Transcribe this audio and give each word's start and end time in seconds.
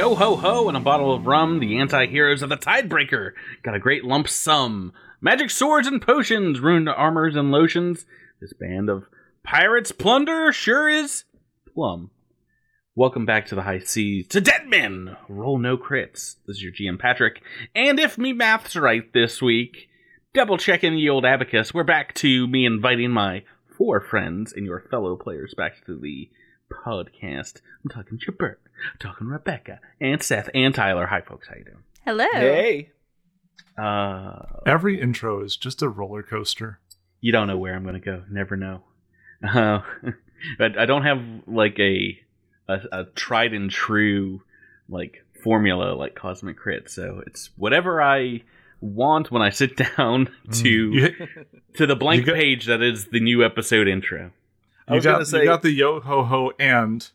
Yo 0.00 0.14
ho 0.14 0.34
ho 0.34 0.66
and 0.66 0.78
a 0.78 0.80
bottle 0.80 1.12
of 1.12 1.26
rum, 1.26 1.60
the 1.60 1.76
anti 1.76 2.06
heroes 2.06 2.40
of 2.40 2.48
the 2.48 2.56
Tidebreaker 2.56 3.32
got 3.62 3.74
a 3.74 3.78
great 3.78 4.02
lump 4.02 4.28
sum. 4.28 4.94
Magic 5.20 5.50
swords 5.50 5.86
and 5.86 6.00
potions, 6.00 6.58
ruined 6.58 6.88
armors 6.88 7.36
and 7.36 7.50
lotions. 7.50 8.06
This 8.40 8.54
band 8.54 8.88
of 8.88 9.04
pirates 9.44 9.92
plunder 9.92 10.54
sure 10.54 10.88
is 10.88 11.24
plum. 11.74 12.10
Welcome 12.94 13.26
back 13.26 13.44
to 13.48 13.54
the 13.54 13.60
high 13.60 13.80
seas 13.80 14.26
to 14.28 14.40
Dead 14.40 14.68
Men! 14.68 15.18
Roll 15.28 15.58
no 15.58 15.76
crits. 15.76 16.36
This 16.46 16.56
is 16.56 16.62
your 16.62 16.72
GM 16.72 16.98
Patrick. 16.98 17.42
And 17.74 18.00
if 18.00 18.16
me 18.16 18.32
math's 18.32 18.76
right 18.76 19.12
this 19.12 19.42
week, 19.42 19.90
double 20.32 20.56
checking 20.56 20.94
the 20.94 21.10
old 21.10 21.26
abacus, 21.26 21.74
we're 21.74 21.84
back 21.84 22.14
to 22.14 22.46
me 22.46 22.64
inviting 22.64 23.10
my 23.10 23.44
four 23.76 24.00
friends 24.00 24.54
and 24.54 24.64
your 24.64 24.80
fellow 24.90 25.14
players 25.16 25.52
back 25.54 25.84
to 25.84 26.00
the 26.00 26.30
podcast. 26.86 27.60
I'm 27.84 27.90
talking 27.90 28.18
Jabert, 28.18 28.56
I'm 28.84 28.98
talking 28.98 29.26
Rebecca, 29.26 29.80
and 30.00 30.22
Seth, 30.22 30.48
and 30.54 30.74
Tyler. 30.74 31.06
Hi, 31.06 31.20
folks. 31.20 31.48
How 31.48 31.56
you 31.56 31.64
doing? 31.64 31.82
Hello. 32.04 32.26
Hey. 32.32 32.90
Uh, 33.78 34.42
Every 34.66 35.00
intro 35.00 35.42
is 35.42 35.56
just 35.56 35.82
a 35.82 35.88
roller 35.88 36.22
coaster. 36.22 36.80
you 37.20 37.32
don't 37.32 37.46
know 37.46 37.56
where 37.58 37.74
I'm 37.74 37.82
going 37.82 37.94
to 37.94 38.00
go. 38.00 38.24
Never 38.30 38.56
know. 38.56 38.82
Uh, 39.46 39.80
but 40.58 40.78
I 40.78 40.86
don't 40.86 41.02
have 41.04 41.22
like 41.46 41.78
a, 41.78 42.18
a 42.68 42.80
a 42.92 43.04
tried 43.14 43.52
and 43.54 43.70
true 43.70 44.42
like 44.88 45.24
formula 45.42 45.94
like 45.94 46.14
Cosmic 46.14 46.56
Crit. 46.58 46.90
So 46.90 47.22
it's 47.26 47.50
whatever 47.56 48.02
I 48.02 48.42
want 48.80 49.30
when 49.30 49.40
I 49.42 49.50
sit 49.50 49.76
down 49.96 50.30
to 50.52 50.68
You, 50.68 51.08
to 51.76 51.86
the 51.86 51.96
blank 51.96 52.26
got- 52.26 52.34
page 52.36 52.66
that 52.66 52.82
is 52.82 53.06
the 53.06 53.20
new 53.20 53.44
episode 53.44 53.88
intro. 53.88 54.30
I 54.88 54.92
you 54.92 54.96
was 54.96 55.04
got, 55.04 55.12
gonna 55.12 55.24
say- 55.26 55.38
you 55.40 55.44
got 55.44 55.62
the 55.62 55.70
yo 55.72 56.00
ho 56.00 56.24
ho 56.24 56.52
and 56.58 57.08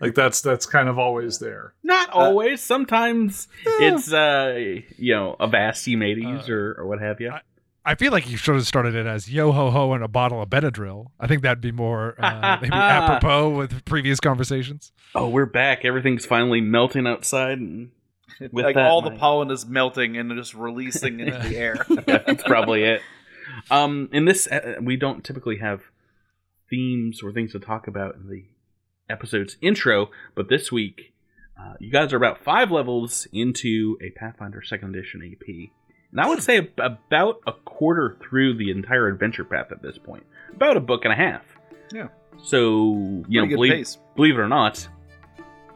like 0.00 0.14
that's 0.14 0.40
that's 0.40 0.66
kind 0.66 0.88
of 0.88 0.98
always 0.98 1.38
there. 1.38 1.74
Not 1.82 2.10
always. 2.10 2.60
Sometimes 2.60 3.48
Eh. 3.66 3.70
it's 3.92 4.12
uh 4.12 4.54
you 4.98 5.14
know 5.14 5.36
a 5.40 5.46
vast 5.46 5.86
Mateys 5.88 6.48
Uh, 6.48 6.52
or 6.52 6.74
or 6.78 6.86
what 6.86 7.00
have 7.00 7.20
you. 7.20 7.30
I- 7.30 7.40
I 7.86 7.96
feel 7.96 8.12
like 8.12 8.30
you 8.30 8.38
should 8.38 8.54
have 8.54 8.66
started 8.66 8.94
it 8.94 9.04
as 9.06 9.30
yo 9.30 9.52
ho 9.52 9.70
ho 9.70 9.92
and 9.92 10.02
a 10.02 10.08
bottle 10.08 10.40
of 10.40 10.48
Benadryl. 10.48 11.08
I 11.20 11.26
think 11.26 11.42
that'd 11.42 11.60
be 11.60 11.70
more 11.70 12.14
uh, 12.18 12.56
maybe 12.62 12.72
apropos 12.72 13.50
with 13.50 13.84
previous 13.84 14.20
conversations. 14.20 14.90
oh, 15.14 15.28
we're 15.28 15.44
back. 15.44 15.84
Everything's 15.84 16.24
finally 16.24 16.62
melting 16.62 17.06
outside, 17.06 17.58
and 17.58 17.90
With 18.40 18.64
like 18.64 18.76
that, 18.76 18.86
all 18.86 19.02
the 19.02 19.10
my- 19.10 19.18
pollen 19.18 19.50
is 19.50 19.66
melting 19.66 20.16
and 20.16 20.34
just 20.34 20.54
releasing 20.54 21.20
into 21.20 21.36
the 21.38 21.56
air. 21.58 21.84
that's 22.06 22.42
probably 22.44 22.84
it. 22.84 23.02
Um, 23.70 24.08
in 24.12 24.24
this, 24.24 24.46
uh, 24.46 24.76
we 24.80 24.96
don't 24.96 25.22
typically 25.22 25.58
have 25.58 25.82
themes 26.70 27.22
or 27.22 27.32
things 27.32 27.52
to 27.52 27.58
talk 27.58 27.86
about 27.86 28.14
in 28.14 28.28
the 28.28 28.44
episode's 29.08 29.56
intro, 29.60 30.10
but 30.34 30.48
this 30.48 30.72
week, 30.72 31.12
uh, 31.58 31.74
you 31.78 31.90
guys 31.90 32.12
are 32.12 32.16
about 32.16 32.42
five 32.42 32.70
levels 32.70 33.26
into 33.32 33.96
a 34.02 34.10
Pathfinder 34.10 34.62
Second 34.62 34.94
Edition 34.94 35.22
AP, 35.22 35.70
and 36.10 36.20
I 36.20 36.28
would 36.28 36.42
say 36.42 36.70
about 36.78 37.40
a 37.46 37.52
quarter 37.52 38.16
through 38.22 38.56
the 38.56 38.70
entire 38.70 39.08
adventure 39.08 39.44
path 39.44 39.72
at 39.72 39.82
this 39.82 39.98
point, 39.98 40.24
about 40.52 40.76
a 40.76 40.80
book 40.80 41.04
and 41.04 41.12
a 41.12 41.16
half. 41.16 41.42
Yeah. 41.92 42.08
So 42.42 43.24
you 43.28 43.40
know, 43.40 43.46
Pretty 43.46 43.48
good 43.48 43.54
believe, 43.56 43.88
believe 44.16 44.34
it 44.34 44.40
or 44.40 44.48
not, 44.48 44.86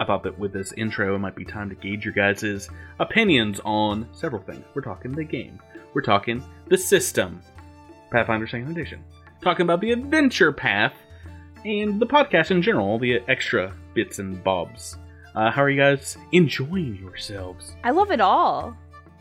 I 0.00 0.04
thought 0.04 0.22
that 0.24 0.38
with 0.38 0.52
this 0.52 0.72
intro, 0.72 1.14
it 1.14 1.18
might 1.18 1.36
be 1.36 1.44
time 1.44 1.68
to 1.70 1.74
gauge 1.74 2.04
your 2.04 2.14
guys' 2.14 2.68
opinions 3.00 3.60
on 3.64 4.08
several 4.12 4.42
things. 4.42 4.64
We're 4.74 4.82
talking 4.82 5.12
the 5.12 5.24
game, 5.24 5.60
we're 5.94 6.02
talking 6.02 6.42
the 6.68 6.78
system, 6.78 7.40
Pathfinder 8.10 8.46
Second 8.46 8.70
Edition, 8.70 9.02
talking 9.42 9.64
about 9.64 9.80
the 9.80 9.92
adventure 9.92 10.52
path, 10.52 10.94
and 11.64 12.00
the 12.00 12.06
podcast 12.06 12.50
in 12.50 12.62
general, 12.62 12.86
all 12.86 12.98
the 12.98 13.20
extra 13.28 13.74
bits 13.94 14.18
and 14.18 14.42
bobs. 14.44 14.96
Uh, 15.34 15.50
how 15.50 15.62
are 15.62 15.70
you 15.70 15.80
guys 15.80 16.16
enjoying 16.32 16.96
yourselves? 16.96 17.72
I 17.84 17.90
love 17.90 18.10
it 18.10 18.20
all. 18.20 18.76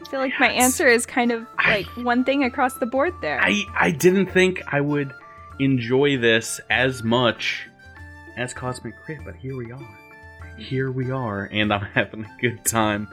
I 0.05 0.09
feel 0.09 0.19
like 0.19 0.33
my 0.39 0.49
answer 0.49 0.87
is 0.87 1.05
kind 1.05 1.31
of 1.31 1.45
I- 1.57 1.77
like 1.77 2.05
one 2.05 2.23
thing 2.23 2.43
across 2.43 2.75
the 2.75 2.85
board 2.85 3.13
there. 3.21 3.39
I 3.41 3.63
I 3.77 3.91
didn't 3.91 4.27
think 4.27 4.61
I 4.67 4.81
would 4.81 5.11
enjoy 5.59 6.17
this 6.17 6.59
as 6.69 7.03
much 7.03 7.67
as 8.37 8.53
Cosmic 8.53 8.93
Crit, 9.03 9.19
but 9.25 9.35
here 9.35 9.55
we 9.57 9.71
are. 9.71 9.97
Here 10.57 10.91
we 10.91 11.11
are, 11.11 11.49
and 11.51 11.73
I'm 11.73 11.81
having 11.93 12.25
a 12.25 12.37
good 12.41 12.63
time. 12.65 13.07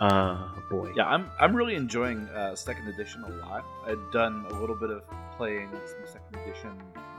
Uh, 0.00 0.48
boy. 0.70 0.92
Yeah, 0.96 1.06
I'm 1.06 1.30
I'm 1.40 1.54
really 1.54 1.74
enjoying 1.74 2.28
uh, 2.30 2.54
second 2.56 2.88
edition 2.88 3.22
a 3.24 3.28
lot. 3.46 3.64
I'd 3.86 3.98
done 4.12 4.46
a 4.50 4.58
little 4.60 4.76
bit 4.76 4.90
of 4.90 5.02
playing 5.36 5.68
some 5.72 6.06
second 6.06 6.40
edition, 6.42 6.70
like 6.78 6.94
with 6.96 7.09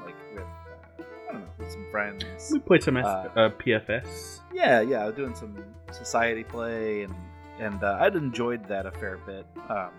I 1.31 1.33
don't 1.33 1.41
know, 1.41 1.47
with 1.57 1.71
some 1.71 1.85
friends. 1.91 2.23
We 2.51 2.59
played 2.59 2.83
some 2.83 2.97
S- 2.97 3.05
Uh, 3.05 3.29
uh, 3.35 3.49
PFS. 3.51 4.39
Yeah, 4.53 4.81
yeah, 4.81 5.03
I 5.03 5.05
was 5.07 5.15
doing 5.15 5.33
some 5.35 5.55
society 5.91 6.43
play, 6.43 7.03
and 7.03 7.13
and 7.59 7.83
uh, 7.83 7.97
I'd 8.01 8.15
enjoyed 8.15 8.67
that 8.67 8.85
a 8.85 8.91
fair 8.91 9.17
bit. 9.25 9.45
Um, 9.69 9.91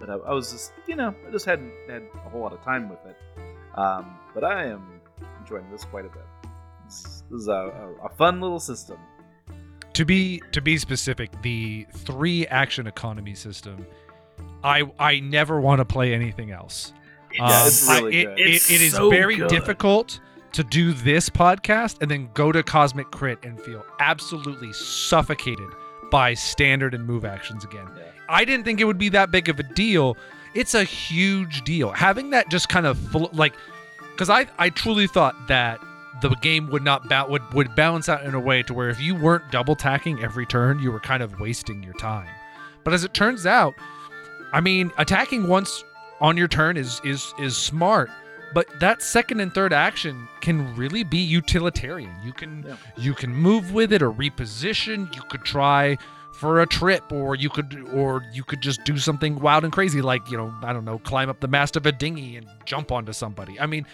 but 0.00 0.10
I, 0.10 0.14
I 0.14 0.32
was 0.32 0.50
just, 0.52 0.72
you 0.86 0.96
know, 0.96 1.14
I 1.26 1.30
just 1.30 1.46
hadn't 1.46 1.72
had 1.88 2.02
a 2.26 2.28
whole 2.28 2.40
lot 2.40 2.52
of 2.52 2.60
time 2.62 2.88
with 2.88 2.98
it. 3.06 3.16
Um, 3.78 4.16
but 4.34 4.42
I 4.44 4.66
am 4.66 5.00
enjoying 5.40 5.70
this 5.70 5.84
quite 5.84 6.04
a 6.04 6.08
bit. 6.08 6.24
This, 6.86 7.22
this 7.30 7.40
is 7.42 7.48
a, 7.48 7.52
a, 8.02 8.06
a 8.06 8.08
fun 8.10 8.40
little 8.40 8.60
system. 8.60 8.98
To 9.94 10.04
be 10.04 10.42
to 10.52 10.60
be 10.60 10.76
specific, 10.76 11.30
the 11.42 11.86
three 11.92 12.46
action 12.48 12.86
economy 12.88 13.34
system, 13.34 13.86
I 14.64 14.82
I 14.98 15.20
never 15.20 15.60
want 15.60 15.78
to 15.78 15.84
play 15.84 16.12
anything 16.14 16.50
else. 16.50 16.92
Yeah, 17.32 17.66
it's 17.66 17.88
I- 17.88 17.98
really 18.00 18.16
it, 18.22 18.24
good. 18.24 18.38
it- 18.40 18.54
It's 18.54 18.70
it 18.70 18.80
is 18.82 18.92
so 18.94 19.08
very 19.10 19.36
good. 19.36 19.48
difficult 19.50 20.18
to 20.54 20.64
do 20.64 20.92
this 20.92 21.28
podcast 21.28 22.00
and 22.00 22.10
then 22.10 22.30
go 22.32 22.52
to 22.52 22.62
Cosmic 22.62 23.10
Crit 23.10 23.38
and 23.44 23.60
feel 23.60 23.84
absolutely 24.00 24.72
suffocated 24.72 25.68
by 26.10 26.34
standard 26.34 26.94
and 26.94 27.06
move 27.06 27.24
actions 27.24 27.64
again. 27.64 27.88
Yeah. 27.96 28.04
I 28.28 28.44
didn't 28.44 28.64
think 28.64 28.80
it 28.80 28.84
would 28.84 28.98
be 28.98 29.08
that 29.10 29.30
big 29.30 29.48
of 29.48 29.58
a 29.58 29.62
deal. 29.62 30.16
It's 30.54 30.74
a 30.74 30.84
huge 30.84 31.62
deal. 31.64 31.90
Having 31.90 32.30
that 32.30 32.48
just 32.50 32.68
kind 32.68 32.86
of 32.86 32.96
fl- 32.98 33.26
like, 33.32 33.54
because 34.12 34.30
I 34.30 34.46
I 34.58 34.70
truly 34.70 35.08
thought 35.08 35.34
that 35.48 35.80
the 36.22 36.28
game 36.36 36.70
would 36.70 36.84
not 36.84 37.08
ba- 37.08 37.26
would 37.28 37.42
would 37.52 37.74
balance 37.74 38.08
out 38.08 38.24
in 38.24 38.34
a 38.34 38.40
way 38.40 38.62
to 38.62 38.72
where 38.72 38.88
if 38.88 39.00
you 39.00 39.16
weren't 39.16 39.50
double 39.50 39.74
tacking 39.74 40.22
every 40.22 40.46
turn, 40.46 40.78
you 40.78 40.92
were 40.92 41.00
kind 41.00 41.22
of 41.22 41.40
wasting 41.40 41.82
your 41.82 41.94
time. 41.94 42.28
But 42.84 42.94
as 42.94 43.02
it 43.02 43.12
turns 43.12 43.44
out, 43.44 43.74
I 44.52 44.60
mean, 44.60 44.92
attacking 44.98 45.48
once 45.48 45.82
on 46.20 46.36
your 46.36 46.46
turn 46.48 46.76
is 46.76 47.00
is 47.04 47.34
is 47.40 47.56
smart. 47.56 48.08
But 48.54 48.66
that 48.80 49.02
second 49.02 49.40
and 49.40 49.52
third 49.52 49.72
action 49.72 50.28
can 50.40 50.74
really 50.76 51.02
be 51.02 51.18
utilitarian. 51.18 52.14
You 52.24 52.32
can 52.32 52.64
Yeah. 52.66 52.76
you 52.96 53.12
can 53.14 53.34
move 53.34 53.72
with 53.72 53.92
it 53.92 54.00
or 54.02 54.12
reposition. 54.12 55.14
You 55.14 55.22
could 55.28 55.42
try 55.44 55.98
for 56.32 56.60
a 56.60 56.66
trip 56.66 57.12
or 57.12 57.34
you 57.36 57.48
could 57.48 57.88
or 57.92 58.24
you 58.32 58.42
could 58.44 58.60
just 58.60 58.82
do 58.84 58.98
something 58.98 59.38
wild 59.40 59.62
and 59.64 59.72
crazy 59.72 60.02
like 60.02 60.28
you 60.28 60.36
know 60.36 60.52
i 60.64 60.72
don't 60.72 60.84
know 60.84 60.98
climb 60.98 61.28
up 61.30 61.38
the 61.38 61.46
mast 61.46 61.76
of 61.76 61.86
a 61.86 61.92
dinghy 61.92 62.36
and 62.36 62.44
jump 62.64 62.90
onto 62.90 63.12
somebody 63.12 63.58
i 63.60 63.66
mean 63.66 63.86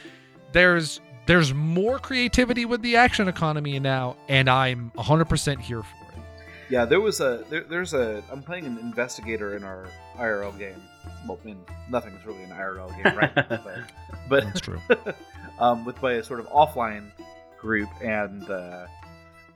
there's 0.53 1.03
there's 1.27 1.53
more 1.53 1.99
creativity 1.99 2.65
with 2.65 2.81
the 2.81 2.97
action 2.97 3.29
economy 3.29 3.79
now 3.79 4.17
and 4.31 4.49
i'm 4.49 4.91
100% 4.97 5.61
here 5.61 5.83
for 5.83 5.97
it 6.17 6.23
Yeah, 6.71 6.87
there 6.87 7.01
was 7.03 7.21
a 7.21 7.45
there, 7.51 7.65
there's 7.65 7.93
a 7.93 8.23
I'm 8.33 8.43
playing 8.43 8.65
an 8.65 8.79
investigator 8.79 9.55
in 9.55 9.63
our 9.63 9.89
IRL 10.17 10.59
game. 10.59 10.81
Well, 11.27 11.39
I 11.43 11.47
mean, 11.47 11.59
nothing 11.91 12.15
is 12.15 12.25
really 12.27 12.43
an 12.45 12.51
IRL 12.51 12.89
game, 13.03 13.17
right? 13.17 13.35
but 13.49 13.79
but 14.29 14.45
that's 14.45 14.61
true 14.61 14.81
um, 15.59 15.85
with 15.85 16.01
by 16.01 16.15
a 16.15 16.25
sort 16.25 16.41
of 16.41 16.47
offline 16.49 17.11
group, 17.59 17.89
and 18.03 18.49
uh, 18.51 18.87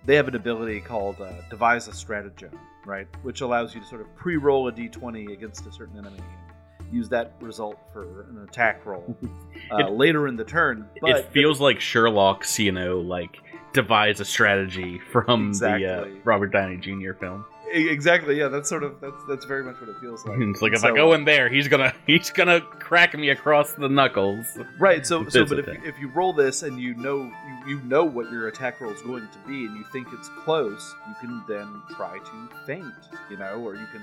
they 0.05 0.15
have 0.17 0.29
an 0.29 0.35
ability 0.37 0.81
called 0.81 1.21
uh, 1.21 1.33
devise 1.51 1.89
a 1.89 1.93
stratagem, 1.93 2.51
right, 2.85 3.07
which 3.23 3.41
allows 3.41 3.75
you 3.75 3.81
to 3.81 3.87
sort 3.87 4.01
of 4.03 4.15
pre-roll 4.17 4.69
a 4.69 4.73
d20 4.73 5.33
against 5.33 5.67
a 5.67 5.73
certain 5.73 5.97
enemy 5.99 6.19
and 6.19 6.93
use 6.93 7.09
that 7.09 7.33
result 7.41 7.79
for 7.93 8.27
an 8.31 8.47
attack 8.49 8.85
roll 8.85 9.17
uh, 9.73 9.79
It- 9.79 9.91
later 9.93 10.29
in 10.29 10.37
the 10.37 10.45
turn. 10.45 10.87
But 11.01 11.11
it 11.11 11.33
feels 11.33 11.61
like 11.61 11.81
Sherlock's, 11.81 12.59
you 12.59 12.73
know, 12.73 13.01
like 13.01 13.39
devise 13.73 14.21
a 14.21 14.25
strategy 14.25 15.01
from 15.11 15.47
the 15.55 15.75
Exactly. 15.75 15.87
uh, 15.89 16.21
Robert 16.25 16.49
Downey 16.53 16.77
Jr. 16.77 17.15
film. 17.19 17.45
Exactly, 17.75 18.39
yeah, 18.39 18.49
that's 18.49 18.69
sort 18.69 18.85
of 18.85 19.01
that's 19.01 19.23
that's 19.29 19.45
very 19.45 19.65
much 19.65 19.81
what 19.81 19.89
it 19.91 19.97
feels 20.01 20.25
like. 20.25 20.39
it's 20.41 20.63
like 20.63 20.73
if 20.73 20.81
So- 20.81 20.93
I 20.93 20.97
go 20.97 21.13
in 21.13 21.25
there, 21.25 21.49
he's 21.49 21.67
gonna 21.67 21.93
he's 22.07 22.31
gonna 22.31 22.61
crack 22.61 23.15
me 23.19 23.31
across 23.31 23.73
the 23.73 23.89
knuckles. 23.89 24.47
Right. 24.79 25.05
So, 25.05 25.29
so 25.29 25.45
but 25.45 25.59
if 25.59 25.67
you, 25.67 25.81
if 25.85 25.99
you 25.99 26.09
roll 26.09 26.33
this 26.33 26.63
and 26.63 26.79
you 26.81 26.95
know 26.95 27.23
you, 27.67 27.75
you 27.77 27.81
know 27.83 28.05
what 28.05 28.31
your 28.31 28.47
attack 28.49 28.81
roll 28.81 28.93
is 28.93 29.03
going 29.03 29.27
to 29.27 29.39
be, 29.47 29.67
and 29.67 29.77
you 29.77 29.85
think 29.93 30.07
it's 30.13 30.29
close, 30.45 30.95
you 31.09 31.15
can 31.21 31.43
then 31.49 31.83
try 31.97 32.19
to 32.19 32.49
feint, 32.67 32.95
you 33.29 33.37
know, 33.37 33.55
or 33.55 33.75
you 33.75 33.87
can, 33.93 34.03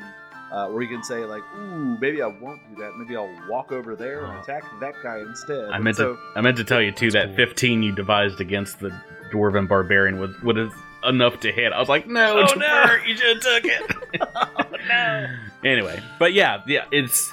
uh, 0.51 0.67
or 0.67 0.81
you 0.81 0.89
can 0.89 1.03
say 1.03 1.23
like, 1.23 1.43
"Ooh, 1.57 1.97
maybe 1.99 2.21
I 2.21 2.27
won't 2.27 2.59
do 2.69 2.81
that. 2.81 2.97
Maybe 2.97 3.15
I'll 3.15 3.33
walk 3.49 3.71
over 3.71 3.95
there 3.95 4.25
and 4.25 4.37
attack 4.39 4.63
that 4.81 4.95
guy 5.01 5.19
instead." 5.19 5.69
I 5.69 5.79
meant 5.79 5.95
so, 5.95 6.15
to 6.15 6.19
I 6.35 6.41
meant 6.41 6.57
to 6.57 6.65
tell 6.65 6.81
you 6.81 6.91
too 6.91 7.11
that 7.11 7.27
cool. 7.27 7.35
15 7.37 7.83
you 7.83 7.95
devised 7.95 8.41
against 8.41 8.79
the 8.79 8.89
dwarven 9.31 9.65
barbarian 9.67 10.19
was 10.19 10.31
what 10.41 10.57
is 10.57 10.71
enough 11.03 11.39
to 11.41 11.51
hit. 11.51 11.71
I 11.73 11.79
was 11.79 11.89
like, 11.89 12.07
no, 12.07 12.39
Oh, 12.39 12.45
Jafar, 12.47 12.97
no. 12.97 13.03
you 13.05 13.15
should 13.17 13.43
have 13.43 13.43
took 13.43 13.65
it. 13.65 13.95
oh 14.45 14.65
no! 14.87 15.35
anyway, 15.63 16.01
but 16.19 16.33
yeah, 16.33 16.61
yeah, 16.67 16.85
it's 16.91 17.31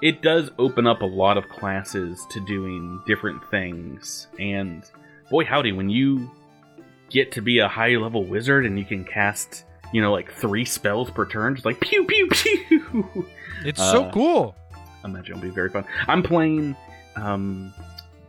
it 0.00 0.22
does 0.22 0.50
open 0.58 0.86
up 0.86 1.02
a 1.02 1.06
lot 1.06 1.36
of 1.36 1.48
classes 1.48 2.24
to 2.30 2.40
doing 2.46 3.00
different 3.06 3.42
things, 3.50 4.28
and 4.38 4.84
boy 5.30 5.44
howdy, 5.44 5.72
when 5.72 5.88
you 5.88 6.30
get 7.10 7.32
to 7.32 7.40
be 7.42 7.58
a 7.58 7.68
high 7.68 7.96
level 7.96 8.24
wizard 8.24 8.66
and 8.66 8.78
you 8.78 8.84
can 8.84 9.04
cast 9.04 9.64
you 9.92 10.02
know, 10.02 10.12
like 10.12 10.30
three 10.30 10.66
spells 10.66 11.10
per 11.10 11.24
turn, 11.24 11.54
just 11.54 11.64
like 11.64 11.80
pew 11.80 12.04
pew 12.04 12.28
pew. 12.28 13.26
It's 13.64 13.80
so 13.80 14.04
Uh, 14.04 14.12
cool. 14.12 14.54
I 15.02 15.08
imagine 15.08 15.36
it'll 15.36 15.42
be 15.48 15.54
very 15.54 15.70
fun. 15.70 15.84
I'm 16.06 16.22
playing 16.22 16.76
um, 17.16 17.72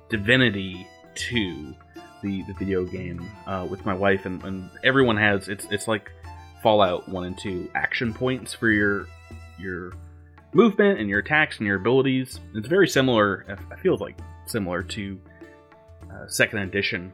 Divinity 0.10 0.88
2, 1.16 1.75
the, 2.21 2.44
the 2.44 2.54
video 2.54 2.86
game, 2.86 3.25
uh, 3.48 3.68
with 3.69 3.86
my 3.86 3.94
wife, 3.94 4.25
and, 4.25 4.44
and 4.44 4.69
everyone 4.83 5.18
has 5.18 5.48
it's 5.48 5.66
it's 5.71 5.88
like 5.88 6.12
Fallout 6.62 7.07
1 7.07 7.24
and 7.24 7.38
2 7.38 7.71
action 7.75 8.13
points 8.13 8.54
for 8.54 8.69
your 8.69 9.07
your 9.57 9.94
movement 10.54 11.00
and 11.00 11.10
your 11.10 11.19
attacks 11.19 11.57
and 11.57 11.68
your 11.68 11.77
abilities. 11.77 12.39
It's 12.56 12.68
very 12.68 12.88
similar. 12.88 13.45
It 13.48 13.80
feels 13.81 14.01
like 14.01 14.18
similar 14.45 14.83
to 14.83 15.19
uh, 16.12 16.27
second 16.27 16.60
edition, 16.60 17.13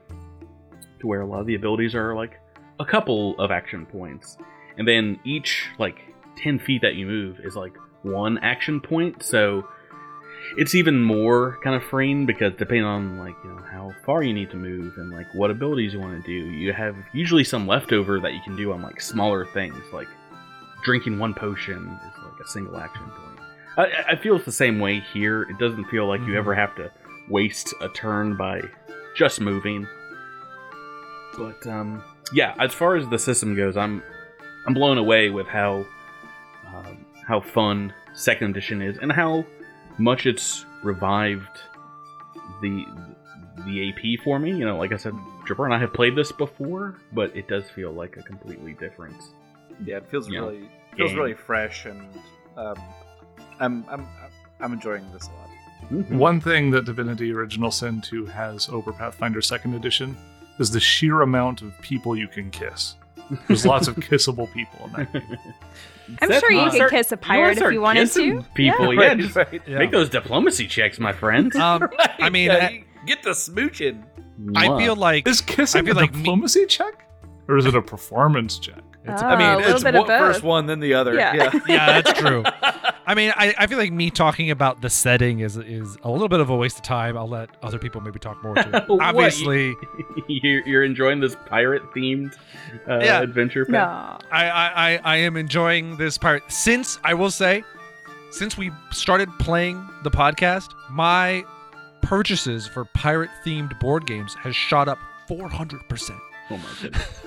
to 0.99 1.07
where 1.07 1.21
a 1.21 1.25
lot 1.25 1.41
of 1.41 1.47
the 1.47 1.55
abilities 1.55 1.95
are 1.95 2.15
like 2.15 2.39
a 2.79 2.85
couple 2.85 3.39
of 3.39 3.51
action 3.51 3.85
points, 3.85 4.37
and 4.77 4.87
then 4.87 5.19
each 5.23 5.67
like 5.77 5.99
ten 6.37 6.59
feet 6.59 6.81
that 6.81 6.95
you 6.95 7.05
move 7.05 7.39
is 7.41 7.55
like 7.55 7.75
one 8.03 8.37
action 8.39 8.79
point. 8.79 9.23
So 9.23 9.67
it's 10.57 10.73
even 10.75 11.01
more 11.03 11.57
kind 11.63 11.75
of 11.75 11.83
freeing 11.83 12.25
because 12.25 12.53
depending 12.57 12.83
on 12.85 13.17
like 13.19 13.35
you 13.43 13.49
know 13.51 13.61
how 13.71 13.91
far 14.05 14.23
you 14.23 14.33
need 14.33 14.49
to 14.51 14.57
move 14.57 14.97
and 14.97 15.11
like 15.11 15.27
what 15.33 15.51
abilities 15.51 15.93
you 15.93 15.99
want 15.99 16.21
to 16.23 16.25
do, 16.27 16.49
you 16.51 16.71
have 16.73 16.95
usually 17.13 17.43
some 17.43 17.67
leftover 17.67 18.19
that 18.19 18.33
you 18.33 18.39
can 18.43 18.55
do 18.55 18.71
on 18.71 18.81
like 18.81 19.01
smaller 19.01 19.45
things 19.45 19.77
like 19.93 20.07
drinking 20.83 21.17
one 21.19 21.33
potion 21.33 21.77
is 21.77 22.23
like 22.23 22.39
a 22.43 22.47
single 22.47 22.77
action 22.77 23.03
point. 23.05 23.39
I, 23.77 24.13
I 24.13 24.15
feel 24.15 24.35
it's 24.35 24.45
the 24.45 24.51
same 24.51 24.79
way 24.79 24.99
here. 25.13 25.43
It 25.43 25.57
doesn't 25.59 25.85
feel 25.85 26.07
like 26.07 26.21
you 26.21 26.27
Mhm. 26.33 26.37
ever 26.37 26.55
have 26.55 26.75
to 26.75 26.91
waste 27.29 27.73
a 27.81 27.89
turn 27.89 28.35
by 28.37 28.61
just 29.15 29.41
moving. 29.41 29.87
But 31.37 31.65
um, 31.67 32.01
yeah, 32.33 32.55
as 32.59 32.73
far 32.73 32.95
as 32.95 33.07
the 33.09 33.19
system 33.19 33.55
goes, 33.55 33.75
I'm 33.75 34.01
I'm 34.67 34.73
blown 34.73 34.97
away 34.97 35.29
with 35.29 35.47
how 35.47 35.85
um, 36.73 37.05
how 37.27 37.41
fun 37.41 37.93
second 38.13 38.51
edition 38.51 38.81
is 38.81 38.97
and 39.01 39.11
how 39.11 39.45
much 39.97 40.25
it's 40.25 40.65
revived 40.83 41.61
the 42.61 42.85
the 43.65 43.89
AP 43.89 44.23
for 44.23 44.37
me. 44.39 44.49
You 44.51 44.65
know, 44.65 44.77
like 44.77 44.91
I 44.91 44.97
said, 44.97 45.13
Jabert 45.47 45.65
and 45.65 45.73
I 45.73 45.79
have 45.79 45.93
played 45.93 46.15
this 46.15 46.31
before, 46.31 46.95
but 47.13 47.35
it 47.35 47.47
does 47.47 47.69
feel 47.69 47.91
like 47.91 48.17
a 48.17 48.21
completely 48.23 48.73
different. 48.73 49.15
Yeah, 49.83 49.97
it 49.97 50.09
feels 50.09 50.29
Yeah. 50.29 50.39
really 50.39 50.69
feels 50.95 51.11
Game. 51.11 51.19
really 51.19 51.33
fresh, 51.33 51.85
and 51.85 52.05
um, 52.57 52.75
I'm 53.59 53.85
I'm 53.89 54.07
I'm 54.59 54.73
enjoying 54.73 55.03
this 55.13 55.27
a 55.27 55.31
lot. 55.31 55.49
Mm-hmm. 55.91 56.17
One 56.17 56.39
thing 56.41 56.71
that 56.71 56.85
Divinity 56.85 57.31
Original 57.31 57.69
Sin 57.69 58.01
2 58.01 58.25
has 58.27 58.69
over 58.69 58.91
Pathfinder 58.91 59.39
2nd 59.39 59.75
Edition 59.75 60.17
is 60.57 60.71
the 60.71 60.79
sheer 60.79 61.21
amount 61.21 61.61
of 61.61 61.79
people 61.81 62.15
you 62.15 62.27
can 62.27 62.49
kiss. 62.49 62.95
There's 63.47 63.65
lots 63.65 63.87
of 63.87 63.95
kissable 63.97 64.51
people 64.53 64.85
in 64.87 64.91
that 64.93 65.13
game. 65.13 65.23
I'm 66.21 66.29
That- 66.29 66.39
sure 66.39 66.51
you 66.51 66.59
uh, 66.59 66.69
could 66.71 66.89
kiss 66.91 67.11
a 67.11 67.15
wanna 67.15 67.21
pirate 67.25 67.57
if 67.57 67.71
you 67.73 67.81
wanted 67.81 68.11
to. 68.11 68.43
People, 68.53 68.93
Yeah. 68.93 69.01
yeah, 69.01 69.07
Right, 69.09 69.17
just 69.17 69.35
right. 69.35 69.61
Yeah. 69.67 69.77
make 69.79 69.91
those 69.91 70.09
diplomacy 70.09 70.67
checks, 70.67 70.99
my 70.99 71.11
friend. 71.13 71.55
Um, 71.55 71.89
I 72.19 72.29
mean, 72.29 72.47
Yeah, 72.47 72.67
I- 72.67 72.69
you 72.69 72.83
get 73.07 73.23
the 73.23 73.31
smooching. 73.31 74.03
I 74.55 74.67
feel 74.77 74.95
like 74.95 75.27
Is 75.27 75.41
kissing 75.41 75.81
I 75.81 75.85
feel 75.85 75.93
a 75.97 75.99
like 76.01 76.11
me- 76.13 76.19
diplomacy 76.19 76.65
check? 76.67 77.07
Or 77.47 77.57
is 77.57 77.65
it 77.65 77.75
a 77.75 77.81
performance 77.81 78.59
check? 78.59 78.77
It's- 79.03 79.21
Oh, 79.23 79.25
I 79.27 79.33
a 79.33 79.37
mean, 79.37 79.57
little 79.57 79.71
it's 79.75 79.83
bit 79.83 79.95
of 79.95 79.99
one, 80.07 80.07
first 80.07 80.41
both. 80.41 80.47
one, 80.47 80.65
then 80.67 80.79
the 80.79 80.93
other. 80.95 81.13
Yeah. 81.15 81.33
Yeah, 81.35 81.59
Yeah, 81.67 82.01
that's 82.01 82.19
true. 82.19 82.43
I 83.07 83.13
mean, 83.13 83.31
I, 83.35 83.53
I 83.57 83.67
feel 83.67 83.77
like 83.77 83.91
me 83.91 84.09
talking 84.09 84.49
about 84.49 84.81
the 84.81 84.89
setting 84.89 85.39
is 85.41 85.57
is 85.57 85.97
a 86.03 86.09
little 86.09 86.27
bit 86.27 86.39
of 86.39 86.49
a 86.49 86.55
waste 86.55 86.77
of 86.77 86.83
time. 86.83 87.17
I'll 87.17 87.27
let 87.29 87.49
other 87.61 87.77
people 87.77 88.01
maybe 88.01 88.17
talk 88.19 88.41
more 88.43 88.55
to 88.55 88.77
it. 88.77 88.85
Obviously, 88.89 89.75
you're, 90.27 90.65
you're 90.67 90.83
enjoying 90.83 91.19
this 91.19 91.35
pirate 91.45 91.83
themed 91.93 92.35
uh, 92.87 92.99
Yeah. 93.03 93.21
adventure? 93.21 93.65
No. 93.69 93.79
I, 93.79 94.19
I, 94.31 94.71
I, 94.75 94.99
I 95.03 95.15
am 95.17 95.37
enjoying 95.37 95.97
this 95.97 96.17
part. 96.17 96.51
Since 96.51 96.99
I 97.03 97.13
will 97.13 97.29
say, 97.31 97.63
since 98.31 98.57
we 98.57 98.71
started 98.91 99.29
playing 99.39 99.87
the 100.03 100.11
podcast, 100.11 100.69
my 100.89 101.45
purchases 102.01 102.67
for 102.67 102.85
pirate 102.85 103.29
themed 103.45 103.79
board 103.79 104.05
games 104.07 104.33
has 104.35 104.55
shot 104.55 104.87
up 104.87 104.97
400%. 105.29 106.19
Oh 106.49 106.57
my 106.57 106.63
goodness. 106.81 107.21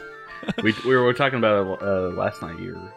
we, 0.62 0.74
we 0.84 0.96
were 0.96 1.12
talking 1.12 1.38
about 1.38 1.66
it 1.66 1.82
uh, 1.82 2.08
last 2.16 2.42
night. 2.42 2.58
You 2.60 2.74
were 2.74 2.92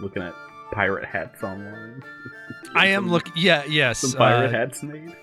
looking 0.00 0.22
at 0.22 0.34
pirate 0.72 1.04
hats 1.04 1.42
online. 1.42 2.02
I 2.74 2.86
am 2.88 3.08
looking, 3.10 3.32
yeah, 3.36 3.64
yes. 3.68 3.98
Some 3.98 4.12
pirate 4.12 4.48
uh, 4.54 4.58
hats 4.58 4.82
made. 4.82 5.14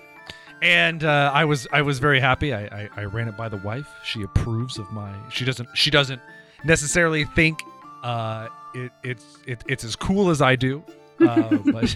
and 0.62 1.04
uh, 1.04 1.30
I 1.34 1.44
was 1.44 1.66
I 1.72 1.82
was 1.82 1.98
very 1.98 2.20
happy. 2.20 2.54
I, 2.54 2.64
I 2.64 2.88
I 2.96 3.04
ran 3.04 3.28
it 3.28 3.36
by 3.36 3.48
the 3.48 3.56
wife. 3.58 3.88
She 4.04 4.22
approves 4.22 4.78
of 4.78 4.90
my. 4.92 5.12
She 5.30 5.44
doesn't 5.44 5.68
she 5.74 5.90
doesn't 5.90 6.20
necessarily 6.64 7.24
think 7.24 7.60
uh, 8.02 8.48
it 8.74 8.92
it's 9.02 9.38
it, 9.46 9.64
it's 9.66 9.84
as 9.84 9.96
cool 9.96 10.30
as 10.30 10.40
I 10.40 10.56
do, 10.56 10.82
uh, 11.20 11.56
but 11.72 11.94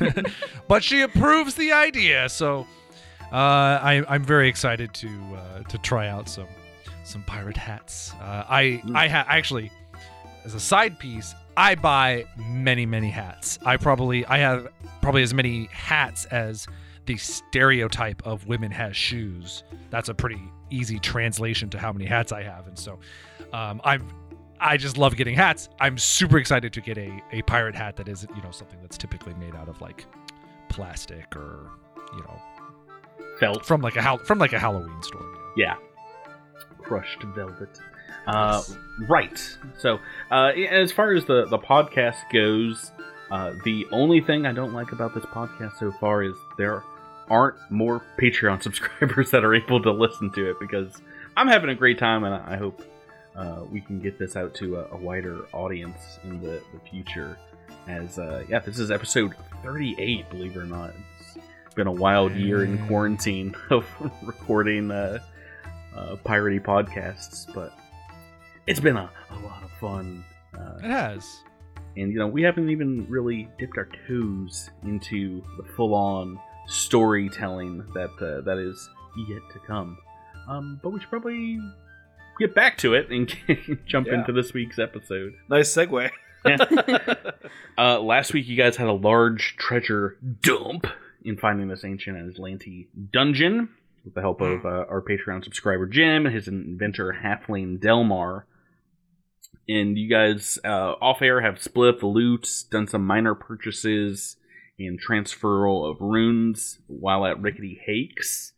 but 0.68 0.82
she 0.84 1.02
approves 1.02 1.54
the 1.54 1.72
idea. 1.72 2.28
So 2.28 2.66
uh, 3.32 3.36
I 3.82 4.04
I'm 4.08 4.24
very 4.24 4.48
excited 4.48 4.92
to 4.94 5.08
uh, 5.36 5.62
to 5.68 5.78
try 5.78 6.08
out 6.08 6.28
some 6.28 6.48
some 7.04 7.22
pirate 7.24 7.56
hats. 7.56 8.12
Uh, 8.20 8.44
I 8.48 8.82
I 8.94 9.08
ha- 9.08 9.26
actually 9.28 9.70
as 10.44 10.54
a 10.54 10.60
side 10.60 10.98
piece. 10.98 11.34
I 11.56 11.74
buy 11.74 12.24
many 12.36 12.86
many 12.86 13.10
hats. 13.10 13.58
I 13.64 13.76
probably 13.76 14.24
I 14.26 14.38
have 14.38 14.68
probably 15.00 15.22
as 15.22 15.34
many 15.34 15.66
hats 15.66 16.24
as 16.26 16.66
the 17.06 17.16
stereotype 17.16 18.22
of 18.26 18.46
women 18.46 18.70
has 18.72 18.96
shoes. 18.96 19.62
That's 19.90 20.08
a 20.08 20.14
pretty 20.14 20.40
easy 20.70 20.98
translation 20.98 21.68
to 21.70 21.78
how 21.78 21.92
many 21.92 22.06
hats 22.06 22.32
I 22.32 22.42
have, 22.42 22.66
and 22.66 22.78
so 22.78 22.98
um, 23.52 23.80
I'm 23.84 24.08
I 24.60 24.76
just 24.76 24.96
love 24.96 25.16
getting 25.16 25.34
hats. 25.34 25.68
I'm 25.80 25.98
super 25.98 26.38
excited 26.38 26.72
to 26.72 26.80
get 26.80 26.98
a 26.98 27.22
a 27.32 27.42
pirate 27.42 27.74
hat 27.74 27.96
that 27.96 28.08
isn't 28.08 28.34
you 28.34 28.42
know 28.42 28.50
something 28.50 28.80
that's 28.80 28.96
typically 28.96 29.34
made 29.34 29.54
out 29.54 29.68
of 29.68 29.80
like 29.80 30.06
plastic 30.68 31.36
or 31.36 31.70
you 32.14 32.20
know 32.20 32.40
Felt. 33.38 33.66
from 33.66 33.80
like 33.80 33.96
a 33.96 34.18
from 34.18 34.38
like 34.38 34.52
a 34.52 34.58
Halloween 34.58 35.02
store. 35.02 35.26
Yeah. 35.56 35.76
Crushed 36.82 37.22
velvet. 37.34 37.80
Uh, 38.26 38.62
right. 39.08 39.56
So, 39.78 40.00
uh, 40.30 40.46
as 40.70 40.92
far 40.92 41.12
as 41.14 41.24
the, 41.26 41.46
the 41.46 41.58
podcast 41.58 42.16
goes, 42.32 42.90
uh, 43.30 43.52
the 43.64 43.86
only 43.90 44.20
thing 44.20 44.46
I 44.46 44.52
don't 44.52 44.72
like 44.72 44.92
about 44.92 45.14
this 45.14 45.24
podcast 45.26 45.78
so 45.78 45.92
far 45.92 46.22
is 46.22 46.34
there 46.58 46.82
aren't 47.28 47.56
more 47.70 48.02
Patreon 48.18 48.62
subscribers 48.68 49.30
that 49.30 49.44
are 49.44 49.54
able 49.54 49.82
to 49.82 49.90
listen 49.92 50.30
to 50.32 50.50
it 50.50 50.56
because 50.60 51.00
I'm 51.36 51.48
having 51.48 51.70
a 51.70 51.74
great 51.74 51.98
time 51.98 52.24
and 52.24 52.34
I 52.34 52.56
hope 52.56 52.82
uh, 53.34 53.62
we 53.70 53.80
can 53.80 53.98
get 53.98 54.18
this 54.18 54.36
out 54.36 54.54
to 54.56 54.76
a, 54.76 54.88
a 54.92 54.96
wider 54.96 55.46
audience 55.52 56.18
in 56.22 56.40
the, 56.40 56.62
the 56.72 56.80
future. 56.90 57.36
As, 57.88 58.18
uh, 58.18 58.44
yeah, 58.48 58.60
this 58.60 58.78
is 58.78 58.90
episode 58.90 59.34
38, 59.62 60.30
believe 60.30 60.56
it 60.56 60.58
or 60.60 60.64
not. 60.64 60.92
It's 61.66 61.74
been 61.74 61.86
a 61.88 61.92
wild 61.92 62.32
year 62.34 62.62
in 62.64 62.78
Mm. 62.78 62.86
quarantine 62.88 63.54
of 63.70 63.86
recording 64.22 64.90
uh, 64.90 65.18
uh, 65.94 66.16
piratey 66.24 66.62
podcasts, 66.62 67.52
but 67.52 67.72
it's 68.66 68.80
been 68.80 68.96
a, 68.96 69.10
a 69.30 69.38
lot 69.40 69.62
of 69.62 69.70
fun. 69.80 70.24
It 70.54 70.60
Uh, 70.60 70.78
has. 70.80 71.42
and 71.96 72.12
you 72.12 72.18
know, 72.18 72.26
we 72.28 72.42
haven't 72.42 72.70
even 72.70 73.06
really 73.08 73.48
dipped 73.58 73.76
our 73.78 73.88
toes 74.08 74.70
into 74.84 75.42
the 75.56 75.64
full-on 75.76 76.38
storytelling 76.66 77.78
that 77.94 78.10
uh, 78.20 78.40
that 78.42 78.58
is 78.58 78.88
yet 79.28 79.42
to 79.52 79.58
come. 79.66 79.98
Um, 80.48 80.80
but 80.82 80.90
we 80.90 81.00
should 81.00 81.08
probably 81.10 81.58
get 82.38 82.54
back 82.54 82.78
to 82.78 82.94
it 82.94 83.10
and 83.10 83.34
jump 83.86 84.06
Yeah. 84.06 84.14
into 84.14 84.32
this 84.32 84.52
week's 84.54 84.78
episode. 84.78 85.34
Nice 85.48 85.72
segue. 85.74 86.10
Uh, 87.76 87.98
last 88.00 88.32
week, 88.32 88.46
you 88.46 88.56
guys 88.56 88.76
had 88.76 88.86
a 88.86 88.92
large 88.92 89.56
treasure 89.56 90.16
dump 90.42 90.86
in 91.24 91.36
finding 91.36 91.66
this 91.68 91.84
ancient 91.84 92.16
Azlanti 92.16 92.86
dungeon 93.12 93.68
with 94.04 94.14
the 94.14 94.20
help 94.20 94.40
of 94.40 94.64
uh, 94.64 94.68
our 94.88 95.02
Patreon 95.02 95.42
subscriber 95.42 95.86
Jim 95.86 96.24
and 96.26 96.34
his 96.34 96.46
inventor 96.46 97.16
Halfling 97.24 97.80
Delmar. 97.80 98.46
And 99.68 99.96
you 99.96 100.10
guys, 100.10 100.58
uh, 100.64 100.94
off 101.00 101.22
air, 101.22 101.40
have 101.40 101.62
split 101.62 102.00
the 102.00 102.06
loot, 102.06 102.48
done 102.70 102.86
some 102.86 103.06
minor 103.06 103.34
purchases, 103.34 104.36
and 104.78 105.00
transferal 105.00 105.90
of 105.90 106.00
runes 106.00 106.78
while 106.86 107.24
at 107.24 107.40
Rickety 107.40 107.80
Hakes. 107.84 108.52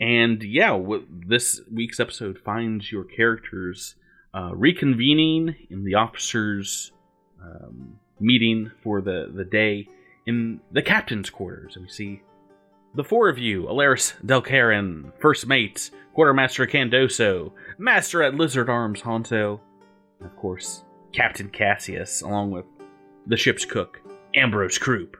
And 0.00 0.42
yeah, 0.42 0.80
this 1.08 1.60
week's 1.70 2.00
episode 2.00 2.38
finds 2.44 2.90
your 2.90 3.04
characters 3.04 3.94
uh, 4.34 4.50
reconvening 4.50 5.54
in 5.70 5.84
the 5.84 5.94
officers' 5.94 6.90
um, 7.40 8.00
meeting 8.18 8.72
for 8.82 9.00
the, 9.00 9.30
the 9.32 9.44
day 9.44 9.88
in 10.26 10.60
the 10.72 10.82
captain's 10.82 11.30
quarters. 11.30 11.76
And 11.76 11.84
we 11.84 11.90
see 11.90 12.22
the 12.94 13.04
four 13.04 13.28
of 13.28 13.38
you 13.38 13.64
Alaris 13.64 14.14
Delcarin, 14.24 15.12
First 15.20 15.46
Mate, 15.46 15.90
Quartermaster 16.14 16.66
Candoso, 16.66 17.52
Master 17.78 18.22
at 18.22 18.34
Lizard 18.34 18.68
Arms 18.68 19.02
Honto, 19.02 19.60
and 20.22 20.30
of 20.30 20.36
course, 20.36 20.84
Captain 21.12 21.48
Cassius, 21.48 22.22
along 22.22 22.52
with 22.52 22.64
the 23.26 23.36
ship's 23.36 23.64
cook, 23.64 24.00
Ambrose 24.34 24.78
Kroop, 24.78 25.14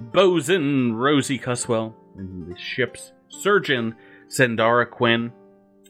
Bosun 0.00 0.94
Rosie 0.94 1.38
Cusswell, 1.38 1.94
and 2.16 2.50
the 2.50 2.58
ship's 2.58 3.12
surgeon, 3.28 3.94
Sandara 4.28 4.90
Quinn, 4.90 5.32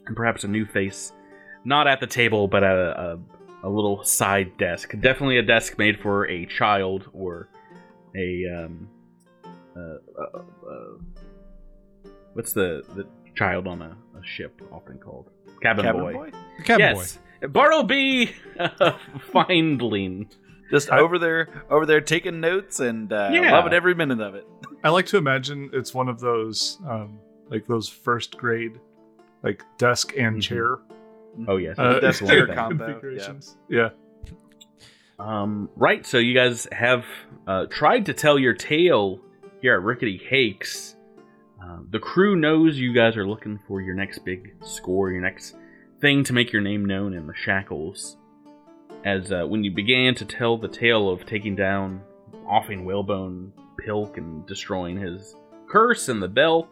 and 0.05 0.15
perhaps 0.15 0.43
a 0.43 0.47
new 0.47 0.65
face, 0.65 1.13
not 1.63 1.87
at 1.87 1.99
the 1.99 2.07
table, 2.07 2.47
but 2.47 2.63
at 2.63 2.75
a, 2.75 2.99
a 2.99 3.19
a 3.65 3.69
little 3.69 4.03
side 4.03 4.57
desk. 4.57 4.91
Definitely 4.99 5.37
a 5.37 5.41
desk 5.41 5.77
made 5.77 5.97
for 6.01 6.27
a 6.27 6.45
child 6.45 7.09
or 7.13 7.47
a 8.13 8.43
um, 8.53 8.89
uh, 9.73 9.79
uh, 10.19 10.39
uh, 10.69 12.09
what's 12.33 12.51
the 12.51 12.83
the 12.93 13.07
child 13.35 13.67
on 13.67 13.81
a, 13.81 13.95
a 14.19 14.25
ship 14.25 14.61
often 14.69 14.97
called 14.97 15.29
cabin, 15.61 15.85
Cabin 15.85 16.01
boy. 16.01 16.13
boy. 16.13 16.31
Cabin 16.65 16.97
yes, 16.97 17.19
Bartleby 17.49 18.31
Findling. 19.31 20.29
Just 20.71 20.91
I- 20.91 20.99
over 20.99 21.19
there, 21.19 21.63
over 21.69 21.85
there 21.85 22.01
taking 22.01 22.39
notes 22.39 22.79
and 22.79 23.11
uh, 23.11 23.29
Yeah. 23.31 23.51
loving 23.51 23.73
every 23.73 23.93
minute 23.95 24.21
of 24.21 24.35
it. 24.35 24.47
I 24.83 24.89
like 24.89 25.05
to 25.07 25.17
imagine 25.17 25.69
it's 25.73 25.93
one 25.93 26.09
of 26.09 26.19
those, 26.19 26.79
um, 26.89 27.19
like 27.49 27.65
those 27.67 27.87
first 27.87 28.37
grade, 28.37 28.79
like 29.43 29.63
desk 29.77 30.13
and 30.17 30.37
Mhm. 30.37 30.41
chair 30.41 30.77
Oh 31.47 31.57
yes, 31.57 31.77
uh, 31.79 31.99
desk 31.99 32.25
chair 32.25 32.45
thing. 32.47 32.55
combo, 32.55 32.85
configurations. 32.85 33.57
Yeah. 33.69 33.89
Um, 35.19 35.69
right, 35.75 36.05
so 36.05 36.17
you 36.17 36.33
guys 36.33 36.67
have 36.71 37.05
uh, 37.47 37.65
tried 37.67 38.05
to 38.07 38.13
tell 38.13 38.37
your 38.39 38.53
tale 38.53 39.19
here 39.61 39.73
at 39.75 39.81
Rickety 39.83 40.17
Hakes. 40.17 40.95
Uh, 41.63 41.79
the 41.91 41.99
crew 41.99 42.35
knows 42.35 42.77
you 42.77 42.93
guys 42.93 43.15
are 43.15 43.27
looking 43.27 43.59
for 43.67 43.79
your 43.81 43.95
next 43.95 44.19
big 44.25 44.53
score, 44.63 45.11
your 45.11 45.21
next 45.21 45.55
thing 46.03 46.21
to 46.25 46.33
make 46.33 46.51
your 46.51 46.61
name 46.61 46.83
known 46.83 47.13
in 47.13 47.27
the 47.27 47.33
shackles. 47.33 48.17
As 49.05 49.31
uh, 49.31 49.45
when 49.45 49.63
you 49.63 49.71
began 49.71 50.13
to 50.15 50.25
tell 50.25 50.57
the 50.57 50.67
tale 50.67 51.09
of 51.09 51.25
taking 51.25 51.55
down 51.55 52.01
offing 52.45 52.83
whalebone 52.83 53.53
Pilk 53.77 54.17
and 54.17 54.45
destroying 54.45 54.97
his 54.97 55.33
curse 55.65 56.09
and 56.09 56.21
the 56.21 56.27
bell, 56.27 56.67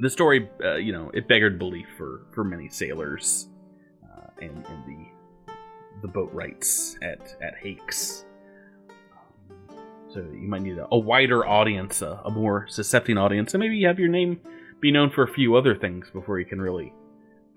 the 0.00 0.10
story, 0.10 0.50
uh, 0.64 0.74
you 0.74 0.92
know, 0.92 1.12
it 1.14 1.28
beggared 1.28 1.60
belief 1.60 1.86
for, 1.96 2.26
for 2.34 2.42
many 2.42 2.68
sailors 2.68 3.46
uh, 4.02 4.26
and, 4.42 4.66
and 4.66 4.84
the 4.84 5.52
the 6.02 6.08
boat 6.08 6.32
rights 6.32 6.98
at 7.02 7.36
at 7.40 7.54
Hakes. 7.62 8.24
Um, 9.12 9.76
so 10.12 10.18
you 10.18 10.48
might 10.48 10.62
need 10.62 10.78
a, 10.78 10.88
a 10.90 10.98
wider 10.98 11.46
audience, 11.46 12.02
a, 12.02 12.20
a 12.24 12.30
more 12.32 12.66
suscepting 12.68 13.16
audience, 13.16 13.54
and 13.54 13.60
maybe 13.60 13.76
you 13.76 13.86
have 13.86 14.00
your 14.00 14.08
name 14.08 14.40
be 14.80 14.90
known 14.90 15.10
for 15.10 15.22
a 15.22 15.32
few 15.32 15.54
other 15.54 15.76
things 15.76 16.10
before 16.12 16.40
you 16.40 16.46
can 16.46 16.60
really 16.60 16.92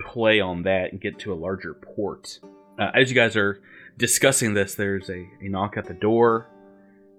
play 0.05 0.39
on 0.39 0.63
that 0.63 0.91
and 0.91 1.01
get 1.01 1.19
to 1.19 1.33
a 1.33 1.35
larger 1.35 1.73
port. 1.73 2.39
Uh, 2.79 2.91
as 2.93 3.09
you 3.09 3.15
guys 3.15 3.35
are 3.35 3.61
discussing 3.97 4.53
this, 4.53 4.75
there's 4.75 5.09
a, 5.09 5.25
a 5.41 5.49
knock 5.49 5.75
at 5.77 5.85
the 5.85 5.93
door, 5.93 6.47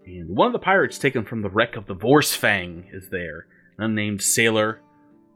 and 0.07 0.29
one 0.29 0.47
of 0.47 0.53
the 0.53 0.59
pirates 0.59 0.99
taken 0.99 1.25
from 1.25 1.43
the 1.43 1.51
wreck 1.51 1.77
of 1.77 1.87
the 1.87 1.95
Vorsfang 1.95 2.85
is 2.95 3.09
there, 3.11 3.47
an 3.77 3.85
unnamed 3.85 4.23
sailor 4.23 4.81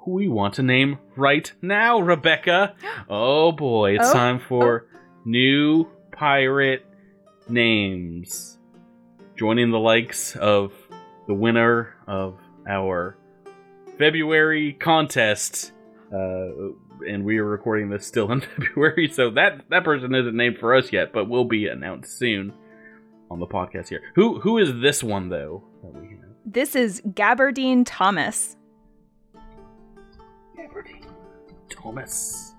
who 0.05 0.13
we 0.13 0.29
want 0.29 0.55
to 0.55 0.63
name 0.63 0.99
right 1.17 1.53
now, 1.61 1.99
Rebecca. 2.01 2.75
Oh 3.09 3.53
boy, 3.53 3.97
it's 3.97 4.09
Oh, 4.09 4.13
time 4.13 4.39
for 4.39 4.87
new 5.25 5.87
pirate 6.13 6.87
names. 7.49 8.59
Joining 9.37 9.71
the 9.71 9.79
likes 9.79 10.37
of 10.37 10.73
the 11.27 11.35
winner 11.35 11.95
of 12.07 12.39
our 12.69 13.17
February 13.99 14.75
contest. 14.75 15.73
Uh, 16.13 16.73
and 17.09 17.25
we 17.25 17.39
are 17.39 17.45
recording 17.45 17.91
this 17.91 18.07
still 18.07 18.31
in 18.33 18.41
February, 18.57 19.09
so 19.13 19.31
that 19.31 19.63
that 19.71 19.85
person 19.85 20.15
isn't 20.15 20.37
named 20.37 20.59
for 20.59 20.75
us 20.75 20.93
yet, 20.93 21.13
but 21.13 21.29
will 21.29 21.45
be 21.45 21.67
announced 21.67 22.19
soon 22.19 22.53
on 23.31 23.39
the 23.41 23.47
podcast 23.47 23.89
here. 23.89 24.03
Who 24.15 24.41
who 24.41 24.59
is 24.59 24.81
this 24.81 25.03
one 25.03 25.29
though? 25.29 25.63
That 25.83 25.95
we 25.95 26.09
have? 26.09 26.17
This 26.45 26.75
is 26.75 27.01
Gabardine 27.03 27.85
Thomas. 27.87 28.57
Gabardine 30.57 31.07
Thomas. 31.71 32.55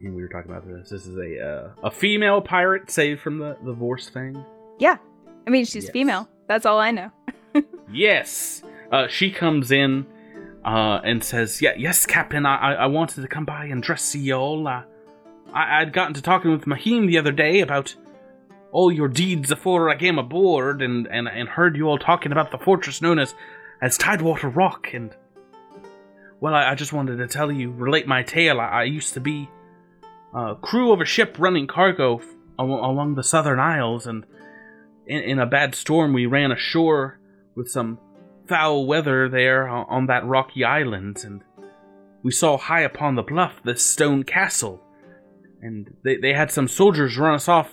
And 0.00 0.14
we 0.14 0.22
were 0.22 0.28
talking 0.28 0.50
about 0.50 0.66
this. 0.66 0.90
This 0.90 1.06
is 1.06 1.16
a 1.16 1.44
uh, 1.44 1.70
a 1.86 1.90
female 1.90 2.40
pirate 2.40 2.90
saved 2.90 3.20
from 3.20 3.38
the 3.38 3.56
the 3.64 3.74
Vorsfang. 3.74 4.44
Yeah. 4.78 4.96
I 5.46 5.50
mean, 5.50 5.64
she's 5.64 5.84
Yes. 5.84 5.92
female. 5.92 6.28
That's 6.46 6.66
all 6.66 6.78
I 6.78 6.90
know. 6.90 7.10
Yes. 7.90 8.62
Uh, 8.92 9.08
she 9.08 9.30
comes 9.30 9.70
in 9.72 10.04
uh, 10.64 11.00
and 11.04 11.22
says, 11.22 11.62
"Yeah, 11.62 11.72
yes, 11.76 12.06
Captain. 12.06 12.46
I, 12.46 12.74
I 12.74 12.86
wanted 12.86 13.22
to 13.22 13.28
come 13.28 13.44
by 13.44 13.66
and 13.66 13.82
dress 13.82 14.02
see 14.02 14.20
y'all. 14.20 14.66
Uh, 14.66 14.82
I 15.52 15.80
I'd 15.80 15.92
gotten 15.92 16.14
to 16.14 16.22
talking 16.22 16.50
with 16.50 16.66
Mahim 16.66 17.06
the 17.06 17.18
other 17.18 17.32
day 17.32 17.60
about 17.60 17.94
all 18.70 18.92
your 18.92 19.08
deeds 19.08 19.50
afore 19.50 19.88
I 19.88 19.96
came 19.96 20.18
aboard, 20.18 20.82
and 20.82 21.06
and 21.06 21.28
and 21.28 21.48
heard 21.48 21.76
you 21.76 21.88
all 21.88 21.98
talking 21.98 22.32
about 22.32 22.50
the 22.50 22.58
fortress 22.58 23.00
known 23.00 23.18
as 23.18 23.34
as 23.80 23.96
Tidewater 23.96 24.48
Rock. 24.48 24.88
And 24.92 25.14
well, 26.40 26.54
I, 26.54 26.70
I 26.70 26.74
just 26.74 26.92
wanted 26.92 27.16
to 27.16 27.26
tell 27.26 27.50
you, 27.50 27.70
relate 27.70 28.06
my 28.06 28.22
tale. 28.22 28.60
I, 28.60 28.66
I 28.66 28.84
used 28.84 29.14
to 29.14 29.20
be 29.20 29.48
uh, 30.34 30.54
crew 30.54 30.92
of 30.92 31.00
a 31.00 31.04
ship 31.04 31.36
running 31.38 31.66
cargo 31.66 32.18
f- 32.18 32.24
along 32.58 33.14
the 33.14 33.22
Southern 33.22 33.60
Isles, 33.60 34.06
and 34.06 34.24
in, 35.06 35.22
in 35.22 35.38
a 35.38 35.46
bad 35.46 35.74
storm, 35.74 36.12
we 36.12 36.26
ran 36.26 36.52
ashore 36.52 37.18
with 37.54 37.70
some 37.70 37.98
foul 38.48 38.86
weather 38.86 39.28
there 39.28 39.68
on 39.68 40.06
that 40.06 40.24
rocky 40.24 40.64
island, 40.64 41.18
and 41.24 41.42
we 42.22 42.32
saw 42.32 42.56
high 42.56 42.80
upon 42.80 43.14
the 43.14 43.22
bluff 43.22 43.60
the 43.62 43.76
stone 43.76 44.24
castle, 44.24 44.82
and 45.60 45.94
they, 46.02 46.16
they 46.16 46.32
had 46.32 46.50
some 46.50 46.68
soldiers 46.68 47.18
run 47.18 47.34
us 47.34 47.48
off 47.48 47.70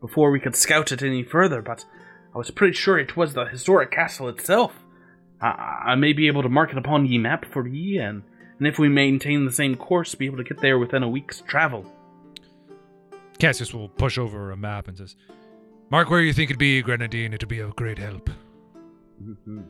before 0.00 0.30
we 0.30 0.40
could 0.40 0.54
scout 0.54 0.92
it 0.92 1.02
any 1.02 1.22
further, 1.22 1.62
but 1.62 1.84
I 2.34 2.38
was 2.38 2.50
pretty 2.50 2.74
sure 2.74 2.98
it 2.98 3.16
was 3.16 3.34
the 3.34 3.46
historic 3.46 3.90
castle 3.90 4.28
itself. 4.28 4.72
I, 5.40 5.82
I 5.86 5.94
may 5.94 6.12
be 6.12 6.26
able 6.26 6.42
to 6.42 6.48
mark 6.48 6.70
it 6.70 6.78
upon 6.78 7.06
ye 7.06 7.18
map 7.18 7.44
for 7.46 7.66
ye, 7.66 7.98
and, 7.98 8.22
and 8.58 8.66
if 8.66 8.78
we 8.78 8.88
maintain 8.88 9.44
the 9.44 9.52
same 9.52 9.76
course, 9.76 10.14
be 10.14 10.26
able 10.26 10.36
to 10.38 10.44
get 10.44 10.60
there 10.60 10.78
within 10.78 11.02
a 11.02 11.08
week's 11.08 11.40
travel. 11.40 11.90
Cassius 13.38 13.72
will 13.72 13.88
push 13.88 14.18
over 14.18 14.50
a 14.50 14.56
map 14.56 14.88
and 14.88 14.98
says, 14.98 15.14
"Mark 15.90 16.10
where 16.10 16.20
you 16.20 16.32
think 16.32 16.50
it'd 16.50 16.58
be, 16.58 16.82
Grenadine. 16.82 17.32
It'd 17.32 17.48
be 17.48 17.60
of 17.60 17.76
great 17.76 17.98
help." 17.98 18.30
Mm-hmm. 19.22 19.60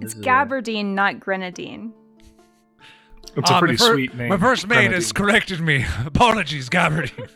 It's 0.00 0.14
Gabardine, 0.14 0.94
not 0.94 1.20
Grenadine. 1.20 1.92
It's 3.36 3.50
Ah, 3.50 3.56
a 3.56 3.58
pretty 3.58 3.74
my 3.74 3.76
fir- 3.88 3.92
sweet 3.94 4.14
name. 4.14 4.28
My 4.28 4.36
first 4.38 4.66
mate 4.66 4.92
has 4.92 5.12
Grenadine. 5.12 5.14
corrected 5.14 5.60
me. 5.60 5.86
Apologies, 6.06 6.68
Gabardine. 6.68 7.28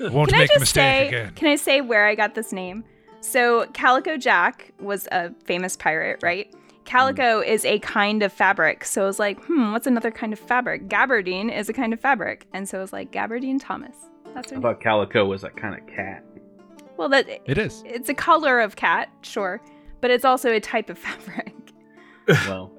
Won't 0.00 0.30
Can 0.30 0.36
I 0.36 0.42
make 0.42 0.50
a 0.50 0.54
just 0.54 0.60
mistake 0.60 0.74
say? 0.74 1.08
again. 1.08 1.32
Can 1.34 1.48
I 1.48 1.56
say 1.56 1.80
where 1.80 2.06
I 2.06 2.14
got 2.14 2.34
this 2.34 2.52
name? 2.52 2.84
So 3.20 3.66
Calico 3.72 4.16
Jack 4.16 4.72
was 4.80 5.06
a 5.12 5.32
famous 5.44 5.76
pirate, 5.76 6.20
right? 6.22 6.52
Calico 6.84 7.40
is 7.40 7.64
a 7.64 7.78
kind 7.78 8.22
of 8.24 8.32
fabric. 8.32 8.84
So 8.84 9.02
I 9.02 9.04
was 9.06 9.18
like, 9.20 9.42
hmm, 9.44 9.70
what's 9.72 9.86
another 9.86 10.10
kind 10.10 10.32
of 10.32 10.38
fabric? 10.40 10.88
Gabardine 10.88 11.56
is 11.56 11.68
a 11.68 11.72
kind 11.72 11.92
of 11.92 12.00
fabric, 12.00 12.46
and 12.52 12.68
so 12.68 12.78
it 12.78 12.80
was 12.80 12.92
like 12.92 13.12
Gabardine 13.12 13.60
Thomas. 13.60 13.94
That's 14.34 14.50
I 14.50 14.56
her 14.56 14.60
name. 14.60 14.62
thought 14.62 14.80
calico 14.80 15.24
was 15.26 15.44
a 15.44 15.50
kind 15.50 15.78
of 15.80 15.86
cat. 15.86 16.24
Well, 16.96 17.08
that 17.10 17.28
It 17.46 17.58
is. 17.58 17.82
it's 17.86 18.08
a 18.08 18.14
color 18.14 18.58
of 18.60 18.74
cat, 18.76 19.08
sure, 19.22 19.60
but 20.00 20.10
it's 20.10 20.24
also 20.24 20.50
a 20.50 20.58
type 20.60 20.90
of 20.90 20.98
fabric. 21.06 21.54
Well, 22.48 22.72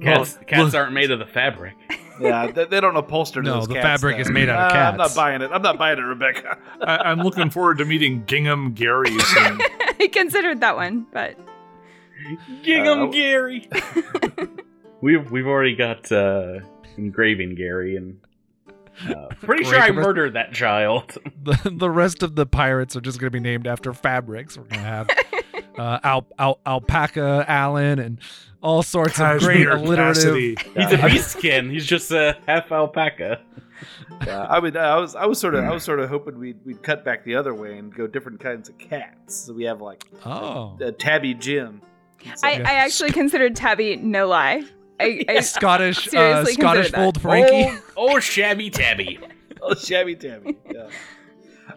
cats, 0.00 0.34
Well, 0.36 0.44
cats 0.46 0.62
look- 0.64 0.74
aren't 0.74 0.92
made 0.92 1.10
of 1.10 1.18
the 1.18 1.26
fabric. 1.26 1.74
Yeah, 2.20 2.52
they, 2.52 2.66
they 2.66 2.80
don't 2.80 2.94
upholster 2.94 3.42
No, 3.42 3.54
those 3.54 3.68
the 3.68 3.74
cats, 3.74 3.84
fabric 4.02 4.16
though. 4.16 4.20
is 4.20 4.30
made 4.30 4.48
out 4.50 4.70
of 4.70 4.76
Uh, 4.76 4.80
I'm 4.80 4.96
not 4.98 5.14
buying 5.14 5.40
it. 5.42 5.50
I'm 5.52 5.62
not 5.62 5.78
buying 5.78 5.98
it, 5.98 6.02
Rebecca. 6.02 6.58
I, 6.82 6.98
I'm 7.10 7.20
looking 7.20 7.48
forward 7.50 7.78
to 7.78 7.84
meeting 7.86 8.24
Gingham 8.26 8.74
Gary 8.74 9.18
soon. 9.18 9.58
I 9.98 10.08
considered 10.12 10.60
that 10.60 10.76
one, 10.76 11.06
but 11.10 11.36
Gingham 12.62 13.04
Uh, 13.04 13.06
Gary. 13.06 13.68
we've 15.00 15.30
we've 15.30 15.46
already 15.46 15.74
got 15.74 16.12
uh, 16.12 16.60
engraving 16.96 17.54
Gary, 17.54 17.96
and 17.96 18.20
uh, 19.08 19.28
pretty 19.40 19.64
sure 19.64 19.78
I 19.80 19.88
The 19.88 19.94
rest- 19.94 20.06
murdered 20.06 20.34
that 20.34 20.52
child. 20.52 21.16
The, 21.42 21.72
the 21.74 21.90
rest 21.90 22.22
of 22.22 22.36
the 22.36 22.46
pirates 22.46 22.94
are 22.94 23.00
just 23.00 23.18
going 23.18 23.28
to 23.32 23.36
be 23.36 23.40
named 23.40 23.66
after 23.66 23.92
fabrics. 23.92 24.56
We're 24.56 24.64
going 24.64 24.80
to 24.82 24.86
have 24.86 25.10
uh, 25.78 25.98
al- 26.04 26.26
al- 26.38 26.60
alpaca 26.66 27.44
Allen 27.48 27.98
and 27.98 28.18
all 28.62 28.82
sorts 28.82 29.20
of 29.20 29.40
great 29.40 29.58
Cashmere 29.66 29.72
alliterative. 29.76 30.56
Cassidy. 30.56 30.80
He's 30.80 30.92
a 30.92 31.06
beast 31.08 31.30
skin. 31.32 31.70
He's 31.70 31.86
just 31.86 32.10
a 32.10 32.38
half 32.46 32.70
alpaca. 32.72 33.40
Yeah, 34.26 34.46
I 34.48 34.60
mean, 34.60 34.76
I 34.76 34.96
was, 34.98 35.16
I 35.16 35.26
was 35.26 35.40
sort 35.40 35.54
of, 35.56 35.64
I 35.64 35.70
was 35.72 35.82
sort 35.82 35.98
of 35.98 36.08
hoping 36.08 36.38
we'd, 36.38 36.64
we'd 36.64 36.82
cut 36.82 37.04
back 37.04 37.24
the 37.24 37.34
other 37.34 37.52
way 37.54 37.76
and 37.78 37.92
go 37.92 38.06
different 38.06 38.38
kinds 38.40 38.68
of 38.68 38.78
cats. 38.78 39.34
So 39.34 39.52
we 39.52 39.64
have 39.64 39.80
like 39.80 40.04
Oh. 40.24 40.78
uh, 40.80 40.92
Tabby 40.96 41.34
Jim. 41.34 41.82
So- 42.36 42.46
I, 42.46 42.52
I 42.52 42.74
actually 42.74 43.10
considered 43.10 43.56
Tabby, 43.56 43.96
no 43.96 44.28
lie. 44.28 44.62
I, 45.00 45.24
I 45.28 45.40
Scottish, 45.40 46.06
uh, 46.14 46.44
Scottish 46.44 46.56
consider 46.56 46.96
fold 46.96 47.20
Frankie. 47.20 47.76
Oh, 47.96 48.14
oh, 48.14 48.20
shabby 48.20 48.70
tabby. 48.70 49.18
oh, 49.62 49.74
shabby 49.74 50.14
Tabby. 50.14 50.56
Yeah. 50.72 50.88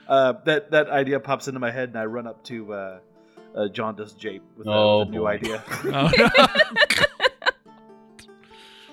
Uh, 0.08 0.34
that 0.46 0.70
that 0.70 0.88
idea 0.90 1.20
pops 1.20 1.48
into 1.48 1.60
my 1.60 1.72
head, 1.72 1.90
and 1.90 1.98
I 1.98 2.06
run 2.06 2.28
up 2.28 2.44
to 2.46 2.74
uh, 2.74 3.00
uh, 3.56 3.68
Jaundice 3.70 4.14
Jape 4.14 4.42
with, 4.58 4.68
uh, 4.68 4.72
Oh, 4.72 5.00
with 5.00 5.10
a 5.10 5.12
new 5.12 5.28
idea. 5.28 5.64
Oh, 5.86 6.12
no. 6.18 6.30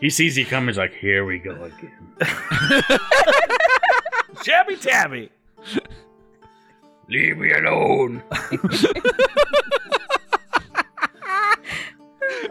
He 0.00 0.10
sees 0.10 0.36
you 0.36 0.44
coming. 0.44 0.68
He's 0.68 0.78
like, 0.78 0.94
"Here 0.94 1.24
we 1.24 1.38
go 1.38 1.52
again." 1.52 1.92
shabby 4.42 4.76
Tabby. 4.76 5.30
Leave 7.08 7.38
me 7.38 7.52
alone. 7.52 8.22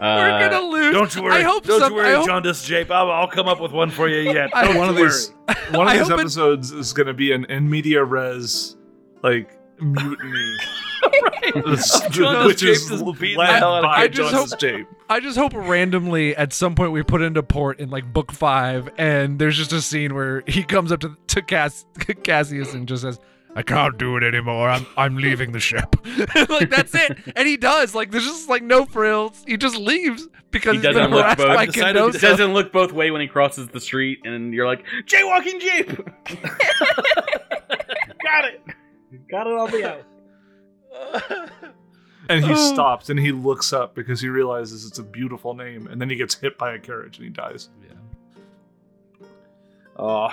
Uh, 0.00 0.48
gonna 0.48 0.66
lose 0.66 0.94
Don't 0.94 1.14
you 1.14 1.22
worry. 1.22 1.34
I 1.34 1.42
hope 1.42 1.64
Don't 1.64 1.80
some, 1.80 1.92
you 1.92 1.96
worry, 1.96 2.12
I 2.12 2.16
hope, 2.16 2.26
Jaundice 2.26 2.64
Jape. 2.64 2.90
I'll, 2.90 3.10
I'll 3.10 3.28
come 3.28 3.46
up 3.48 3.60
with 3.60 3.72
one 3.72 3.90
for 3.90 4.08
you 4.08 4.32
yet. 4.32 4.50
I- 4.54 4.66
Don't 4.66 4.76
one 4.78 4.88
of 4.88 4.98
you 4.98 5.04
these 5.04 5.32
worry. 5.48 5.56
one 5.76 5.86
of 5.86 5.92
I 5.92 5.98
these 5.98 6.08
hope 6.08 6.18
it- 6.18 6.22
episodes 6.22 6.72
is 6.72 6.92
going 6.92 7.06
to 7.06 7.14
be 7.14 7.32
an 7.32 7.44
in 7.46 7.68
media 7.68 8.02
res 8.02 8.76
like 9.22 9.58
mutiny. 9.80 10.56
This- 11.66 12.00
which 12.46 12.62
is 12.62 12.88
Jape 12.88 12.98
just 13.00 13.20
beating 13.20 13.38
led 13.38 13.48
the 13.48 13.52
hell 13.58 13.74
out 13.74 13.84
of 13.84 13.90
by 13.90 13.96
I 14.02 14.08
just 14.08 14.32
Jaundice 14.32 14.50
hope- 14.52 14.60
Jape. 14.60 14.86
I 15.08 15.20
just 15.20 15.36
hope 15.36 15.52
randomly 15.54 16.34
at 16.36 16.52
some 16.52 16.74
point 16.74 16.92
we 16.92 17.02
put 17.02 17.20
into 17.22 17.42
port 17.42 17.80
in 17.80 17.90
like 17.90 18.12
book 18.12 18.32
five, 18.32 18.88
and 18.96 19.38
there's 19.38 19.56
just 19.56 19.72
a 19.72 19.80
scene 19.82 20.14
where 20.14 20.42
he 20.46 20.62
comes 20.62 20.90
up 20.92 21.00
to 21.00 21.16
to 21.28 21.42
Cass, 21.42 21.84
Cassius 22.22 22.72
and 22.74 22.86
just 22.88 23.02
says, 23.02 23.18
"I 23.54 23.62
can't 23.62 23.98
do 23.98 24.16
it 24.16 24.22
anymore. 24.22 24.68
I'm 24.70 24.86
I'm 24.96 25.16
leaving 25.16 25.52
the 25.52 25.60
ship." 25.60 25.96
like 26.48 26.70
that's 26.70 26.94
it, 26.94 27.18
and 27.36 27.46
he 27.48 27.56
does. 27.56 27.94
Like 27.94 28.10
there's 28.10 28.24
just 28.24 28.48
like 28.48 28.62
no 28.62 28.86
frills. 28.86 29.44
He 29.46 29.56
just 29.56 29.76
leaves 29.76 30.26
because 30.50 30.72
He 30.72 30.78
he's 30.78 30.82
been 30.86 30.94
doesn't 30.94 31.10
look 31.10 31.22
harassed 31.24 31.38
both- 31.38 31.56
by 31.56 31.66
decided 31.66 32.00
Candoso. 32.02 32.12
to- 32.12 32.18
doesn't 32.20 32.54
look 32.54 32.72
both 32.72 32.92
way 32.92 33.10
when 33.10 33.20
he 33.20 33.26
crosses 33.26 33.68
the 33.68 33.80
street, 33.80 34.20
and 34.24 34.54
you're 34.54 34.66
like, 34.66 34.84
jaywalking 35.06 35.60
Jeep. 35.60 35.88
Got 38.22 38.44
it. 38.46 38.62
Got 39.30 39.46
it 39.46 39.52
on 39.58 39.70
the 39.70 39.90
out. 39.90 40.02
And 42.28 42.44
he 42.44 42.56
stops 42.72 43.10
and 43.10 43.18
he 43.18 43.32
looks 43.32 43.72
up 43.72 43.94
because 43.94 44.20
he 44.20 44.28
realizes 44.28 44.86
it's 44.86 44.98
a 44.98 45.02
beautiful 45.02 45.54
name, 45.54 45.86
and 45.86 46.00
then 46.00 46.08
he 46.08 46.16
gets 46.16 46.34
hit 46.34 46.56
by 46.58 46.74
a 46.74 46.78
carriage 46.78 47.18
and 47.18 47.24
he 47.24 47.30
dies. 47.30 47.68
Oh, 49.96 50.30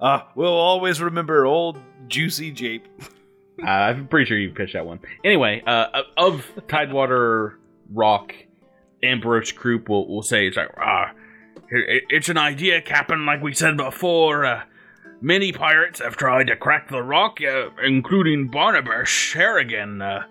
uh, 0.00 0.20
we'll 0.34 0.48
always 0.48 1.00
remember 1.00 1.44
old 1.44 1.78
Juicy 2.08 2.50
Jape. 2.52 2.86
Uh, 3.62 3.66
I'm 3.66 4.08
pretty 4.08 4.26
sure 4.26 4.38
you 4.38 4.50
pitched 4.50 4.72
that 4.72 4.86
one. 4.86 5.00
Anyway, 5.22 5.62
uh, 5.66 6.02
of 6.16 6.44
Tidewater 6.68 7.58
Rock, 7.92 8.34
Ambrose 9.02 9.52
Kroop 9.52 9.88
will, 9.88 10.08
will 10.08 10.22
say, 10.22 10.48
it's 10.48 10.56
like, 10.56 10.70
ah, 10.78 11.12
it, 11.70 12.04
it's 12.08 12.28
an 12.28 12.38
idea, 12.38 12.80
Captain, 12.80 13.26
like 13.26 13.42
we 13.42 13.54
said 13.54 13.76
before. 13.76 14.64
Many 15.20 15.52
pirates 15.52 16.00
have 16.00 16.16
tried 16.16 16.48
to 16.48 16.56
crack 16.56 16.88
the 16.88 17.02
rock, 17.02 17.38
uh, 17.40 17.70
including 17.82 18.48
Barnabas 18.48 19.32
Harrigan, 19.32 20.02
uh, 20.02 20.24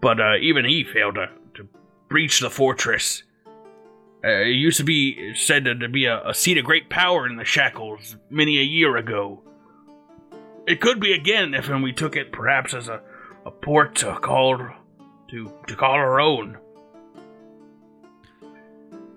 but 0.00 0.20
uh, 0.20 0.36
even 0.40 0.64
he 0.64 0.84
failed 0.84 1.16
to, 1.16 1.28
to 1.54 1.68
breach 2.08 2.40
the 2.40 2.50
fortress. 2.50 3.22
Uh, 4.24 4.42
it 4.42 4.54
used 4.54 4.76
to 4.76 4.84
be 4.84 5.34
said 5.34 5.64
to 5.64 5.88
be 5.88 6.04
a, 6.04 6.28
a 6.28 6.34
seat 6.34 6.58
of 6.58 6.64
great 6.64 6.88
power 6.88 7.26
in 7.26 7.36
the 7.36 7.44
shackles 7.44 8.16
many 8.30 8.58
a 8.58 8.62
year 8.62 8.96
ago. 8.96 9.42
It 10.66 10.80
could 10.80 11.00
be 11.00 11.12
again 11.12 11.54
if 11.54 11.68
we 11.68 11.92
took 11.92 12.14
it 12.14 12.30
perhaps 12.30 12.72
as 12.74 12.88
a, 12.88 13.00
a 13.44 13.50
port 13.50 13.96
to 13.96 14.14
call 14.20 14.58
to 15.30 15.52
to 15.66 15.74
call 15.74 15.92
our 15.92 16.20
own. 16.20 16.58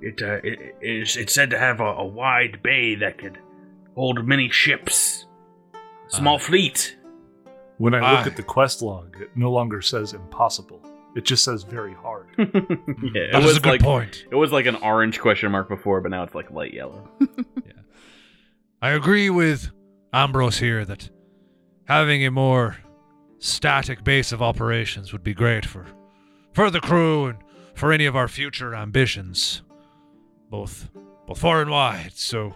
It 0.01 0.21
uh, 0.23 0.39
it 0.43 0.75
is 0.81 1.17
it's 1.17 1.33
said 1.33 1.51
to 1.51 1.59
have 1.59 1.79
a, 1.79 1.83
a 1.83 2.05
wide 2.05 2.63
bay 2.63 2.95
that 2.95 3.19
could 3.19 3.37
hold 3.95 4.25
many 4.27 4.49
ships, 4.49 5.25
small 6.07 6.35
Uh. 6.35 6.39
fleet. 6.39 6.97
When 7.77 7.93
I 7.93 7.99
Ah. 7.99 8.17
look 8.17 8.27
at 8.27 8.37
the 8.37 8.43
quest 8.43 8.81
log, 8.81 9.17
it 9.19 9.31
no 9.35 9.51
longer 9.51 9.81
says 9.81 10.13
impossible. 10.13 10.81
It 11.15 11.23
just 11.25 11.43
says 11.43 11.63
very 11.63 11.93
hard. 11.93 12.27
yeah, 12.37 12.45
it 12.45 13.31
That 13.31 13.41
is 13.41 13.45
was 13.47 13.57
a 13.57 13.61
good 13.61 13.69
like 13.69 13.81
point. 13.81 14.25
it 14.31 14.35
was 14.35 14.51
like 14.51 14.65
an 14.65 14.75
orange 14.77 15.19
question 15.19 15.51
mark 15.51 15.67
before, 15.69 16.01
but 16.01 16.11
now 16.11 16.23
it's 16.23 16.35
like 16.35 16.51
light 16.51 16.73
yellow. 16.73 17.09
yeah. 17.65 17.71
I 18.81 18.91
agree 18.91 19.29
with 19.29 19.71
Ambrose 20.13 20.59
here 20.59 20.85
that 20.85 21.09
having 21.85 22.25
a 22.25 22.31
more 22.31 22.77
static 23.39 24.03
base 24.03 24.31
of 24.31 24.41
operations 24.41 25.11
would 25.11 25.23
be 25.23 25.33
great 25.33 25.65
for 25.65 25.85
for 26.53 26.69
the 26.69 26.79
crew 26.81 27.25
and 27.27 27.37
for 27.75 27.91
any 27.91 28.05
of 28.05 28.15
our 28.15 28.27
future 28.29 28.73
ambitions, 28.73 29.61
both 30.49 30.89
both 31.27 31.39
far 31.39 31.61
and 31.61 31.69
wide. 31.71 32.11
So 32.13 32.55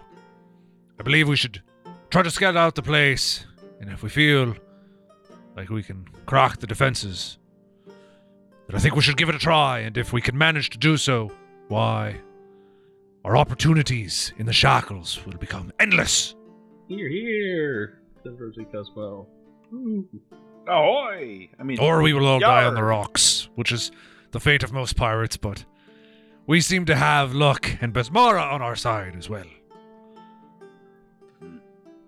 I 1.00 1.02
believe 1.02 1.28
we 1.28 1.36
should 1.36 1.62
try 2.10 2.20
to 2.20 2.30
scout 2.30 2.58
out 2.58 2.74
the 2.74 2.82
place, 2.82 3.46
and 3.80 3.88
if 3.88 4.02
we 4.02 4.10
feel 4.10 4.54
like 5.56 5.70
we 5.70 5.82
can 5.82 6.04
crack 6.26 6.58
the 6.58 6.66
defenses, 6.66 7.38
then 7.86 8.76
I 8.76 8.78
think 8.78 8.94
we 8.94 9.00
should 9.00 9.16
give 9.16 9.30
it 9.30 9.34
a 9.34 9.38
try. 9.38 9.78
And 9.78 9.96
if 9.96 10.12
we 10.12 10.20
can 10.20 10.36
manage 10.36 10.68
to 10.70 10.78
do 10.78 10.98
so, 10.98 11.32
why, 11.68 12.20
our 13.24 13.34
opportunities 13.34 14.34
in 14.36 14.44
the 14.44 14.52
shackles 14.52 15.24
will 15.24 15.38
become 15.38 15.72
endless. 15.80 16.34
Here, 16.86 17.08
here, 17.08 18.02
says 18.22 18.34
Rosie 18.38 18.66
Cusswell. 18.70 19.26
Hmm. 19.70 20.02
Ahoy! 20.68 21.48
I 21.58 21.62
mean, 21.62 21.78
Or 21.80 22.02
we 22.02 22.12
will 22.12 22.26
all 22.26 22.40
die 22.40 22.64
on 22.64 22.74
the 22.74 22.84
rocks, 22.84 23.48
which 23.54 23.72
is 23.72 23.90
the 24.32 24.40
fate 24.40 24.62
of 24.62 24.74
most 24.74 24.96
pirates, 24.96 25.38
but 25.38 25.64
we 26.46 26.60
seem 26.60 26.84
to 26.84 26.94
have 26.94 27.32
luck 27.32 27.78
and 27.80 27.94
Besmara 27.94 28.52
on 28.52 28.60
our 28.60 28.76
side 28.76 29.16
as 29.16 29.30
well. 29.30 29.46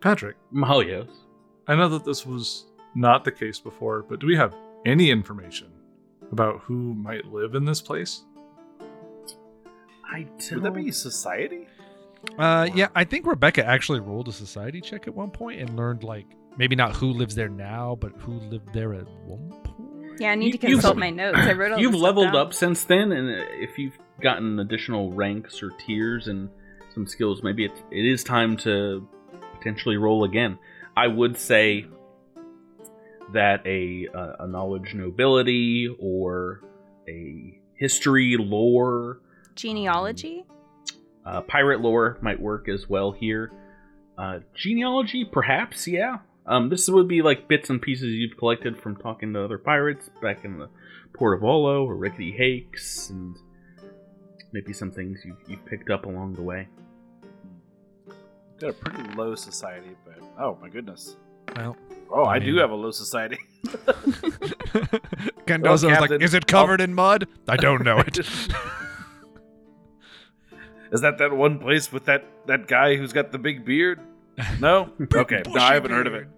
Patrick, 0.03 0.37
Mahalios. 0.53 1.09
I 1.69 1.75
know 1.77 1.89
that 1.89 2.05
this 2.05 2.27
was 2.27 2.67
not 2.95 3.25
the 3.25 3.31
case 3.33 3.59
before, 3.61 4.03
but 4.03 4.19
do 4.21 4.27
we 4.27 4.37
have 4.37 4.55
any 4.85 5.11
information 5.11 5.69
about 6.33 6.61
who 6.61 6.95
might 6.95 7.25
live 7.27 7.55
in 7.55 7.65
this 7.65 7.81
place? 7.81 8.25
I 10.13 10.27
do 10.39 10.57
would 10.57 10.65
that 10.65 10.75
be 10.75 10.91
society? 10.91 11.69
Uh, 12.39 12.69
yeah, 12.75 12.89
I 12.95 13.05
think 13.05 13.27
Rebecca 13.27 13.65
actually 13.65 14.01
rolled 14.01 14.29
a 14.29 14.33
society 14.33 14.81
check 14.81 15.07
at 15.07 15.15
one 15.15 15.31
point 15.31 15.61
and 15.61 15.77
learned, 15.77 16.05
like, 16.05 16.27
maybe 16.57 16.77
not 16.77 16.95
who 16.95 17.13
lives 17.13 17.35
there 17.35 17.49
now, 17.49 17.97
but 18.01 18.13
who 18.19 18.33
lived 18.33 18.73
there 18.73 18.95
at 18.95 19.07
one 19.25 19.51
point. 19.65 20.21
Yeah, 20.21 20.33
I 20.33 20.35
need 20.35 20.47
You- 20.47 20.53
to 20.53 20.67
you've- 20.69 20.73
consult 20.75 20.97
my 20.99 21.11
notes. 21.11 21.39
I 21.39 21.53
wrote 21.53 21.73
all 21.73 21.79
You've 21.81 21.95
leveled 21.95 22.27
down. 22.33 22.37
up 22.37 22.55
since 22.55 22.85
then, 22.85 23.13
and 23.13 23.29
uh, 23.31 23.45
if 23.53 23.79
you've 23.79 23.97
gotten 24.21 24.59
additional 24.61 25.13
ranks 25.13 25.63
or 25.63 25.71
tiers 25.71 26.29
and 26.29 26.49
some 26.95 27.07
skills, 27.07 27.43
maybe 27.43 27.65
it, 27.65 27.73
it 27.91 28.05
is 28.05 28.23
time 28.23 28.57
to 28.59 29.09
potentially 29.63 29.97
roll 29.97 30.25
again. 30.25 30.59
I 30.97 31.07
would 31.07 31.39
say 31.39 31.87
that 33.33 33.67
a 33.67 34.09
a 34.41 34.47
knowledge 34.47 34.95
nobility 34.95 35.89
or 35.99 36.63
a 37.09 37.61
history 37.75 38.37
lore 38.39 39.21
Genealogy? 39.55 40.45
uh, 41.25 41.41
pirate 41.43 41.81
lore 41.81 42.19
might 42.21 42.41
work 42.41 42.69
as 42.69 42.89
well 42.89 43.13
here. 43.13 43.53
Uh, 44.19 44.41
genealogy, 44.55 45.25
perhaps, 45.25 45.87
yeah. 45.87 46.19
Um, 46.47 46.69
this 46.69 46.89
would 46.89 47.09
be 47.09 47.23
like 47.23 47.49
bits 47.49 47.71
and 47.71 47.81
pieces 47.81 48.09
you've 48.09 48.37
collected 48.37 48.79
from 48.79 48.97
talking 48.97 49.33
to 49.33 49.45
other 49.45 49.59
pirates 49.59 50.11
back 50.21 50.45
in 50.45 50.59
the 50.59 50.69
Port 51.15 51.39
of 51.39 51.45
Olo 51.45 51.85
or 51.85 51.97
Rickety 51.97 52.33
Hakes, 52.33 53.11
and 53.11 53.37
maybe 54.53 54.73
some 54.73 54.91
things 54.91 55.21
you've, 55.25 55.39
you've 55.47 55.65
picked 55.67 55.91
up 55.91 56.05
along 56.05 56.35
the 56.35 56.43
way. 56.43 56.69
Got 58.63 58.71
a 58.71 58.75
pretty 58.75 59.03
low 59.17 59.35
society, 59.35 59.97
but 60.05 60.15
oh 60.39 60.57
my 60.63 60.69
goodness. 60.69 61.17
Well, 61.57 61.77
Oh, 62.15 62.23
I 62.23 62.35
I, 62.35 62.39
do 62.39 62.55
have 62.59 62.71
a 62.71 62.75
low 62.77 62.93
society. 62.93 63.39
Candoso 65.47 65.63
Well, 65.89 66.01
was 66.01 66.11
like, 66.11 66.23
"Is 66.23 66.33
it 66.35 66.47
covered 66.47 66.81
in 66.81 66.95
mud?" 66.95 67.27
I 67.49 67.57
don't 67.57 67.83
know 67.83 67.99
it. 67.99 68.19
Is 70.93 71.01
that 71.01 71.19
that 71.19 71.33
one 71.33 71.59
place 71.59 71.91
with 71.91 72.05
that 72.05 72.25
that 72.47 72.69
guy 72.69 72.95
who's 72.95 73.13
got 73.13 73.33
the 73.33 73.39
big 73.39 73.65
beard? 73.65 73.99
No. 74.61 74.93
okay. 75.15 75.43
No, 75.49 75.61
I 75.61 75.75
haven't 75.75 75.91
heard 75.91 76.07
of 76.07 76.15
it. 76.15 76.29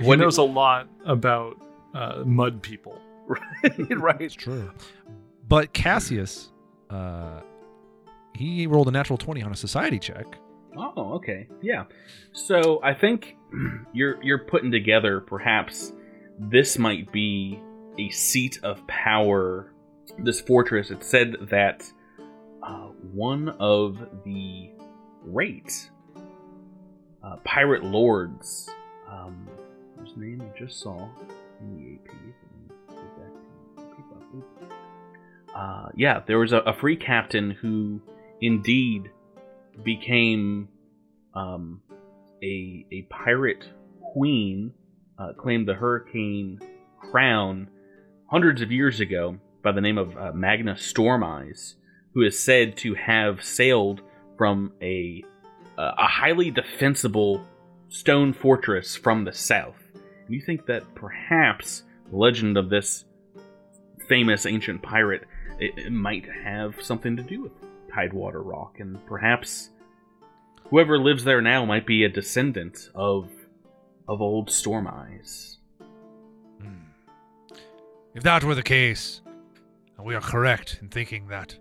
He 0.00 0.06
When 0.06 0.18
knows 0.18 0.38
a 0.38 0.42
lot 0.42 0.88
about 1.04 1.56
uh, 1.94 2.24
mud 2.26 2.60
people. 2.60 2.98
right. 3.90 4.20
It's 4.20 4.34
true. 4.34 4.72
But 5.46 5.72
Cassius, 5.74 6.50
uh, 6.90 7.42
he 8.34 8.66
rolled 8.66 8.88
a 8.88 8.90
natural 8.90 9.16
twenty 9.16 9.42
on 9.44 9.52
a 9.52 9.56
society 9.56 10.00
check. 10.00 10.26
Oh, 10.76 11.14
okay. 11.14 11.48
Yeah. 11.60 11.84
So 12.32 12.80
I 12.82 12.94
think 12.94 13.36
you're 13.92 14.22
you're 14.22 14.38
putting 14.38 14.70
together 14.70 15.20
perhaps 15.20 15.92
this 16.38 16.78
might 16.78 17.12
be 17.12 17.60
a 17.98 18.08
seat 18.10 18.58
of 18.62 18.86
power. 18.86 19.72
This 20.18 20.40
fortress. 20.40 20.90
It 20.90 21.04
said 21.04 21.36
that 21.50 21.90
uh, 22.62 22.88
one 23.12 23.48
of 23.60 23.98
the 24.24 24.70
great 25.24 25.90
uh, 27.22 27.36
pirate 27.44 27.84
lords, 27.84 28.68
um, 29.10 29.48
whose 29.98 30.16
name 30.16 30.42
I 30.42 30.58
just 30.58 30.80
saw 30.80 31.08
in 31.60 31.76
the 31.76 31.94
AP. 31.94 32.16
Uh, 35.54 35.88
yeah, 35.94 36.20
there 36.26 36.38
was 36.38 36.52
a, 36.52 36.58
a 36.58 36.72
free 36.72 36.96
captain 36.96 37.50
who 37.50 38.00
indeed 38.40 39.10
became 39.82 40.68
um, 41.34 41.82
a 42.42 42.86
a 42.90 43.02
pirate 43.10 43.64
queen, 44.12 44.72
uh, 45.18 45.32
claimed 45.34 45.66
the 45.66 45.74
hurricane 45.74 46.60
crown 47.00 47.68
hundreds 48.26 48.62
of 48.62 48.70
years 48.70 49.00
ago 49.00 49.38
by 49.62 49.72
the 49.72 49.80
name 49.80 49.98
of 49.98 50.16
uh, 50.16 50.32
Magna 50.32 50.76
Storm 50.76 51.22
Eyes, 51.22 51.76
who 52.14 52.22
is 52.22 52.38
said 52.38 52.76
to 52.78 52.94
have 52.94 53.42
sailed 53.42 54.02
from 54.36 54.72
a 54.82 55.24
a 55.78 56.06
highly 56.06 56.50
defensible 56.50 57.44
stone 57.88 58.32
fortress 58.32 58.94
from 58.94 59.24
the 59.24 59.32
south. 59.32 59.80
And 59.94 60.34
you 60.34 60.40
think 60.40 60.66
that 60.66 60.94
perhaps 60.94 61.82
the 62.10 62.16
legend 62.16 62.56
of 62.56 62.68
this 62.68 63.04
famous 64.08 64.46
ancient 64.46 64.82
pirate 64.82 65.22
it, 65.58 65.72
it 65.76 65.92
might 65.92 66.26
have 66.44 66.80
something 66.82 67.16
to 67.16 67.22
do 67.22 67.42
with 67.42 67.52
Tidewater 67.94 68.42
Rock, 68.42 68.80
and 68.80 69.04
perhaps 69.06 69.70
whoever 70.70 70.98
lives 70.98 71.24
there 71.24 71.42
now 71.42 71.64
might 71.64 71.86
be 71.86 72.04
a 72.04 72.08
descendant 72.08 72.90
of 72.94 73.30
of 74.08 74.20
old 74.20 74.50
Storm 74.50 74.86
Eyes. 74.86 75.58
Hmm. 76.60 77.54
If 78.14 78.22
that 78.22 78.44
were 78.44 78.54
the 78.54 78.62
case, 78.62 79.20
and 79.96 80.06
we 80.06 80.14
are 80.14 80.20
correct 80.20 80.78
in 80.80 80.88
thinking 80.88 81.28
that 81.28 81.56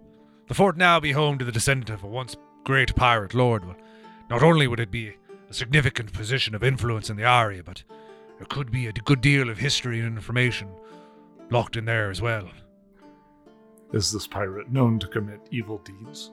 the 0.47 0.53
fort 0.53 0.75
now 0.75 0.99
be 0.99 1.11
home 1.11 1.37
to 1.37 1.45
the 1.45 1.51
descendant 1.51 1.89
of 1.89 2.03
a 2.03 2.07
once 2.07 2.35
great 2.63 2.95
pirate 2.95 3.33
lord, 3.33 3.65
well, 3.65 3.77
not 4.29 4.43
only 4.43 4.67
would 4.67 4.79
it 4.79 4.91
be 4.91 5.15
a 5.49 5.53
significant 5.53 6.13
position 6.13 6.55
of 6.55 6.63
influence 6.63 7.09
in 7.09 7.17
the 7.17 7.29
area, 7.29 7.63
but 7.63 7.83
there 8.37 8.47
could 8.47 8.71
be 8.71 8.87
a 8.87 8.91
good 8.91 9.21
deal 9.21 9.49
of 9.49 9.59
history 9.59 9.99
and 9.99 10.15
information 10.15 10.69
locked 11.51 11.75
in 11.75 11.85
there 11.85 12.09
as 12.09 12.21
well. 12.21 12.49
Is 13.93 14.11
this 14.11 14.25
pirate 14.25 14.71
known 14.71 14.99
to 14.99 15.07
commit 15.07 15.41
evil 15.51 15.79
deeds? 15.79 16.31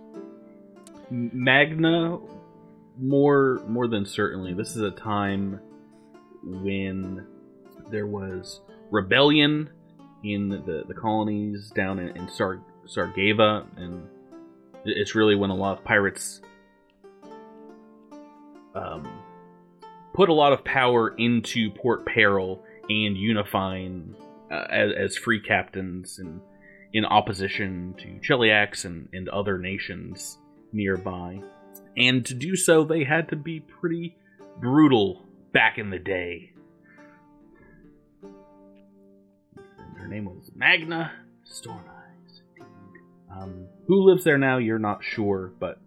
Magna, 1.11 2.19
more 2.99 3.61
more 3.67 3.89
than 3.89 4.05
certainly, 4.07 4.55
this 4.55 4.77
is 4.77 4.83
a 4.83 4.91
time 4.91 5.61
when 6.45 7.27
there 7.91 8.07
was 8.07 8.61
rebellion 8.91 9.71
in 10.23 10.49
the, 10.49 10.85
the 10.87 10.95
colonies 10.95 11.71
down 11.71 11.99
in, 11.99 12.17
in 12.17 12.29
Sar, 12.29 12.61
Sargava, 12.87 13.67
and 13.77 14.07
it's 14.85 15.15
really 15.15 15.35
when 15.35 15.51
a 15.51 15.55
lot 15.55 15.79
of 15.79 15.85
pirates 15.85 16.41
um, 18.75 19.09
put 20.15 20.29
a 20.29 20.33
lot 20.33 20.53
of 20.53 20.65
power 20.65 21.15
into 21.17 21.71
Port 21.71 22.07
Peril 22.07 22.63
and 22.89 23.17
unifying 23.17 24.15
uh, 24.51 24.67
as, 24.71 24.93
as 24.97 25.17
free 25.17 25.41
captains 25.41 26.19
and 26.19 26.41
in 26.93 27.05
opposition 27.05 27.95
to 27.99 28.07
Cheliax 28.27 28.85
and, 28.85 29.09
and 29.13 29.29
other 29.29 29.59
nations 29.59 30.39
nearby. 30.73 31.41
And 31.97 32.25
to 32.27 32.35
do 32.35 32.57
so, 32.57 32.85
they 32.85 33.05
had 33.05 33.29
to 33.31 33.37
be 33.37 33.61
pretty 33.61 34.17
brutal 34.61 35.27
back 35.53 35.79
in 35.79 35.91
the 35.91 35.99
day. 35.99 36.53
Her 39.97 40.07
name 40.07 40.27
was 40.27 40.51
Magna 40.55 41.13
Storm 41.45 41.85
Eyes. 41.89 42.43
Um, 43.31 43.67
who 43.87 44.03
lives 44.03 44.25
there 44.25 44.39
now, 44.39 44.59
you're 44.59 44.79
not 44.79 45.05
sure, 45.05 45.53
but 45.59 45.81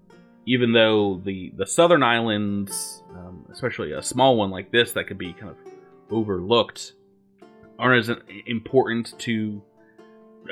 even 0.45 0.73
though 0.73 1.21
the, 1.23 1.51
the 1.55 1.65
southern 1.65 2.03
islands, 2.03 3.03
um, 3.15 3.45
especially 3.51 3.93
a 3.93 4.01
small 4.01 4.37
one 4.37 4.51
like 4.51 4.71
this 4.71 4.93
that 4.93 5.07
could 5.07 5.17
be 5.17 5.33
kind 5.33 5.49
of 5.49 5.57
overlooked, 6.09 6.93
aren't 7.79 8.09
as 8.09 8.17
important 8.45 9.17
to 9.19 9.61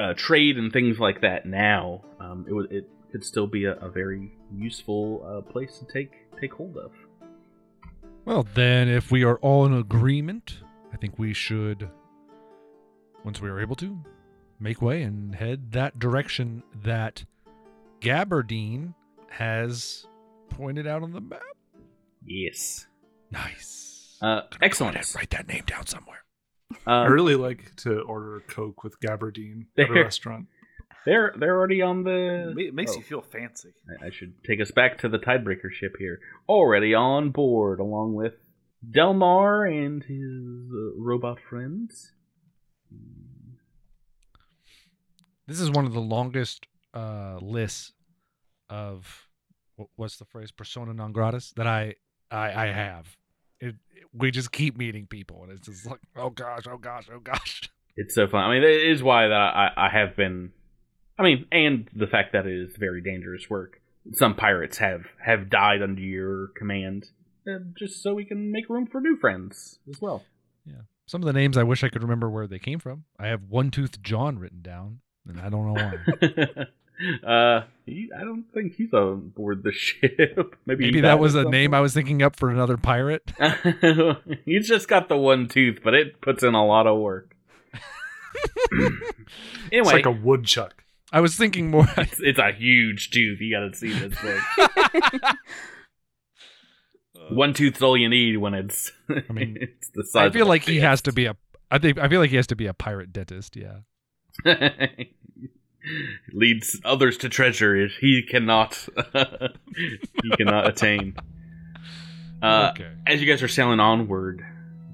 uh, 0.01 0.13
trade 0.15 0.57
and 0.57 0.71
things 0.73 0.99
like 0.99 1.21
that 1.21 1.45
now, 1.45 2.01
um, 2.19 2.45
it, 2.47 2.53
would- 2.53 2.71
it 2.71 2.89
could 3.11 3.23
still 3.25 3.47
be 3.47 3.65
a, 3.65 3.73
a 3.75 3.89
very 3.89 4.31
useful 4.53 5.25
uh, 5.25 5.51
place 5.51 5.79
to 5.79 5.85
take 5.85 6.11
take 6.39 6.53
hold 6.53 6.77
of. 6.77 6.91
Well, 8.25 8.45
then, 8.53 8.87
if 8.87 9.11
we 9.11 9.23
are 9.23 9.37
all 9.37 9.65
in 9.65 9.73
agreement, 9.73 10.57
I 10.93 10.97
think 10.97 11.17
we 11.17 11.33
should, 11.33 11.89
once 13.23 13.41
we 13.41 13.49
are 13.49 13.59
able 13.59 13.75
to, 13.77 13.97
make 14.59 14.81
way 14.81 15.01
and 15.01 15.33
head 15.33 15.71
that 15.71 15.97
direction 15.97 16.61
that 16.83 17.25
Gabardine 18.01 18.93
has 19.29 20.05
pointed 20.49 20.85
out 20.85 21.01
on 21.01 21.13
the 21.13 21.21
map. 21.21 21.41
Yes. 22.25 22.85
Nice. 23.31 24.17
Uh, 24.21 24.41
excellent. 24.61 24.97
Write 25.15 25.29
that 25.31 25.47
name 25.47 25.63
down 25.65 25.87
somewhere. 25.87 26.23
I 26.85 27.05
Um, 27.05 27.11
really 27.11 27.35
like 27.35 27.75
to 27.77 28.01
order 28.01 28.41
Coke 28.47 28.83
with 28.83 28.99
gabardine 28.99 29.65
at 29.77 29.89
a 29.89 29.93
restaurant. 29.93 30.47
they're 31.05 31.33
they're 31.37 31.55
already 31.57 31.81
on 31.81 32.03
the. 32.03 32.53
It 32.57 32.73
makes 32.73 32.91
oh, 32.93 32.97
you 32.97 33.01
feel 33.03 33.21
fancy. 33.21 33.73
I- 34.01 34.07
I 34.07 34.09
should 34.11 34.43
take 34.43 34.61
us 34.61 34.71
back 34.71 34.97
to 34.99 35.09
the 35.09 35.17
Tidebreaker 35.19 35.71
ship 35.71 35.95
here. 35.97 36.19
Already 36.47 36.93
on 36.93 37.31
board, 37.31 37.79
along 37.79 38.13
with 38.13 38.33
Delmar 38.89 39.65
and 39.65 40.03
his 40.03 40.71
uh, 40.71 40.95
robot 40.97 41.39
friends. 41.39 42.11
This 45.47 45.59
is 45.59 45.71
one 45.71 45.85
of 45.85 45.93
the 45.93 46.01
longest 46.01 46.67
uh, 46.93 47.39
lists 47.41 47.93
of 48.69 49.27
what's 49.95 50.17
the 50.17 50.25
phrase 50.25 50.51
persona 50.51 50.93
non 50.93 51.11
gratis 51.11 51.51
that 51.55 51.65
I 51.65 51.95
I, 52.29 52.65
I 52.65 52.65
have. 52.67 53.17
It, 53.59 53.75
we 54.13 54.31
just 54.31 54.51
keep 54.51 54.77
meeting 54.77 55.05
people, 55.05 55.43
and 55.43 55.51
it's 55.51 55.67
just 55.67 55.85
like, 55.85 55.99
oh 56.15 56.29
gosh, 56.29 56.63
oh 56.69 56.77
gosh, 56.77 57.09
oh 57.13 57.19
gosh. 57.19 57.69
It's 58.01 58.15
so 58.15 58.29
fun. 58.29 58.45
I 58.45 58.53
mean, 58.53 58.63
it 58.63 58.91
is 58.91 59.03
why 59.03 59.27
that 59.27 59.33
I, 59.35 59.71
I 59.75 59.89
have 59.89 60.15
been. 60.15 60.53
I 61.17 61.23
mean, 61.23 61.45
and 61.51 61.89
the 61.93 62.07
fact 62.07 62.31
that 62.31 62.45
it 62.45 62.53
is 62.53 62.77
very 62.77 63.01
dangerous 63.01 63.49
work. 63.49 63.81
Some 64.13 64.35
pirates 64.35 64.77
have 64.77 65.01
have 65.25 65.49
died 65.49 65.81
under 65.81 65.99
your 66.01 66.47
command, 66.55 67.07
uh, 67.45 67.59
just 67.77 68.01
so 68.01 68.13
we 68.13 68.23
can 68.23 68.53
make 68.53 68.69
room 68.69 68.87
for 68.87 69.01
new 69.01 69.17
friends 69.17 69.79
as 69.89 69.99
well. 69.99 70.23
Yeah, 70.65 70.83
some 71.07 71.21
of 71.21 71.25
the 71.25 71.33
names 71.33 71.57
I 71.57 71.63
wish 71.63 71.83
I 71.83 71.89
could 71.89 72.01
remember 72.01 72.29
where 72.29 72.47
they 72.47 72.59
came 72.59 72.79
from. 72.79 73.03
I 73.19 73.27
have 73.27 73.49
One 73.49 73.69
Tooth 73.69 74.01
John 74.01 74.39
written 74.39 74.61
down, 74.61 75.01
and 75.27 75.41
I 75.41 75.49
don't 75.49 75.73
know 75.73 75.73
why. 75.73 76.65
uh, 77.25 77.61
he, 77.85 78.09
I 78.15 78.23
don't 78.23 78.45
think 78.53 78.75
he's 78.75 78.93
on 78.93 79.29
board 79.29 79.63
the 79.63 79.71
ship. 79.73 80.55
Maybe, 80.65 80.85
Maybe 80.85 81.01
that 81.01 81.19
was 81.19 81.35
a 81.35 81.43
some 81.43 81.51
name 81.51 81.73
I 81.73 81.79
was 81.79 81.93
thinking 81.93 82.21
up 82.21 82.35
for 82.35 82.49
another 82.49 82.77
pirate. 82.77 83.31
he's 84.45 84.67
just 84.67 84.87
got 84.87 85.09
the 85.09 85.17
one 85.17 85.47
tooth, 85.47 85.79
but 85.83 85.93
it 85.93 86.21
puts 86.21 86.43
in 86.43 86.53
a 86.53 86.65
lot 86.65 86.87
of 86.87 86.99
work. 86.99 87.35
It's 89.71 89.87
anyway, 89.87 89.93
like 89.93 90.05
a 90.07 90.11
woodchuck. 90.11 90.83
I 91.11 91.21
was 91.21 91.35
thinking 91.35 91.69
more. 91.69 91.87
it's, 91.97 92.19
it's 92.19 92.39
a 92.39 92.51
huge 92.51 93.11
tooth. 93.11 93.39
You 93.39 93.55
got 93.55 93.71
to 93.71 93.75
see 93.75 93.91
this 93.91 94.17
thing. 94.17 94.39
one 97.29 97.53
tooth's 97.53 97.81
all 97.81 97.95
you 97.95 98.09
need 98.09 98.37
when 98.37 98.55
it's. 98.55 98.91
I 99.09 99.31
mean, 99.31 99.57
it's 99.59 99.89
the 99.93 100.03
size. 100.03 100.29
I 100.29 100.33
feel 100.33 100.43
of 100.43 100.49
like 100.49 100.63
he 100.63 100.79
has 100.79 101.01
to 101.03 101.11
be 101.11 101.25
a. 101.25 101.35
I 101.69 101.77
think 101.77 101.99
I 101.99 102.09
feel 102.09 102.19
like 102.19 102.31
he 102.31 102.37
has 102.37 102.47
to 102.47 102.55
be 102.55 102.65
a 102.65 102.73
pirate 102.73 103.13
dentist. 103.13 103.55
Yeah. 103.55 103.79
Leads 106.33 106.79
others 106.83 107.17
to 107.17 107.29
treasure 107.29 107.87
he 107.87 108.23
cannot 108.23 108.75
he 109.13 110.29
cannot 110.37 110.67
attain. 110.67 111.15
Uh, 112.41 112.71
okay. 112.73 112.91
as 113.05 113.21
you 113.21 113.27
guys 113.27 113.43
are 113.43 113.47
sailing 113.49 113.79
onward, 113.79 114.41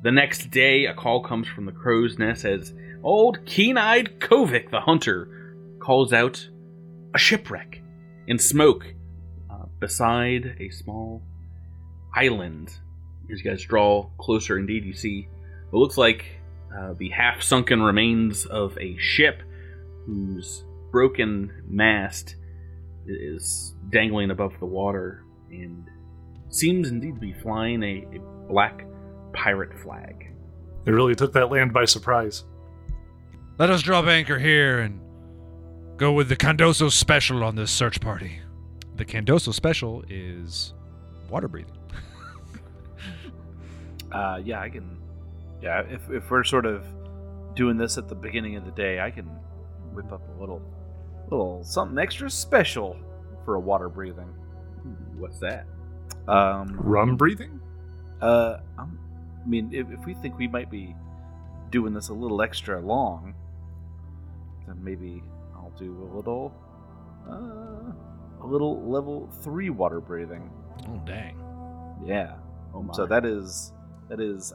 the 0.01 0.11
next 0.11 0.49
day 0.49 0.85
a 0.85 0.93
call 0.93 1.21
comes 1.21 1.47
from 1.47 1.65
the 1.65 1.71
crow's 1.71 2.17
nest 2.17 2.45
as 2.45 2.73
old 3.03 3.45
keen-eyed 3.45 4.19
Kovic 4.19 4.71
the 4.71 4.79
hunter 4.79 5.29
calls 5.79 6.11
out 6.11 6.47
a 7.13 7.17
shipwreck 7.17 7.81
in 8.27 8.39
smoke 8.39 8.85
uh, 9.51 9.65
beside 9.79 10.57
a 10.59 10.69
small 10.69 11.21
island. 12.15 12.69
As 13.31 13.43
you 13.43 13.49
guys 13.49 13.63
draw 13.63 14.09
closer, 14.17 14.57
indeed, 14.57 14.85
you 14.85 14.93
see 14.93 15.27
what 15.69 15.79
looks 15.79 15.97
like 15.97 16.25
uh, 16.75 16.93
the 16.97 17.09
half-sunken 17.09 17.81
remains 17.81 18.45
of 18.45 18.77
a 18.77 18.97
ship 18.97 19.41
whose 20.05 20.64
broken 20.95 21.51
mast 21.67 22.37
is 23.05 23.75
dangling 23.89 24.31
above 24.31 24.57
the 24.61 24.65
water 24.65 25.25
and 25.49 25.85
seems 26.47 26.89
indeed 26.89 27.15
to 27.15 27.19
be 27.19 27.33
flying 27.33 27.83
a, 27.83 28.05
a 28.15 28.19
black 28.47 28.85
pirate 29.33 29.77
flag. 29.83 30.33
They 30.85 30.93
really 30.93 31.13
took 31.13 31.33
that 31.33 31.51
land 31.51 31.73
by 31.73 31.83
surprise. 31.83 32.45
Let 33.59 33.69
us 33.69 33.81
drop 33.81 34.05
anchor 34.05 34.39
here 34.39 34.79
and 34.79 35.01
go 35.97 36.13
with 36.13 36.29
the 36.29 36.37
Candoso 36.37 36.89
special 36.89 37.43
on 37.43 37.57
this 37.57 37.71
search 37.71 37.99
party. 37.99 38.39
The 38.95 39.03
Candoso 39.03 39.53
special 39.53 40.01
is 40.09 40.73
water 41.29 41.49
breathing. 41.49 41.77
Uh, 44.11 44.39
yeah, 44.45 44.61
I 44.61 44.69
can. 44.69 44.97
Yeah, 45.61 45.81
if 45.81 46.09
if 46.09 46.31
we're 46.31 46.45
sort 46.45 46.65
of 46.65 46.85
doing 47.53 47.75
this 47.75 47.97
at 47.97 48.07
the 48.07 48.15
beginning 48.15 48.55
of 48.55 48.63
the 48.63 48.71
day, 48.71 49.01
I 49.01 49.11
can 49.11 49.25
whip 49.95 50.11
up 50.11 50.21
a 50.37 50.39
little, 50.39 50.61
little 51.29 51.63
something 51.63 51.97
extra 51.97 52.29
special 52.29 52.97
for 53.43 53.55
a 53.55 53.59
water 53.59 53.89
breathing. 53.89 54.33
What's 55.17 55.39
that? 55.39 55.65
Um, 56.27 56.75
Rum 56.79 57.15
breathing? 57.15 57.59
Uh, 58.21 58.57
um, 58.77 58.99
I 59.43 59.47
mean, 59.47 59.69
if, 59.73 59.89
if 59.91 60.05
we 60.05 60.13
think 60.15 60.37
we 60.37 60.47
might 60.47 60.71
be 60.71 60.95
doing 61.69 61.93
this 61.93 62.09
a 62.09 62.13
little 62.13 62.41
extra 62.41 62.79
long, 62.79 63.33
then 64.67 64.83
maybe 64.83 65.23
I'll 65.55 65.73
do 65.77 66.09
a 66.11 66.15
little, 66.15 66.53
uh, 67.29 68.43
a 68.43 68.47
little 68.47 68.81
level 68.89 69.29
three 69.41 69.69
water 69.69 69.99
breathing. 69.99 70.49
Oh 70.87 71.01
dang! 71.05 71.37
Yeah. 72.05 72.35
Oh 72.73 72.81
my. 72.81 72.93
So 72.93 73.05
that 73.05 73.25
is 73.25 73.73
that 74.09 74.19
is 74.19 74.53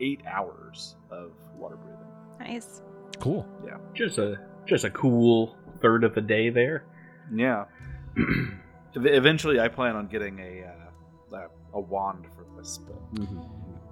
eight 0.00 0.22
hours 0.26 0.96
of 1.10 1.32
water 1.56 1.76
breathing. 1.76 2.54
Nice. 2.54 2.82
Cool. 3.20 3.46
Yeah. 3.66 3.78
Just 3.94 4.18
a 4.18 4.38
just 4.66 4.84
a 4.84 4.90
cool 4.90 5.56
third 5.80 6.04
of 6.04 6.14
the 6.14 6.20
day 6.20 6.50
there. 6.50 6.84
Yeah. 7.34 7.64
Eventually, 8.94 9.60
I 9.60 9.68
plan 9.68 9.96
on 9.96 10.06
getting 10.08 10.38
a 10.40 10.64
uh, 10.64 11.36
a, 11.36 11.76
a 11.76 11.80
wand 11.80 12.24
for 12.34 12.44
this, 12.58 12.78
but 12.78 12.96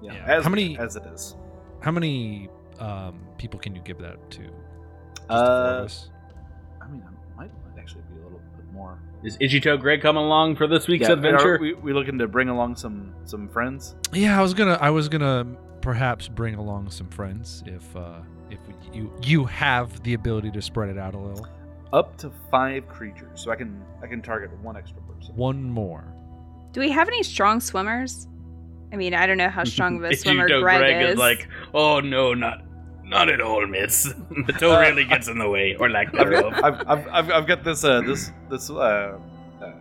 yeah, 0.02 0.12
Yeah. 0.14 0.24
As, 0.26 0.44
How 0.44 0.50
many- 0.50 0.78
as 0.78 0.96
it 0.96 1.04
is. 1.14 1.36
How 1.80 1.90
many 1.90 2.48
um, 2.80 3.20
people 3.38 3.60
can 3.60 3.74
you 3.74 3.82
give 3.82 3.98
that 3.98 4.30
to? 4.32 4.40
Just 4.40 5.28
the 5.28 5.34
four 5.36 5.36
of 5.36 5.90
Uh. 5.90 6.84
I 6.84 6.88
mean, 6.88 7.02
I 7.04 7.36
might, 7.36 7.50
might 7.64 7.78
actually 7.80 8.02
be 8.12 8.20
a 8.20 8.24
little 8.24 8.40
bit 8.56 8.72
more. 8.72 8.98
Is 9.22 9.36
Ichito 9.38 9.78
Greg 9.80 10.00
coming 10.00 10.22
along 10.24 10.56
for 10.56 10.66
this 10.66 10.88
week's 10.88 11.06
Yeah, 11.08 11.12
adventure? 11.14 11.56
Are 11.56 11.58
we, 11.58 11.74
we 11.74 11.92
looking 11.92 12.18
to 12.18 12.26
bring 12.28 12.48
along 12.48 12.76
some 12.76 13.14
some 13.24 13.48
friends? 13.48 13.94
Yeah, 14.12 14.38
I 14.38 14.42
was 14.42 14.54
gonna 14.54 14.78
I 14.80 14.90
was 14.90 15.08
gonna 15.08 15.46
perhaps 15.82 16.26
bring 16.28 16.54
along 16.54 16.90
some 16.90 17.08
friends 17.08 17.62
if 17.66 17.94
uh 17.96 18.20
if 18.50 18.58
you 18.92 19.12
you 19.22 19.44
have 19.44 20.02
the 20.02 20.14
ability 20.14 20.50
to 20.52 20.62
spread 20.62 20.88
it 20.88 20.98
out 20.98 21.14
a 21.14 21.18
little. 21.18 21.46
Up 21.92 22.16
to 22.18 22.30
five 22.50 22.88
creatures, 22.88 23.40
so 23.40 23.50
I 23.50 23.56
can 23.56 23.82
I 24.02 24.06
can 24.06 24.20
target 24.22 24.50
one 24.60 24.76
extra 24.76 25.00
person. 25.02 25.34
One 25.36 25.62
more. 25.62 26.04
Do 26.72 26.80
we 26.80 26.90
have 26.90 27.08
any 27.08 27.22
strong 27.22 27.60
swimmers? 27.60 28.26
I 28.92 28.96
mean, 28.96 29.14
I 29.14 29.26
don't 29.26 29.38
know 29.38 29.48
how 29.48 29.64
strong 29.64 29.96
of 29.96 30.04
a 30.04 30.08
Ichito 30.10 30.18
swimmer 30.18 30.46
Greg, 30.48 30.60
Greg 30.80 31.10
is. 31.10 31.18
like, 31.18 31.48
oh 31.74 32.00
no, 32.00 32.34
not 32.34 32.62
not 33.04 33.28
at 33.28 33.40
all, 33.40 33.64
miss. 33.66 34.02
the 34.46 34.52
toe 34.58 34.74
Uh, 34.74 34.80
really 34.80 35.04
gets 35.04 35.28
in 35.28 35.38
the 35.38 35.48
way, 35.48 35.76
or 35.78 35.88
lack 35.88 36.08
I've 36.14 36.28
thereof. 36.28 36.52
I've, 36.54 36.80
I've, 36.88 37.08
I've, 37.08 37.30
I've 37.30 37.46
got 37.46 37.62
this 37.64 37.84
uh, 37.84 38.00
this 38.02 38.32
this 38.50 38.68
uh, 38.68 39.18
uh, 39.62 39.72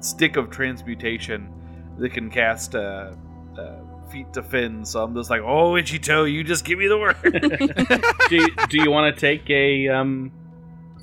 stick 0.00 0.36
of 0.36 0.50
transmutation 0.50 1.50
that 1.98 2.10
can 2.12 2.30
cast 2.30 2.74
uh, 2.74 3.12
uh, 3.58 3.76
feet 4.10 4.32
to 4.34 4.42
fin. 4.42 4.84
So 4.84 5.02
I'm 5.02 5.14
just 5.14 5.30
like, 5.30 5.40
oh, 5.42 5.76
itchy 5.76 5.98
Ichito, 5.98 6.30
you 6.30 6.44
just 6.44 6.64
give 6.64 6.78
me 6.78 6.86
the 6.86 6.98
word. 6.98 7.16
do 8.28 8.36
you, 8.36 8.48
do 8.68 8.82
you 8.82 8.90
want 8.90 9.14
to 9.14 9.20
take 9.20 9.48
a 9.48 9.88
um 9.88 10.30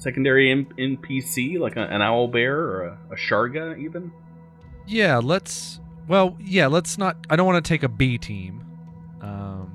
secondary 0.01 0.51
N- 0.51 0.65
NPC 0.77 1.59
like 1.59 1.75
a, 1.77 1.81
an 1.81 2.01
owl 2.01 2.27
bear 2.27 2.57
or 2.57 2.83
a, 2.83 2.97
a 3.11 3.15
sharga 3.15 3.77
even? 3.79 4.11
Yeah, 4.87 5.17
let's. 5.23 5.79
Well, 6.07 6.35
yeah, 6.41 6.67
let's 6.67 6.97
not. 6.97 7.15
I 7.29 7.35
don't 7.35 7.45
want 7.45 7.63
to 7.63 7.67
take 7.69 7.83
a 7.83 7.89
B 7.89 8.17
team. 8.17 8.65
Um, 9.21 9.71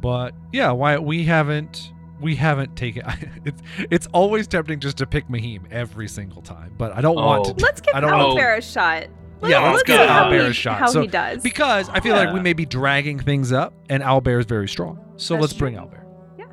but 0.00 0.34
yeah, 0.52 0.72
why 0.72 0.98
we 0.98 1.24
haven't 1.24 1.92
we 2.20 2.34
haven't 2.36 2.76
taken. 2.76 3.02
It's 3.44 3.62
it's 3.90 4.06
always 4.08 4.46
tempting 4.46 4.80
just 4.80 4.98
to 4.98 5.06
pick 5.06 5.30
Mahim 5.30 5.66
every 5.70 6.08
single 6.08 6.42
time, 6.42 6.74
but 6.76 6.92
I 6.94 7.00
don't 7.00 7.14
want 7.16 7.46
Oh. 7.46 7.52
to 7.54 7.62
let's 7.64 7.80
give 7.80 7.94
I 7.94 8.00
don't 8.00 8.10
know. 8.10 8.34
Owlbear 8.34 8.58
a 8.58 8.60
shot. 8.60 9.06
Yeah, 9.42 9.60
let's 9.60 9.76
let's 9.76 9.82
give 9.84 10.00
Owlbear 10.00 10.48
a 10.48 10.52
shot. 10.52 10.78
How 10.78 10.88
So- 10.88 11.00
he 11.02 11.06
does. 11.06 11.42
because 11.42 11.88
I 11.90 12.00
feel 12.00 12.16
like 12.16 12.34
we 12.34 12.40
may 12.40 12.52
be 12.54 12.66
dragging 12.66 13.20
things 13.20 13.52
up, 13.52 13.72
and 13.88 14.02
Owlbear 14.02 14.40
is 14.40 14.46
very 14.46 14.68
strong. 14.68 14.98
So 15.16 15.34
That's 15.34 15.42
let's 15.42 15.52
true. 15.54 15.70
bring 15.70 15.74
Owlbear. 15.76 16.02
Yeah. 16.38 16.44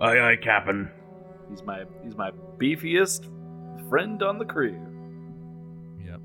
Aye, 0.00 0.18
aye, 0.32 0.36
Captain. 0.42 0.90
He's 1.54 1.64
my 1.64 1.84
he's 2.02 2.16
my 2.16 2.30
beefiest 2.58 3.28
friend 3.88 4.22
on 4.22 4.38
the 4.38 4.44
crew. 4.44 4.76
Yep. 6.04 6.20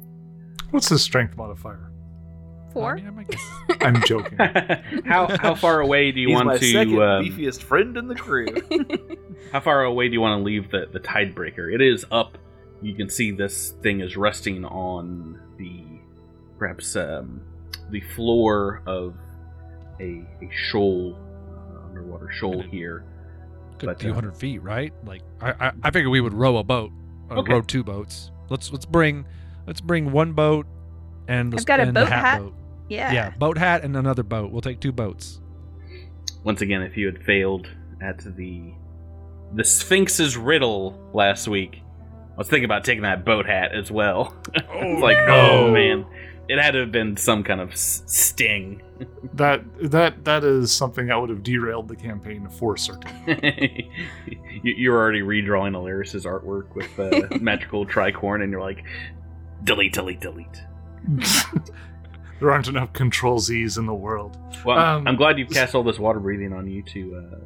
What's 0.71 0.89
his 0.89 1.01
strength 1.01 1.37
modifier? 1.37 1.91
Four. 2.73 2.93
I 2.93 2.95
mean, 2.95 3.07
I 3.07 3.09
might 3.11 3.27
guess- 3.27 3.51
I'm 3.81 4.01
joking. 4.03 4.37
how 5.05 5.27
how 5.37 5.55
far 5.55 5.81
away 5.81 6.11
do 6.11 6.19
you 6.19 6.29
he's 6.29 6.35
want 6.35 6.47
my 6.47 6.57
to? 6.57 6.71
second 6.71 6.93
um, 7.01 7.25
beefiest 7.25 7.61
friend 7.61 7.97
in 7.97 8.07
the 8.07 8.15
crew. 8.15 8.47
How 9.53 9.61
far 9.61 9.83
away 9.85 10.09
do 10.09 10.13
you 10.13 10.21
want 10.21 10.37
to 10.41 10.43
leave 10.43 10.69
the 10.69 10.87
the 10.91 10.99
tidebreaker? 10.99 11.73
It 11.73 11.81
is 11.81 12.05
up. 12.11 12.37
You 12.81 12.93
can 12.93 13.09
see 13.09 13.31
this 13.31 13.71
thing 13.81 14.01
is 14.01 14.17
resting 14.17 14.65
on 14.65 15.39
the 15.57 15.83
perhaps 16.59 16.95
um, 16.97 17.41
the 17.89 18.01
floor 18.01 18.83
of 18.85 19.15
a 20.01 20.25
a 20.43 20.49
shoal, 20.51 21.15
uh, 21.17 21.85
underwater 21.87 22.29
shoal 22.31 22.61
here. 22.61 23.05
Good 23.79 23.87
But, 23.87 23.99
few 24.01 24.11
uh, 24.11 24.15
hundred 24.15 24.35
feet, 24.37 24.61
right? 24.61 24.93
Like 25.05 25.21
I, 25.41 25.51
I, 25.67 25.71
I 25.83 25.91
figure 25.91 26.09
we 26.09 26.21
would 26.21 26.33
row 26.33 26.57
a 26.57 26.63
boat, 26.63 26.91
uh, 27.31 27.35
Okay. 27.35 27.51
row 27.53 27.61
two 27.61 27.83
boats. 27.83 28.31
Let's 28.49 28.71
let's 28.71 28.85
bring 28.85 29.25
let's 29.67 29.81
bring 29.81 30.11
one 30.11 30.33
boat 30.33 30.65
and 31.27 31.53
I've 31.55 31.65
got 31.65 31.79
a 31.79 31.91
boat 31.91 32.07
hat, 32.09 32.19
hat. 32.25 32.39
boat. 32.41 32.53
yeah. 32.89 33.11
Yeah, 33.11 33.29
boat 33.37 33.57
hat 33.57 33.83
and 33.83 33.95
another 33.95 34.23
boat. 34.23 34.51
We'll 34.51 34.61
take 34.61 34.79
two 34.79 34.91
boats. 34.91 35.39
Once 36.43 36.61
again, 36.61 36.81
if 36.81 36.95
you 36.97 37.05
had 37.05 37.23
failed 37.23 37.67
at 38.01 38.19
the 38.35 38.73
the 39.53 39.63
Sphinx's 39.63 40.37
riddle 40.37 40.99
last 41.13 41.47
week, 41.47 41.81
I 42.33 42.37
was 42.37 42.47
thinking 42.47 42.65
about 42.65 42.83
taking 42.83 43.03
that 43.03 43.25
boat 43.25 43.45
hat 43.45 43.73
as 43.73 43.89
well. 43.91 44.35
it's 44.53 45.01
like, 45.01 45.17
no. 45.27 45.65
oh 45.67 45.71
man, 45.71 46.05
it 46.47 46.59
had 46.59 46.71
to 46.71 46.79
have 46.81 46.91
been 46.91 47.17
some 47.17 47.43
kind 47.43 47.59
of 47.61 47.71
s- 47.71 48.03
sting. 48.07 48.81
That 49.33 49.63
that 49.91 50.25
that 50.25 50.43
is 50.43 50.71
something 50.71 51.07
that 51.07 51.19
would 51.19 51.29
have 51.29 51.43
derailed 51.43 51.87
the 51.87 51.95
campaign 51.95 52.47
for 52.49 52.75
certain. 52.77 53.11
You- 54.63 54.73
You're 54.75 54.97
already 54.97 55.21
redrawing 55.21 55.73
Alaris's 55.75 56.25
artwork 56.25 56.75
with 56.75 56.99
uh, 56.99 57.37
magical 57.41 57.85
tricorn, 57.85 58.43
and 58.43 58.51
you're 58.51 58.59
like, 58.61 58.83
delete, 59.63 59.93
delete, 59.93 60.19
delete. 60.19 60.61
there 62.39 62.51
aren't 62.51 62.67
enough 62.67 62.91
Control 62.93 63.39
Z's 63.39 63.77
in 63.77 63.85
the 63.85 63.93
world. 63.93 64.37
Well, 64.65 64.77
Um, 64.77 65.07
I'm 65.07 65.15
glad 65.15 65.39
you've 65.39 65.49
cast 65.49 65.75
all 65.75 65.83
this 65.83 65.97
water 65.99 66.19
breathing 66.19 66.51
on 66.53 66.69
you 66.69 66.81
to 66.83 67.15
uh, 67.33 67.39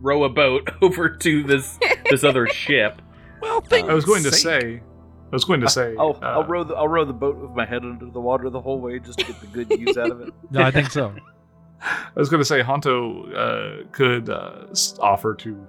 row 0.00 0.24
a 0.24 0.28
boat 0.28 0.68
over 0.82 1.08
to 1.08 1.42
this 1.44 1.78
this 2.10 2.24
other 2.24 2.46
ship. 2.48 3.00
Well, 3.40 3.60
think 3.60 3.88
I 3.88 3.94
was 3.94 4.04
going 4.04 4.22
to 4.24 4.32
say, 4.32 4.80
I 5.26 5.34
was 5.34 5.44
going 5.44 5.60
to 5.60 5.68
say, 5.68 5.94
I'll, 5.98 6.18
uh, 6.22 6.26
I'll 6.26 6.44
row 6.44 6.62
the 6.64 6.74
I'll 6.74 6.88
row 6.88 7.04
the 7.04 7.12
boat 7.12 7.36
with 7.36 7.50
my 7.50 7.66
head 7.66 7.82
under 7.84 8.06
the 8.06 8.20
water 8.20 8.48
the 8.48 8.60
whole 8.60 8.80
way 8.80 8.98
just 9.00 9.18
to 9.18 9.24
get 9.26 9.40
the 9.40 9.46
good 9.48 9.70
use 9.80 9.96
out 9.96 10.10
of 10.10 10.20
it. 10.20 10.32
No, 10.50 10.62
I 10.62 10.70
think 10.70 10.90
so. 10.90 11.14
I 11.82 12.08
was 12.14 12.28
going 12.28 12.40
to 12.40 12.44
say, 12.44 12.62
Honto 12.62 13.34
uh, 13.34 13.86
could 13.92 14.30
uh, 14.30 14.66
offer 15.00 15.34
to 15.34 15.66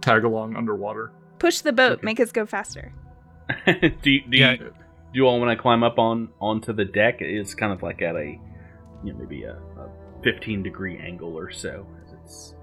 tag 0.00 0.24
along 0.24 0.56
underwater. 0.56 1.12
Push 1.38 1.60
the 1.60 1.72
boat. 1.72 1.92
Okay. 1.98 2.04
Make 2.04 2.20
us 2.20 2.32
go 2.32 2.46
faster. 2.46 2.92
do 3.66 4.10
you, 4.10 4.22
do, 4.28 4.36
Yeah. 4.38 4.52
you, 4.52 4.58
do 4.58 4.74
you 5.12 5.26
all 5.26 5.38
want 5.40 5.56
to 5.56 5.60
climb 5.60 5.82
up 5.82 5.98
on 5.98 6.28
onto 6.40 6.72
the 6.72 6.84
deck? 6.84 7.16
It's 7.20 7.54
kind 7.54 7.72
of 7.72 7.82
like 7.82 8.00
at 8.02 8.16
a 8.16 8.38
you 9.04 9.12
know 9.12 9.18
maybe 9.18 9.42
a, 9.44 9.54
a 9.54 9.90
15 10.24 10.62
degree 10.62 10.98
angle 10.98 11.36
or 11.36 11.50
so 11.50 11.86
as 12.04 12.12
it's 12.22 12.54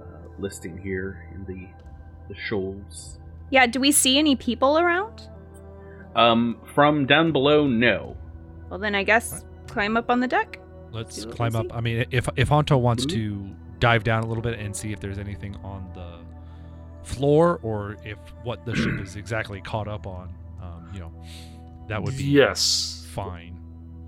uh, 0.00 0.28
listing 0.38 0.76
here 0.78 1.28
in 1.34 1.44
the 1.46 1.66
the 2.32 2.38
shoals. 2.38 3.18
Yeah. 3.50 3.66
Do 3.66 3.80
we 3.80 3.92
see 3.92 4.18
any 4.18 4.36
people 4.36 4.78
around? 4.78 5.28
Um, 6.18 6.58
from 6.74 7.06
down 7.06 7.32
below, 7.32 7.66
no. 7.66 8.16
Well, 8.68 8.78
then 8.78 8.94
I 8.94 9.02
guess 9.04 9.44
climb 9.68 9.96
up 9.96 10.10
on 10.10 10.20
the 10.20 10.28
deck. 10.28 10.60
Let's 10.92 11.14
See 11.16 11.20
what 11.22 11.30
we 11.30 11.36
climb 11.36 11.56
up. 11.56 11.66
see? 11.66 11.72
I 11.72 11.80
mean, 11.80 12.04
if 12.10 12.28
if 12.36 12.48
Honto 12.50 12.78
wants 12.80 13.06
to 13.06 13.48
dive 13.78 14.02
down 14.04 14.22
a 14.24 14.26
little 14.26 14.42
bit 14.42 14.58
and 14.58 14.74
see 14.74 14.92
if 14.92 15.00
there's 15.00 15.18
anything 15.18 15.54
on 15.62 15.88
the 15.94 16.18
floor 17.08 17.60
or 17.62 17.96
if 18.04 18.18
what 18.42 18.64
the 18.66 18.74
ship 18.74 18.98
is 19.00 19.16
exactly 19.16 19.60
caught 19.60 19.86
up 19.88 20.06
on, 20.06 20.34
um, 20.60 20.90
you 20.92 21.00
know, 21.00 21.12
that 21.88 22.02
would 22.02 22.16
be 22.16 22.24
yes. 22.24 23.06
fine. 23.12 23.54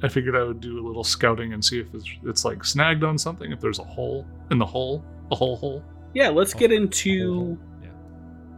I 0.03 0.09
figured 0.09 0.35
I 0.35 0.42
would 0.42 0.61
do 0.61 0.79
a 0.79 0.85
little 0.87 1.05
scouting 1.05 1.53
and 1.53 1.62
see 1.64 1.79
if 1.79 1.92
it's, 1.94 2.05
it's 2.25 2.44
like 2.44 2.64
snagged 2.64 3.05
on 3.05 3.18
something. 3.18 3.53
If 3.53 3.61
there's 3.61 3.79
a 3.79 3.85
hole 3.85 4.27
in 4.51 4.59
the 4.59 4.66
hole, 4.66 5.05
a 5.31 5.37
hole 5.37 5.57
hole. 5.57 5.85
Yeah, 6.14 6.31
let's 6.31 6.55
Oh, 6.55 6.59
get 6.59 6.70
Hole, 6.70 6.79
into 6.81 7.35
hole. 7.35 7.59
Yeah. 7.83 7.88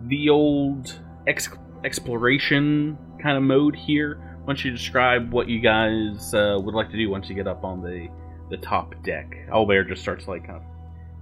the 0.06 0.28
old 0.30 0.98
ex- 1.26 1.50
exploration 1.84 2.96
kind 3.22 3.36
of 3.36 3.42
mode 3.42 3.76
here. 3.76 4.16
Why 4.16 4.46
don't 4.46 4.64
you 4.64 4.70
describe 4.70 5.32
what 5.32 5.48
you 5.48 5.60
guys 5.60 6.34
uh, 6.34 6.58
would 6.60 6.74
like 6.74 6.90
to 6.90 6.96
do 6.96 7.08
once 7.08 7.28
you 7.28 7.34
get 7.34 7.46
up 7.46 7.64
on 7.64 7.82
the 7.82 8.08
the 8.50 8.56
top 8.58 8.94
deck? 9.02 9.34
Owlbear 9.50 9.88
just 9.88 10.02
starts 10.02 10.26
like 10.28 10.46
kind 10.46 10.58
of 10.58 10.64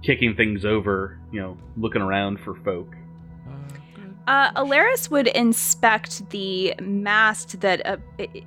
kicking 0.01 0.35
things 0.35 0.65
over, 0.65 1.19
you 1.31 1.39
know, 1.39 1.57
looking 1.77 2.01
around 2.01 2.39
for 2.39 2.55
folk. 2.55 2.95
Uh. 4.27 4.51
Alaris 4.53 5.09
would 5.09 5.27
inspect 5.27 6.29
the 6.29 6.75
mast 6.81 7.59
that 7.61 7.85
uh, 7.85 7.97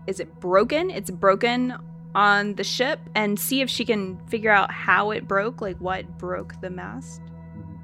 is 0.07 0.21
it 0.21 0.41
broken? 0.41 0.91
It's 0.91 1.11
broken 1.11 1.75
on 2.15 2.55
the 2.55 2.65
ship, 2.65 3.01
and 3.17 3.39
see 3.39 3.61
if 3.61 3.69
she 3.69 3.85
can 3.85 4.17
figure 4.29 4.51
out 4.51 4.71
how 4.71 5.11
it 5.11 5.27
broke, 5.27 5.61
like 5.61 5.77
what 5.79 6.17
broke 6.17 6.61
the 6.61 6.71
mast. 6.71 7.21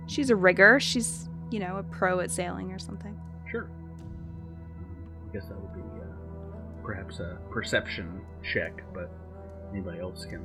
She's 0.07 0.31
a 0.31 0.37
rigger. 0.37 0.79
She's 0.81 1.29
you 1.51 1.59
know 1.59 1.77
a 1.77 1.83
pro 1.83 2.21
at 2.21 2.31
sailing 2.31 2.73
or 2.73 2.79
something. 2.79 3.19
Sure. 3.51 3.69
I 5.29 5.33
guess 5.33 5.49
that 5.49 5.60
would 5.60 5.60
be 5.60 5.60
uh, 5.60 5.60
perhaps 6.91 7.21
a 7.21 7.39
perception 7.53 8.21
check, 8.43 8.83
but 8.93 9.09
anybody 9.71 10.01
else 10.01 10.25
can 10.25 10.43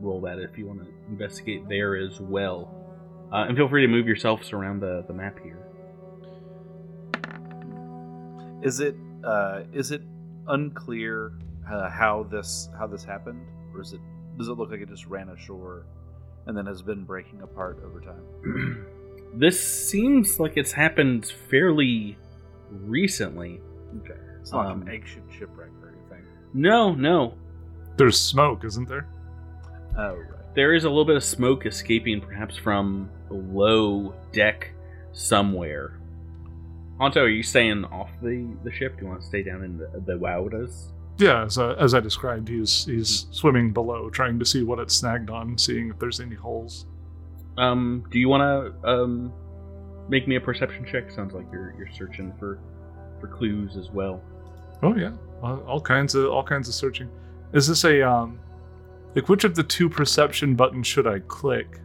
roll 0.00 0.18
that 0.22 0.38
if 0.38 0.56
you 0.56 0.66
want 0.66 0.82
to 0.82 0.88
investigate 1.10 1.68
there 1.68 1.96
as 1.96 2.18
well. 2.18 2.74
Uh, 3.30 3.44
and 3.46 3.58
feel 3.58 3.68
free 3.68 3.82
to 3.82 3.88
move 3.88 4.06
yourselves 4.06 4.54
around 4.54 4.80
the, 4.80 5.04
the 5.06 5.12
map 5.12 5.38
here. 5.42 5.58
Is 8.62 8.80
it 8.80 8.96
uh, 9.22 9.64
is 9.74 9.90
it 9.90 10.00
unclear 10.48 11.32
uh, 11.70 11.90
how 11.90 12.26
this 12.30 12.70
how 12.78 12.86
this 12.86 13.04
happened, 13.04 13.46
or 13.74 13.82
is 13.82 13.92
it 13.92 14.00
does 14.38 14.48
it 14.48 14.52
look 14.52 14.70
like 14.70 14.80
it 14.80 14.88
just 14.88 15.06
ran 15.06 15.28
ashore 15.28 15.84
and 16.46 16.56
then 16.56 16.64
has 16.64 16.80
been 16.80 17.04
breaking 17.04 17.42
apart 17.42 17.82
over 17.84 18.00
time? 18.00 18.86
this 19.34 19.60
seems 19.60 20.40
like 20.40 20.56
it's 20.56 20.72
happened 20.72 21.26
fairly 21.50 22.16
recently. 22.70 23.60
Okay, 23.98 24.20
it's 24.50 24.54
not 24.56 24.66
Um, 24.66 24.82
an 24.82 24.88
ancient 24.90 25.24
shipwreck 25.32 25.70
or 25.80 25.94
anything. 25.96 26.26
No, 26.54 26.92
no. 26.92 27.34
There's 27.96 28.18
smoke, 28.18 28.64
isn't 28.64 28.88
there? 28.88 29.06
Oh 29.96 30.14
right. 30.16 30.54
There 30.56 30.74
is 30.74 30.82
a 30.82 30.88
little 30.88 31.04
bit 31.04 31.14
of 31.16 31.22
smoke 31.22 31.66
escaping 31.66 32.20
perhaps 32.20 32.56
from 32.56 33.08
below 33.28 34.12
deck 34.32 34.72
somewhere. 35.12 36.00
Honto, 36.98 37.18
are 37.18 37.28
you 37.28 37.44
staying 37.44 37.84
off 37.84 38.10
the, 38.20 38.52
the 38.64 38.72
ship? 38.72 38.96
Do 38.96 39.04
you 39.04 39.08
want 39.08 39.20
to 39.20 39.26
stay 39.26 39.42
down 39.44 39.62
in 39.62 39.78
the, 39.78 39.88
the 40.04 40.14
Wowdas? 40.14 40.90
Yeah, 41.18 41.44
as, 41.44 41.56
uh, 41.56 41.76
as 41.78 41.94
I 41.94 42.00
described, 42.00 42.48
he's 42.48 42.84
he's 42.86 43.26
swimming 43.30 43.72
below, 43.72 44.10
trying 44.10 44.38
to 44.40 44.44
see 44.44 44.64
what 44.64 44.80
it's 44.80 44.94
snagged 44.94 45.30
on, 45.30 45.56
seeing 45.58 45.90
if 45.90 45.98
there's 46.00 46.18
any 46.18 46.34
holes. 46.34 46.86
Um, 47.56 48.04
do 48.10 48.18
you 48.18 48.28
want 48.28 48.42
to 48.42 48.88
um, 48.88 49.32
make 50.08 50.26
me 50.26 50.34
a 50.36 50.40
perception 50.40 50.84
check? 50.90 51.10
Sounds 51.12 51.34
like 51.34 51.46
you're 51.52 51.74
you're 51.78 51.92
searching 51.92 52.32
for 52.38 52.58
for 53.20 53.28
clues 53.28 53.76
as 53.76 53.90
well. 53.90 54.22
Oh 54.82 54.94
yeah, 54.96 55.12
all, 55.42 55.60
all 55.60 55.80
kinds 55.80 56.14
of 56.14 56.26
all 56.30 56.42
kinds 56.42 56.68
of 56.68 56.74
searching. 56.74 57.08
Is 57.52 57.66
this 57.66 57.84
a 57.84 58.02
um, 58.08 58.38
like 59.14 59.28
which 59.28 59.44
of 59.44 59.54
the 59.54 59.62
two 59.62 59.88
perception 59.88 60.54
buttons 60.54 60.86
should 60.86 61.06
I 61.06 61.18
click? 61.20 61.80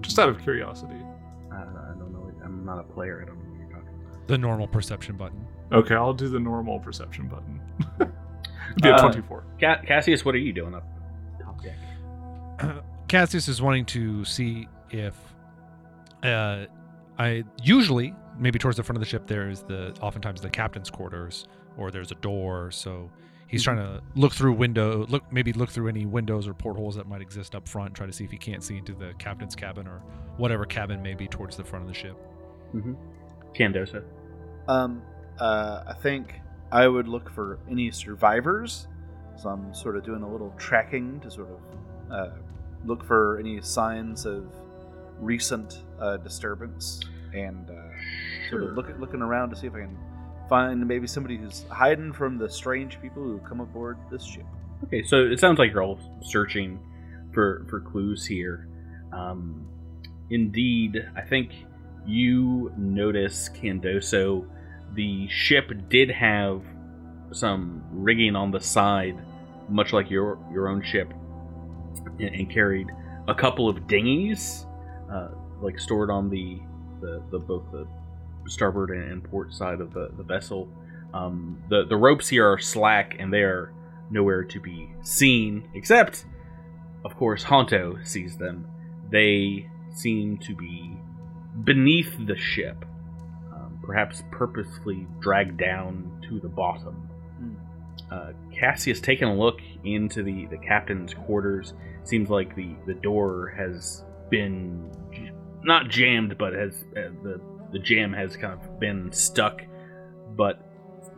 Just 0.00 0.18
out 0.18 0.28
of 0.28 0.40
curiosity. 0.42 0.94
I, 1.52 1.56
I 1.56 1.94
don't 1.98 2.12
know. 2.12 2.32
I'm 2.44 2.64
not 2.64 2.78
a 2.78 2.82
player. 2.82 3.20
I 3.22 3.26
don't 3.26 3.36
know 3.36 3.50
what 3.50 3.58
you're 3.60 3.68
talking 3.70 3.94
about. 4.12 4.28
The 4.28 4.38
normal 4.38 4.66
perception 4.66 5.16
button. 5.16 5.46
Okay, 5.72 5.94
I'll 5.94 6.14
do 6.14 6.28
the 6.28 6.40
normal 6.40 6.80
perception 6.80 7.28
button. 7.28 7.60
It'd 8.00 8.12
be 8.82 8.88
a 8.88 8.94
Uh, 8.94 9.00
twenty-four. 9.02 9.44
Cassius, 9.60 10.24
what 10.24 10.34
are 10.34 10.38
you 10.38 10.52
doing 10.52 10.74
up 10.74 10.84
top 11.42 11.62
deck? 11.62 11.76
Cassius 13.08 13.46
is 13.48 13.60
wanting 13.60 13.84
to 13.86 14.24
see 14.24 14.66
if 14.90 15.14
uh, 16.22 16.64
I 17.18 17.44
usually 17.62 18.14
maybe 18.38 18.58
towards 18.58 18.76
the 18.78 18.82
front 18.82 18.96
of 18.96 19.00
the 19.00 19.06
ship 19.06 19.26
there 19.26 19.48
is 19.50 19.62
the 19.62 19.94
oftentimes 20.00 20.40
the 20.40 20.48
captain's 20.50 20.88
quarters 20.90 21.46
or 21.76 21.90
there's 21.90 22.10
a 22.10 22.16
door 22.16 22.70
so 22.70 23.10
he's 23.48 23.62
trying 23.62 23.76
to 23.76 24.02
look 24.14 24.32
through 24.32 24.52
window 24.52 25.06
look 25.06 25.22
maybe 25.32 25.52
look 25.52 25.70
through 25.70 25.88
any 25.88 26.06
windows 26.06 26.46
or 26.46 26.54
portholes 26.54 26.94
that 26.94 27.06
might 27.06 27.20
exist 27.20 27.54
up 27.54 27.66
front 27.68 27.94
try 27.94 28.06
to 28.06 28.12
see 28.12 28.24
if 28.24 28.30
he 28.30 28.38
can't 28.38 28.62
see 28.62 28.76
into 28.76 28.92
the 28.92 29.12
captain's 29.18 29.54
cabin 29.54 29.86
or 29.86 30.02
whatever 30.36 30.64
cabin 30.64 31.02
may 31.02 31.14
be 31.14 31.26
towards 31.26 31.56
the 31.56 31.64
front 31.64 31.82
of 31.82 31.88
the 31.88 31.94
ship 31.94 32.16
Mm-hmm. 32.74 32.94
Candoso. 33.54 34.02
Um, 34.68 35.02
uh, 35.38 35.84
I 35.86 35.94
think 35.94 36.34
I 36.70 36.86
would 36.86 37.08
look 37.08 37.30
for 37.30 37.58
any 37.70 37.90
survivors. 37.90 38.86
So 39.36 39.48
I'm 39.48 39.74
sort 39.74 39.96
of 39.96 40.04
doing 40.04 40.22
a 40.22 40.30
little 40.30 40.54
tracking 40.58 41.20
to 41.20 41.30
sort 41.30 41.48
of 41.48 42.12
uh, 42.12 42.30
look 42.84 43.04
for 43.04 43.38
any 43.38 43.60
signs 43.62 44.26
of 44.26 44.52
recent 45.18 45.82
uh, 45.98 46.18
disturbance 46.18 47.00
and 47.34 47.70
uh, 47.70 48.50
sort 48.50 48.64
of 48.64 48.72
look 48.72 48.92
looking 48.98 49.22
around 49.22 49.50
to 49.50 49.56
see 49.56 49.66
if 49.66 49.74
I 49.74 49.80
can 49.80 49.96
find 50.50 50.86
maybe 50.86 51.06
somebody 51.06 51.36
who's 51.38 51.64
hiding 51.70 52.12
from 52.12 52.36
the 52.36 52.50
strange 52.50 53.00
people 53.00 53.22
who 53.22 53.38
come 53.48 53.60
aboard 53.60 53.96
this 54.10 54.24
ship. 54.24 54.44
Okay, 54.84 55.02
so 55.02 55.24
it 55.24 55.38
sounds 55.38 55.58
like 55.58 55.72
you're 55.72 55.82
all 55.82 56.00
searching 56.22 56.78
for 57.32 57.64
for 57.70 57.80
clues 57.80 58.26
here. 58.26 58.68
Um, 59.12 59.66
indeed, 60.28 61.08
I 61.16 61.22
think 61.22 61.52
you 62.04 62.72
notice 62.76 63.48
Candoso. 63.48 64.46
The 64.94 65.28
ship 65.28 65.70
did 65.88 66.10
have 66.10 66.62
some 67.30 67.84
rigging 67.92 68.34
on 68.34 68.50
the 68.50 68.60
side, 68.60 69.16
much 69.68 69.92
like 69.92 70.10
your 70.10 70.38
your 70.52 70.68
own 70.68 70.82
ship, 70.82 71.12
and, 72.18 72.34
and 72.34 72.50
carried 72.50 72.88
a 73.28 73.34
couple 73.34 73.68
of 73.68 73.86
dinghies, 73.86 74.66
uh, 75.12 75.28
like 75.62 75.78
stored 75.78 76.10
on 76.10 76.28
the, 76.28 76.58
the 77.00 77.22
the 77.30 77.38
both 77.38 77.70
the 77.70 77.86
starboard 78.46 78.90
and, 78.90 79.22
port 79.24 79.52
side 79.52 79.80
of 79.80 79.92
the, 79.92 80.10
the 80.16 80.22
vessel. 80.22 80.68
Um, 81.12 81.62
the 81.68 81.84
the 81.86 81.96
ropes 81.96 82.28
here 82.28 82.50
are 82.50 82.58
slack 82.58 83.16
and 83.18 83.32
they 83.32 83.42
are 83.42 83.72
nowhere 84.10 84.44
to 84.44 84.60
be 84.60 84.90
seen, 85.02 85.68
except, 85.74 86.24
of 87.04 87.16
course, 87.16 87.44
Honto 87.44 88.06
sees 88.06 88.36
them. 88.36 88.66
They 89.10 89.68
seem 89.94 90.38
to 90.38 90.54
be 90.54 90.96
beneath 91.64 92.14
the 92.26 92.36
ship, 92.36 92.84
um, 93.52 93.78
perhaps 93.82 94.22
purposefully 94.30 95.06
dragged 95.20 95.56
down 95.56 96.24
to 96.28 96.38
the 96.40 96.48
bottom. 96.48 97.08
Uh, 98.10 98.32
Cassius 98.58 99.00
taking 99.00 99.28
a 99.28 99.34
look 99.34 99.60
into 99.84 100.22
the, 100.24 100.46
the 100.46 100.58
captain's 100.58 101.14
quarters. 101.14 101.74
Seems 102.02 102.28
like 102.28 102.56
the, 102.56 102.74
the 102.86 102.94
door 102.94 103.54
has 103.56 104.04
been 104.30 104.90
j- 105.12 105.30
not 105.62 105.88
jammed, 105.88 106.36
but 106.36 106.52
has 106.52 106.84
uh, 106.96 107.10
the 107.22 107.40
the 107.72 107.78
jam 107.78 108.12
has 108.12 108.36
kind 108.36 108.52
of 108.52 108.80
been 108.80 109.12
stuck. 109.12 109.62
But 110.36 110.60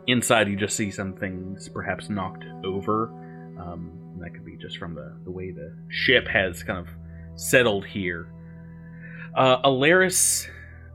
inside, 0.07 0.47
you 0.47 0.55
just 0.55 0.75
see 0.75 0.91
some 0.91 1.13
things 1.13 1.69
perhaps 1.69 2.09
knocked 2.09 2.45
over. 2.63 3.09
Um, 3.59 3.91
that 4.19 4.33
could 4.33 4.45
be 4.45 4.57
just 4.57 4.77
from 4.77 4.95
the, 4.95 5.15
the 5.23 5.31
way 5.31 5.51
the 5.51 5.75
ship 5.89 6.27
has 6.27 6.63
kind 6.63 6.79
of 6.79 6.87
settled 7.35 7.85
here. 7.85 8.31
Uh, 9.35 9.61
Alaris 9.61 10.47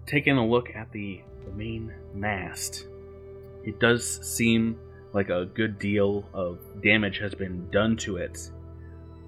taking 0.07 0.37
a 0.37 0.47
look 0.47 0.71
at 0.75 0.91
the, 0.93 1.21
the 1.45 1.53
main 1.53 1.93
mast. 2.15 2.87
It 3.65 3.81
does 3.81 4.21
seem 4.27 4.79
like 5.13 5.31
a 5.31 5.47
good 5.47 5.79
deal 5.79 6.29
of 6.33 6.59
damage 6.83 7.19
has 7.19 7.35
been 7.35 7.69
done 7.71 7.97
to 7.99 8.17
it, 8.17 8.51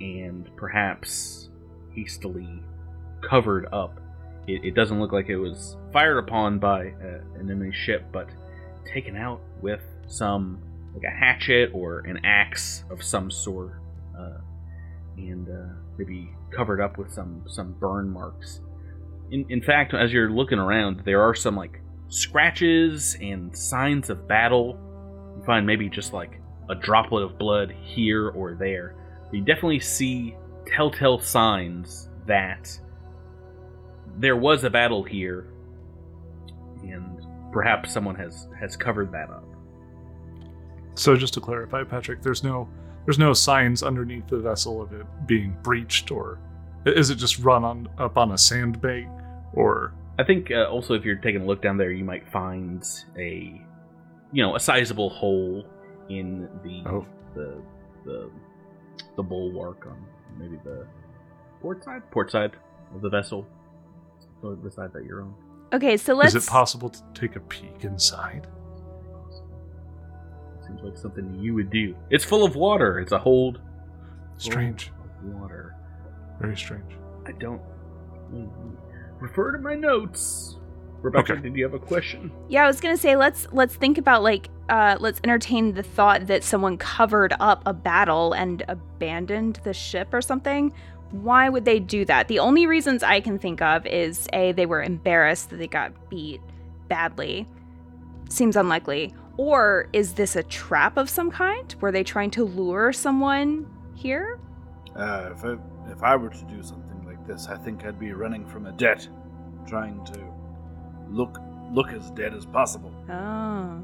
and 0.01 0.49
perhaps 0.57 1.51
hastily 1.95 2.63
covered 3.23 3.67
up. 3.73 4.01
It, 4.47 4.65
it 4.65 4.75
doesn't 4.75 5.01
look 5.01 5.13
like 5.13 5.29
it 5.29 5.37
was 5.37 5.77
fired 5.93 6.19
upon 6.19 6.59
by 6.59 6.89
uh, 6.89 7.21
an 7.39 7.51
enemy 7.51 7.73
ship, 7.73 8.07
but 8.13 8.29
taken 8.93 9.17
out 9.17 9.41
with 9.61 9.81
some 10.07 10.61
like 10.95 11.05
a 11.05 11.17
hatchet 11.17 11.71
or 11.73 12.01
an 12.01 12.25
axe 12.25 12.85
of 12.91 13.03
some 13.03 13.31
sort, 13.31 13.81
uh, 14.19 14.39
and 15.17 15.49
uh, 15.49 15.75
maybe 15.99 16.31
covered 16.55 16.81
up 16.81 16.99
with 16.99 17.13
some 17.13 17.45
some 17.47 17.73
burn 17.79 18.11
marks. 18.11 18.61
In, 19.31 19.47
in 19.49 19.63
fact, 19.63 19.95
as 19.95 20.13
you're 20.13 20.31
looking 20.31 20.59
around, 20.59 21.03
there 21.05 21.23
are 21.23 21.35
some 21.35 21.57
like 21.57 21.81
scratches 22.09 23.17
and 23.21 23.57
signs 23.57 24.11
of 24.11 24.27
battle. 24.27 24.79
You 25.37 25.45
find 25.45 25.67
maybe 25.67 25.89
just 25.89 26.13
like 26.13 26.41
a 26.69 26.75
droplet 26.75 27.23
of 27.23 27.39
blood 27.39 27.73
here 27.83 28.31
or 28.31 28.55
there. 28.55 28.97
You 29.33 29.43
definitely 29.43 29.81
see 29.81 30.37
telltale 30.67 31.21
signs 31.21 32.09
that 32.27 32.79
there 34.19 34.37
was 34.37 34.65
a 34.65 34.71
battle 34.71 35.03
here, 35.03 35.47
and 36.83 37.27
perhaps 37.53 37.93
someone 37.93 38.15
has 38.17 38.49
has 38.59 38.77
covered 38.77 39.13
that 39.13 39.31
up. 39.31 39.45
So 40.95 41.17
just 41.17 41.35
to 41.35 41.41
clarify, 41.41 41.85
Patrick, 41.85 42.23
there's 42.23 42.43
no 42.45 42.69
there's 43.07 43.19
no 43.19 43.33
signs 43.33 43.83
underneath 43.83 44.27
the 44.29 44.39
vessel 44.39 44.83
of 44.83 44.93
it 44.93 45.07
being 45.27 45.57
breached, 45.63 46.11
or 46.11 46.39
is 46.87 47.11
it 47.11 47.17
just 47.17 47.39
run 47.39 47.65
on 47.65 47.89
up 47.99 48.17
on 48.17 48.33
a 48.33 48.39
sandbank, 48.39 49.09
or 49.55 49.95
I 50.19 50.25
think 50.25 50.51
uh, 50.51 50.69
also 50.69 50.95
if 50.95 51.05
you're 51.05 51.17
taking 51.17 51.43
a 51.43 51.47
look 51.47 51.63
down 51.63 51.79
there, 51.79 51.91
you 51.91 52.05
might 52.05 52.31
find 52.31 52.87
a, 53.19 53.61
you 54.33 54.43
know, 54.43 54.55
a 54.57 54.61
sizable 54.61 55.09
hole 55.11 55.65
in 56.11 56.49
the 56.63 56.83
Oh. 56.87 57.07
the 57.35 57.63
the 58.05 58.31
the 59.17 59.23
bulwark 59.23 59.87
on 59.87 60.05
maybe 60.39 60.59
the 60.65 60.87
port 61.63 61.83
side, 61.85 62.03
port 62.11 62.31
side 62.31 62.53
of 62.95 63.01
the 63.01 63.09
vessel, 63.09 63.47
so 64.41 64.55
the 64.55 64.71
side 64.71 64.93
that 64.93 65.05
you're 65.05 65.23
on. 65.23 65.35
Okay, 65.73 65.97
so 65.97 66.15
let's. 66.15 66.35
is 66.35 66.47
it 66.47 66.51
possible 66.51 66.89
to 66.91 67.01
take 67.15 67.37
a 67.37 67.41
peek 67.41 67.85
inside? 67.85 68.47
Seems 70.67 70.83
like 70.83 70.97
something 70.97 71.39
you 71.41 71.55
would 71.55 71.71
do. 71.71 71.95
It's 72.11 72.25
full 72.25 72.45
of 72.45 72.57
water. 72.57 72.99
It's 72.99 73.13
a 73.13 73.19
hold 73.19 73.61
Strange, 74.37 74.91
full 75.21 75.31
of 75.31 75.41
water. 75.41 75.75
very 76.41 76.57
strange. 76.57 76.93
I 77.27 77.33
don't 77.33 77.61
refer 79.19 79.53
to 79.53 79.59
my 79.59 79.75
notes. 79.75 80.57
Rebecca, 81.03 81.33
Okay. 81.33 81.43
did 81.43 81.57
you 81.57 81.65
have 81.65 81.75
a 81.75 81.79
question? 81.79 82.31
Yeah, 82.49 82.65
I 82.65 82.67
was 82.67 82.81
gonna 82.81 82.97
say 82.97 83.17
let's 83.17 83.47
let's 83.53 83.75
think 83.75 83.97
about 83.99 84.23
like 84.23 84.49
uh, 84.69 84.97
let's 85.01 85.21
entertain 85.25 85.73
the 85.75 85.83
thought 85.83 86.27
that 86.27 86.45
someone 86.45 86.77
covered 86.77 87.35
up 87.41 87.63
a 87.67 87.73
battle 87.73 88.33
and 88.35 88.63
abandoned 88.69 89.61
the 89.65 89.73
ship 89.75 90.09
or 90.13 90.21
something. 90.23 90.73
Why 91.11 91.49
would 91.49 91.65
they 91.65 91.81
do 91.81 92.05
that? 92.05 92.29
The 92.29 92.39
only 92.39 92.67
reasons 92.67 93.03
I 93.03 93.21
can 93.21 93.39
think 93.39 93.61
of 93.61 93.85
is 93.87 94.29
a 94.33 94.53
they 94.53 94.67
were 94.67 94.83
embarrassed 94.83 95.51
that 95.51 95.57
they 95.57 95.67
got 95.67 95.93
beat 96.09 96.41
badly. 96.89 97.49
Seems 98.29 98.57
unlikely. 98.57 99.13
Or 99.37 99.89
is 99.93 100.15
this 100.15 100.37
a 100.37 100.43
trap 100.43 100.97
of 100.97 101.11
some 101.11 101.31
kind? 101.31 101.75
Were 101.81 101.91
they 101.91 102.05
trying 102.05 102.31
to 102.33 102.45
lure 102.45 102.93
someone 102.93 103.67
here? 103.95 104.39
Uh, 104.95 105.31
if 105.33 105.45
I 105.45 105.57
if 105.91 106.03
I 106.03 106.17
were 106.17 106.29
to 106.29 106.45
do 106.45 106.63
something 106.63 107.05
like 107.07 107.27
this, 107.27 107.49
I 107.49 107.57
think 107.57 107.85
I'd 107.85 107.99
be 107.99 108.13
running 108.13 108.47
from 108.47 108.67
a 108.67 108.73
debt, 108.73 109.09
trying 109.67 110.05
to 110.07 110.21
look 111.09 111.39
look 111.73 111.93
as 111.93 112.11
dead 112.13 112.35
as 112.35 112.47
possible. 112.47 112.93
Oh. 113.09 113.83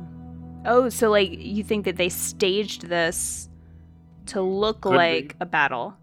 Oh, 0.64 0.88
so 0.88 1.10
like 1.10 1.30
you 1.32 1.62
think 1.64 1.84
that 1.84 1.96
they 1.96 2.08
staged 2.08 2.88
this 2.88 3.48
to 4.26 4.42
look 4.42 4.80
Could 4.82 4.90
be. 4.92 4.96
like 4.96 5.36
a 5.40 5.46
battle? 5.46 5.96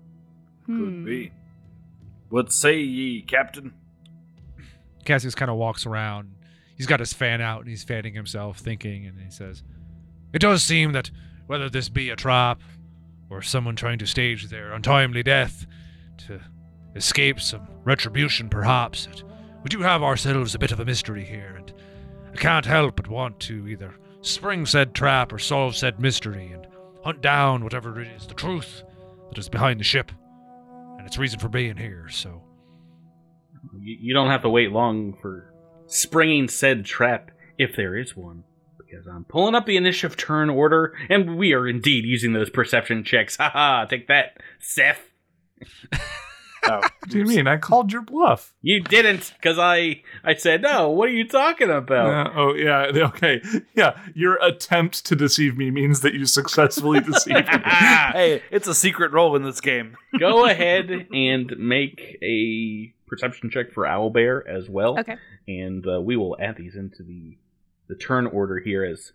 Could 0.65 0.75
Hmm. 0.75 1.05
be. 1.05 1.31
What 2.29 2.51
say 2.51 2.79
ye, 2.79 3.21
Captain? 3.21 3.73
Cassius 5.05 5.35
kind 5.35 5.51
of 5.51 5.57
walks 5.57 5.85
around. 5.85 6.31
He's 6.75 6.87
got 6.87 6.99
his 6.99 7.13
fan 7.13 7.41
out 7.41 7.61
and 7.61 7.69
he's 7.69 7.83
fanning 7.83 8.13
himself, 8.13 8.57
thinking, 8.59 9.05
and 9.05 9.19
he 9.19 9.29
says, 9.29 9.63
It 10.33 10.39
does 10.39 10.63
seem 10.63 10.93
that 10.93 11.11
whether 11.45 11.69
this 11.69 11.89
be 11.89 12.09
a 12.09 12.15
trap 12.15 12.61
or 13.29 13.41
someone 13.41 13.75
trying 13.75 13.99
to 13.99 14.07
stage 14.07 14.47
their 14.49 14.71
untimely 14.73 15.21
death 15.21 15.67
to 16.25 16.39
escape 16.95 17.39
some 17.39 17.67
retribution, 17.83 18.49
perhaps, 18.49 19.05
that 19.05 19.23
we 19.63 19.69
do 19.69 19.81
have 19.81 20.01
ourselves 20.01 20.55
a 20.55 20.59
bit 20.59 20.71
of 20.71 20.79
a 20.79 20.85
mystery 20.85 21.23
here, 21.25 21.53
and 21.57 21.71
I 22.33 22.37
can't 22.37 22.65
help 22.65 22.95
but 22.95 23.07
want 23.07 23.39
to 23.41 23.67
either 23.67 23.93
spring 24.21 24.65
said 24.65 24.95
trap 24.95 25.31
or 25.33 25.37
solve 25.39 25.75
said 25.75 25.99
mystery 25.99 26.51
and 26.51 26.65
hunt 27.03 27.21
down 27.21 27.63
whatever 27.63 27.99
it 28.01 28.07
is, 28.07 28.25
the 28.25 28.33
truth 28.33 28.83
that 29.29 29.37
is 29.37 29.49
behind 29.49 29.79
the 29.79 29.83
ship 29.83 30.11
and 31.03 31.09
its 31.09 31.17
reason 31.17 31.37
for 31.37 31.49
being 31.49 31.75
here, 31.75 32.07
so. 32.09 32.41
You, 33.77 34.13
don't 34.13 34.29
have 34.29 34.43
to 34.43 34.49
wait 34.49 34.71
long 34.71 35.17
for 35.21 35.53
springing 35.85 36.47
said 36.47 36.85
trap, 36.85 37.29
if 37.57 37.75
there 37.75 37.97
is 37.97 38.15
one. 38.15 38.45
because 38.77 39.05
I'm 39.05 39.25
pulling 39.25 39.53
up 39.53 39.65
the 39.65 39.75
initiative 39.75 40.15
turn 40.15 40.49
order, 40.49 40.95
and 41.09 41.35
we 41.35 41.53
are 41.53 41.67
indeed 41.67 42.05
using 42.05 42.31
those 42.31 42.49
perception 42.49 43.03
checks. 43.03 43.35
Haha, 43.39 43.83
take 43.85 44.07
that, 44.07 44.37
Seth. 44.59 45.01
Oh, 46.65 46.77
What 46.77 47.09
do 47.09 47.17
you 47.17 47.25
mean? 47.25 47.47
I 47.47 47.57
called 47.57 47.91
your 47.91 48.01
bluff. 48.01 48.53
You 48.61 48.81
didn't, 48.81 49.33
because 49.37 49.59
I 49.59 50.01
I 50.23 50.35
said 50.35 50.61
no. 50.61 50.89
What 50.89 51.09
are 51.09 51.13
you 51.13 51.27
talking 51.27 51.69
about? 51.69 52.27
Uh, 52.27 52.31
oh 52.35 52.53
yeah, 52.53 52.83
okay, 52.95 53.41
yeah. 53.75 53.97
Your 54.15 54.35
attempt 54.41 55.05
to 55.05 55.15
deceive 55.15 55.57
me 55.57 55.71
means 55.71 56.01
that 56.01 56.13
you 56.13 56.25
successfully 56.25 56.99
deceived 57.01 57.47
me. 57.47 57.59
hey, 57.65 58.41
it's 58.51 58.67
a 58.67 58.75
secret 58.75 59.11
role 59.11 59.35
in 59.35 59.43
this 59.43 59.59
game. 59.61 59.97
Go 60.19 60.45
ahead 60.45 60.89
and 61.11 61.53
make 61.57 62.17
a 62.23 62.93
perception 63.07 63.49
check 63.49 63.73
for 63.73 63.83
Owlbear 63.83 64.47
as 64.47 64.69
well. 64.69 64.99
Okay. 64.99 65.17
And 65.47 65.85
uh, 65.87 66.01
we 66.01 66.15
will 66.15 66.37
add 66.39 66.55
these 66.57 66.75
into 66.75 67.03
the 67.03 67.37
the 67.89 67.95
turn 67.95 68.25
order 68.27 68.59
here 68.59 68.85
as 68.85 69.11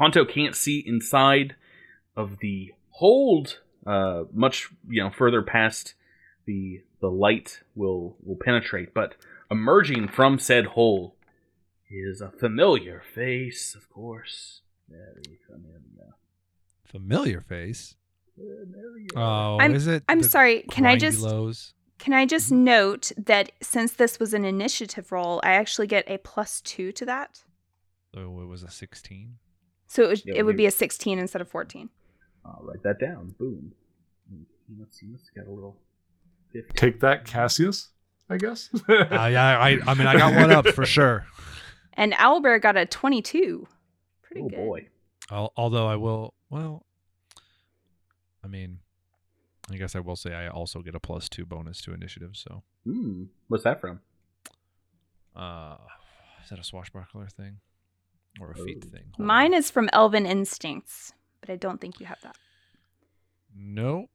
Honto 0.00 0.28
can't 0.28 0.56
see 0.56 0.82
inside 0.84 1.54
of 2.16 2.38
the 2.40 2.72
hold 2.90 3.60
uh, 3.86 4.24
much 4.32 4.68
you 4.88 5.02
know 5.02 5.10
further 5.10 5.42
past 5.42 5.94
the 6.46 6.82
the 7.00 7.10
light 7.10 7.60
will 7.74 8.16
will 8.22 8.38
penetrate, 8.40 8.94
but 8.94 9.14
emerging 9.50 10.08
from 10.08 10.38
said 10.38 10.66
hole 10.66 11.16
is 11.90 12.20
a 12.20 12.30
familiar 12.30 13.02
face, 13.14 13.74
of 13.74 13.88
course. 13.90 14.60
Very 14.88 15.38
familiar. 15.46 16.14
Familiar 16.84 17.40
face. 17.40 17.96
Familiar. 18.36 19.08
Oh, 19.16 19.58
I'm- 19.58 19.74
is 19.74 19.86
it? 19.86 20.02
I'm 20.08 20.22
sorry. 20.22 20.62
Can 20.70 20.86
I 20.86 20.96
just 20.96 21.20
lows? 21.20 21.74
can 21.98 22.12
I 22.12 22.26
just 22.26 22.52
mm-hmm. 22.52 22.64
note 22.64 23.12
that 23.16 23.52
since 23.62 23.92
this 23.92 24.18
was 24.18 24.34
an 24.34 24.44
initiative 24.44 25.12
roll, 25.12 25.40
I 25.42 25.52
actually 25.52 25.86
get 25.86 26.04
a 26.08 26.18
plus 26.18 26.60
two 26.60 26.92
to 26.92 27.06
that. 27.06 27.44
Oh, 28.16 28.42
it 28.42 28.46
was 28.46 28.62
a 28.62 28.70
16. 28.70 29.36
So 29.86 30.04
it, 30.04 30.08
would 30.08 30.22
Yeah, 30.24 30.34
it 30.36 30.42
would 30.42 30.56
be 30.56 30.66
a 30.66 30.70
16 30.70 31.18
instead 31.18 31.40
of 31.40 31.48
14. 31.48 31.88
I'll 32.44 32.62
write 32.62 32.82
that 32.82 33.00
down. 33.00 33.34
Boom. 33.38 33.72
Let's 34.78 34.98
see. 34.98 35.06
Let's 35.10 35.30
got 35.30 35.46
a 35.46 35.50
little. 35.50 35.76
15. 36.54 36.72
Take 36.76 37.00
that, 37.00 37.24
Cassius. 37.26 37.88
I 38.30 38.38
guess. 38.38 38.70
Uh, 38.88 39.06
yeah, 39.10 39.58
I, 39.58 39.78
I 39.86 39.94
mean, 39.94 40.06
I 40.06 40.16
got 40.16 40.34
one 40.34 40.50
up 40.50 40.66
for 40.68 40.86
sure. 40.86 41.26
And 41.96 42.12
Owlbear 42.14 42.60
got 42.60 42.76
a 42.76 42.86
22. 42.86 43.68
Pretty 44.22 44.40
Oh 44.42 44.48
good. 44.48 44.56
boy. 44.56 44.88
Al- 45.30 45.52
Although 45.56 45.86
I 45.86 45.94
will, 45.94 46.34
well, 46.50 46.84
I 48.42 48.48
mean, 48.48 48.80
I 49.70 49.76
guess 49.76 49.94
I 49.94 50.00
will 50.00 50.16
say 50.16 50.34
I 50.34 50.48
also 50.48 50.80
get 50.82 50.96
a 50.96 51.00
plus 51.00 51.28
two 51.28 51.46
bonus 51.46 51.80
to 51.82 51.92
initiative. 51.94 52.32
So, 52.34 52.64
Hmm. 52.84 53.24
What's 53.46 53.62
that 53.62 53.80
from? 53.80 54.00
uh, 55.36 55.76
is 56.42 56.50
that 56.50 56.58
a 56.58 56.64
swashbuckler 56.64 57.28
thing 57.28 57.58
or 58.40 58.50
a 58.50 58.54
feat 58.56 58.82
Oh. 58.86 58.90
thing? 58.90 59.04
Hold 59.16 59.26
Mine 59.28 59.54
on. 59.54 59.58
is 59.58 59.70
from 59.70 59.88
Elven 59.92 60.26
Instincts, 60.26 61.12
but 61.40 61.50
I 61.50 61.54
don't 61.56 61.80
think 61.80 62.00
you 62.00 62.06
have 62.06 62.20
that. 62.22 62.36
Nope. 63.56 64.10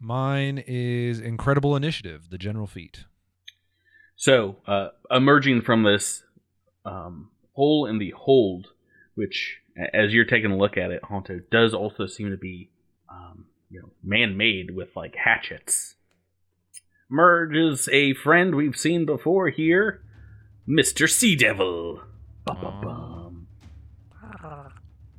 Mine 0.00 0.64
is 0.66 1.20
incredible 1.20 1.76
initiative, 1.76 2.30
the 2.30 2.38
general 2.38 2.66
feat. 2.66 3.04
So, 4.16 4.56
uh, 4.66 4.88
emerging 5.10 5.60
from 5.62 5.82
this 5.82 6.22
um, 6.86 7.30
hole 7.52 7.86
in 7.86 7.98
the 7.98 8.14
hold, 8.16 8.68
which, 9.14 9.58
as 9.92 10.14
you're 10.14 10.24
taking 10.24 10.50
a 10.50 10.56
look 10.56 10.78
at 10.78 10.90
it, 10.90 11.02
Honto 11.02 11.42
does 11.50 11.74
also 11.74 12.06
seem 12.06 12.30
to 12.30 12.38
be, 12.38 12.70
um, 13.10 13.44
you 13.70 13.80
know, 13.82 13.90
man-made 14.02 14.74
with 14.74 14.96
like 14.96 15.14
hatchets. 15.16 15.96
Emerges 17.10 17.88
a 17.92 18.14
friend 18.14 18.54
we've 18.54 18.76
seen 18.76 19.04
before 19.04 19.50
here, 19.50 20.02
Mister 20.66 21.06
Sea 21.06 21.36
Devil. 21.36 22.00
Bum-bum-bum. 22.46 23.46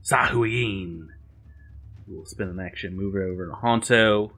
Sahuagin. 0.03 1.07
We'll 2.07 2.25
spin 2.25 2.49
an 2.49 2.59
action, 2.59 2.95
move 2.97 3.15
it 3.15 3.23
over 3.23 3.45
to 3.45 3.53
Honto, 3.53 4.31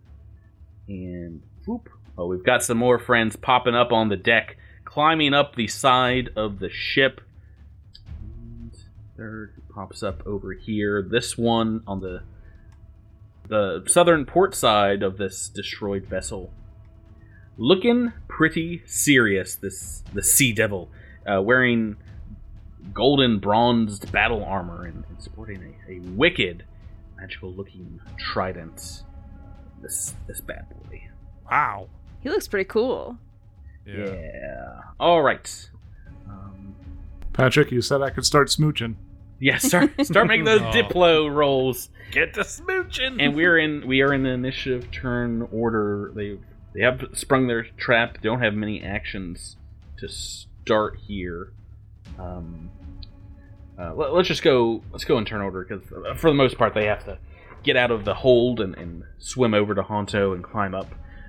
and 0.87 1.41
whoop. 1.65 1.89
Oh, 2.17 2.27
we've 2.27 2.43
got 2.43 2.63
some 2.63 2.77
more 2.77 2.99
friends 2.99 3.35
popping 3.35 3.75
up 3.75 3.91
on 3.91 4.09
the 4.09 4.17
deck, 4.17 4.57
climbing 4.85 5.33
up 5.33 5.55
the 5.55 5.67
side 5.67 6.29
of 6.35 6.59
the 6.59 6.69
ship. 6.69 7.21
And 8.21 8.71
third 9.17 9.53
pops 9.73 10.03
up 10.03 10.25
over 10.25 10.53
here. 10.53 11.01
This 11.01 11.37
one 11.37 11.81
on 11.87 12.01
the 12.01 12.23
the 13.47 13.83
southern 13.87 14.25
port 14.25 14.55
side 14.55 15.03
of 15.03 15.17
this 15.17 15.49
destroyed 15.49 16.05
vessel, 16.05 16.53
looking 17.57 18.13
pretty 18.27 18.83
serious. 18.85 19.55
This 19.55 20.03
the 20.13 20.23
Sea 20.23 20.53
Devil, 20.53 20.89
uh, 21.25 21.41
wearing 21.41 21.97
golden 22.93 23.39
bronzed 23.39 24.11
battle 24.11 24.43
armor 24.43 24.85
and, 24.85 25.03
and 25.09 25.21
sporting 25.21 25.75
a, 25.87 25.93
a 25.93 25.99
wicked, 25.99 26.63
magical-looking 27.17 27.99
trident. 28.17 29.03
This 29.83 30.15
this 30.27 30.41
bad 30.41 30.65
boy. 30.69 31.03
Wow. 31.51 31.89
He 32.21 32.29
looks 32.29 32.47
pretty 32.47 32.67
cool. 32.67 33.17
Yeah. 33.85 34.79
All 34.99 35.21
right. 35.21 35.69
Um, 36.27 36.73
Patrick, 37.33 37.69
you 37.71 37.81
said 37.81 38.01
I 38.01 38.09
could 38.09 38.25
start 38.25 38.47
smooching. 38.47 38.95
yeah. 39.39 39.57
Start 39.57 39.91
start 40.05 40.27
making 40.27 40.45
those 40.45 40.61
Oh. 40.61 40.71
Diplo 40.71 41.31
rolls. 41.31 41.89
Get 42.11 42.33
to 42.35 42.41
smooching. 42.41 43.17
And 43.19 43.35
we're 43.35 43.57
in 43.59 43.85
we 43.85 44.01
are 44.01 44.13
in 44.13 44.23
the 44.23 44.29
initiative 44.29 44.89
turn 44.91 45.47
order. 45.51 46.11
They 46.15 46.39
they 46.73 46.81
have 46.81 47.03
sprung 47.13 47.47
their 47.47 47.63
trap. 47.77 48.15
They 48.21 48.29
don't 48.29 48.41
have 48.41 48.53
many 48.55 48.81
actions 48.81 49.57
to 49.97 50.07
start 50.07 50.97
here. 51.05 51.51
Um, 52.17 52.69
uh, 53.77 53.93
let, 53.95 54.11
us 54.13 54.27
just 54.27 54.43
go. 54.43 54.81
Let's 54.91 55.03
go 55.03 55.17
in 55.17 55.25
turn 55.25 55.41
order 55.41 55.65
because 55.67 55.87
for 56.19 56.29
the 56.29 56.35
most 56.35 56.57
part 56.57 56.73
they 56.73 56.85
have 56.85 57.03
to 57.05 57.17
get 57.63 57.75
out 57.75 57.91
of 57.91 58.05
the 58.05 58.13
hold 58.13 58.59
and, 58.59 58.75
and 58.75 59.03
swim 59.19 59.53
over 59.53 59.73
to 59.73 59.81
Honto 59.81 60.33
and 60.33 60.43
climb 60.43 60.75
up. 60.75 60.87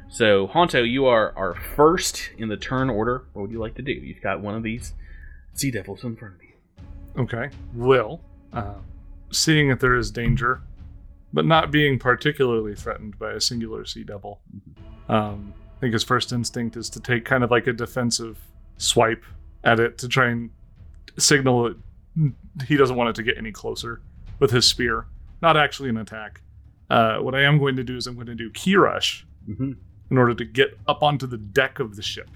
So 0.09 0.47
Honto, 0.47 0.89
you 0.89 1.07
are 1.07 1.32
are 1.37 1.55
first 1.55 2.30
in 2.39 2.49
the 2.49 2.57
turn 2.57 2.91
order. 2.91 3.24
What 3.32 3.43
would 3.43 3.51
you 3.51 3.59
like 3.59 3.74
to 3.76 3.82
do? 3.82 3.93
You've 3.93 4.22
got 4.22 4.41
one 4.41 4.55
of 4.55 4.62
these 4.62 4.95
sea 5.55 5.70
devils 5.70 6.05
in 6.05 6.16
front 6.16 6.35
of 6.35 6.43
you. 6.43 7.22
Okay. 7.22 7.51
Will, 7.74 8.20
uh, 8.53 8.74
seeing 9.30 9.68
that 9.68 9.80
there 9.80 9.95
is 9.95 10.11
danger, 10.11 10.62
but 11.32 11.45
not 11.45 11.70
being 11.70 11.99
particularly 11.99 12.74
threatened 12.74 13.18
by 13.18 13.32
a 13.32 13.41
singular 13.41 13.85
sea 13.85 14.05
devil, 14.05 14.41
um, 15.09 15.55
I 15.76 15.80
think 15.80 15.93
his 15.93 16.05
first 16.05 16.32
instinct 16.32 16.76
is 16.76 16.91
to 16.91 17.01
take 17.01 17.24
kind 17.24 17.45
of 17.45 17.51
like 17.51 17.66
a 17.66 17.72
defensive 17.72 18.39
swipe 18.76 19.24
at 19.62 19.78
it 19.80 19.99
to 19.99 20.09
try 20.09 20.28
and 20.28 20.51
signal 21.16 21.68
it 21.68 21.76
he 22.66 22.76
doesn't 22.76 22.97
want 22.97 23.11
it 23.11 23.16
to 23.16 23.22
get 23.22 23.37
any 23.37 23.53
closer 23.53 24.01
with 24.39 24.51
his 24.51 24.66
spear. 24.66 25.07
Not 25.45 25.59
actually 25.59 25.90
an 25.90 25.99
attack. 25.99 26.40
Uh, 26.88 27.18
what 27.18 27.34
I 27.34 27.42
am 27.42 27.59
going 27.59 27.76
to 27.76 27.84
do 27.84 27.97
is 27.99 28.07
I'm 28.07 28.14
going 28.14 28.28
to 28.28 28.34
do 28.34 28.51
Ki 28.51 28.76
Rush 28.76 29.26
Mm-hmm. 29.47 29.72
in 30.11 30.16
order 30.16 30.32
to 30.32 30.45
get 30.47 30.78
up 30.88 31.03
onto 31.03 31.26
the 31.26 31.36
deck 31.36 31.78
of 31.78 31.97
the 31.97 32.03
ship. 32.03 32.30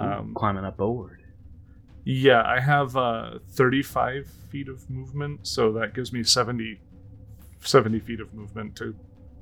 Um, 0.00 0.32
climbing 0.34 0.64
up 0.64 0.78
board. 0.78 1.22
Yeah, 2.04 2.42
I 2.46 2.60
have 2.60 2.96
uh, 2.96 3.40
35 3.50 4.26
feet 4.50 4.68
of 4.68 4.88
movement, 4.88 5.46
so 5.46 5.70
that 5.72 5.92
gives 5.92 6.14
me 6.14 6.22
70, 6.22 6.80
70 7.60 8.00
feet 8.00 8.20
of 8.20 8.32
movement 8.32 8.74
to 8.76 8.94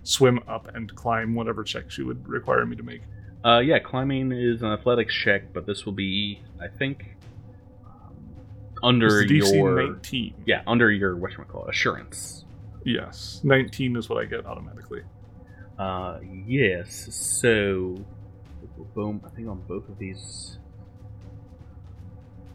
swim 0.02 0.40
up 0.48 0.74
and 0.74 0.92
climb 0.96 1.36
whatever 1.36 1.62
checks 1.62 1.96
you 1.96 2.06
would 2.06 2.26
require 2.26 2.66
me 2.66 2.74
to 2.74 2.82
make. 2.82 3.02
Uh, 3.44 3.60
yeah, 3.60 3.78
climbing 3.78 4.32
is 4.32 4.62
an 4.62 4.72
athletics 4.72 5.14
check, 5.14 5.52
but 5.52 5.66
this 5.66 5.84
will 5.86 5.92
be, 5.92 6.40
I 6.60 6.66
think, 6.66 7.14
um, 7.86 8.16
under 8.82 9.22
DC 9.24 9.54
your 9.54 9.82
19. 9.92 10.34
yeah 10.46 10.62
under 10.66 10.90
your 10.90 11.14
what 11.16 11.30
call 11.46 11.66
assurance. 11.68 12.43
Yes, 12.85 13.41
19 13.45 13.97
is 13.97 14.09
what 14.09 14.22
I 14.22 14.26
get 14.26 14.47
automatically. 14.47 15.03
Uh, 15.78 16.18
yes. 16.47 17.09
So, 17.14 17.97
boom. 18.95 19.20
I 19.24 19.30
think 19.30 19.49
on 19.49 19.62
both 19.66 19.89
of 19.89 19.99
these, 19.99 20.59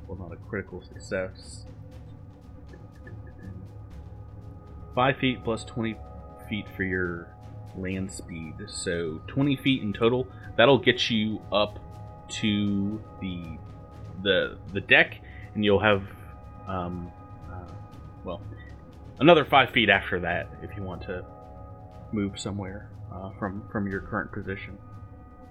well, 0.07 0.17
not 0.17 0.31
a 0.31 0.37
critical 0.49 0.81
success. 0.81 1.65
Five 4.95 5.17
feet 5.17 5.43
plus 5.43 5.63
twenty 5.63 5.95
feet 6.49 6.65
for 6.75 6.83
your 6.83 7.27
land 7.77 8.11
speed, 8.11 8.55
so 8.67 9.21
twenty 9.27 9.55
feet 9.55 9.81
in 9.81 9.93
total. 9.93 10.27
That'll 10.57 10.79
get 10.79 11.09
you 11.09 11.41
up 11.51 11.79
to 12.39 13.01
the 13.21 13.57
the 14.23 14.57
the 14.73 14.81
deck, 14.81 15.21
and 15.53 15.63
you'll 15.63 15.79
have, 15.79 16.03
um, 16.67 17.11
uh, 17.51 17.71
well, 18.23 18.41
another 19.19 19.45
five 19.45 19.69
feet 19.71 19.89
after 19.89 20.19
that 20.19 20.47
if 20.61 20.75
you 20.77 20.83
want 20.83 21.01
to 21.03 21.25
move 22.11 22.39
somewhere 22.39 22.89
uh, 23.13 23.31
from 23.39 23.63
from 23.71 23.87
your 23.87 24.01
current 24.01 24.31
position. 24.31 24.77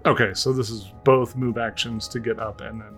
Okay, 0.07 0.33
so 0.35 0.53
this 0.53 0.71
is 0.71 0.93
both 1.05 1.37
move 1.37 1.59
actions 1.59 2.07
to 2.09 2.21
get 2.21 2.39
up 2.39 2.61
and 2.61 2.81
then 2.81 2.95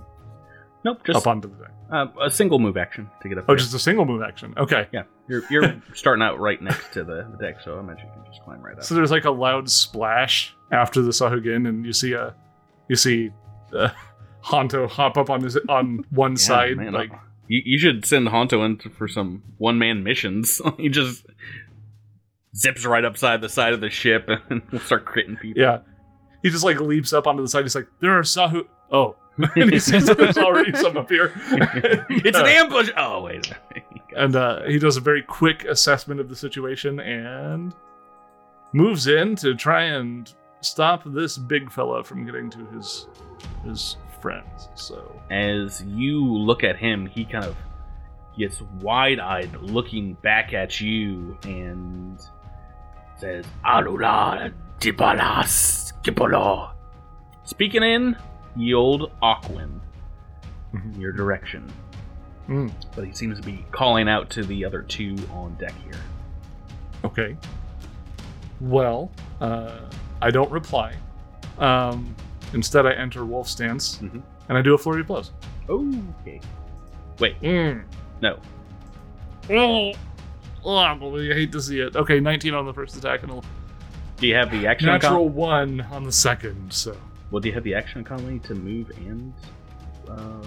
Nope, 0.84 1.00
just 1.04 1.18
up 1.18 1.26
onto 1.26 1.48
the 1.48 1.56
deck. 1.64 1.72
uh, 1.92 2.06
a 2.22 2.30
single 2.30 2.58
move 2.58 2.76
action 2.78 3.08
to 3.22 3.28
get 3.28 3.36
up. 3.36 3.44
Oh, 3.44 3.52
there. 3.52 3.56
just 3.56 3.74
a 3.74 3.78
single 3.78 4.06
move 4.06 4.22
action. 4.22 4.54
Okay. 4.56 4.86
yeah. 4.92 5.02
You're 5.28 5.42
you're 5.50 5.82
starting 5.94 6.22
out 6.22 6.38
right 6.40 6.60
next 6.62 6.92
to 6.94 7.04
the, 7.04 7.26
the 7.30 7.36
deck, 7.38 7.60
so 7.62 7.76
I 7.76 7.80
imagine 7.80 8.06
you 8.06 8.12
can 8.22 8.32
just 8.32 8.42
climb 8.44 8.60
right 8.62 8.76
up. 8.78 8.84
So 8.84 8.94
there's 8.94 9.10
like 9.10 9.24
a 9.26 9.30
loud 9.30 9.68
splash 9.70 10.54
after 10.72 11.02
the 11.02 11.10
Sahuagin, 11.10 11.68
and 11.68 11.84
you 11.84 11.92
see 11.92 12.14
a, 12.14 12.34
you 12.88 12.96
see, 12.96 13.30
uh, 13.74 13.90
Honto 14.44 14.88
hop 14.88 15.18
up 15.18 15.28
on 15.28 15.42
his 15.42 15.58
on 15.68 16.02
one 16.10 16.32
Yeah, 16.32 16.36
side, 16.38 16.76
man, 16.78 16.92
like 16.94 17.12
You, 17.50 17.62
you 17.64 17.78
should 17.80 18.06
send 18.06 18.28
Honto 18.28 18.64
in 18.64 18.78
for 18.92 19.08
some 19.08 19.42
one 19.58 19.76
man 19.76 20.04
missions. 20.04 20.62
he 20.78 20.88
just 20.88 21.26
zips 22.54 22.86
right 22.86 23.04
upside 23.04 23.40
the 23.40 23.48
side 23.48 23.72
of 23.72 23.80
the 23.80 23.90
ship 23.90 24.28
and 24.50 24.62
we'll 24.70 24.80
start 24.80 25.04
critting 25.04 25.38
people. 25.40 25.60
Yeah. 25.60 25.78
He 26.44 26.50
just 26.50 26.64
like 26.64 26.80
leaps 26.80 27.12
up 27.12 27.26
onto 27.26 27.42
the 27.42 27.48
side. 27.48 27.64
He's 27.64 27.74
like, 27.74 27.88
there 28.00 28.16
are 28.16 28.22
Sahu. 28.22 28.68
Oh. 28.92 29.16
and 29.56 29.72
he 29.72 29.80
sees 29.80 30.06
that 30.06 30.16
there's 30.16 30.38
already 30.38 30.72
some 30.76 30.96
up 30.96 31.08
here. 31.08 31.32
it's 32.08 32.38
an 32.38 32.46
ambush. 32.46 32.90
Oh 32.96 33.22
wait. 33.22 33.52
and 34.16 34.36
uh, 34.36 34.62
he 34.64 34.78
does 34.78 34.96
a 34.96 35.00
very 35.00 35.22
quick 35.22 35.64
assessment 35.64 36.20
of 36.20 36.28
the 36.28 36.36
situation 36.36 37.00
and 37.00 37.74
moves 38.72 39.08
in 39.08 39.34
to 39.36 39.54
try 39.54 39.84
and 39.84 40.32
stop 40.60 41.02
this 41.04 41.36
big 41.36 41.70
fella 41.72 42.04
from 42.04 42.24
getting 42.26 42.50
to 42.50 42.64
his 42.66 43.08
his 43.64 43.96
friends. 44.20 44.68
So 44.74 45.20
As 45.30 45.82
you 45.84 46.24
look 46.24 46.64
at 46.64 46.76
him, 46.76 47.06
he 47.06 47.24
kind 47.24 47.44
of 47.44 47.56
gets 48.38 48.60
wide-eyed, 48.80 49.54
looking 49.60 50.14
back 50.14 50.52
at 50.52 50.80
you, 50.80 51.36
and 51.44 52.20
says, 53.16 53.44
"Alula 53.64 54.52
dibalas 54.80 55.92
kipolo." 56.02 56.70
Speaking 57.44 57.82
in 57.82 58.16
ye 58.56 58.74
old 58.74 59.10
Aquan, 59.22 59.80
your 60.98 61.12
direction. 61.12 61.70
Mm, 62.48 62.72
but 62.96 63.04
he 63.04 63.12
seems 63.12 63.38
to 63.38 63.46
be 63.46 63.64
calling 63.70 64.08
out 64.08 64.30
to 64.30 64.42
the 64.44 64.64
other 64.64 64.82
two 64.82 65.16
on 65.32 65.54
deck 65.54 65.74
here. 65.84 66.00
okay. 67.04 67.36
Well, 68.60 69.10
uh, 69.40 69.80
I 70.20 70.30
don't 70.30 70.50
reply. 70.50 70.94
Um, 71.58 72.14
instead, 72.54 72.86
I 72.86 72.92
enter 72.92 73.24
wolf 73.24 73.48
stance 73.48 73.98
Mhm. 73.98 74.22
and 74.48 74.58
I 74.58 74.62
do 74.62 74.74
a 74.74 74.78
flurry 74.78 75.00
of 75.02 75.06
blows. 75.06 75.32
Okay. 75.68 76.40
Wait, 77.18 77.40
Mm. 77.42 77.84
no. 78.22 78.38
Oh, 79.50 79.92
oh, 80.64 80.76
I 80.76 81.34
hate 81.34 81.52
to 81.52 81.60
see 81.60 81.80
it. 81.80 81.96
Okay, 81.96 82.20
19 82.20 82.54
on 82.54 82.66
the 82.66 82.72
first 82.72 82.96
attack 82.96 83.22
and 83.22 83.32
a 83.32 83.40
Do 84.18 84.26
you 84.26 84.34
have 84.34 84.50
the 84.50 84.66
action? 84.66 84.86
natural 84.88 85.28
one 85.28 85.80
on 85.92 86.04
the 86.04 86.12
second. 86.12 86.72
So 86.72 86.96
well, 87.30 87.40
do 87.40 87.48
you 87.48 87.54
have 87.54 87.64
the 87.64 87.74
action 87.74 88.00
economy 88.00 88.38
to 88.40 88.54
move 88.54 88.90
and 88.98 89.32
uh, 90.08 90.42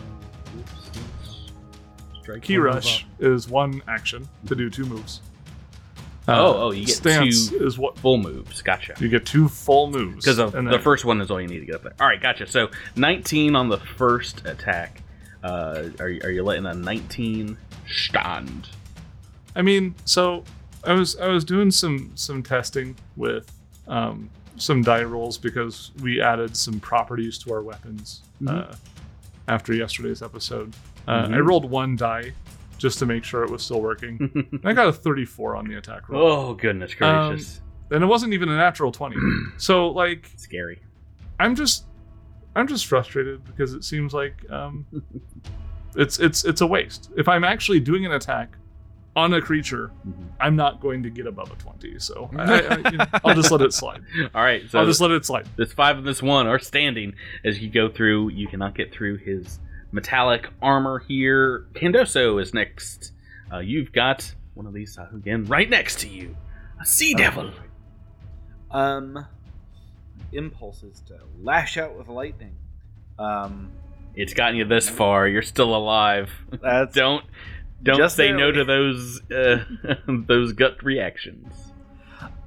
strike? 2.22 2.41
key 2.43 2.58
move 2.58 2.66
rush 2.66 3.06
is 3.20 3.49
one 3.49 3.82
action 3.88 4.28
to 4.47 4.56
do 4.56 4.70
two 4.70 4.86
moves. 4.86 5.22
Oh, 6.28 6.68
oh, 6.68 6.72
you 6.72 6.86
get 6.86 6.96
stance 6.96 7.50
two- 7.50 7.66
is 7.66 7.78
what 7.78 7.98
Full 8.00 8.18
moves. 8.18 8.62
Gotcha. 8.62 8.94
you 9.00 9.10
get 9.10 9.26
two 9.26 9.50
full 9.50 9.92
moves 9.92 10.24
Because 10.24 10.38
the 10.38 10.48
then- 10.50 10.80
first 10.82 11.04
one 11.04 11.20
is 11.22 11.30
all 11.30 11.42
you 11.42 11.48
need 11.48 11.60
to 11.60 11.66
get 11.66 11.76
up 11.76 11.84
there. 11.84 11.94
All 12.00 12.08
right, 12.08 12.22
gotcha. 12.22 12.48
So 12.48 12.70
19 12.96 13.56
on 13.56 13.68
the 13.70 13.78
first 13.80 14.46
attack. 14.46 15.02
Uh, 15.44 15.90
are, 16.00 16.08
you- 16.10 16.22
are 16.24 16.32
you 16.32 16.44
letting 16.44 16.66
a 16.66 16.74
19 16.74 17.58
stand? 17.90 18.70
I 19.56 19.62
mean, 19.62 19.96
so 20.06 20.44
I 20.86 20.94
was 20.94 21.18
I 21.18 21.28
was 21.28 21.44
doing 21.44 21.70
some 21.72 22.12
some 22.16 22.42
testing 22.42 22.96
with 23.18 23.52
um, 23.88 24.30
some 24.58 24.82
die 24.82 25.04
rolls 25.04 25.38
because 25.38 25.92
we 26.02 26.22
added 26.22 26.56
some 26.56 26.80
properties 26.80 27.38
to 27.40 27.54
our 27.54 27.62
weapons 27.62 28.22
Mm-hmm. 28.42 28.72
uh, 28.72 28.76
after 29.48 29.74
yesterday's 29.74 30.22
episode. 30.22 30.74
Uh, 31.08 31.12
I 31.12 31.28
Mhm. 31.28 31.46
rolled 31.48 31.70
one 31.70 31.96
die 31.98 32.32
just 32.84 33.00
to 33.00 33.06
make 33.08 33.24
sure 33.24 33.44
it 33.44 33.50
was 33.50 33.64
still 33.64 33.82
working. 33.82 34.18
and 34.52 34.62
I 34.64 34.74
got 34.74 34.88
a 34.90 34.94
34 34.94 35.56
on 35.56 35.68
the 35.68 35.78
attack 35.78 36.10
roll, 36.10 36.22
oh, 36.28 36.54
goodness 36.54 36.94
gracious. 36.94 37.62
and 37.90 38.04
it 38.04 38.08
wasn't 38.08 38.34
even 38.34 38.50
a 38.50 38.56
natural 38.58 38.92
20. 38.92 39.16
so 39.58 39.88
like 39.88 40.30
Scary. 40.36 40.82
I'm 41.40 41.56
just 41.56 41.86
I'm 42.56 42.68
just 42.68 42.86
frustrated 42.86 43.44
because 43.46 43.74
it 43.74 43.84
seems 43.84 44.14
like 44.14 44.36
um, 44.52 44.86
it's 45.96 46.20
it's 46.20 46.44
it's 46.46 46.62
a 46.62 46.68
waste. 46.68 47.10
If 47.18 47.28
I'm 47.28 47.44
actually 47.44 47.80
doing 47.80 48.06
an 48.06 48.12
attack 48.12 48.58
on 49.16 49.32
a 49.34 49.42
creature, 49.42 49.92
Mhm. 50.08 50.14
I'm 50.42 50.56
not 50.56 50.82
going 50.82 51.04
to 51.04 51.10
get 51.10 51.28
above 51.28 51.52
a 51.52 51.56
20. 51.56 52.00
So 52.00 52.30
I, 52.38 52.62
I, 52.62 52.90
you 52.92 52.98
know, 52.98 53.06
I'll 53.24 53.36
just 53.36 53.52
let 53.52 53.62
it 53.62 53.74
slide. 53.74 54.02
All 54.36 54.44
right, 54.44 54.64
so 54.70 54.80
I'll 54.80 54.86
just 54.88 55.00
let 55.02 55.12
it 55.12 55.24
slide. 55.26 55.48
this 55.56 55.72
five 55.72 55.98
and 56.00 56.06
this 56.08 56.22
one 56.22 56.48
are 56.48 56.60
standing 56.60 57.14
as 57.46 57.60
you 57.60 57.70
go 57.70 57.90
through. 57.90 58.30
You 58.30 58.48
cannot 58.48 58.76
get 58.76 58.92
through 58.92 59.18
his 59.18 59.60
metallic 59.94 60.50
armor 60.62 61.00
here. 61.00 61.68
Candoso 61.74 62.41
is 62.41 62.54
next. 62.54 63.14
Uh, 63.52 63.60
you've 63.60 63.94
got 63.94 64.34
one 64.56 64.66
of 64.66 64.74
these 64.74 64.98
uh, 64.98 65.08
again 65.16 65.46
right 65.46 65.70
next 65.70 66.00
to 66.02 66.10
you. 66.10 66.36
A 66.82 66.86
sea 66.86 67.14
devil. 67.14 67.52
Um, 68.72 69.26
impulses 70.32 71.02
to 71.08 71.20
lash 71.41 71.78
out 71.78 71.96
with 71.98 72.08
lightning. 72.08 72.56
Um, 73.20 73.72
It's 74.16 74.34
gotten 74.34 74.56
you 74.56 74.66
this 74.66 74.89
far. 74.89 75.28
You're 75.28 75.44
still 75.44 75.76
alive. 75.76 76.32
that's 76.62 76.94
don't 76.96 77.24
don't 77.84 78.10
say 78.10 78.32
no 78.32 78.52
to 78.52 78.64
those 78.66 79.22
uh, 79.32 79.64
those 80.08 80.54
gut 80.54 80.84
reactions. 80.84 81.54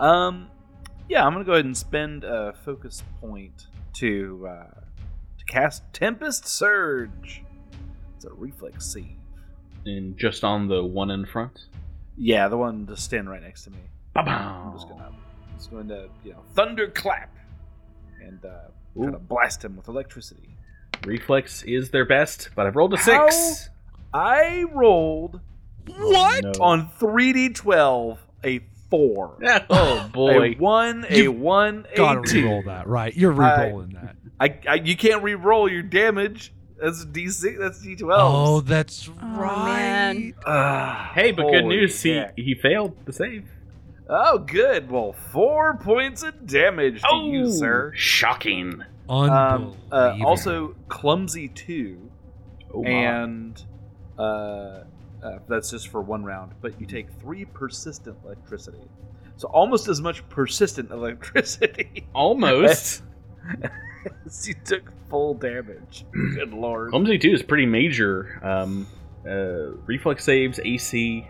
Um, 0.01 0.49
yeah, 1.09 1.25
I'm 1.25 1.33
gonna 1.33 1.45
go 1.45 1.53
ahead 1.53 1.65
and 1.65 1.77
spend 1.77 2.25
a 2.25 2.53
focus 2.65 3.03
point 3.21 3.67
to 3.95 4.49
uh, 4.49 4.81
to 4.96 4.96
cast 5.47 5.83
Tempest 5.93 6.47
Surge. 6.47 7.43
It's 8.17 8.25
a 8.25 8.33
reflex 8.33 8.87
save. 8.87 9.07
And 9.85 10.17
just 10.17 10.43
on 10.45 10.69
the 10.69 10.83
one 10.85 11.11
in 11.11 11.27
front. 11.27 11.67
Yeah, 12.17 12.49
the 12.49 12.57
one 12.57 12.87
just 12.87 13.05
standing 13.05 13.29
right 13.29 13.43
next 13.43 13.65
to 13.65 13.71
me. 13.71 13.79
I'm 14.17 14.73
just 14.73 14.89
gonna, 14.89 15.13
just 15.57 15.71
going 15.71 15.89
to 15.89 16.09
you 16.25 16.33
know 16.33 16.43
thunderclap 16.55 17.31
and 18.21 18.43
uh, 18.45 18.51
try 18.97 19.11
to 19.13 19.19
blast 19.19 19.65
him 19.65 19.77
with 19.77 19.89
electricity. 19.89 20.57
Reflex 21.05 21.63
is 21.63 21.91
their 21.91 22.07
best, 22.07 22.49
but 22.57 22.67
I've 22.67 22.75
rolled 22.75 22.95
a 22.95 22.99
six. 22.99 23.69
I 24.15 24.65
rolled 24.73 25.41
What? 25.99 26.43
No. 26.45 26.51
on 26.63 26.89
3d12 26.99 28.19
a 28.45 28.61
four. 28.91 29.37
Oh 29.71 30.09
boy. 30.13 30.43
A 30.43 30.55
one, 30.55 31.05
a 31.09 31.17
You 31.23 31.33
one, 31.33 31.87
a 31.93 31.97
Gotta 31.97 32.23
two. 32.23 32.43
re-roll 32.45 32.63
that, 32.67 32.87
right? 32.89 33.15
You're 33.15 33.33
re-rolling 33.33 33.91
that. 33.91 34.17
I, 34.41 34.59
I 34.69 34.75
you 34.75 34.97
can't 34.97 35.23
re-roll 35.23 35.71
your 35.71 35.83
damage. 35.83 36.53
That's 36.81 37.05
d6. 37.07 37.59
That's 37.59 37.85
d12. 37.87 38.09
Oh, 38.13 38.61
that's 38.61 39.09
Oh, 39.09 39.13
right. 39.23 39.65
man. 39.65 40.35
Ah, 40.47 41.11
Hey, 41.15 41.33
but 41.33 41.51
good 41.51 41.65
news, 41.65 42.03
he 42.03 42.11
heck. 42.11 42.35
he 42.37 42.55
failed 42.55 42.97
the 43.07 43.13
save. 43.13 43.49
Oh, 44.09 44.39
good. 44.39 44.91
Well, 44.91 45.15
four 45.33 45.79
points 45.79 46.23
of 46.23 46.47
damage 46.47 47.03
to 47.03 47.17
you, 47.25 47.51
sir. 47.51 47.93
Shocking. 47.97 48.83
Um, 49.09 49.75
uh, 49.91 50.17
also, 50.25 50.77
clumsy 50.89 51.49
two, 51.49 52.11
Oh, 52.75 52.83
my. 52.83 52.89
and 52.91 53.65
uh, 54.19 54.23
uh, 54.23 54.85
that's 55.49 55.71
just 55.71 55.89
for 55.89 56.03
one 56.03 56.25
round. 56.25 56.53
But 56.61 56.81
you 56.81 56.87
take 56.87 57.09
three 57.21 57.45
persistent 57.47 58.17
electricity, 58.25 58.87
so 59.39 59.49
almost 59.49 59.89
as 59.89 60.01
much 60.01 60.29
persistent 60.29 60.91
electricity 60.93 62.07
almost. 62.15 63.03
as 64.27 64.49
you 64.49 64.55
took 64.65 64.93
full 65.09 65.35
damage. 65.35 66.05
Good 66.13 66.53
lord. 66.53 66.91
Clumsy 66.91 67.19
two 67.19 67.33
is 67.33 67.43
pretty 67.43 67.67
major. 67.67 68.39
Um, 68.43 68.87
uh, 69.29 69.73
reflex 69.87 70.25
saves, 70.25 70.61
AC, 70.65 71.27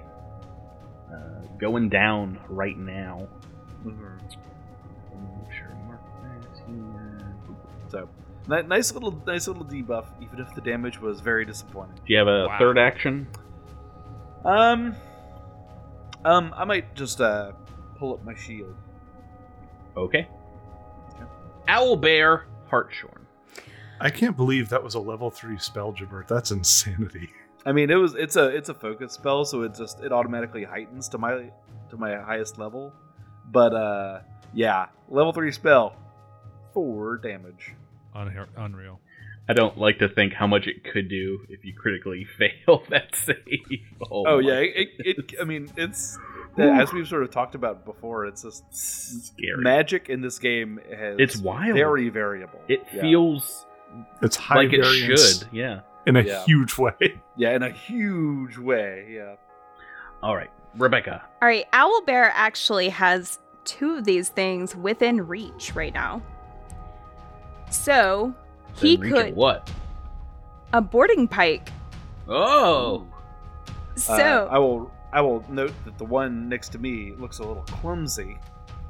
uh, 1.12 1.16
going 1.59 1.89
down 1.89 2.39
right 2.49 2.77
now. 2.77 3.27
Mhm. 3.85 4.18
Sure, 5.51 5.77
mark 5.87 6.01
that 6.22 6.47
here. 6.66 7.35
So, 7.89 8.09
nice 8.49 8.93
little, 8.93 9.22
nice 9.27 9.49
little 9.49 9.64
debuff, 9.64 10.07
even 10.20 10.41
if 10.41 10.55
the 10.55 10.61
damage 10.61 11.01
was 11.01 11.20
very 11.20 11.45
disappointing. 11.45 11.95
Do 12.07 12.12
you 12.12 12.18
have 12.18 12.29
a 12.29 12.47
Wow. 12.49 12.59
third 12.59 12.79
action? 12.79 13.27
Um, 14.45 14.95
um, 16.24 16.53
I 16.57 16.64
might 16.64 16.95
just 16.95 17.20
uh 17.20 17.53
pull 17.99 18.12
up 18.14 18.24
my 18.24 18.35
shield. 18.35 18.74
Okay. 19.97 20.29
Owl 21.68 21.97
Bear 21.97 22.45
Hartshorn. 22.69 23.27
I 24.01 24.11
can't 24.11 24.37
believe 24.37 24.69
that 24.69 24.83
was 24.83 24.95
a 24.95 25.01
level 25.01 25.31
three 25.31 25.59
spell, 25.59 25.93
Jabert. 25.93 26.29
That's 26.29 26.51
insanity. 26.51 27.31
I 27.64 27.73
mean, 27.73 27.91
it 27.91 27.97
was 27.97 28.14
it's 28.14 28.37
a 28.37 28.47
it's 28.49 28.69
a 28.69 28.75
focus 28.75 29.12
spell, 29.12 29.45
so 29.45 29.62
it 29.62 29.75
just 29.75 30.01
it 30.01 30.12
automatically 30.12 30.64
heightens 30.64 31.09
to 31.11 31.19
my 31.19 31.51
to 31.91 31.97
my 31.97 32.17
highest 32.17 32.59
level. 32.59 32.93
But 33.51 33.75
uh, 33.75 34.21
yeah, 34.55 34.87
level 35.09 35.33
three 35.33 35.53
spell, 35.53 35.97
four 36.73 37.17
damage. 37.17 37.75
Unreal. 38.14 39.01
I 39.49 39.53
don't 39.53 39.79
like 39.79 39.99
to 40.01 40.09
think 40.09 40.33
how 40.33 40.47
much 40.47 40.67
it 40.67 40.83
could 40.85 41.09
do 41.09 41.47
if 41.49 41.64
you 41.64 41.73
critically 41.73 42.25
fail 42.39 42.83
that 42.89 43.14
save. 43.14 43.37
Oh, 44.11 44.41
my 44.41 44.41
yeah, 44.41 44.59
it, 44.59 44.89
it, 44.99 45.19
it 45.19 45.35
I 45.41 45.45
mean 45.45 45.71
it's 45.77 46.19
as 46.59 46.93
we've 46.93 47.07
sort 47.09 47.23
of 47.23 47.31
talked 47.31 47.55
about 47.55 47.85
before. 47.85 48.27
It's 48.27 48.43
just 48.43 48.65
scary. 48.75 49.63
magic 49.63 50.09
in 50.09 50.21
this 50.21 50.39
game 50.39 50.81
has 50.97 51.17
It's 51.19 51.37
wild. 51.37 51.75
very 51.75 52.09
variable. 52.09 52.61
It 52.69 52.85
Yeah. 52.93 53.01
feels 53.03 53.67
It's 54.23 54.37
high 54.37 54.57
like 54.57 54.73
it 54.73 54.85
should. 54.85 55.49
Yeah. 55.53 55.81
in 56.07 56.17
a 56.17 56.23
Yeah. 56.23 56.45
huge 56.45 56.77
way. 56.79 57.21
yeah 57.37 57.51
in 57.57 57.63
a 57.63 57.71
huge 57.71 58.57
way. 58.59 59.07
Yeah. 59.11 59.35
All 60.23 60.35
right, 60.37 60.51
Rebecca. 60.77 61.23
All 61.43 61.49
right, 61.49 61.67
Owl 61.73 62.03
Bear 62.07 62.31
actually 62.35 62.89
has 62.91 63.39
two 63.65 63.97
of 63.97 64.05
these 64.05 64.29
things 64.31 64.75
within 64.77 65.27
reach 65.27 65.75
right 65.75 65.93
now. 65.93 66.23
So 67.71 68.33
he 68.77 68.97
Then 68.97 69.01
reach 69.03 69.13
of 69.13 69.25
could 69.27 69.37
what? 69.37 69.71
a 70.73 70.81
boarding 70.81 71.29
pike. 71.29 71.69
Oh, 72.29 73.07
So, 73.95 74.13
Uh, 74.13 74.49
I 74.55 74.59
will 74.59 74.91
I 75.17 75.23
will 75.23 75.43
note 75.49 75.73
that 75.87 75.97
the 75.97 76.05
one 76.05 76.47
next 76.47 76.69
to 76.73 76.79
me 76.79 77.14
looks 77.19 77.39
a 77.39 77.43
little 77.43 77.62
clumsy. 77.62 78.37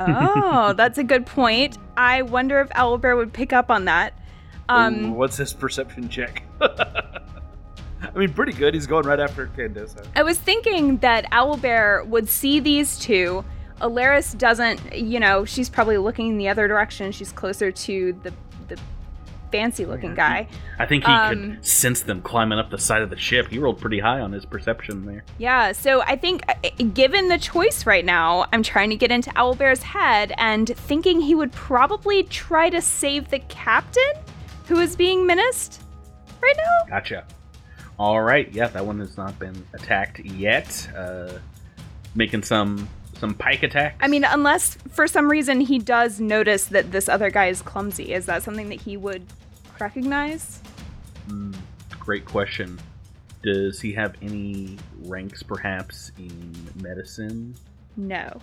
oh, 0.00 0.72
that's 0.76 0.98
a 0.98 1.04
good 1.04 1.24
point. 1.24 1.78
I 1.96 2.22
wonder 2.22 2.58
if 2.58 2.68
Owlbear 2.70 3.16
would 3.16 3.32
pick 3.32 3.52
up 3.52 3.70
on 3.70 3.84
that. 3.84 4.12
Ooh, 4.68 4.74
Um, 4.74 5.14
what's 5.14 5.36
his 5.36 5.52
perception 5.52 6.08
check? 6.08 6.42
I 6.60 7.20
mean, 8.16 8.32
pretty 8.32 8.54
good. 8.54 8.74
He's 8.74 8.88
going 8.88 9.06
right 9.06 9.20
after 9.20 9.46
Candace. 9.46 9.94
I 10.16 10.24
was 10.24 10.36
thinking 10.36 10.96
that 10.96 11.30
Owlbear 11.30 12.04
would 12.08 12.28
see 12.28 12.58
these 12.58 12.98
two. 12.98 13.44
Alaris 13.80 14.36
doesn't, 14.36 14.96
you 14.96 15.20
know, 15.20 15.44
she's 15.44 15.68
probably 15.70 15.96
looking 15.96 16.26
in 16.30 16.38
the 16.38 16.48
other 16.48 16.66
direction. 16.66 17.12
She's 17.12 17.30
closer 17.30 17.70
to 17.70 18.18
the 18.24 18.32
fancy 19.56 19.86
looking 19.86 20.14
guy. 20.14 20.48
I 20.78 20.84
think 20.86 21.04
he 21.04 21.12
Um, 21.12 21.28
could 21.56 21.66
sense 21.66 22.02
them 22.02 22.20
climbing 22.20 22.58
up 22.58 22.70
the 22.70 22.78
side 22.78 23.02
of 23.02 23.10
the 23.10 23.16
ship. 23.16 23.48
He 23.48 23.58
rolled 23.58 23.80
pretty 23.80 23.98
high 24.00 24.20
on 24.20 24.32
his 24.32 24.44
perception 24.44 25.06
there. 25.06 25.24
Yeah, 25.38 25.72
so 25.72 26.02
I 26.02 26.16
think 26.16 26.42
uh, 26.48 26.54
given 26.92 27.28
the 27.28 27.38
choice 27.38 27.86
right 27.86 28.04
now, 28.04 28.46
I'm 28.52 28.62
trying 28.62 28.90
to 28.90 28.96
get 28.96 29.10
into 29.10 29.30
Owlbear's 29.30 29.82
head 29.82 30.32
and 30.36 30.68
thinking 30.68 31.20
he 31.20 31.34
would 31.34 31.52
probably 31.52 32.22
try 32.24 32.68
to 32.70 32.80
save 32.82 33.30
the 33.30 33.38
captain 33.48 34.02
who 34.66 34.78
is 34.80 34.94
being 34.96 35.26
menaced 35.26 35.82
right 36.42 36.56
now. 36.56 36.86
Gotcha. 36.98 37.24
All 37.98 38.20
right. 38.20 38.52
Yeah, 38.52 38.68
that 38.68 38.84
one 38.84 38.98
has 38.98 39.16
not 39.16 39.38
been 39.38 39.64
attacked 39.72 40.20
yet. 40.20 40.88
Uh, 40.94 41.32
making 42.14 42.42
some 42.42 42.88
some 43.18 43.32
pike 43.32 43.62
attack. 43.62 43.96
I 44.02 44.08
mean, 44.08 44.24
unless 44.24 44.76
for 44.90 45.06
some 45.06 45.30
reason 45.30 45.62
he 45.62 45.78
does 45.78 46.20
notice 46.20 46.64
that 46.66 46.92
this 46.92 47.08
other 47.08 47.30
guy 47.30 47.46
is 47.46 47.62
clumsy, 47.62 48.12
is 48.12 48.26
that 48.26 48.42
something 48.42 48.68
that 48.68 48.82
he 48.82 48.98
would 48.98 49.24
recognize? 49.80 50.60
Hmm, 51.28 51.52
great 51.98 52.24
question. 52.24 52.78
Does 53.42 53.80
he 53.80 53.92
have 53.92 54.14
any 54.22 54.78
ranks, 55.02 55.42
perhaps, 55.42 56.12
in 56.18 56.54
medicine? 56.76 57.54
No. 57.96 58.40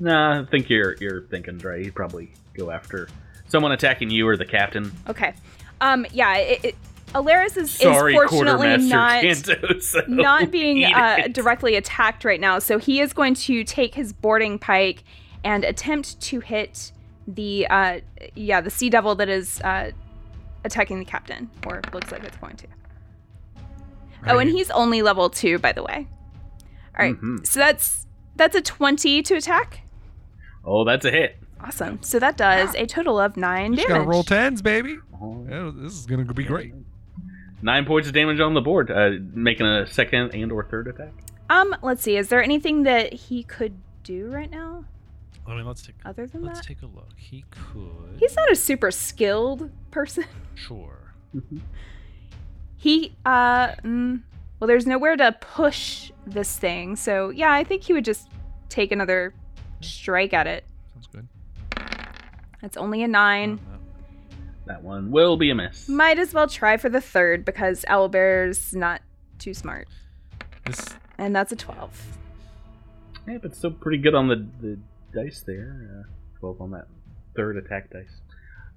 Nah, 0.00 0.40
I 0.40 0.44
think 0.44 0.68
you're 0.68 0.96
you're 1.00 1.22
thinking 1.22 1.58
right. 1.58 1.82
He'd 1.82 1.94
probably 1.94 2.30
go 2.54 2.70
after 2.70 3.08
someone 3.48 3.72
attacking 3.72 4.10
you 4.10 4.28
or 4.28 4.36
the 4.36 4.44
captain. 4.44 4.92
Okay. 5.08 5.34
Um. 5.80 6.06
Yeah. 6.12 6.36
It, 6.36 6.64
it, 6.64 6.74
Alaris 7.14 7.56
is, 7.56 7.70
Sorry, 7.70 8.14
is 8.14 8.16
fortunately 8.16 8.76
not 8.76 9.22
Kanto, 9.22 9.78
so 9.80 10.02
not 10.06 10.50
being 10.50 10.84
uh, 10.84 11.28
directly 11.30 11.76
attacked 11.76 12.24
right 12.24 12.40
now. 12.40 12.58
So 12.58 12.78
he 12.78 13.00
is 13.00 13.12
going 13.12 13.34
to 13.34 13.64
take 13.64 13.94
his 13.94 14.12
boarding 14.12 14.58
pike 14.58 15.04
and 15.44 15.64
attempt 15.64 16.20
to 16.20 16.40
hit 16.40 16.92
the 17.26 17.66
uh, 17.68 18.00
yeah 18.34 18.60
the 18.60 18.70
sea 18.70 18.90
devil 18.90 19.14
that 19.16 19.28
is 19.28 19.60
uh, 19.62 19.90
attacking 20.64 20.98
the 20.98 21.04
captain, 21.04 21.50
or 21.66 21.80
looks 21.92 22.10
like 22.12 22.24
it's 22.24 22.36
going 22.38 22.56
to. 22.56 22.66
Oh, 24.28 24.38
and 24.38 24.50
he's 24.50 24.70
only 24.70 25.02
level 25.02 25.30
two, 25.30 25.58
by 25.58 25.72
the 25.72 25.82
way. 25.82 26.08
All 26.98 27.04
right, 27.04 27.14
Mhm. 27.20 27.46
so 27.46 27.60
that's 27.60 28.06
that's 28.36 28.56
a 28.56 28.60
twenty 28.62 29.22
to 29.22 29.34
attack. 29.36 29.80
Oh, 30.64 30.84
that's 30.84 31.04
a 31.04 31.10
hit. 31.10 31.36
Awesome. 31.60 32.02
So 32.02 32.18
that 32.18 32.36
does 32.36 32.74
a 32.74 32.86
total 32.86 33.18
of 33.20 33.36
nine 33.36 33.74
Just 33.74 33.86
damage. 33.88 33.98
gotta 34.00 34.08
roll 34.10 34.24
tens, 34.24 34.62
baby. 34.62 34.98
Oh. 35.20 35.46
Yeah, 35.48 35.70
this 35.74 35.92
is 35.92 36.06
gonna 36.06 36.24
be 36.24 36.44
great. 36.44 36.74
Nine 37.62 37.84
points 37.86 38.08
of 38.08 38.14
damage 38.14 38.40
on 38.40 38.54
the 38.54 38.60
board, 38.60 38.90
uh, 38.90 39.10
making 39.32 39.66
a 39.66 39.86
second 39.86 40.34
and 40.34 40.52
or 40.52 40.64
third 40.64 40.88
attack. 40.88 41.12
Um, 41.48 41.74
let's 41.82 42.02
see. 42.02 42.16
Is 42.16 42.28
there 42.28 42.42
anything 42.42 42.82
that 42.82 43.12
he 43.12 43.42
could 43.44 43.74
do 44.02 44.28
right 44.30 44.50
now 44.50 44.84
I 45.48 45.54
mean, 45.54 45.66
let's 45.66 45.82
take 45.82 45.94
other 46.04 46.26
than 46.26 46.42
let's 46.42 46.60
that? 46.60 46.66
take 46.66 46.82
a 46.82 46.86
look. 46.86 47.12
He 47.16 47.44
could. 47.50 48.18
He's 48.18 48.34
not 48.34 48.50
a 48.50 48.56
super 48.56 48.90
skilled 48.90 49.70
person. 49.90 50.24
sure. 50.54 51.14
He, 52.76 53.14
uh, 53.24 53.68
mm, 53.76 54.22
well, 54.60 54.68
there's 54.68 54.86
nowhere 54.86 55.16
to 55.16 55.32
push 55.40 56.10
this 56.26 56.56
thing. 56.58 56.96
So, 56.96 57.30
yeah, 57.30 57.52
I 57.52 57.64
think 57.64 57.82
he 57.82 57.92
would 57.92 58.04
just 58.04 58.28
take 58.68 58.92
another 58.92 59.34
strike 59.80 60.32
at 60.32 60.46
it. 60.46 60.64
Sounds 60.94 61.06
good. 61.06 61.28
That's 62.60 62.76
only 62.76 63.02
a 63.02 63.08
nine. 63.08 63.60
That 64.66 64.82
one 64.82 65.10
will 65.10 65.36
be 65.36 65.50
a 65.50 65.54
miss. 65.54 65.88
Might 65.88 66.18
as 66.18 66.34
well 66.34 66.48
try 66.48 66.76
for 66.76 66.88
the 66.88 67.00
third 67.00 67.44
because 67.44 67.84
Owlbear's 67.88 68.74
not 68.74 69.00
too 69.38 69.54
smart. 69.54 69.86
this 70.64 70.88
And 71.18 71.34
that's 71.36 71.52
a 71.52 71.56
12. 71.56 72.18
Yeah, 73.28 73.38
but 73.38 73.54
still 73.54 73.70
pretty 73.72 73.98
good 73.98 74.14
on 74.14 74.28
the, 74.28 74.46
the 74.60 74.78
dice 75.16 75.42
there. 75.46 76.04
Uh, 76.06 76.12
Twelve 76.38 76.60
on 76.60 76.70
that 76.72 76.86
third 77.34 77.56
attack 77.56 77.90
dice. 77.90 78.20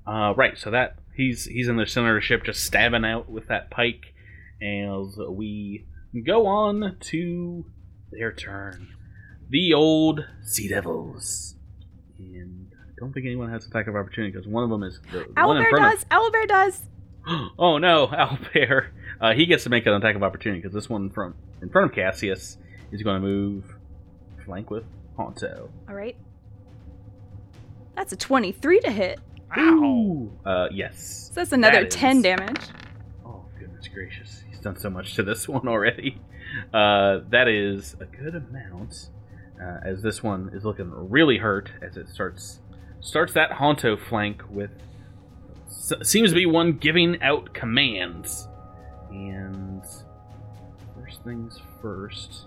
Uh, 0.07 0.33
right, 0.35 0.57
so 0.57 0.71
that 0.71 0.95
he's 1.15 1.45
he's 1.45 1.67
in 1.67 1.75
the 1.75 1.85
center 1.85 2.15
of 2.15 2.21
the 2.21 2.25
ship, 2.25 2.43
just 2.43 2.63
stabbing 2.63 3.05
out 3.05 3.29
with 3.29 3.47
that 3.47 3.69
pike, 3.69 4.13
as 4.61 5.17
we 5.29 5.85
go 6.25 6.47
on 6.47 6.97
to 6.99 7.65
their 8.11 8.31
turn. 8.31 8.87
The 9.49 9.73
old 9.73 10.25
Sea 10.43 10.69
Devils, 10.69 11.55
and 12.17 12.71
I 12.73 12.91
don't 12.99 13.13
think 13.13 13.25
anyone 13.25 13.51
has 13.51 13.65
attack 13.65 13.87
of 13.87 13.95
opportunity 13.95 14.31
because 14.31 14.47
one 14.47 14.63
of 14.63 14.69
them 14.69 14.83
is 14.83 14.99
the, 15.11 15.25
the 15.35 15.47
one 15.47 15.57
in 15.57 15.69
front 15.69 15.99
does! 15.99 16.05
Owlbear 16.05 16.47
does! 16.47 16.81
Oh 17.59 17.77
no, 17.77 18.07
Owlbear! 18.11 18.87
Uh, 19.19 19.33
he 19.33 19.45
gets 19.45 19.63
to 19.65 19.69
make 19.69 19.85
an 19.85 19.93
attack 19.93 20.15
of 20.15 20.23
opportunity 20.23 20.61
because 20.61 20.73
this 20.73 20.89
one 20.89 21.09
from 21.09 21.35
in 21.61 21.69
front 21.69 21.91
of 21.91 21.95
Cassius 21.95 22.57
is 22.91 23.03
going 23.03 23.21
to 23.21 23.27
move 23.27 23.65
flank 24.45 24.71
with 24.71 24.85
Honto. 25.17 25.69
All 25.87 25.95
right. 25.95 26.15
That's 27.99 28.13
a 28.13 28.15
23 28.15 28.79
to 28.79 28.91
hit. 28.91 29.19
Ooh. 29.57 30.31
Uh, 30.45 30.67
yes. 30.71 31.31
So 31.33 31.41
that's 31.41 31.51
another 31.51 31.81
That 31.81 31.91
10 31.91 32.17
is- 32.17 32.23
damage. 32.23 32.61
Oh 33.25 33.43
goodness 33.59 33.89
gracious, 33.89 34.41
he's 34.49 34.59
done 34.61 34.77
so 34.79 34.89
much 34.89 35.15
to 35.15 35.23
this 35.23 35.49
one 35.49 35.67
already. 35.67 36.21
Uh, 36.73 37.19
that 37.29 37.49
is 37.49 37.97
a 37.99 38.05
good 38.05 38.35
amount, 38.35 39.09
uh, 39.61 39.79
as 39.83 40.01
this 40.01 40.23
one 40.23 40.49
is 40.53 40.63
looking 40.63 40.89
really 41.09 41.39
hurt 41.39 41.71
as 41.81 41.97
it 41.97 42.07
starts 42.07 42.59
starts 43.01 43.33
that 43.33 43.51
Honto 43.51 43.99
flank 43.99 44.43
with 44.49 44.71
s- 45.67 45.91
seems 46.03 46.29
to 46.29 46.35
be 46.35 46.45
one 46.45 46.77
giving 46.77 47.21
out 47.21 47.53
commands. 47.53 48.47
And 49.11 49.83
first 50.95 51.21
things 51.25 51.59
first, 51.81 52.45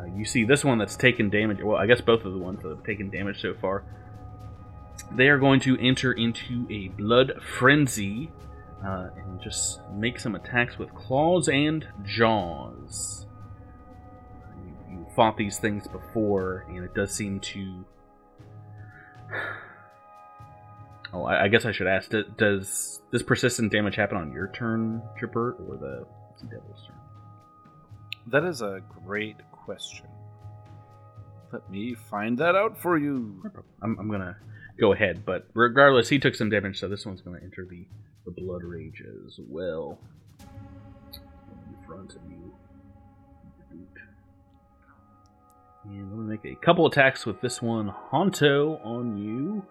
uh, 0.00 0.06
you 0.16 0.24
see 0.24 0.44
this 0.44 0.64
one 0.64 0.78
that's 0.78 0.96
taken 0.96 1.30
damage. 1.30 1.58
Well, 1.62 1.76
I 1.76 1.86
guess 1.86 2.00
both 2.00 2.24
of 2.24 2.32
the 2.32 2.38
ones 2.38 2.62
that 2.62 2.68
have 2.70 2.84
taken 2.84 3.10
damage 3.10 3.40
so 3.40 3.54
far 3.60 3.84
they 5.12 5.28
are 5.28 5.38
going 5.38 5.60
to 5.60 5.76
enter 5.78 6.12
into 6.12 6.66
a 6.70 6.88
blood 6.88 7.32
frenzy 7.58 8.30
uh, 8.84 9.08
and 9.16 9.40
just 9.40 9.80
make 9.92 10.18
some 10.18 10.34
attacks 10.34 10.78
with 10.78 10.94
claws 10.94 11.48
and 11.48 11.86
jaws. 12.04 13.26
You, 14.62 14.98
you 14.98 15.06
fought 15.14 15.36
these 15.36 15.58
things 15.58 15.86
before, 15.86 16.64
and 16.68 16.84
it 16.84 16.94
does 16.94 17.12
seem 17.12 17.40
to. 17.40 17.84
Oh, 21.12 21.24
I, 21.24 21.46
I 21.46 21.48
guess 21.48 21.64
I 21.64 21.72
should 21.72 21.88
ask: 21.88 22.08
do- 22.08 22.22
Does 22.38 23.02
this 23.10 23.24
persistent 23.24 23.72
damage 23.72 23.96
happen 23.96 24.16
on 24.16 24.30
your 24.30 24.46
turn, 24.46 25.02
Chipper, 25.18 25.56
or 25.68 25.76
the 25.76 26.06
devil's 26.48 26.86
turn? 26.86 26.96
That 28.28 28.44
is 28.44 28.62
a 28.62 28.80
great 29.04 29.34
question. 29.70 30.06
Let 31.52 31.70
me 31.70 31.94
find 31.94 32.36
that 32.38 32.56
out 32.56 32.76
for 32.76 32.98
you. 32.98 33.40
I'm, 33.80 33.96
I'm 34.00 34.10
gonna 34.10 34.36
go 34.80 34.92
ahead, 34.92 35.24
but 35.24 35.46
regardless, 35.54 36.08
he 36.08 36.18
took 36.18 36.34
some 36.34 36.50
damage, 36.50 36.80
so 36.80 36.88
this 36.88 37.06
one's 37.06 37.20
gonna 37.20 37.38
enter 37.40 37.64
the, 37.70 37.86
the 38.24 38.32
blood 38.32 38.64
rage 38.64 39.00
as 39.00 39.38
well. 39.38 40.00
In 40.40 41.86
front 41.86 42.16
of 42.16 42.22
you. 42.28 42.52
And 45.84 46.12
we'll 46.12 46.26
make 46.26 46.44
a 46.44 46.56
couple 46.56 46.86
attacks 46.86 47.24
with 47.24 47.40
this 47.40 47.62
one. 47.62 47.94
Honto 48.12 48.84
on 48.84 49.16
you. 49.16 49.64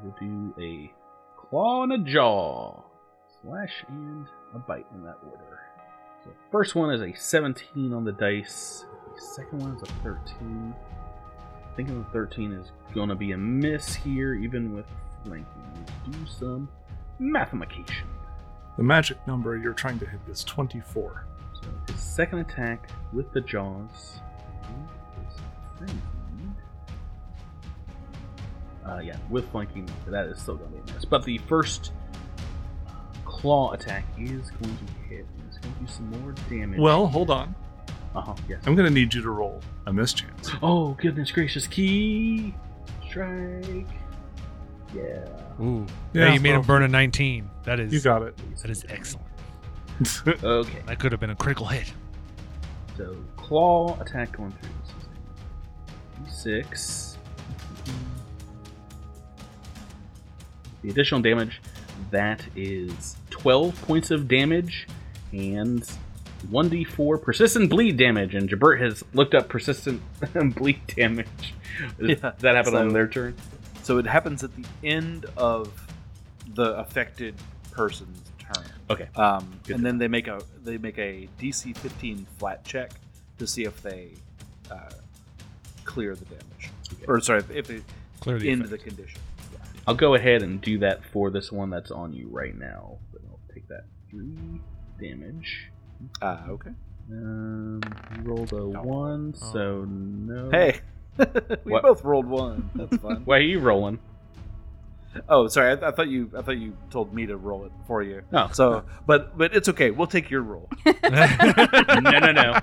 We'll 0.00 0.14
do 0.20 0.54
a 0.60 0.92
claw 1.36 1.82
and 1.82 1.92
a 1.92 1.98
jaw. 1.98 2.84
Slash 3.42 3.84
and 3.88 4.26
a 4.54 4.58
bite 4.60 4.86
in 4.94 5.02
that 5.02 5.18
order. 5.24 5.60
So 6.24 6.30
first 6.50 6.74
one 6.74 6.92
is 6.92 7.00
a 7.00 7.14
17 7.14 7.92
on 7.92 8.04
the 8.04 8.12
dice. 8.12 8.84
Second 9.18 9.60
one 9.60 9.76
is 9.76 9.82
a 9.82 9.86
13. 10.02 10.74
Thinking 11.76 11.98
the 12.02 12.10
13 12.10 12.52
is 12.52 12.72
gonna 12.94 13.14
be 13.14 13.32
a 13.32 13.38
miss 13.38 13.94
here, 13.94 14.34
even 14.34 14.74
with 14.74 14.86
flanking. 15.24 15.46
Let's 16.06 16.18
do 16.18 16.26
some 16.26 16.68
mathematication. 17.18 18.08
The 18.76 18.82
magic 18.82 19.24
number 19.26 19.56
you're 19.56 19.72
trying 19.72 19.98
to 19.98 20.06
hit 20.06 20.20
is 20.30 20.44
24. 20.44 21.24
So 21.54 21.68
his 21.92 22.00
second 22.00 22.38
attack 22.40 22.90
with 23.12 23.32
the 23.32 23.40
jaws 23.40 24.20
is. 25.26 25.90
Uh, 28.84 29.00
yeah, 29.00 29.16
with 29.28 29.50
flanking, 29.50 29.88
that 30.06 30.26
is 30.26 30.40
still 30.40 30.56
gonna 30.56 30.70
be 30.70 30.90
a 30.90 30.94
miss. 30.94 31.04
But 31.04 31.24
the 31.24 31.38
first 31.38 31.92
uh, 32.86 32.92
claw 33.24 33.72
attack 33.72 34.04
is 34.18 34.50
going 34.50 34.76
to 34.76 34.84
hit. 35.08 35.26
It's 35.46 35.58
going 35.58 35.74
to 35.74 35.80
do 35.80 35.86
some 35.86 36.10
more 36.22 36.32
damage. 36.48 36.78
Well, 36.80 37.06
hold 37.06 37.30
on. 37.30 37.54
Uh 38.14 38.20
huh. 38.22 38.34
Yes. 38.48 38.62
I'm 38.66 38.74
going 38.74 38.88
to 38.88 38.92
need 38.94 39.12
you 39.14 39.22
to 39.22 39.30
roll 39.30 39.60
a 39.86 39.92
mischance. 39.92 40.50
Oh 40.62 40.94
goodness 41.00 41.30
gracious! 41.30 41.66
Ki 41.66 42.54
Strike. 43.08 43.86
Yeah. 44.94 45.26
Ooh. 45.60 45.84
Yeah, 46.14 46.26
Yeah, 46.28 46.34
you 46.34 46.40
made 46.40 46.52
well, 46.52 46.60
him 46.60 46.66
burn 46.66 46.82
a 46.84 46.88
19. 46.88 47.48
That 47.64 47.78
is 47.80 47.92
You 47.92 48.00
got 48.00 48.22
it. 48.22 48.34
that 48.62 48.70
is 48.70 48.84
excellent. 48.88 49.26
Okay, 50.42 50.82
That 50.86 50.98
could 50.98 51.12
have 51.12 51.20
been 51.20 51.30
a 51.30 51.36
critical 51.36 51.66
hit. 51.66 51.92
so 52.96 53.16
claw 53.36 54.00
attack 54.00 54.32
going 54.36 54.52
through. 54.52 54.70
Six. 56.30 57.18
The 60.82 60.90
additional 60.90 61.20
damage 61.20 61.60
that 62.10 62.44
is 62.54 63.16
twelve 63.30 63.80
points 63.82 64.10
of 64.10 64.28
damage 64.28 64.86
and 65.32 65.88
1d4 66.46 67.22
persistent 67.22 67.70
bleed 67.70 67.96
damage. 67.96 68.34
And 68.34 68.48
Jabert 68.48 68.80
has 68.80 69.02
looked 69.12 69.34
up 69.34 69.48
persistent 69.48 70.00
bleed 70.56 70.80
damage. 70.88 71.54
Does 71.98 72.18
Yeah, 72.22 72.32
that 72.38 72.54
happen 72.56 72.74
on 72.74 72.92
their 72.92 73.08
turn? 73.08 73.34
So 73.82 73.98
it 73.98 74.06
happens 74.06 74.44
at 74.44 74.50
the 74.54 74.64
end 74.84 75.26
of 75.36 75.72
the 76.54 76.76
affected 76.78 77.34
person's 77.70 78.20
turn. 78.38 78.64
Okay. 78.90 79.08
Um, 79.16 79.50
and 79.68 79.78
to 79.78 79.82
then 79.82 79.98
they 79.98 80.08
make 80.08 80.28
a 80.28 80.40
they 80.64 80.78
make 80.78 80.98
a 80.98 81.28
DC 81.40 81.76
15 81.76 82.26
flat 82.38 82.64
check 82.64 82.92
to 83.38 83.46
see 83.46 83.64
if 83.64 83.80
they 83.82 84.12
uh, 84.70 84.90
clear 85.84 86.14
the 86.14 86.24
damage, 86.24 86.70
or 87.06 87.20
sorry, 87.20 87.42
if 87.54 87.66
they 87.66 87.80
Clear 88.20 88.38
the 88.38 88.50
end 88.50 88.64
effect. 88.64 88.82
the 88.84 88.90
condition. 88.90 89.20
I'll 89.86 89.94
go 89.94 90.14
ahead 90.14 90.42
and 90.42 90.60
do 90.60 90.78
that 90.78 91.04
for 91.12 91.30
this 91.30 91.50
one 91.52 91.70
that's 91.70 91.90
on 91.90 92.12
you 92.12 92.28
right 92.30 92.56
now. 92.56 92.98
But 93.12 93.22
I'll 93.30 93.40
take 93.54 93.68
that 93.68 93.84
three 94.10 94.60
damage. 95.00 95.70
Ah, 96.22 96.46
okay. 96.48 96.70
Um, 97.10 97.80
rolled 98.22 98.52
a 98.52 98.66
one, 98.68 99.34
so 99.34 99.84
no. 99.88 100.50
Hey, 100.50 100.80
we 101.64 101.72
What? 101.72 101.82
both 101.82 102.04
rolled 102.04 102.26
one. 102.26 102.68
That's 102.74 102.96
fun. 103.02 103.22
why 103.24 103.36
are 103.38 103.40
you 103.40 103.60
rolling? 103.60 103.98
oh, 105.28 105.48
sorry. 105.48 105.70
I, 105.72 105.88
I 105.88 105.90
thought 105.90 106.08
you 106.08 106.30
I 106.36 106.42
thought 106.42 106.58
you 106.58 106.76
told 106.90 107.12
me 107.14 107.26
to 107.26 107.36
roll 107.36 107.64
it 107.64 107.72
for 107.86 108.02
you. 108.02 108.22
Oh. 108.32 108.50
So, 108.52 108.84
but 109.06 109.36
but 109.38 109.54
it's 109.56 109.68
okay. 109.70 109.90
We'll 109.90 110.06
take 110.06 110.30
your 110.30 110.42
roll. 110.42 110.68
no, 110.86 112.00
no, 112.00 112.32
no. 112.32 112.60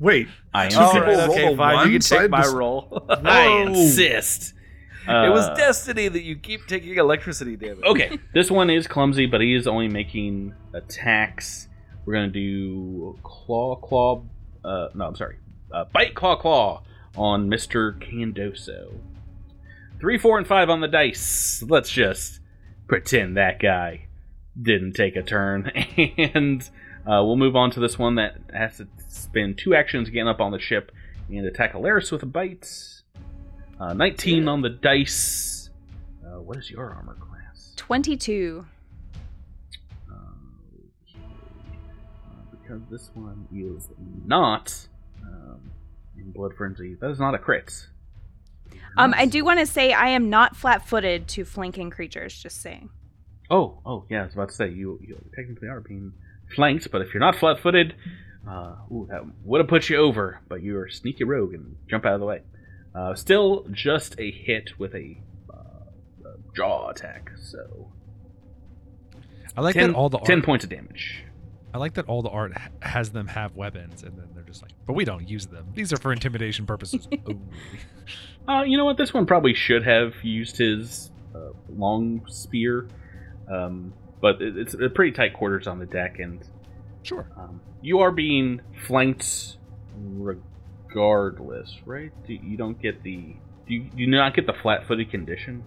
Wait, 0.00 0.28
I 0.52 0.68
Two 0.68 0.78
All 0.80 1.00
right, 1.00 1.18
okay, 1.30 1.44
roll 1.44 1.54
a 1.54 1.56
fine. 1.56 1.74
one 1.76 1.86
You 1.92 1.98
can 2.00 2.00
take 2.18 2.30
my 2.30 2.42
bes- 2.42 2.52
roll. 2.52 3.04
I 3.08 3.46
Whoa. 3.48 3.62
insist. 3.68 4.52
it 5.08 5.30
was 5.32 5.44
Uh, 5.46 5.54
destiny 5.54 6.08
that 6.08 6.22
you 6.24 6.36
keep 6.36 6.66
taking 6.66 6.96
electricity 6.98 7.56
damage. 7.56 7.84
Okay, 7.84 8.18
this 8.34 8.50
one 8.50 8.68
is 8.68 8.88
clumsy, 8.88 9.26
but 9.26 9.40
he 9.40 9.54
is 9.54 9.66
only 9.68 9.86
making 9.88 10.54
attacks. 10.74 11.68
We're 12.06 12.14
gonna 12.14 12.28
do 12.28 13.18
claw, 13.24 13.76
claw. 13.76 14.22
Uh, 14.64 14.88
no, 14.94 15.06
I'm 15.06 15.16
sorry. 15.16 15.36
Uh, 15.72 15.84
bite, 15.92 16.14
claw, 16.14 16.36
claw 16.36 16.84
on 17.16 17.48
Mister 17.48 17.92
Candoso. 17.92 18.94
Three, 19.98 20.16
four, 20.16 20.38
and 20.38 20.46
five 20.46 20.70
on 20.70 20.80
the 20.80 20.88
dice. 20.88 21.64
Let's 21.66 21.90
just 21.90 22.40
pretend 22.86 23.36
that 23.36 23.58
guy 23.58 24.06
didn't 24.60 24.92
take 24.92 25.16
a 25.16 25.22
turn, 25.22 25.66
and 26.16 26.62
uh, 27.06 27.22
we'll 27.24 27.36
move 27.36 27.56
on 27.56 27.72
to 27.72 27.80
this 27.80 27.98
one 27.98 28.14
that 28.14 28.36
has 28.52 28.76
to 28.76 28.86
spend 29.08 29.58
two 29.58 29.74
actions 29.74 30.08
getting 30.08 30.28
up 30.28 30.40
on 30.40 30.52
the 30.52 30.60
ship 30.60 30.92
and 31.28 31.44
attack 31.44 31.72
Alaris 31.72 32.12
with 32.12 32.22
a 32.22 32.26
bite. 32.26 32.70
Uh, 33.80 33.92
19 33.92 34.48
on 34.48 34.62
the 34.62 34.70
dice. 34.70 35.70
Uh, 36.24 36.40
what 36.40 36.56
is 36.56 36.70
your 36.70 36.88
armor 36.90 37.16
class? 37.20 37.74
22. 37.76 38.64
Because 42.66 42.82
this 42.90 43.10
one 43.14 43.46
is 43.54 43.88
not 44.24 44.88
um, 45.22 45.70
in 46.16 46.30
Blood 46.32 46.52
Frenzy. 46.56 46.94
That 47.00 47.10
is 47.10 47.20
not 47.20 47.34
a 47.34 47.38
crit. 47.38 47.86
Um, 48.96 49.14
I 49.16 49.26
do 49.26 49.44
want 49.44 49.60
to 49.60 49.66
say 49.66 49.92
I 49.92 50.08
am 50.08 50.30
not 50.30 50.56
flat-footed 50.56 51.28
to 51.28 51.44
flanking 51.44 51.90
creatures. 51.90 52.36
Just 52.36 52.60
saying. 52.62 52.90
Oh, 53.50 53.78
oh, 53.86 54.04
yeah. 54.10 54.22
I 54.22 54.24
was 54.24 54.34
about 54.34 54.48
to 54.48 54.54
say 54.54 54.70
you, 54.70 54.98
you 55.06 55.22
technically 55.34 55.68
are 55.68 55.80
being 55.80 56.12
flanked, 56.54 56.90
but 56.90 57.02
if 57.02 57.14
you're 57.14 57.20
not 57.20 57.36
flat-footed, 57.36 57.94
uh, 58.48 58.76
ooh, 58.90 59.06
that 59.10 59.22
would 59.44 59.60
have 59.60 59.68
put 59.68 59.88
you 59.88 59.98
over. 59.98 60.40
But 60.48 60.62
you're 60.62 60.86
a 60.86 60.92
sneaky 60.92 61.24
rogue 61.24 61.54
and 61.54 61.76
jump 61.88 62.04
out 62.04 62.14
of 62.14 62.20
the 62.20 62.26
way. 62.26 62.42
Uh, 62.94 63.14
still, 63.14 63.66
just 63.70 64.18
a 64.18 64.30
hit 64.30 64.78
with 64.78 64.94
a, 64.94 65.18
uh, 65.52 66.28
a 66.28 66.56
jaw 66.56 66.88
attack. 66.88 67.30
So 67.40 67.92
I 69.56 69.60
like 69.60 69.74
10, 69.74 69.92
that 69.92 69.96
all 69.96 70.08
the 70.08 70.18
art. 70.18 70.26
10 70.26 70.42
points 70.42 70.64
of 70.64 70.70
damage. 70.70 71.25
I 71.76 71.78
like 71.78 71.92
that 71.94 72.06
all 72.06 72.22
the 72.22 72.30
art 72.30 72.56
ha- 72.56 72.70
has 72.80 73.10
them 73.10 73.26
have 73.26 73.54
weapons, 73.54 74.02
and 74.02 74.16
then 74.16 74.28
they're 74.34 74.44
just 74.44 74.62
like, 74.62 74.70
but 74.86 74.94
we 74.94 75.04
don't 75.04 75.28
use 75.28 75.44
them. 75.44 75.66
These 75.74 75.92
are 75.92 75.98
for 75.98 76.10
intimidation 76.10 76.64
purposes. 76.64 77.06
only." 77.26 77.38
Uh, 78.48 78.62
you 78.62 78.78
know 78.78 78.86
what? 78.86 78.96
This 78.96 79.12
one 79.12 79.26
probably 79.26 79.52
should 79.52 79.84
have 79.84 80.14
used 80.22 80.56
his 80.56 81.10
uh, 81.34 81.50
long 81.68 82.24
spear, 82.28 82.88
um, 83.52 83.92
but 84.22 84.40
it, 84.40 84.56
it's 84.56 84.72
a 84.72 84.88
pretty 84.88 85.12
tight 85.12 85.34
quarters 85.34 85.66
on 85.66 85.78
the 85.78 85.84
deck, 85.84 86.18
and 86.18 86.40
Sure. 87.02 87.28
um, 87.36 87.60
you 87.82 87.98
are 87.98 88.10
being 88.10 88.62
flanked 88.86 89.58
regardless, 89.98 91.76
right? 91.84 92.10
Do, 92.26 92.32
you 92.32 92.56
don't 92.56 92.80
get 92.80 93.02
the 93.02 93.36
do 93.68 93.74
you, 93.74 93.90
you 93.94 94.06
do 94.06 94.12
not 94.12 94.34
get 94.34 94.46
the 94.46 94.54
flat-footed 94.54 95.10
condition. 95.10 95.62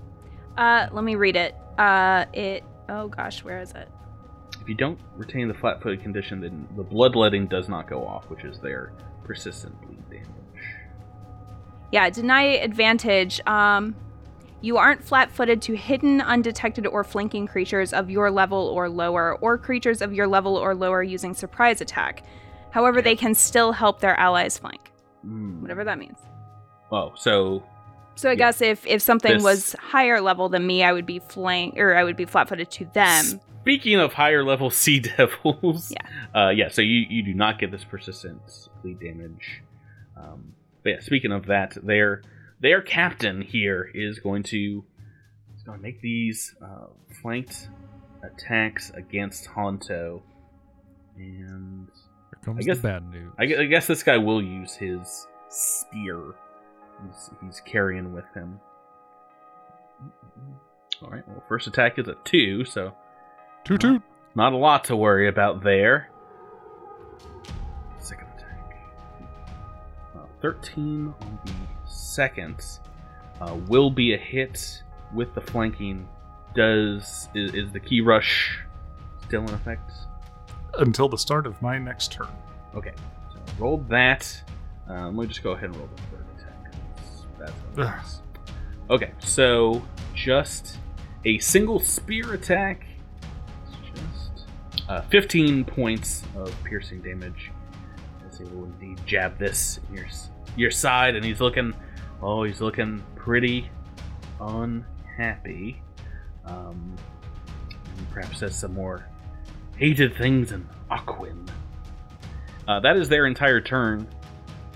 Uh, 0.58 0.88
let 0.92 1.04
me 1.04 1.14
read 1.14 1.36
it. 1.36 1.54
Uh, 1.78 2.26
it. 2.34 2.64
Oh 2.90 3.10
gosh, 3.10 3.44
where 3.44 3.62
is 3.62 3.74
it? 3.74 3.88
If 4.70 4.74
you 4.74 4.78
don't 4.78 5.00
retain 5.18 5.48
the 5.48 5.56
flat-footed 5.56 6.04
condition, 6.04 6.42
then 6.42 6.68
the 6.76 6.84
bloodletting 6.84 7.48
does 7.48 7.68
not 7.68 7.90
go 7.90 8.06
off, 8.06 8.30
which 8.30 8.44
is 8.44 8.60
their 8.60 8.94
persistent 9.24 9.74
bleed 9.82 10.08
damage. 10.12 10.28
Yeah, 11.92 12.08
deny 12.12 12.44
advantage. 12.44 13.42
Um, 13.48 13.96
you 14.62 14.78
aren't 14.78 15.04
flat-footed 15.04 15.64
to 15.64 15.76
hidden, 15.76 16.22
undetected, 16.22 16.86
or 16.86 17.04
flanking 17.04 17.48
creatures 17.48 17.94
of 17.94 18.12
your 18.12 18.30
level 18.30 18.68
or 18.68 18.88
lower, 18.90 19.38
or 19.38 19.58
creatures 19.58 20.04
of 20.04 20.14
your 20.14 20.28
level 20.28 20.56
or 20.56 20.76
lower 20.76 21.02
using 21.02 21.34
surprise 21.34 21.82
attack. 21.82 22.22
However, 22.70 23.02
they 23.02 23.16
can 23.16 23.34
still 23.34 23.72
help 23.72 24.02
their 24.02 24.20
allies 24.20 24.60
flank, 24.60 24.92
Hmm. 25.24 25.64
whatever 25.64 25.84
that 25.84 25.98
means. 25.98 26.20
Oh, 26.92 27.14
so 27.16 27.64
So 28.14 28.30
I 28.30 28.34
Yeah. 28.34 28.38
guess 28.38 28.62
if 28.62 28.86
if 28.86 29.02
something 29.02 29.36
This- 29.36 29.44
was 29.44 29.74
higher 29.80 30.22
level 30.22 30.48
than 30.50 30.68
me, 30.68 30.84
I 30.84 30.92
would 30.94 31.06
be 31.08 31.18
flank 31.18 31.80
or 31.80 31.96
I 31.96 32.04
would 32.04 32.18
be 32.18 32.26
flat-footed 32.26 32.70
to 32.70 32.86
them. 32.94 33.40
Speaking 33.70 34.00
of 34.00 34.14
higher 34.14 34.44
level 34.44 34.70
sea 34.84 35.00
devils, 35.00 35.92
Yeah. 35.92 36.48
uh, 36.48 36.50
yeah. 36.50 36.70
So 36.70 36.82
you, 36.82 37.06
you 37.10 37.24
do 37.24 37.34
not 37.34 37.60
get 37.60 37.72
this 37.72 37.84
persistent 37.84 38.42
bleed 38.82 39.00
damage. 39.00 39.62
Um, 40.18 40.54
but 40.84 40.90
yeah, 40.90 41.00
speaking 41.02 41.32
of 41.32 41.46
that, 41.48 41.78
their 41.84 42.24
their 42.60 42.82
captain 42.82 43.42
here 43.42 43.90
is 43.94 44.18
going 44.20 44.44
to 44.44 44.84
is 45.56 45.64
going 45.64 45.78
to 45.78 45.84
make 45.84 46.02
these 46.02 46.56
uh, 46.64 46.88
flanked 47.22 47.70
attacks 48.24 48.92
against 48.96 49.46
Honto, 49.50 50.22
and 51.16 51.88
Here 52.32 52.40
comes 52.44 52.60
I 52.60 52.64
guess- 52.68 52.78
the 52.78 52.84
bad 52.88 53.10
news. 53.12 53.32
I, 53.38 53.44
I 53.44 53.66
guess 53.66 53.86
this 53.88 54.02
guy 54.04 54.18
will 54.18 54.42
use 54.42 54.74
his 54.74 55.28
spear. 55.50 56.34
He's, 57.06 57.30
he's 57.42 57.62
carrying 57.62 58.14
with 58.14 58.26
him. 58.34 58.60
All 61.02 61.10
right. 61.10 61.26
Well, 61.28 61.44
first 61.48 61.68
attack 61.68 61.98
is 62.00 62.08
a 62.08 62.16
two, 62.26 62.66
so 62.66 62.94
toot 63.64 63.82
toot. 63.82 64.02
not 64.36 64.54
a 64.54 64.58
lot 64.58 64.84
to 64.86 64.96
worry 64.96 65.28
about 65.28 65.64
there. 65.64 66.10
Second 67.98 68.28
attack. 68.38 68.78
Uh, 70.16 70.26
13 70.42 71.14
on 71.22 71.40
the 71.46 71.52
second 71.90 72.80
uh, 73.42 73.56
will 73.68 73.90
be 73.90 74.14
a 74.14 74.18
hit 74.18 74.84
with 75.14 75.34
the 75.34 75.42
flanking. 75.42 76.08
Does 76.56 77.30
is, 77.36 77.54
is 77.54 77.72
the 77.72 77.80
Ki 77.80 78.02
Rush 78.02 78.60
still 79.22 79.44
in 79.44 79.54
effect? 79.54 79.92
until 80.78 81.10
the 81.10 81.18
start 81.18 81.46
of 81.46 81.62
my 81.62 81.78
next 81.78 82.12
turn. 82.12 82.28
Okay, 82.76 82.94
so 83.32 83.40
rolled 83.58 83.90
that. 83.90 84.42
Um, 84.88 85.16
we'll 85.16 85.28
just 85.28 85.44
go 85.44 85.52
ahead 85.52 85.66
and 85.66 85.76
roll 85.78 85.90
the 85.96 86.02
third 86.04 86.26
attack. 86.38 86.74
That's 87.40 87.52
what 87.76 87.88
it 87.88 88.94
Okay, 88.94 89.12
so 89.20 89.86
just 90.14 90.78
a 91.26 91.38
single 91.40 91.80
spear 91.80 92.34
attack. 92.34 92.86
Uh, 94.90 95.02
15 95.02 95.66
points 95.66 96.24
of 96.36 96.52
piercing 96.64 97.00
damage. 97.02 97.52
As 98.28 98.40
he 98.40 98.44
will 98.46 98.66
indeed 98.66 99.00
jab 99.06 99.38
this 99.38 99.80
in 99.88 99.98
your 99.98 100.08
your 100.58 100.72
side, 100.72 101.16
and 101.16 101.24
he's 101.24 101.40
looking. 101.40 101.76
Oh, 102.24 102.44
he's 102.44 102.60
looking 102.60 103.04
pretty 103.16 103.70
unhappy. 104.42 105.80
Um, 106.46 106.96
perhaps 108.12 108.40
says 108.40 108.58
some 108.58 108.74
more 108.74 109.06
hated 109.78 110.16
things 110.18 110.52
in 110.52 110.68
Aquan. 110.90 111.48
Uh, 112.68 112.80
that 112.80 112.98
is 112.98 113.10
their 113.10 113.28
entire 113.28 113.62
turn. 113.62 114.08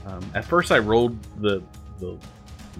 Um, 0.05 0.23
at 0.35 0.45
first, 0.45 0.71
I 0.71 0.77
rolled 0.77 1.21
the 1.41 1.63
the 1.99 2.19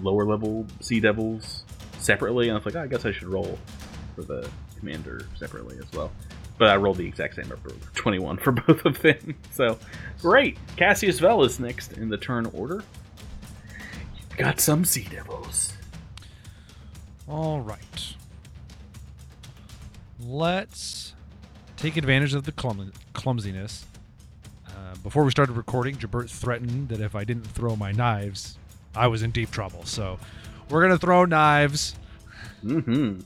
lower 0.00 0.24
level 0.24 0.66
Sea 0.80 1.00
Devils 1.00 1.64
separately, 1.98 2.48
and 2.48 2.52
I 2.52 2.58
was 2.58 2.66
like, 2.66 2.76
oh, 2.76 2.82
I 2.82 2.86
guess 2.86 3.04
I 3.04 3.10
should 3.10 3.28
roll 3.28 3.58
for 4.14 4.22
the 4.22 4.48
commander 4.78 5.26
separately 5.36 5.78
as 5.78 5.90
well. 5.92 6.12
But 6.56 6.68
I 6.70 6.76
rolled 6.76 6.98
the 6.98 7.06
exact 7.06 7.34
same 7.34 7.48
number, 7.48 7.70
21 7.94 8.36
for 8.38 8.52
both 8.66 8.84
of 8.84 9.00
them. 9.02 9.34
So, 9.52 9.78
great. 10.20 10.56
Cassius 10.76 11.18
Vel 11.18 11.42
is 11.42 11.58
next 11.58 11.94
in 11.94 12.08
the 12.08 12.16
turn 12.16 12.46
order. 12.46 12.84
You've 14.16 14.36
got 14.38 14.60
some 14.60 14.84
Sea 14.84 15.06
Devils. 15.10 15.72
All 17.28 17.60
right. 17.60 18.14
Let's 20.20 21.14
take 21.76 21.96
advantage 21.96 22.34
of 22.34 22.44
the 22.44 22.52
clum- 22.52 22.92
clumsiness. 23.14 23.84
Uh, 24.66 24.94
before 25.02 25.24
we 25.24 25.30
started 25.30 25.54
recording, 25.54 25.96
Jabert 25.96 26.30
threatened 26.30 26.88
that 26.88 27.00
if 27.00 27.14
I 27.14 27.24
didn't 27.24 27.46
throw 27.46 27.76
my 27.76 27.92
knives, 27.92 28.58
I 28.94 29.06
was 29.08 29.22
in 29.22 29.30
deep 29.32 29.50
trouble. 29.50 29.84
So 29.84 30.18
we're 30.68 30.82
gonna 30.82 30.98
throw 30.98 31.24
knives. 31.24 31.94
Mm-hmm. 32.64 33.20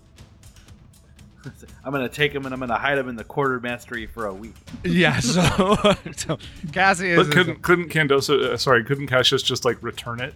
I'm 1.84 1.92
gonna 1.92 2.08
take 2.08 2.32
him 2.34 2.44
and 2.44 2.52
I'm 2.54 2.60
gonna 2.60 2.78
hide 2.78 2.98
him 2.98 3.08
in 3.08 3.16
the 3.16 3.24
quartermastery 3.24 4.08
for 4.08 4.26
a 4.26 4.34
week. 4.34 4.54
Yeah. 4.84 5.20
So, 5.20 5.40
so 6.16 6.38
Cassius. 6.72 7.16
But 7.16 7.26
is- 7.28 7.34
couldn't 7.34 7.62
couldn't 7.62 7.88
Candoso? 7.90 8.42
Uh, 8.52 8.56
sorry, 8.56 8.84
couldn't 8.84 9.06
Cassius 9.06 9.42
just 9.42 9.64
like 9.64 9.82
return 9.82 10.20
it? 10.20 10.34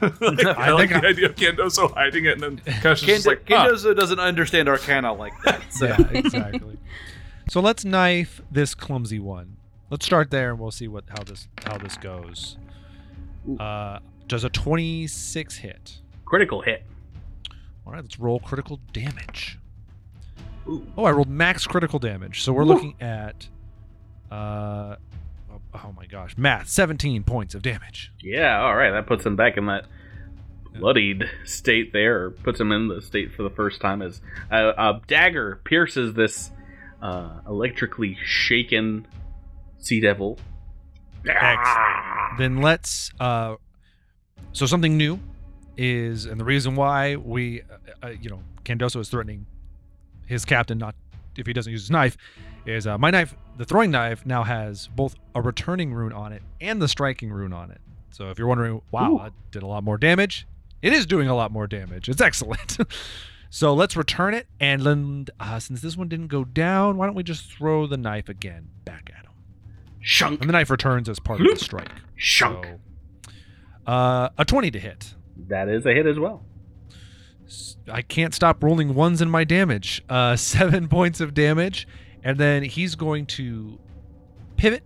like, 0.00 0.44
I, 0.46 0.68
I 0.68 0.70
like 0.70 0.90
think 0.90 1.02
the 1.02 1.08
idea 1.08 1.26
of 1.26 1.34
Candoso 1.34 1.92
hiding 1.92 2.26
it, 2.26 2.40
and 2.40 2.42
then 2.42 2.74
Cassius 2.80 3.02
is 3.20 3.24
Kendo- 3.24 3.26
like, 3.26 3.50
ah, 3.50 3.66
Kendozo 3.66 3.96
doesn't 3.96 4.20
understand 4.20 4.68
Arcana 4.68 5.12
like 5.12 5.32
that. 5.44 5.62
So. 5.72 5.86
yeah, 5.86 5.98
exactly. 6.12 6.78
so 7.50 7.60
let's 7.60 7.84
knife 7.84 8.40
this 8.50 8.74
clumsy 8.74 9.18
one. 9.18 9.56
Let's 9.90 10.06
start 10.06 10.30
there, 10.30 10.50
and 10.50 10.58
we'll 10.60 10.70
see 10.70 10.86
what 10.86 11.04
how 11.08 11.24
this 11.24 11.48
how 11.64 11.76
this 11.78 11.96
goes. 11.96 12.56
Uh, 13.58 13.98
does 14.26 14.44
a 14.44 14.50
26 14.50 15.56
hit? 15.56 15.98
Critical 16.26 16.60
hit. 16.60 16.84
All 17.86 17.94
right, 17.94 18.02
let's 18.02 18.20
roll 18.20 18.38
critical 18.38 18.78
damage. 18.92 19.58
Ooh. 20.68 20.86
Oh, 20.96 21.04
I 21.04 21.12
rolled 21.12 21.28
max 21.28 21.66
critical 21.66 21.98
damage. 21.98 22.42
So 22.42 22.52
we're 22.52 22.64
Woo. 22.64 22.74
looking 22.74 22.94
at, 23.00 23.48
uh, 24.30 24.96
oh, 25.50 25.60
oh 25.74 25.92
my 25.96 26.06
gosh, 26.06 26.36
math, 26.36 26.68
17 26.68 27.24
points 27.24 27.54
of 27.54 27.62
damage. 27.62 28.12
Yeah, 28.20 28.60
all 28.60 28.76
right. 28.76 28.90
That 28.90 29.06
puts 29.06 29.24
him 29.24 29.36
back 29.36 29.56
in 29.56 29.66
that 29.66 29.86
bloodied 30.78 31.24
state 31.44 31.92
there, 31.92 32.24
or 32.24 32.30
puts 32.30 32.60
him 32.60 32.72
in 32.72 32.88
the 32.88 33.00
state 33.02 33.32
for 33.32 33.42
the 33.42 33.50
first 33.50 33.80
time 33.80 34.02
as 34.02 34.20
a, 34.50 34.68
a 34.68 35.00
dagger 35.06 35.60
pierces 35.64 36.14
this 36.14 36.50
uh, 37.02 37.40
electrically 37.46 38.16
shaken 38.22 39.06
sea 39.78 40.00
devil. 40.00 40.38
Excellent. 41.26 42.38
Then 42.38 42.58
let's. 42.58 43.10
Uh, 43.18 43.56
so 44.52 44.66
something 44.66 44.96
new 44.96 45.18
is, 45.76 46.26
and 46.26 46.40
the 46.40 46.44
reason 46.44 46.74
why 46.76 47.16
we, 47.16 47.62
uh, 47.62 48.06
uh, 48.06 48.08
you 48.08 48.30
know, 48.30 48.40
Candoso 48.64 49.00
is 49.00 49.08
threatening 49.08 49.46
his 50.28 50.44
captain 50.44 50.78
not 50.78 50.94
if 51.38 51.46
he 51.46 51.52
doesn't 51.52 51.70
use 51.70 51.82
his 51.82 51.90
knife, 51.90 52.16
is 52.66 52.86
uh, 52.86 52.98
my 52.98 53.10
knife. 53.10 53.34
The 53.56 53.64
throwing 53.64 53.90
knife 53.90 54.26
now 54.26 54.44
has 54.44 54.88
both 54.88 55.16
a 55.34 55.40
returning 55.40 55.92
rune 55.92 56.12
on 56.12 56.32
it 56.32 56.42
and 56.60 56.80
the 56.80 56.88
striking 56.88 57.30
rune 57.30 57.52
on 57.52 57.70
it. 57.70 57.80
So 58.10 58.30
if 58.30 58.38
you're 58.38 58.48
wondering, 58.48 58.82
wow, 58.90 59.12
Ooh. 59.12 59.18
that 59.18 59.32
did 59.50 59.62
a 59.62 59.66
lot 59.66 59.84
more 59.84 59.98
damage. 59.98 60.46
It 60.82 60.92
is 60.92 61.06
doing 61.06 61.28
a 61.28 61.34
lot 61.34 61.50
more 61.50 61.66
damage. 61.66 62.08
It's 62.08 62.20
excellent. 62.20 62.76
so 63.50 63.74
let's 63.74 63.96
return 63.96 64.34
it, 64.34 64.46
and 64.60 64.82
then 64.82 65.26
uh, 65.40 65.58
since 65.58 65.80
this 65.80 65.96
one 65.96 66.08
didn't 66.08 66.28
go 66.28 66.44
down, 66.44 66.96
why 66.96 67.06
don't 67.06 67.14
we 67.14 67.22
just 67.22 67.50
throw 67.50 67.86
the 67.86 67.96
knife 67.96 68.28
again 68.28 68.68
back 68.84 69.10
at 69.16 69.24
him? 69.24 69.32
Shunk. 70.00 70.40
And 70.40 70.48
the 70.48 70.52
knife 70.52 70.70
returns 70.70 71.08
as 71.08 71.18
part 71.18 71.40
of 71.40 71.46
the 71.46 71.56
strike. 71.56 71.90
Shunk. 72.16 72.64
So, 72.64 73.32
uh, 73.90 74.28
a 74.38 74.44
20 74.44 74.70
to 74.72 74.78
hit. 74.78 75.14
That 75.48 75.68
is 75.68 75.84
a 75.86 75.92
hit 75.92 76.06
as 76.06 76.18
well. 76.18 76.44
I 77.90 78.02
can't 78.02 78.34
stop 78.34 78.62
rolling 78.62 78.94
ones 78.94 79.22
in 79.22 79.30
my 79.30 79.44
damage. 79.44 80.02
Uh, 80.08 80.36
seven 80.36 80.88
points 80.88 81.20
of 81.20 81.34
damage. 81.34 81.86
And 82.22 82.38
then 82.38 82.62
he's 82.62 82.94
going 82.94 83.26
to 83.26 83.78
pivot 84.56 84.84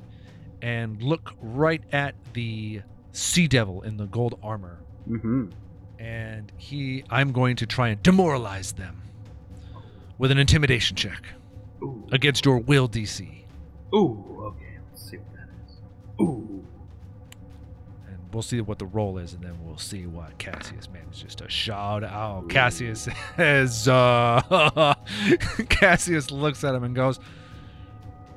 and 0.60 1.02
look 1.02 1.32
right 1.40 1.82
at 1.92 2.14
the 2.34 2.82
Sea 3.12 3.48
Devil 3.48 3.82
in 3.82 3.96
the 3.96 4.06
gold 4.06 4.38
armor. 4.42 4.78
Mm-hmm. 5.08 5.50
And 5.98 6.52
he, 6.56 7.04
I'm 7.10 7.32
going 7.32 7.56
to 7.56 7.66
try 7.66 7.88
and 7.88 8.02
demoralize 8.02 8.72
them 8.72 9.02
with 10.18 10.30
an 10.30 10.38
intimidation 10.38 10.96
check 10.96 11.24
Ooh. 11.82 12.06
against 12.12 12.44
your 12.44 12.58
will 12.58 12.88
DC. 12.88 13.44
Ooh. 13.94 14.54
Okay. 14.54 14.78
Let's 14.90 15.10
see 15.10 15.16
what 15.16 15.32
that 15.34 15.48
is. 15.66 15.80
Ooh. 16.20 16.61
And 18.32 18.36
we'll 18.36 18.42
see 18.42 18.62
what 18.62 18.78
the 18.78 18.86
role 18.86 19.18
is, 19.18 19.34
and 19.34 19.42
then 19.42 19.58
we'll 19.62 19.76
see 19.76 20.06
what 20.06 20.38
Cassius 20.38 20.88
manages 20.90 21.34
to 21.34 21.50
shout 21.50 22.02
out. 22.02 22.48
Cassius 22.48 23.06
says, 23.36 23.86
uh, 23.86 24.94
Cassius 25.68 26.30
looks 26.30 26.64
at 26.64 26.74
him 26.74 26.82
and 26.82 26.94
goes, 26.94 27.20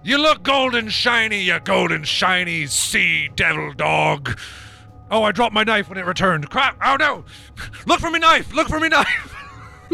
"You 0.04 0.18
look 0.18 0.44
golden 0.44 0.90
shiny, 0.90 1.40
you 1.44 1.58
golden 1.62 2.04
shiny 2.04 2.68
sea 2.68 3.30
devil 3.38 3.72
dog." 3.74 4.38
Oh, 5.10 5.24
I 5.24 5.32
dropped 5.32 5.54
my 5.54 5.64
knife 5.64 5.88
when 5.88 5.98
it 5.98 6.06
returned. 6.06 6.50
Crap! 6.50 6.78
Oh 6.84 6.98
no! 7.00 7.24
Look 7.86 8.02
for 8.02 8.12
me 8.12 8.20
knife! 8.20 8.54
Look 8.54 8.68
for 8.68 8.80
me 8.82 8.90
knife! 8.90 9.32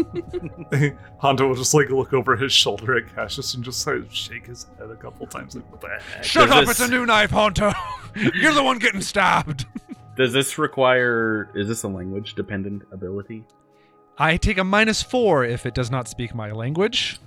Honto 1.22 1.46
will 1.46 1.54
just 1.54 1.74
like 1.74 1.90
look 1.90 2.12
over 2.12 2.34
his 2.34 2.52
shoulder 2.52 2.96
at 2.96 3.14
Cassius 3.14 3.54
and 3.54 3.62
just 3.62 3.86
like 3.86 4.10
shake 4.10 4.46
his 4.46 4.66
head 4.78 4.90
a 4.90 4.96
couple 4.96 5.26
times, 5.28 5.54
like, 5.54 5.70
what 5.70 5.80
the 5.80 5.88
heck? 5.90 6.24
Shut 6.24 6.48
Does 6.48 6.56
up! 6.58 6.60
this- 6.66 6.80
It's 6.80 6.88
a 6.88 6.90
new 6.90 7.06
knife, 7.06 7.30
Honto. 7.30 7.72
You're 8.34 8.54
the 8.54 8.64
one 8.64 8.78
getting 8.78 9.00
stabbed. 9.02 9.66
Does 10.16 10.32
this 10.32 10.58
require? 10.58 11.50
Is 11.54 11.68
this 11.68 11.82
a 11.82 11.88
language 11.88 12.34
dependent 12.34 12.82
ability? 12.92 13.44
I 14.18 14.36
take 14.36 14.58
a 14.58 14.64
minus 14.64 15.02
four 15.02 15.44
if 15.44 15.64
it 15.64 15.74
does 15.74 15.90
not 15.90 16.08
speak 16.08 16.34
my 16.34 16.50
language. 16.50 17.18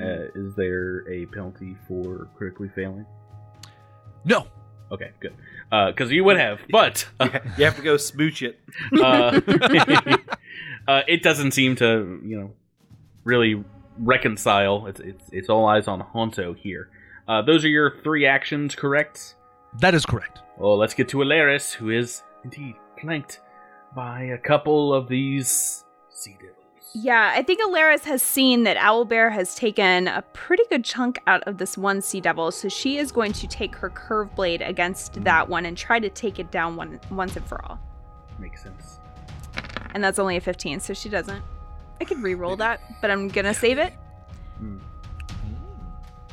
Uh, 0.00 0.28
is 0.34 0.54
there 0.54 1.08
a 1.10 1.26
penalty 1.26 1.76
for 1.88 2.28
critically 2.36 2.68
failing? 2.74 3.06
No, 4.24 4.46
Okay, 4.92 5.10
good. 5.20 5.34
Because 5.70 6.10
you 6.10 6.24
would 6.24 6.36
have, 6.36 6.60
but 6.70 7.08
uh, 7.20 7.28
You 7.56 7.64
have 7.64 7.76
to 7.76 7.82
go 7.82 7.96
smooch 7.96 8.42
it. 8.42 8.58
uh, 9.00 9.40
uh, 10.88 11.02
it 11.06 11.22
doesn't 11.22 11.52
seem 11.52 11.76
to, 11.76 12.20
you 12.24 12.40
know, 12.40 12.52
really 13.24 13.64
reconcile. 13.98 14.86
It's 14.86 15.00
it's, 15.00 15.24
it's 15.32 15.48
all 15.48 15.66
eyes 15.66 15.86
on 15.86 16.02
Honto 16.02 16.56
here. 16.56 16.90
Uh, 17.28 17.42
those 17.42 17.64
are 17.64 17.68
your 17.68 17.98
three 18.02 18.26
actions, 18.26 18.74
correct? 18.74 19.34
that 19.78 19.94
is 19.94 20.04
correct. 20.04 20.40
Well, 20.60 20.76
let's 20.76 20.92
get 20.92 21.08
to 21.08 21.16
Alaris, 21.16 21.72
who 21.72 21.88
is 21.88 22.22
indeed 22.44 22.74
flanked 23.00 23.40
by 23.96 24.24
a 24.24 24.36
couple 24.36 24.92
of 24.92 25.08
these 25.08 25.86
sea 26.10 26.36
devils. 26.38 26.56
Yeah, 26.92 27.32
I 27.34 27.42
think 27.42 27.62
Alaris 27.62 28.04
has 28.04 28.22
seen 28.22 28.64
that 28.64 28.76
Owlbear 28.76 29.32
has 29.32 29.54
taken 29.54 30.06
a 30.06 30.20
pretty 30.34 30.64
good 30.68 30.84
chunk 30.84 31.18
out 31.26 31.42
of 31.44 31.56
this 31.56 31.78
one 31.78 32.02
sea 32.02 32.20
devil, 32.20 32.50
so 32.50 32.68
she 32.68 32.98
is 32.98 33.10
going 33.10 33.32
to 33.32 33.46
take 33.46 33.74
her 33.76 33.88
curve 33.88 34.34
blade 34.34 34.60
against 34.60 35.24
that 35.24 35.48
one 35.48 35.64
and 35.64 35.78
try 35.78 35.98
to 35.98 36.10
take 36.10 36.38
it 36.38 36.50
down 36.50 36.76
one 36.76 37.00
once 37.10 37.36
and 37.36 37.46
for 37.46 37.64
all. 37.64 37.80
Makes 38.38 38.62
sense. 38.62 38.98
And 39.94 40.04
that's 40.04 40.18
only 40.18 40.36
a 40.36 40.42
15, 40.42 40.80
so 40.80 40.92
she 40.92 41.08
doesn't. 41.08 41.42
I 42.02 42.04
could 42.04 42.22
re-roll 42.22 42.56
that, 42.56 42.82
but 43.00 43.10
I'm 43.10 43.28
gonna 43.28 43.54
save 43.54 43.78
it. 43.78 43.94
Hmm. 44.58 44.76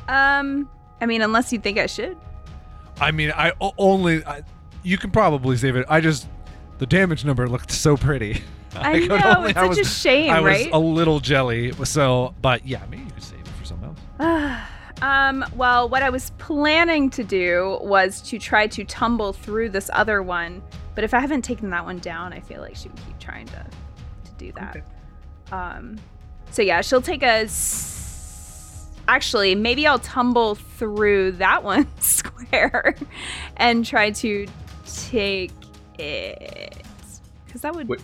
Um, 0.06 0.68
I 1.00 1.06
mean, 1.06 1.22
unless 1.22 1.50
you 1.50 1.58
think 1.58 1.78
I 1.78 1.86
should. 1.86 2.18
I 3.00 3.10
mean, 3.10 3.32
I 3.32 3.52
only 3.78 4.24
I, 4.24 4.42
you 4.82 4.98
can 4.98 5.10
probably 5.10 5.56
save 5.56 5.76
it. 5.76 5.86
I 5.88 6.00
just 6.00 6.28
the 6.78 6.86
damage 6.86 7.24
number 7.24 7.48
looked 7.48 7.70
so 7.70 7.96
pretty. 7.96 8.42
I, 8.76 8.98
know 9.06 9.20
only- 9.38 9.50
it's 9.50 9.58
I 9.58 9.62
such 9.62 9.68
was, 9.68 9.78
a 9.78 9.84
shame, 9.84 10.30
I 10.30 10.40
was 10.40 10.66
a 10.72 10.78
little 10.78 11.20
jelly. 11.20 11.72
So, 11.84 12.34
but 12.42 12.66
yeah, 12.66 12.82
maybe 12.90 13.04
you 13.04 13.10
could 13.10 13.22
save 13.22 13.40
it 13.40 13.48
for 13.48 13.64
something 13.64 13.96
else. 14.20 14.60
um, 15.02 15.44
well, 15.56 15.88
what 15.88 16.02
I 16.02 16.10
was 16.10 16.30
planning 16.38 17.10
to 17.10 17.24
do 17.24 17.78
was 17.82 18.20
to 18.22 18.38
try 18.38 18.66
to 18.68 18.84
tumble 18.84 19.32
through 19.32 19.70
this 19.70 19.90
other 19.92 20.22
one, 20.22 20.62
but 20.94 21.02
if 21.02 21.14
I 21.14 21.20
haven't 21.20 21.42
taken 21.42 21.70
that 21.70 21.84
one 21.84 21.98
down, 21.98 22.32
I 22.32 22.40
feel 22.40 22.60
like 22.60 22.76
she 22.76 22.88
would 22.88 22.98
keep 23.06 23.18
trying 23.18 23.46
to 23.46 23.66
to 24.24 24.30
do 24.36 24.52
that. 24.52 24.76
Okay. 24.76 24.82
Um, 25.50 25.98
so 26.50 26.62
yeah, 26.62 26.80
she'll 26.82 27.02
take 27.02 27.22
a. 27.22 27.44
S- 27.44 28.04
Actually, 29.08 29.54
maybe 29.54 29.86
I'll 29.86 29.98
tumble 29.98 30.54
through 30.54 31.32
that 31.32 31.64
one 31.64 31.86
square 31.98 32.94
and 33.56 33.84
try 33.84 34.10
to 34.10 34.46
take 34.86 35.50
it 35.98 36.76
because 37.46 37.62
that 37.62 37.74
would 37.74 37.88
Which, 37.88 38.00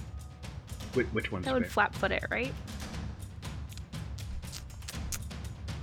which 1.12 1.30
one's 1.30 1.44
that 1.44 1.52
would 1.54 1.66
flat 1.70 1.94
foot 1.94 2.10
it, 2.10 2.24
right? 2.30 2.52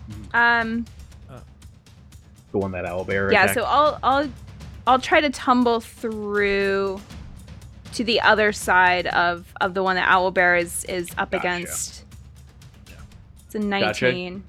Mhm. 0.09 0.36
Um. 0.36 0.86
the 2.51 2.57
one 2.57 2.72
that 2.72 2.86
owl 2.86 3.05
bear. 3.05 3.32
yeah 3.32 3.43
attacked? 3.43 3.59
so 3.59 3.63
i'll 3.65 3.97
i'll 4.03 4.30
i'll 4.86 4.99
try 4.99 5.22
to 5.22 5.30
tumble 5.30 5.80
through 5.80 6.99
to 7.93 8.03
the 8.03 8.19
other 8.19 8.51
side 8.51 9.07
of 9.07 9.45
of 9.61 9.74
the 9.74 9.82
one 9.84 9.95
that 9.95 10.07
owl 10.09 10.32
bear 10.32 10.57
is 10.57 10.84
is 10.86 11.09
up 11.17 11.32
Gotcha. 11.32 11.47
against 11.47 12.05
Yeah. 12.89 12.95
it's 13.45 13.55
a 13.55 13.59
19 13.59 14.43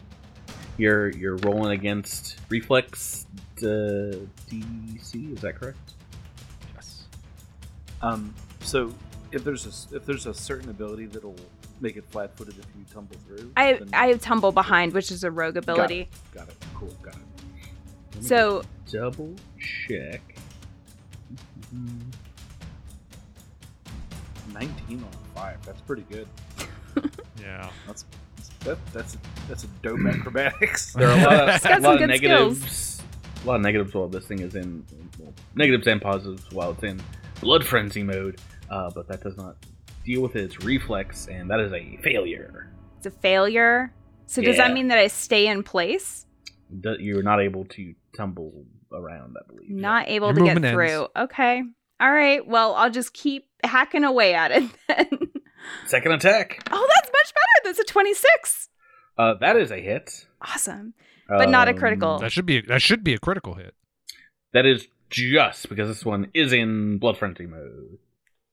You're 0.78 1.10
you're 1.10 1.36
rolling 1.36 1.72
against 1.72 2.38
reflex 2.48 3.26
uh, 3.58 4.16
DC. 4.50 5.34
Is 5.34 5.40
that 5.42 5.54
correct? 5.56 5.78
Yes. 6.74 7.04
Um, 8.00 8.34
so 8.60 8.92
if 9.32 9.44
there's 9.44 9.66
a 9.66 9.68
s- 9.68 9.88
if 9.92 10.06
there's 10.06 10.26
a 10.26 10.34
certain 10.34 10.70
ability 10.70 11.06
that'll 11.06 11.36
make 11.80 11.96
it 11.96 12.04
flat-footed 12.10 12.56
if 12.58 12.64
you 12.76 12.84
tumble 12.92 13.16
through, 13.26 13.50
i 13.56 13.72
then- 13.74 13.88
i 13.92 14.12
tumble 14.14 14.52
behind 14.52 14.92
which 14.92 15.10
is 15.10 15.24
a 15.24 15.30
rogue 15.30 15.56
ability 15.56 16.08
got 16.34 16.48
it. 16.48 16.56
Cool, 16.74 16.94
got 17.02 17.14
it. 17.14 17.20
Let 18.14 18.24
so 18.24 18.62
just 18.84 18.92
double 18.94 19.34
check. 19.58 20.20
Mhm. 21.74 22.00
19 24.52 25.02
on 25.04 25.10
five. 25.34 25.64
That's 25.64 25.80
pretty 25.82 26.04
good. 26.10 26.26
Yeah. 27.40 27.68
That's, 27.86 28.04
that's 28.04 28.04
that, 28.64 28.78
that's 28.92 29.16
that's 29.48 29.64
a 29.64 29.66
dope 29.82 30.00
acrobatics. 30.06 30.94
There 30.96 31.08
are 31.08 31.18
a 31.18 31.22
lot 31.24 31.48
of, 31.48 31.54
It's 31.56 31.64
a 31.64 31.78
lot 31.80 31.94
of 32.02 32.08
good 32.08 32.16
skills. 32.16 32.60
negatives. 32.60 33.02
A 33.42 33.46
lot 33.46 33.56
of 33.56 33.62
negatives 33.62 33.94
while 33.94 34.08
this 34.08 34.26
thing 34.26 34.38
is 34.40 34.54
in 34.54 34.84
well, 35.18 35.32
negatives 35.54 35.86
and 35.86 36.00
positives 36.00 36.44
while 36.52 36.70
it's 36.72 36.82
in 36.84 37.00
blood 37.40 37.64
frenzy 37.66 38.02
mode. 38.02 38.40
Uh, 38.70 38.90
but 38.94 39.08
that 39.08 39.22
does 39.22 39.36
not 39.36 39.56
deal 40.04 40.22
with 40.22 40.36
its 40.36 40.62
reflex, 40.64 41.26
and 41.28 41.50
that 41.50 41.60
is 41.60 41.72
a 41.72 41.98
failure. 42.02 42.72
It's 42.98 43.06
a 43.06 43.10
failure. 43.10 43.92
So 44.26 44.40
does 44.42 44.56
that 44.56 44.72
mean 44.72 44.88
that 44.88 44.98
I 44.98 45.08
stay 45.08 45.46
in 45.48 45.62
place? 45.62 46.24
Do- 46.80 46.96
You're 46.98 47.22
not 47.22 47.40
able 47.40 47.64
to 47.66 47.94
tumble 48.16 48.64
around, 48.92 49.36
I 49.38 49.46
believe. 49.52 49.68
Not 49.70 50.08
able 50.08 50.28
Your 50.28 50.34
to 50.36 50.44
get 50.44 50.54
movement 50.54 50.74
through. 50.74 50.88
ends. 51.00 51.10
Okay. 51.18 51.62
All 52.00 52.10
right. 52.12 52.46
Well, 52.46 52.74
I'll 52.74 52.90
just 52.90 53.12
keep 53.12 53.46
hacking 53.62 54.04
away 54.04 54.32
at 54.34 54.52
it 54.52 54.70
then. 54.88 55.08
Second 55.86 56.12
attack. 56.12 56.62
oh, 56.70 56.88
that's 56.94 57.11
much 57.11 57.11
better. 57.11 57.11
That's 57.76 57.88
a 57.90 57.92
26. 57.92 58.68
Uh, 59.16 59.34
that 59.40 59.56
is 59.56 59.70
a 59.70 59.78
hit, 59.78 60.26
Awesome. 60.42 60.92
But 61.26 61.48
not 61.48 61.68
a 61.68 61.72
critical. 61.74 62.18
That 62.18 62.30
should 62.30 62.44
be 62.44 62.58
a, 62.58 62.62
that 62.64 62.82
should 62.82 63.02
be 63.02 63.14
a 63.14 63.18
critical 63.18 63.54
hit. 63.54 63.74
That 64.52 64.66
is 64.66 64.86
just 65.08 65.70
because 65.70 65.88
this 65.88 66.04
one 66.04 66.30
is 66.34 66.52
in 66.52 66.98
blood 66.98 67.16
frenzy 67.16 67.46
mode. 67.46 67.96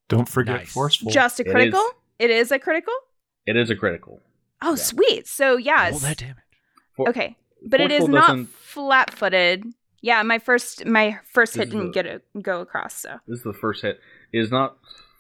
Don't 0.08 0.30
forget 0.30 0.56
Nice. 0.60 0.72
forceful. 0.72 1.12
Just 1.12 1.42
a 1.42 1.44
critical? 1.44 1.82
is. 1.82 1.92
It 2.20 2.30
is 2.30 2.52
a 2.54 2.60
critical? 2.60 2.94
It 3.46 3.58
is 3.58 3.70
a 3.70 3.76
critical. 3.76 4.22
Oh, 4.62 4.72
Yeah. 4.72 4.76
sweet. 4.76 5.28
So, 5.28 5.58
yes. 5.58 5.92
Roll 5.92 6.00
that 6.00 6.18
damage. 6.18 6.36
For- 6.96 7.10
Okay. 7.10 7.36
But 7.68 7.82
it 7.82 7.92
is 7.92 8.08
not 8.08 8.48
flat-footed. 8.48 9.66
Yeah, 10.02 10.24
my 10.24 10.40
first 10.40 10.86
my 10.86 11.18
first 11.34 11.56
hit 11.56 11.72
didn't 11.72 11.88
the- 11.88 11.92
get 11.92 12.06
a, 12.06 12.22
go 12.42 12.62
across, 12.62 12.94
so. 12.94 13.20
This 13.28 13.40
is 13.40 13.44
the 13.44 13.52
first 13.54 13.82
hit. 13.82 14.00
It 14.32 14.40
is 14.40 14.52
not 14.52 14.78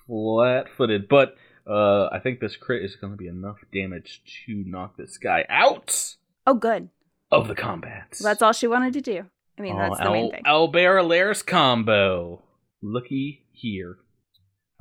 flat-footed, 0.08 1.10
but 1.10 1.36
uh, 1.70 2.10
I 2.12 2.20
think 2.20 2.40
this 2.40 2.58
crit 2.58 2.84
is 2.84 2.96
going 2.96 3.14
to 3.14 3.18
be 3.18 3.28
enough 3.28 3.58
damage 3.74 4.22
to 4.46 4.64
knock 4.66 4.98
this 4.98 5.18
guy 5.18 5.46
out 5.50 6.16
Oh, 6.48 6.54
good. 6.56 6.90
of 7.32 7.48
the 7.48 7.56
combat. 7.56 8.18
That's 8.22 8.42
all 8.42 8.54
she 8.54 8.68
wanted 8.68 8.94
to 8.94 9.02
do. 9.02 9.26
I 9.58 9.62
mean, 9.62 9.78
that's 9.78 10.00
the 10.00 10.10
main 10.10 10.32
thing. 10.32 10.42
Albert 10.46 11.02
Alaris 11.02 11.46
combo. 11.46 12.42
Looky 12.82 13.46
here. 13.52 13.98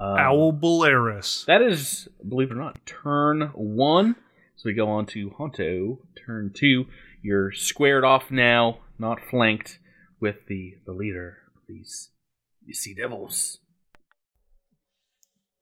Um, 0.01 0.17
Owl 0.17 0.53
Bolaris. 0.53 1.45
That 1.47 1.61
is, 1.63 2.09
believe 2.27 2.51
it 2.51 2.55
or 2.55 2.61
not, 2.61 2.79
turn 2.87 3.51
one. 3.55 4.15
So 4.57 4.63
we 4.67 4.73
go 4.75 4.89
on 4.89 5.07
to 5.07 5.31
Honto, 5.31 5.99
turn 6.25 6.53
two. 6.55 6.87
You're 7.23 7.51
squared 7.53 8.05
off 8.05 8.31
now, 8.31 8.79
not 8.99 9.19
flanked, 9.21 9.81
with 10.21 10.47
the, 10.49 10.75
the 10.87 10.93
leader 10.93 11.39
of 11.57 11.63
these, 11.69 12.11
these 12.65 12.79
Sea 12.79 12.95
Devils. 12.95 13.59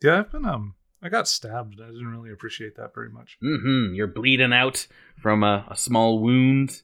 Yeah, 0.03 0.21
I've 0.21 0.33
been 0.33 0.45
um 0.45 0.75
I 1.03 1.09
got 1.09 1.29
stabbed. 1.29 1.81
I 1.81 1.87
didn't 1.89 2.07
really 2.09 2.31
appreciate 2.33 2.77
that 2.77 2.95
very 2.95 3.11
much. 3.11 3.37
Mm-hmm. 3.43 3.95
You're 3.95 4.07
bleeding 4.07 4.53
out 4.53 4.87
from 5.19 5.43
a, 5.45 5.67
a 5.71 5.77
small 5.77 6.19
wound. 6.21 6.83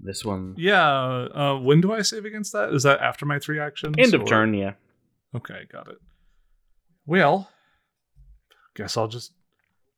This 0.00 0.24
one, 0.24 0.54
Yeah, 0.58 0.82
uh 0.86 1.58
when 1.58 1.80
do 1.80 1.92
I 1.92 2.02
save 2.02 2.24
against 2.24 2.52
that? 2.52 2.74
Is 2.74 2.82
that 2.82 3.00
after 3.00 3.24
my 3.26 3.38
three 3.38 3.58
actions? 3.60 3.94
end 3.98 4.12
of 4.14 4.22
or- 4.22 4.26
turn, 4.26 4.52
yeah. 4.54 4.72
Okay, 5.34 5.62
got 5.72 5.88
it. 5.88 5.96
Well, 7.06 7.48
guess 8.74 8.96
I'll 8.96 9.08
just 9.08 9.32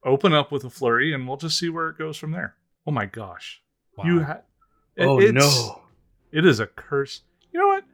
open 0.05 0.32
up 0.32 0.53
with 0.53 0.64
a 0.64 0.70
flurry 0.70 1.12
and 1.12 1.26
we'll 1.26 1.37
just 1.39 1.59
see 1.59 1.68
where 1.68 1.89
it 1.89 1.99
goes 1.99 2.16
from 2.16 2.30
there. 2.32 2.55
Oh 2.87 2.91
my 2.93 3.07
gosh. 3.07 3.62
You 4.05 4.18
Wow. 4.20 4.24
had 4.24 4.43
oh 5.01 5.18
no. 5.18 5.82
It 6.32 6.45
is 6.47 6.61
a 6.61 6.66
curse. 6.66 7.22
You 7.53 7.61
know 7.61 7.68
what? 7.68 7.84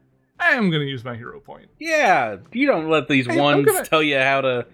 I 0.40 0.50
am 0.52 0.70
going 0.70 0.82
to 0.82 0.88
use 0.88 1.04
my 1.04 1.14
hero 1.16 1.38
point. 1.40 1.68
Yeah, 1.78 2.38
you 2.52 2.66
don't 2.66 2.90
let 2.90 3.06
these 3.08 3.28
ones 3.28 3.64
gonna- 3.64 3.84
tell 3.86 4.02
you 4.02 4.18
how 4.18 4.40
to 4.40 4.66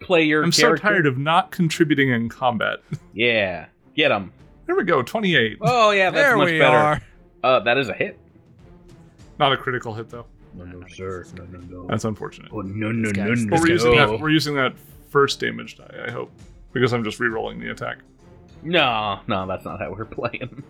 play 0.00 0.24
your 0.24 0.42
I'm 0.42 0.52
so 0.52 0.74
tired 0.76 1.06
of 1.06 1.18
not 1.18 1.50
contributing 1.50 2.10
in 2.10 2.28
combat. 2.28 2.78
Yeah, 3.14 3.66
get 3.94 4.10
him. 4.10 4.32
there 4.66 4.76
we 4.76 4.84
go, 4.84 5.02
28. 5.02 5.58
Oh 5.62 5.90
yeah, 5.90 6.10
that's 6.10 6.22
there 6.22 6.36
much 6.36 6.46
we 6.50 6.58
better. 6.58 6.76
are. 6.76 7.02
Uh, 7.42 7.60
that 7.60 7.78
is 7.78 7.88
a 7.88 7.94
hit. 7.94 8.18
Not 9.38 9.52
a 9.52 9.56
critical 9.56 9.94
hit 9.94 10.10
though. 10.10 10.26
No, 10.54 10.64
no, 10.64 10.86
sir. 10.88 11.24
No, 11.36 11.44
no, 11.44 11.58
no. 11.60 11.86
That's 11.86 12.04
unfortunate. 12.04 12.50
Oh, 12.52 12.60
no, 12.62 12.90
no, 12.92 13.08
This 13.10 13.16
no, 13.16 13.24
no. 13.34 13.50
But 13.50 13.60
we're 13.60 13.68
using 13.70 13.94
no. 13.94 14.06
that 14.10 14.20
we're 14.20 14.30
using 14.30 14.54
that 14.56 14.74
first 15.10 15.40
damage 15.40 15.76
die, 15.76 16.04
I 16.06 16.10
hope. 16.10 16.30
Because 16.72 16.92
I'm 16.92 17.04
just 17.04 17.20
re-rolling 17.20 17.58
the 17.60 17.70
attack. 17.70 17.98
No, 18.62 19.20
no, 19.26 19.46
that's 19.46 19.64
not 19.64 19.80
how 19.80 19.90
we're 19.92 20.04
playing. 20.06 20.62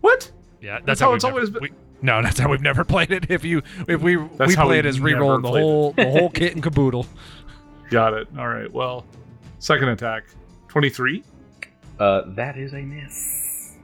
What? 0.00 0.30
Yeah, 0.60 0.74
that's, 0.74 0.86
That's 0.86 1.00
how, 1.00 1.08
how 1.10 1.14
it's 1.14 1.24
never- 1.24 1.34
always 1.36 1.50
been. 1.50 1.62
we- 1.62 1.70
no, 2.02 2.22
that's 2.22 2.38
how 2.38 2.48
we've 2.50 2.62
never 2.62 2.82
played 2.84 3.10
it. 3.12 3.30
If 3.30 3.44
you 3.44 3.62
if 3.86 4.00
we 4.00 4.16
That's 4.16 4.48
we 4.50 4.54
how 4.54 4.64
play 4.66 4.78
it 4.78 4.84
we've 4.86 4.94
as 4.94 5.00
re-rolling 5.00 5.42
the 5.42 5.48
played 5.48 5.60
it. 5.60 5.64
whole 5.64 5.92
the 5.92 6.10
whole 6.10 6.30
kit 6.30 6.54
and 6.54 6.62
caboodle. 6.62 7.06
Got 7.90 8.14
it. 8.14 8.28
All 8.38 8.48
right. 8.48 8.72
Well, 8.72 9.04
second 9.58 9.88
attack. 9.88 10.24
23? 10.68 11.22
Uh, 11.98 12.22
that 12.28 12.56
is 12.56 12.72
a 12.72 12.80
miss. 12.82 13.76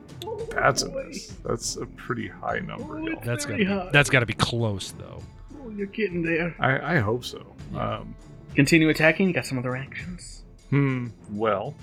That's 0.50 0.82
a 0.82 0.88
miss. 0.90 1.28
That's 1.44 1.76
a 1.76 1.86
pretty 1.86 2.28
high 2.28 2.60
number. 2.60 2.98
y'all. 3.00 3.20
That's 3.24 3.44
Very 3.44 3.64
got 3.64 3.84
high. 3.86 3.90
that's 3.92 4.08
got 4.08 4.20
to 4.20 4.26
be 4.26 4.32
close 4.34 4.92
though. 4.92 5.22
Oh, 5.62 5.70
you're 5.70 5.86
getting 5.86 6.22
there. 6.22 6.54
I, 6.58 6.96
I 6.96 6.98
hope 7.00 7.24
so. 7.24 7.44
Um, 7.74 8.14
Continue 8.54 8.88
attacking. 8.88 9.28
You 9.28 9.34
got 9.34 9.44
some 9.46 9.58
other 9.58 9.76
actions. 9.76 10.44
hmm. 10.70 11.08
Well, 11.32 11.74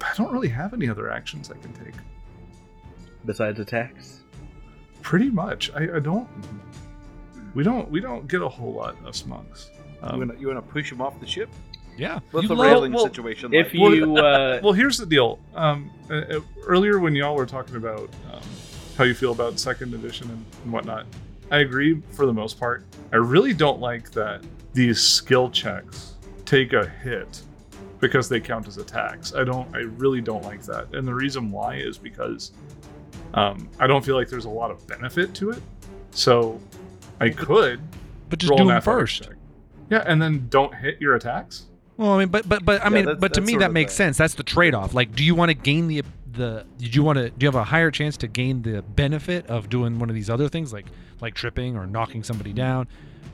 I 0.00 0.12
don't 0.16 0.32
really 0.32 0.48
have 0.48 0.72
any 0.74 0.88
other 0.88 1.10
actions 1.10 1.50
I 1.50 1.56
can 1.58 1.72
take. 1.74 1.94
besides 3.26 3.60
attacks. 3.60 4.20
Pretty 5.02 5.30
much. 5.30 5.70
I, 5.74 5.96
I 5.96 6.00
don't. 6.00 6.28
We 7.54 7.62
don't. 7.62 7.88
We 7.90 8.00
don't 8.00 8.26
get 8.26 8.42
a 8.42 8.48
whole 8.48 8.72
lot 8.74 8.96
us 9.06 9.24
monks. 9.26 9.70
You 10.02 10.08
Um, 10.08 10.18
wanna 10.20 10.34
you 10.38 10.46
wanna 10.48 10.62
push 10.62 10.90
him 10.90 11.00
off 11.00 11.18
the 11.20 11.26
ship? 11.26 11.48
Yeah. 11.96 12.20
What's 12.30 12.48
the 12.48 12.56
railing 12.56 12.92
well, 12.92 13.04
situation 13.04 13.52
If 13.52 13.74
like? 13.74 13.74
you, 13.74 14.16
uh, 14.16 14.60
well, 14.62 14.72
here's 14.72 14.96
the 14.96 15.06
deal. 15.06 15.38
Um, 15.54 15.90
uh, 16.10 16.14
uh, 16.14 16.40
earlier 16.64 16.98
when 16.98 17.14
y'all 17.14 17.34
were 17.36 17.44
talking 17.46 17.76
about 17.76 18.08
um, 18.32 18.40
how 18.96 19.04
you 19.04 19.12
feel 19.14 19.32
about 19.32 19.58
second 19.58 19.92
edition 19.94 20.30
and, 20.30 20.44
and 20.64 20.72
whatnot, 20.72 21.06
I 21.50 21.58
agree 21.58 22.00
for 22.12 22.24
the 22.26 22.32
most 22.32 22.58
part. 22.58 22.84
I 23.12 23.16
really 23.16 23.52
don't 23.52 23.80
like 23.80 24.10
that 24.12 24.42
these 24.72 25.00
skill 25.00 25.50
checks 25.50 26.14
take 26.46 26.72
a 26.72 26.88
hit 26.88 27.42
because 27.98 28.28
they 28.28 28.40
count 28.40 28.66
as 28.66 28.78
attacks. 28.78 29.34
I 29.34 29.44
don't. 29.44 29.68
I 29.74 29.80
really 29.80 30.20
don't 30.22 30.42
like 30.44 30.62
that. 30.62 30.94
And 30.94 31.06
the 31.06 31.14
reason 31.14 31.50
why 31.50 31.74
is 31.76 31.98
because 31.98 32.52
um, 33.34 33.68
I 33.78 33.86
don't 33.86 34.04
feel 34.04 34.16
like 34.16 34.28
there's 34.28 34.46
a 34.46 34.50
lot 34.50 34.70
of 34.70 34.86
benefit 34.86 35.34
to 35.34 35.50
it. 35.50 35.62
So 36.12 36.58
I 37.20 37.28
could 37.30 37.80
but 38.30 38.38
just 38.38 38.48
roll 38.50 38.58
do 38.58 38.62
an 38.64 38.68
them 38.68 38.82
first. 38.82 39.22
check. 39.24 39.34
Yeah, 39.90 40.04
and 40.06 40.20
then 40.22 40.46
don't 40.48 40.74
hit 40.74 41.00
your 41.00 41.14
attacks. 41.16 41.66
Well, 41.96 42.12
I 42.12 42.18
mean, 42.20 42.28
but 42.28 42.48
but 42.48 42.64
but 42.64 42.80
I 42.80 42.84
Yeah, 42.84 42.90
mean, 42.90 43.04
that's- 43.06 43.20
but 43.20 43.34
to 43.34 43.40
me 43.40 43.56
that 43.58 43.72
makes 43.72 43.92
the- 43.92 43.96
sense. 43.96 44.16
That's 44.16 44.34
the 44.34 44.42
trade-off. 44.42 44.94
Like, 44.94 45.14
do 45.14 45.22
you 45.24 45.34
want 45.34 45.50
to 45.50 45.54
gain 45.54 45.88
the 45.88 46.02
the? 46.32 46.64
Did 46.78 46.94
you 46.94 47.02
want 47.02 47.18
to? 47.18 47.28
Do 47.30 47.44
you 47.44 47.48
have 47.48 47.56
a 47.60 47.64
higher 47.64 47.90
chance 47.90 48.16
to 48.18 48.28
gain 48.28 48.62
the 48.62 48.82
benefit 48.82 49.46
of 49.48 49.68
doing 49.68 49.98
one 49.98 50.08
of 50.08 50.14
these 50.14 50.30
other 50.30 50.48
things, 50.48 50.72
like 50.72 50.86
like 51.20 51.34
tripping 51.34 51.76
or 51.76 51.86
knocking 51.86 52.22
somebody 52.22 52.52
down, 52.52 52.86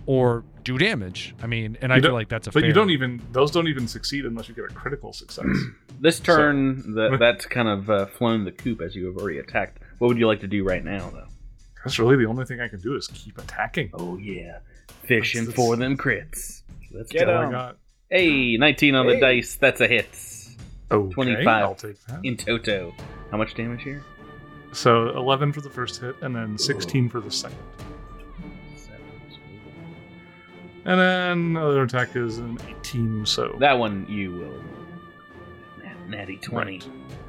or 0.06 0.42
do 0.64 0.78
damage? 0.78 1.34
I 1.42 1.46
mean, 1.46 1.76
and 1.80 1.92
I 1.92 2.00
feel 2.00 2.12
like 2.14 2.28
that's 2.28 2.46
a. 2.48 2.50
But 2.50 2.64
you 2.64 2.72
don't 2.72 2.90
even 2.90 3.20
those 3.32 3.50
don't 3.50 3.68
even 3.68 3.86
succeed 3.86 4.24
unless 4.24 4.48
you 4.48 4.54
get 4.54 4.64
a 4.64 4.68
critical 4.74 5.12
success. 5.12 5.46
this 6.00 6.18
turn, 6.18 6.94
that 6.94 7.12
with- 7.12 7.20
that's 7.20 7.46
kind 7.46 7.68
of 7.68 7.88
uh, 7.90 8.06
flown 8.06 8.44
the 8.44 8.52
coop 8.52 8.80
as 8.80 8.96
you 8.96 9.06
have 9.06 9.16
already 9.18 9.38
attacked. 9.38 9.78
What 9.98 10.08
would 10.08 10.18
you 10.18 10.26
like 10.26 10.40
to 10.40 10.46
do 10.48 10.64
right 10.64 10.84
now, 10.84 11.10
though? 11.10 11.26
That's 11.84 11.98
really 12.00 12.16
the 12.16 12.26
only 12.26 12.44
thing 12.46 12.60
I 12.60 12.66
can 12.68 12.80
do 12.80 12.96
is 12.96 13.06
keep 13.06 13.38
attacking. 13.38 13.90
Oh 13.94 14.16
yeah, 14.16 14.58
fishing 15.06 15.44
That's- 15.46 15.56
for 15.56 15.76
them 15.76 15.96
crits. 15.96 16.62
Let's 16.92 17.10
Get 17.10 17.26
go. 17.26 17.36
All 17.36 17.54
I 17.54 17.68
him. 17.70 17.76
Hey, 18.10 18.56
19 18.56 18.94
on 18.94 19.06
the 19.06 19.14
Hey. 19.14 19.20
dice. 19.20 19.56
That's 19.56 19.80
a 19.80 19.86
hit. 19.88 20.08
Okay, 20.90 21.12
25. 21.12 21.46
I'll 21.48 21.74
take 21.74 22.00
that. 22.06 22.20
In 22.24 22.36
toto. 22.36 22.94
How 23.30 23.36
much 23.36 23.54
damage 23.54 23.82
here? 23.82 24.02
So 24.72 25.08
11 25.16 25.52
for 25.52 25.60
the 25.60 25.70
first 25.70 26.00
hit, 26.00 26.14
and 26.22 26.34
then 26.36 26.56
16 26.58 27.08
for 27.08 27.20
the 27.20 27.30
second. 27.30 27.58
And 30.84 31.00
then 31.00 31.30
another 31.56 31.82
attack 31.82 32.14
is 32.14 32.38
an 32.38 32.58
18. 32.68 33.26
So 33.26 33.56
That 33.58 33.78
one 33.78 34.06
you 34.08 34.30
will. 34.32 34.62
Nat- 35.84 36.08
Natty 36.08 36.36
20. 36.36 36.78
Right. 36.78 36.88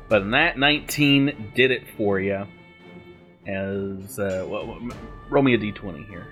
But 0.10 0.30
that 0.32 0.60
19 0.60 1.52
did 1.56 1.72
it 1.72 1.84
for 1.98 2.20
you. 2.20 2.46
As, 3.48 4.20
uh, 4.20 4.46
well, 4.48 4.68
well, 4.68 4.90
roll 5.30 5.42
me 5.42 5.54
a 5.56 5.58
d20 5.58 6.08
here. 6.08 6.28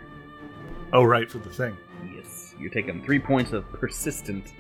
Oh 0.96 1.04
right 1.04 1.30
for 1.30 1.38
the 1.40 1.50
thing. 1.50 1.78
Yes, 2.16 2.56
you're 2.60 2.70
taking 2.72 3.04
three 3.04 3.20
points 3.20 3.52
of 3.54 3.68
persistent 3.74 4.54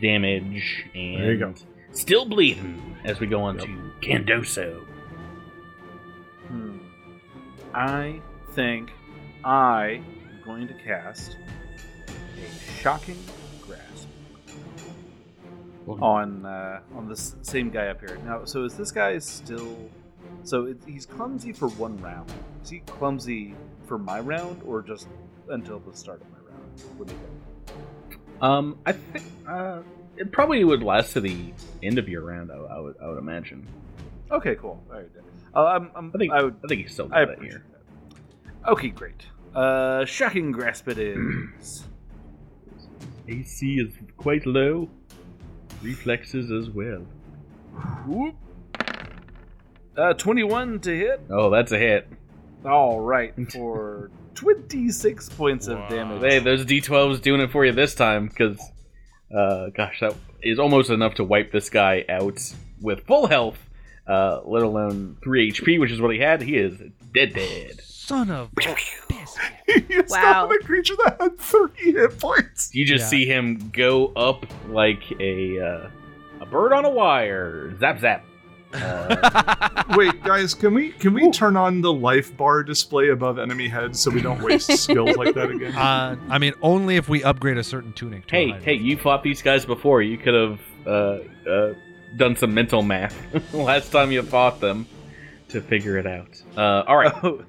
damage 0.00 0.86
and 0.94 1.20
There 1.22 1.32
you 1.32 1.38
go. 1.38 1.54
still 1.92 2.24
bleeding 2.24 2.96
as 3.04 3.20
we 3.20 3.26
go 3.26 3.42
on 3.42 3.58
Yep. 3.58 3.66
to 3.66 3.92
Candoso. 4.00 4.84
Hmm. 6.48 6.78
I 7.74 8.20
think 8.52 8.90
I 9.44 10.00
am 10.30 10.40
going 10.44 10.68
to 10.68 10.74
cast 10.74 11.36
a 12.08 12.80
shocking 12.80 13.18
grasp 13.60 14.08
on 16.00 16.46
uh, 16.46 16.80
on 16.96 17.08
this 17.08 17.36
same 17.42 17.70
guy 17.70 17.88
up 17.88 18.00
here. 18.00 18.18
Now, 18.24 18.44
so 18.44 18.64
is 18.64 18.74
this 18.74 18.90
guy 18.90 19.18
still? 19.18 19.76
So 20.44 20.64
it, 20.66 20.78
he's 20.86 21.04
clumsy 21.06 21.52
for 21.52 21.68
one 21.68 21.98
round. 22.00 22.32
Is 22.62 22.70
he 22.70 22.78
clumsy 22.80 23.54
for 23.86 23.98
my 23.98 24.20
round, 24.20 24.62
or 24.66 24.80
just 24.82 25.08
until 25.48 25.78
the 25.80 25.96
start 25.96 26.20
of 26.20 26.30
my 26.30 26.38
round? 26.50 26.80
What 26.96 27.08
do 27.08 27.14
you 27.14 27.20
think? 27.20 28.20
Um, 28.42 28.78
I 28.84 28.92
think 28.92 29.24
uh, 29.48 29.82
it 30.16 30.32
probably 30.32 30.64
would 30.64 30.82
last 30.82 31.12
to 31.14 31.20
the 31.20 31.52
end 31.82 31.98
of 31.98 32.08
your 32.08 32.22
round. 32.22 32.50
I, 32.50 32.56
I 32.56 32.80
would 32.80 32.96
I 33.02 33.08
would 33.08 33.18
imagine. 33.18 33.66
Okay, 34.30 34.54
cool. 34.56 34.82
All 34.90 34.96
right. 34.96 35.10
Uh, 35.54 35.64
I'm, 35.66 35.90
I'm, 35.94 36.12
I 36.14 36.18
think 36.18 36.32
I 36.32 36.42
would. 36.42 36.56
I 36.64 36.68
think 36.68 36.82
he's 36.82 36.92
still 36.92 37.08
got 37.08 37.28
it 37.28 37.38
here. 37.40 37.64
that. 38.64 38.70
Okay, 38.72 38.88
great. 38.88 39.26
Uh, 39.54 40.04
shocking 40.04 40.50
grasp 40.50 40.88
it 40.88 40.98
is. 40.98 41.84
AC 43.28 43.76
is 43.78 43.94
quite 44.16 44.44
low. 44.46 44.90
Reflexes 45.82 46.50
as 46.50 46.70
well. 46.70 47.06
Whoop. 48.06 48.34
Uh, 49.96 50.12
21 50.14 50.80
to 50.80 50.90
hit. 50.96 51.20
Oh, 51.30 51.50
that's 51.50 51.70
a 51.72 51.78
hit. 51.78 52.08
All 52.64 53.00
right, 53.00 53.32
for 53.52 54.10
26 54.34 55.28
points 55.30 55.68
of 55.68 55.78
damage. 55.88 56.20
Hey, 56.22 56.38
those 56.38 56.64
D12s 56.64 57.20
doing 57.22 57.40
it 57.40 57.50
for 57.50 57.64
you 57.64 57.72
this 57.72 57.94
time, 57.94 58.28
because, 58.28 58.58
uh, 59.34 59.68
gosh, 59.76 60.00
that 60.00 60.14
is 60.42 60.58
almost 60.58 60.90
enough 60.90 61.14
to 61.14 61.24
wipe 61.24 61.52
this 61.52 61.70
guy 61.70 62.04
out 62.08 62.38
with 62.80 63.06
full 63.06 63.26
health, 63.28 63.58
uh, 64.06 64.40
let 64.44 64.62
alone 64.62 65.16
3 65.22 65.52
HP, 65.52 65.78
which 65.80 65.90
is 65.90 66.00
what 66.00 66.12
he 66.12 66.20
had. 66.20 66.42
He 66.42 66.56
is 66.56 66.78
dead 67.14 67.32
dead. 67.34 67.80
Son 67.82 68.30
of 68.30 68.50
a 68.52 68.54
biscuit. 69.08 69.88
you 69.88 70.04
Wow. 70.08 70.48
wow. 70.48 70.50
a 70.50 70.58
creature 70.64 70.94
that 71.04 71.16
had 71.20 71.38
30 71.38 71.92
hit 71.92 72.18
points. 72.18 72.74
You 72.74 72.84
just 72.84 73.04
Yeah. 73.04 73.08
see 73.08 73.24
him 73.26 73.70
go 73.72 74.08
up 74.14 74.44
like 74.68 75.02
a, 75.20 75.58
uh, 75.58 75.90
a 76.40 76.46
bird 76.46 76.72
on 76.74 76.84
a 76.84 76.90
wire. 76.90 77.74
Zap 77.78 78.00
zap. 78.00 78.24
Uh, 78.74 79.84
Wait, 79.96 80.22
guys, 80.24 80.54
can 80.54 80.74
we 80.74 80.90
can 80.92 81.14
we 81.14 81.30
turn 81.30 81.56
on 81.56 81.80
the 81.80 81.92
life 81.92 82.36
bar 82.36 82.62
display 82.62 83.10
above 83.10 83.38
enemy 83.38 83.68
heads 83.68 84.00
so 84.00 84.10
we 84.10 84.20
don't 84.20 84.42
waste 84.42 84.76
skills 84.82 85.16
like 85.16 85.34
that 85.34 85.50
again? 85.50 85.72
Uh, 85.74 86.16
I 86.28 86.38
mean, 86.38 86.52
only 86.62 86.96
if 86.96 87.08
we 87.08 87.22
upgrade 87.22 87.58
a 87.58 87.64
certain 87.64 87.92
tunic. 87.92 88.26
To 88.26 88.36
hey, 88.36 88.52
hey, 88.62 88.74
you 88.74 88.96
fought 88.96 89.22
these 89.22 89.42
guys 89.42 89.64
before. 89.64 90.02
You 90.02 90.18
could 90.18 90.34
have 90.34 90.60
uh, 90.86 91.18
uh, 91.48 91.74
done 92.16 92.34
some 92.36 92.52
mental 92.54 92.82
math 92.82 93.14
last 93.54 93.92
time 93.92 94.10
you 94.10 94.22
fought 94.22 94.60
them 94.60 94.86
to 95.48 95.60
figure 95.60 95.96
it 95.98 96.06
out. 96.06 96.42
Uh, 96.56 96.82
all 96.88 96.96
right. 96.96 97.12
Oh, 97.22 97.44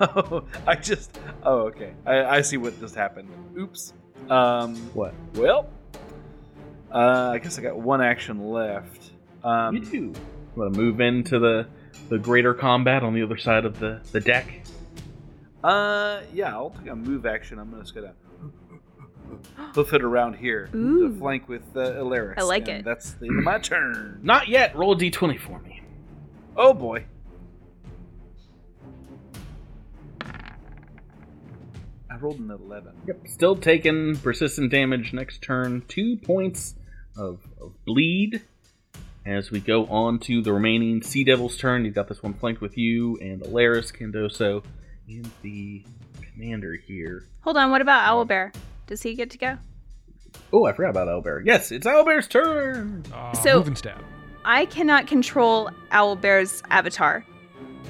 oh, 0.00 0.44
I 0.66 0.74
just. 0.76 1.18
Oh, 1.42 1.60
okay. 1.68 1.94
I, 2.06 2.24
I 2.36 2.40
see 2.42 2.56
what 2.58 2.78
just 2.80 2.94
happened. 2.94 3.28
Oops. 3.58 3.92
Um. 4.28 4.76
What? 4.94 5.14
Well. 5.34 5.68
Uh, 6.92 7.30
I 7.34 7.38
guess 7.38 7.58
I 7.58 7.62
got 7.62 7.78
one 7.78 8.00
action 8.00 8.50
left. 8.50 9.10
You 9.44 9.48
Um. 9.50 9.80
do. 9.90 10.12
Want 10.58 10.74
to 10.74 10.80
move 10.80 11.00
into 11.00 11.38
the 11.38 11.68
the 12.08 12.18
greater 12.18 12.52
combat 12.52 13.04
on 13.04 13.14
the 13.14 13.22
other 13.22 13.36
side 13.36 13.64
of 13.64 13.78
the 13.78 14.00
the 14.10 14.20
deck? 14.20 14.66
Uh. 15.62 16.22
Yeah. 16.34 16.52
I'll 16.52 16.70
take 16.70 16.88
a 16.88 16.96
move 16.96 17.26
action. 17.26 17.60
I'm 17.60 17.70
gonna 17.70 17.82
just 17.82 17.94
gonna 17.94 18.14
hoof 19.74 19.92
it 19.92 20.02
around 20.02 20.34
here 20.34 20.68
Ooh. 20.74 21.08
to 21.08 21.18
flank 21.18 21.48
with 21.48 21.62
uh, 21.76 21.92
Ilaris. 21.92 22.38
I 22.38 22.42
like 22.42 22.68
and 22.68 22.80
it. 22.80 22.84
That's 22.84 23.12
the 23.12 23.26
end 23.26 23.38
of 23.38 23.44
my 23.44 23.58
turn. 23.58 24.18
Not 24.24 24.48
yet. 24.48 24.74
Roll 24.74 24.92
a 24.92 24.96
d20 24.96 25.38
for 25.38 25.60
me. 25.60 25.80
Oh 26.56 26.74
boy. 26.74 27.04
I 32.10 32.16
rolled 32.20 32.40
an 32.40 32.50
eleven. 32.50 32.94
Yep. 33.06 33.28
Still 33.28 33.54
taking 33.54 34.16
persistent 34.16 34.72
damage 34.72 35.12
next 35.12 35.40
turn. 35.40 35.84
Two 35.86 36.16
points 36.16 36.74
of, 37.16 37.46
of 37.60 37.74
bleed. 37.84 38.42
As 39.28 39.50
we 39.50 39.60
go 39.60 39.84
on 39.86 40.20
to 40.20 40.40
the 40.40 40.54
remaining 40.54 41.02
Sea 41.02 41.22
Devil's 41.22 41.58
turn, 41.58 41.84
you've 41.84 41.94
got 41.94 42.08
this 42.08 42.22
one 42.22 42.32
flanked 42.32 42.62
with 42.62 42.78
you 42.78 43.18
and 43.20 43.42
Alaris, 43.42 43.92
Candoso, 43.92 44.64
and 45.06 45.30
the 45.42 45.84
commander 46.22 46.72
here. 46.74 47.24
Hold 47.42 47.58
on, 47.58 47.70
what 47.70 47.82
about 47.82 48.08
Owlbear? 48.08 48.54
Does 48.86 49.02
he 49.02 49.14
get 49.14 49.28
to 49.30 49.38
go? 49.38 49.58
Oh, 50.50 50.64
I 50.64 50.72
forgot 50.72 50.90
about 50.90 51.08
Owlbear. 51.08 51.42
Yes, 51.44 51.70
it's 51.72 51.86
Owlbear's 51.86 52.26
turn. 52.26 53.04
Uh, 53.12 53.34
So- 53.34 53.58
moving 53.58 53.76
stab. 53.76 54.02
I 54.46 54.64
cannot 54.64 55.06
control 55.06 55.68
Owlbear's 55.92 56.62
avatar. 56.70 57.22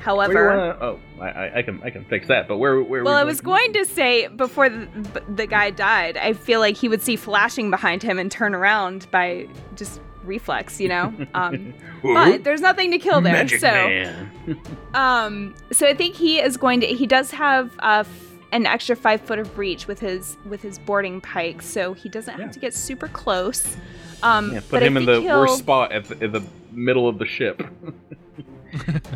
However, 0.01 0.49
wanna- 0.49 0.79
oh, 0.81 1.01
I, 1.21 1.29
I, 1.29 1.59
I 1.59 1.63
can 1.63 1.81
I 1.85 1.91
can 1.91 2.05
fix 2.07 2.27
that. 2.29 2.49
But 2.49 2.57
where 2.59 2.83
where? 2.83 3.05
well, 3.05 3.15
would 3.15 3.21
I 3.21 3.25
was 3.25 3.41
going 3.41 3.73
to 3.75 3.85
say 3.85 4.27
before 4.27 4.69
the, 4.69 4.89
the 5.29 5.47
guy 5.47 5.71
died, 5.71 6.17
I 6.17 6.33
feel 6.33 6.59
like 6.59 6.77
he 6.77 6.89
would 6.89 7.03
see 7.03 7.15
flashing 7.15 7.71
behind 7.71 8.03
him 8.03 8.19
and 8.19 8.29
turn 8.31 8.55
around 8.57 9.09
by 9.13 9.47
just 9.77 10.01
reflex, 10.29 10.81
you 10.81 10.89
know. 10.89 11.13
Um, 11.35 11.75
but 12.03 12.45
there's 12.45 12.61
nothing 12.61 12.91
to 12.93 12.99
kill 12.99 13.21
there, 13.21 13.33
Magic 13.33 13.59
so 13.61 13.67
Man. 13.67 14.31
um, 14.95 15.55
so 15.73 15.87
I 15.89 15.95
think 15.95 16.15
he 16.15 16.39
is 16.41 16.57
going 16.57 16.81
to. 16.83 16.87
He 16.87 17.07
does 17.07 17.33
have 17.33 17.73
uh, 17.81 18.05
f- 18.07 18.25
an 18.53 18.67
extra 18.67 18.95
five 18.95 19.21
foot 19.21 19.39
of 19.41 19.59
reach 19.59 19.87
with 19.89 19.99
his 20.01 20.37
with 20.49 20.63
his 20.63 20.79
boarding 20.79 21.21
pike, 21.21 21.61
so 21.63 21.93
he 21.95 22.09
doesn't 22.09 22.37
Yeah. 22.39 22.45
have 22.45 22.53
to 22.55 22.61
get 22.61 22.73
super 22.75 23.09
close. 23.09 23.77
Um, 24.23 24.53
Yeah, 24.55 24.61
put 24.69 24.83
him 24.83 24.97
in 24.97 25.05
the 25.07 25.21
he'll- 25.21 25.41
worst 25.41 25.59
spot 25.59 25.91
at 25.93 26.05
the, 26.05 26.25
in 26.25 26.31
the 26.33 26.43
middle 26.73 27.09
of 27.09 27.19
the 27.19 27.27
ship. 27.27 27.61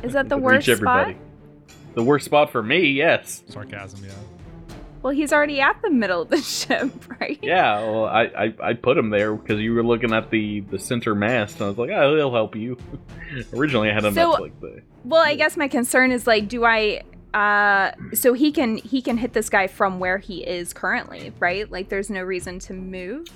Is 0.03 0.13
that 0.15 0.29
the 0.29 0.37
Reach 0.37 0.43
worst 0.45 0.69
everybody. 0.69 1.13
spot? 1.15 1.23
The 1.95 2.03
worst 2.03 2.25
spot 2.25 2.51
for 2.51 2.63
me, 2.63 2.87
yes. 2.89 3.43
Sarcasm, 3.49 4.05
yeah. 4.05 4.13
Well, 5.03 5.13
he's 5.13 5.33
already 5.33 5.61
at 5.61 5.81
the 5.83 5.91
middle 5.91 6.23
of 6.23 6.29
the 6.29 6.37
ship, 6.43 6.93
right? 7.21 7.39
Yeah, 7.43 7.81
well, 7.81 8.05
I, 8.07 8.23
I, 8.23 8.55
I 8.63 8.73
put 8.75 8.97
him 8.97 9.11
there 9.11 9.35
because 9.35 9.61
you 9.61 9.75
were 9.75 9.83
looking 9.83 10.13
at 10.13 10.31
the, 10.31 10.61
the 10.61 10.79
center 10.79 11.15
mast, 11.15 11.57
and 11.57 11.65
I 11.65 11.69
was 11.69 11.79
like, 11.79 11.91
oh, 11.91 12.15
he'll 12.17 12.33
help 12.33 12.55
you. 12.57 12.77
Originally, 13.55 13.91
I 13.91 13.95
had 13.95 14.05
him 14.05 14.15
So- 14.15 14.35
at 14.37 14.41
like 14.43 14.61
the. 14.61 14.83
Well, 15.05 15.23
I 15.25 15.35
guess 15.35 15.57
my 15.57 15.67
concern 15.67 16.13
is 16.13 16.27
like, 16.29 16.49
do 16.49 16.65
I? 16.65 17.03
Uh, 17.35 17.91
so 18.15 18.35
he 18.35 18.53
can 18.53 18.77
he 18.77 19.01
can 19.03 19.17
hit 19.17 19.33
this 19.33 19.49
guy 19.49 19.67
from 19.67 19.99
where 19.99 20.19
he 20.19 20.45
is 20.47 20.73
currently, 20.73 21.33
right? 21.41 21.69
Like, 21.71 21.89
there's 21.89 22.09
no 22.11 22.23
reason 22.23 22.59
to 22.61 22.73
move. 22.75 23.27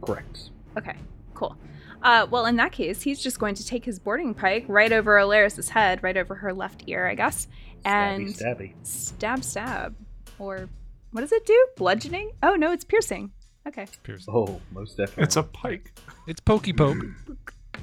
Correct. 0.00 0.50
Okay, 0.78 0.94
cool. 1.34 1.56
Uh, 2.02 2.26
well, 2.30 2.46
in 2.46 2.56
that 2.56 2.72
case, 2.72 3.02
he's 3.02 3.20
just 3.20 3.38
going 3.38 3.54
to 3.56 3.66
take 3.66 3.84
his 3.84 3.98
boarding 3.98 4.32
pike 4.32 4.64
right 4.68 4.90
over 4.92 5.16
Alaris's 5.18 5.68
head, 5.68 6.02
right 6.02 6.16
over 6.16 6.36
her 6.36 6.54
left 6.54 6.84
ear, 6.86 7.06
I 7.06 7.14
guess, 7.14 7.48
and 7.84 8.28
Stabby, 8.28 8.72
stabby. 8.80 8.86
stab, 8.86 9.44
stab, 9.44 9.94
or 10.38 10.70
what 11.12 11.20
does 11.22 11.32
it 11.32 11.44
do? 11.46 11.66
Bludgeoning? 11.76 12.32
Oh 12.42 12.54
no, 12.54 12.72
it's 12.72 12.84
piercing. 12.84 13.32
Okay. 13.66 13.86
Pierce. 14.02 14.24
Oh, 14.28 14.60
most 14.72 14.96
definitely. 14.96 15.24
It's 15.24 15.36
a 15.36 15.42
pike. 15.42 15.92
It's 16.26 16.40
pokey 16.40 16.72
poke. 16.72 16.96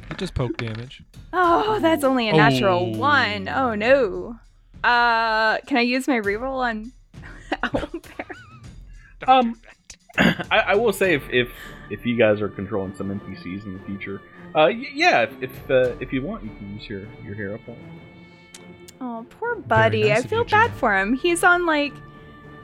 It 0.09 0.17
just 0.17 0.33
poke 0.33 0.57
damage. 0.57 1.03
Oh, 1.33 1.79
that's 1.79 2.03
only 2.03 2.29
a 2.29 2.33
natural 2.33 2.93
Oh. 2.95 2.97
one. 2.97 3.47
Oh 3.47 3.75
no. 3.75 4.39
Uh, 4.83 5.57
can 5.67 5.77
I 5.77 5.81
use 5.81 6.07
my 6.07 6.19
reroll 6.19 6.59
on 6.63 6.91
Owlbear? 7.63 8.25
Um, 9.27 9.59
I, 10.19 10.59
I 10.67 10.75
will 10.75 10.93
say 10.93 11.15
if, 11.15 11.23
if 11.31 11.49
if 11.89 12.05
you 12.05 12.15
guys 12.15 12.39
are 12.39 12.47
controlling 12.49 12.95
some 12.95 13.09
NPCs 13.19 13.65
in 13.65 13.73
the 13.73 13.83
future, 13.85 14.21
uh, 14.49 14.69
y- 14.69 14.85
yeah, 14.93 15.21
if 15.23 15.41
if, 15.41 15.71
uh, 15.71 15.95
if 15.99 16.13
you 16.13 16.21
want, 16.21 16.43
you 16.43 16.51
can 16.51 16.73
use 16.75 16.87
your 16.87 17.01
your 17.25 17.33
hero 17.33 17.57
point. 17.65 17.79
Oh, 19.01 19.25
poor 19.39 19.55
buddy. 19.55 20.09
nice 20.09 20.23
I 20.23 20.27
feel 20.27 20.43
bad 20.43 20.71
for 20.73 20.95
him. 20.97 21.13
He's 21.15 21.43
on 21.43 21.65
like 21.65 21.93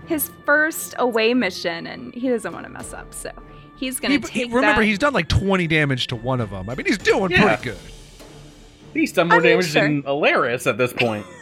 his 0.06 0.30
first 0.46 0.96
away 1.00 1.34
mission, 1.34 1.88
and 1.88 2.14
he 2.14 2.30
doesn't 2.30 2.52
want 2.54 2.66
to 2.66 2.72
mess 2.72 2.94
up. 2.94 3.14
So 3.14 3.32
he's 3.78 4.00
gonna 4.00 4.16
He- 4.16 4.20
take 4.20 4.32
he- 4.32 4.44
remember, 4.46 4.82
that. 4.82 4.88
he's 4.88 5.00
done 5.00 5.14
like 5.14 5.28
20 5.30 5.68
damage 5.68 6.08
to 6.08 6.16
one 6.16 6.42
of 6.42 6.50
them. 6.50 6.70
I 6.70 6.76
mean, 6.76 6.86
he's 6.86 6.98
doing 6.98 7.32
Yeah. 7.32 7.56
pretty 7.58 7.64
good. 7.64 7.78
He's 8.94 9.12
done 9.12 9.28
more 9.30 9.38
I 9.38 9.40
mean, 9.42 9.50
damage 9.52 9.72
sure. 9.72 9.82
than 9.82 10.04
Alaris 10.04 10.68
at 10.68 10.78
this 10.78 10.94
point. 10.94 11.26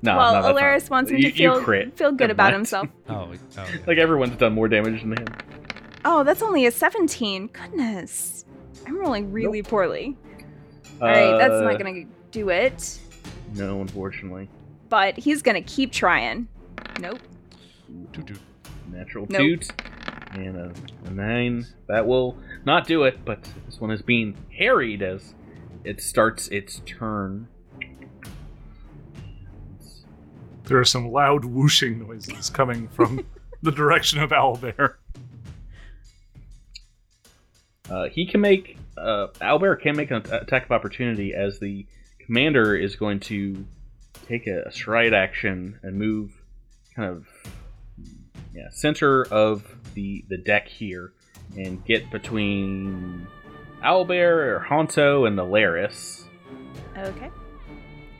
No, 0.00 0.16
well, 0.16 0.32
no, 0.34 0.42
that's 0.42 0.54
not- 0.54 0.62
Alaris 0.62 0.90
wants 0.90 1.10
him 1.10 1.16
You- 1.16 1.22
to 1.22 1.28
you 1.30 1.34
feel 1.54 1.60
crit. 1.64 1.96
feel 1.98 2.12
good 2.12 2.30
about 2.30 2.44
mind. 2.52 2.54
himself. 2.54 2.88
Oh, 3.08 3.14
oh 3.32 3.32
yeah. 3.56 3.66
Like 3.84 3.98
everyone's 3.98 4.36
done 4.36 4.52
more 4.54 4.68
damage 4.68 5.00
than 5.02 5.10
him. 5.16 5.26
Oh, 6.04 6.22
that's 6.22 6.40
only 6.40 6.66
a 6.66 6.70
17. 6.70 7.48
Goodness. 7.48 8.44
I'm 8.86 8.96
rolling 8.96 9.32
really 9.32 9.60
poorly. 9.62 10.16
All 11.02 11.08
Uh, 11.08 11.10
right, 11.10 11.38
that's 11.38 11.60
not 11.64 11.80
going 11.80 12.06
to 12.06 12.10
do 12.30 12.48
it. 12.48 12.96
No, 13.56 13.80
unfortunately. 13.80 14.48
But 14.88 15.16
he's 15.18 15.42
going 15.42 15.60
to 15.60 15.68
keep 15.68 15.90
trying. 15.90 16.46
Nope. 17.00 17.20
Toot 18.12 18.26
toot. 18.26 18.40
Natural 18.90 19.26
Nope. 19.28 19.40
toot 19.40 19.72
and 20.32 20.56
a, 20.56 20.72
a 21.06 21.10
nine. 21.10 21.66
That 21.88 22.06
will 22.06 22.36
not 22.64 22.86
do 22.86 23.04
it, 23.04 23.24
but 23.24 23.42
this 23.66 23.80
one 23.80 23.90
is 23.90 24.02
being 24.02 24.36
harried 24.56 25.02
as 25.02 25.34
it 25.84 26.00
starts 26.00 26.48
its 26.48 26.80
turn. 26.86 27.48
There 30.64 30.78
are 30.78 30.84
some 30.84 31.10
loud 31.10 31.44
whooshing 31.44 31.98
noises 31.98 32.50
coming 32.50 32.88
from 32.88 33.26
the 33.62 33.72
direction 33.72 34.20
of 34.20 34.30
Owlbear. 34.30 34.94
Uh, 37.88 38.08
he 38.10 38.26
can 38.26 38.42
make 38.42 38.76
uh, 38.98 39.28
Albert 39.40 39.76
can 39.76 39.96
make 39.96 40.10
an 40.10 40.22
attack 40.30 40.66
of 40.66 40.72
opportunity 40.72 41.32
as 41.32 41.58
the 41.58 41.86
commander 42.18 42.76
is 42.76 42.96
going 42.96 43.20
to 43.20 43.64
take 44.26 44.46
a, 44.46 44.64
a 44.66 44.72
stride 44.72 45.14
action 45.14 45.78
and 45.82 45.96
move 45.96 46.37
kind 46.98 47.10
of 47.10 47.26
yeah 48.54 48.68
center 48.70 49.24
of 49.26 49.76
the 49.94 50.24
the 50.28 50.36
deck 50.36 50.66
here 50.66 51.12
and 51.56 51.84
get 51.84 52.10
between 52.10 53.26
Owlbear 53.84 54.30
or 54.30 54.66
Honto 54.68 55.26
and 55.28 55.38
Alaris. 55.38 56.24
Okay. 56.96 57.30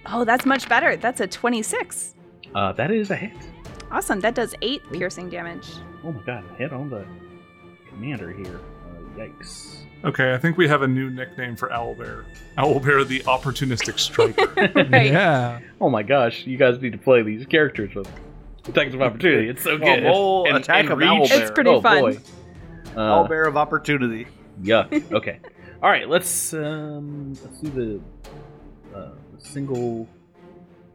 Oh, 0.07 0.25
that's 0.25 0.47
much 0.47 0.69
better. 0.69 0.97
That's 0.97 1.21
a 1.21 1.27
26. 1.27 2.15
Uh, 2.55 2.73
that 2.73 2.91
is 2.91 3.11
a 3.11 3.17
hit. 3.17 3.37
Awesome. 3.91 4.21
That 4.21 4.35
does 4.35 4.55
8 4.63 4.81
piercing 4.93 5.29
damage. 5.29 5.69
Oh 6.05 6.13
my 6.13 6.23
god, 6.23 6.45
a 6.53 6.55
hit 6.55 6.73
on 6.73 6.89
the 6.89 7.05
commander 7.89 8.33
here. 8.33 8.61
Uh, 8.87 9.19
Yikes. 9.19 9.79
Okay, 10.05 10.33
I 10.33 10.39
think 10.39 10.57
we 10.57 10.69
have 10.69 10.83
a 10.83 10.89
new 10.89 11.11
nickname 11.11 11.57
for 11.57 11.69
Owlbear. 11.71 12.25
Owlbear, 12.57 13.07
the 13.07 13.21
opportunistic 13.21 13.99
striker. 13.99 14.47
Right. 14.91 15.07
Yeah. 15.07 15.59
Oh 15.81 15.91
my 15.91 16.05
gosh, 16.05 16.47
you 16.47 16.57
guys 16.57 16.81
need 16.81 16.93
to 16.93 16.99
play 16.99 17.23
these 17.23 17.45
characters 17.47 17.95
with 17.95 18.09
attacks 18.69 18.95
of 18.95 19.03
opportunity. 19.03 19.49
It's 19.49 19.63
so 19.63 19.79
good. 19.79 20.05
roll 20.05 20.55
attack 20.55 20.91
of 20.91 20.99
reach- 20.99 21.09
Owlbear. 21.09 21.41
It's 21.41 21.51
pretty 21.51 21.71
oh, 21.71 21.81
fun. 21.81 22.01
Boy. 22.01 22.19
Uh, 22.97 23.01
All 23.01 23.29
bear 23.29 23.45
of 23.45 23.57
opportunity. 23.57 24.27
Yuck. 24.63 25.13
Okay. 25.13 25.41
All 25.83 25.91
right. 25.91 26.09
Let's 26.09 26.53
um 26.53 27.35
let's 27.45 27.61
do 27.61 27.71
the, 27.71 28.99
uh, 28.99 29.11
single 29.39 30.09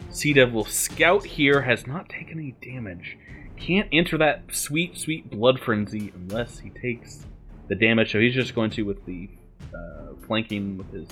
Sea 0.09 0.33
Devil 0.33 0.65
Scout 0.65 1.25
here 1.25 1.61
has 1.61 1.87
not 1.87 2.09
taken 2.09 2.39
any 2.39 2.55
damage. 2.61 3.17
Can't 3.57 3.87
enter 3.91 4.17
that 4.17 4.43
sweet 4.51 4.97
sweet 4.97 5.29
blood 5.29 5.59
frenzy 5.59 6.11
unless 6.15 6.59
he 6.59 6.69
takes 6.69 7.25
the 7.69 7.75
damage. 7.75 8.11
So 8.11 8.19
he's 8.19 8.33
just 8.33 8.53
going 8.53 8.71
to 8.71 8.83
with 8.83 9.05
the 9.05 9.29
uh, 9.73 10.13
flanking 10.27 10.77
with 10.77 10.91
his 10.91 11.07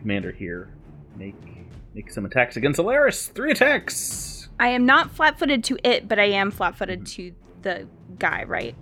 commander 0.00 0.32
here 0.32 0.74
make 1.16 1.34
make 1.94 2.10
some 2.10 2.24
attacks 2.24 2.56
against 2.56 2.80
Alaris. 2.80 3.30
Three 3.30 3.52
attacks. 3.52 4.33
I 4.58 4.68
am 4.68 4.86
not 4.86 5.10
flat 5.10 5.38
footed 5.38 5.64
to 5.64 5.78
it, 5.84 6.08
but 6.08 6.18
I 6.18 6.26
am 6.26 6.50
flat 6.50 6.76
footed 6.76 7.06
to 7.06 7.32
the 7.62 7.88
guy, 8.18 8.44
right? 8.44 8.74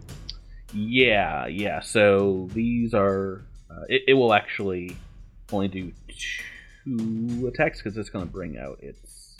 Yeah, 0.73 1.47
yeah. 1.47 1.81
So 1.81 2.49
these 2.53 2.95
are. 2.95 3.45
Uh, 3.71 3.85
it, 3.89 4.03
it 4.09 4.15
will 4.15 4.35
actually 4.35 4.97
only 5.51 5.69
do 5.69 5.93
two 6.87 7.47
attacks 7.53 7.81
because 7.81 7.97
it's 7.97 8.11
going 8.11 8.27
to 8.27 8.31
bring 8.31 8.59
out 8.59 8.79
its. 8.83 9.39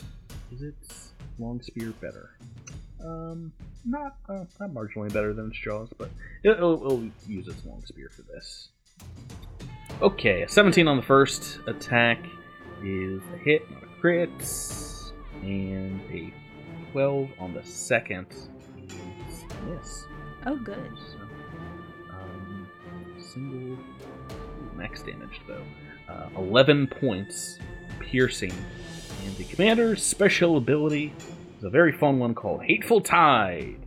Is 0.51 0.61
its 0.61 1.11
long 1.39 1.61
spear 1.61 1.93
better? 2.01 2.31
Um, 3.03 3.51
not 3.85 4.15
uh, 4.29 4.45
not 4.59 4.71
marginally 4.71 5.11
better 5.11 5.33
than 5.33 5.47
its 5.47 5.57
jaws, 5.57 5.89
but 5.97 6.09
it, 6.43 6.51
it'll, 6.51 6.75
it'll 6.75 7.09
use 7.27 7.47
its 7.47 7.65
long 7.65 7.83
spear 7.85 8.09
for 8.09 8.21
this. 8.23 8.69
Okay, 10.01 10.41
a 10.43 10.49
17 10.49 10.87
on 10.87 10.97
the 10.97 11.03
first 11.03 11.59
attack 11.67 12.19
is 12.83 13.21
a 13.33 13.37
hit, 13.37 13.69
not 13.71 13.83
a 13.83 13.87
crit, 13.99 14.31
and 15.43 16.01
a 16.11 16.33
12 16.91 17.29
on 17.39 17.53
the 17.53 17.63
second 17.63 18.27
miss. 19.67 20.05
Oh, 20.45 20.57
good. 20.57 20.91
So, 21.11 21.17
um, 22.11 22.67
single 23.19 23.73
ooh, 23.73 23.77
max 24.75 25.01
damage 25.01 25.41
though. 25.47 25.63
Uh, 26.09 26.27
Eleven 26.37 26.87
points 26.87 27.57
piercing, 27.99 28.53
and 29.25 29.35
the 29.37 29.45
commander's 29.45 30.03
special 30.03 30.57
ability 30.57 31.13
is 31.57 31.63
a 31.63 31.69
very 31.69 31.91
fun 31.91 32.19
one 32.19 32.35
called 32.35 32.63
Hateful 32.63 33.01
Tide. 33.01 33.77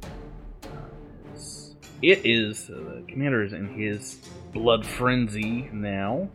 Uh, 0.64 0.68
it 2.02 2.24
is 2.24 2.70
uh, 2.70 2.74
the 2.74 3.04
commander 3.06 3.42
is 3.44 3.52
in 3.52 3.68
his 3.68 4.16
blood 4.52 4.86
frenzy 4.86 5.68
now. 5.72 6.28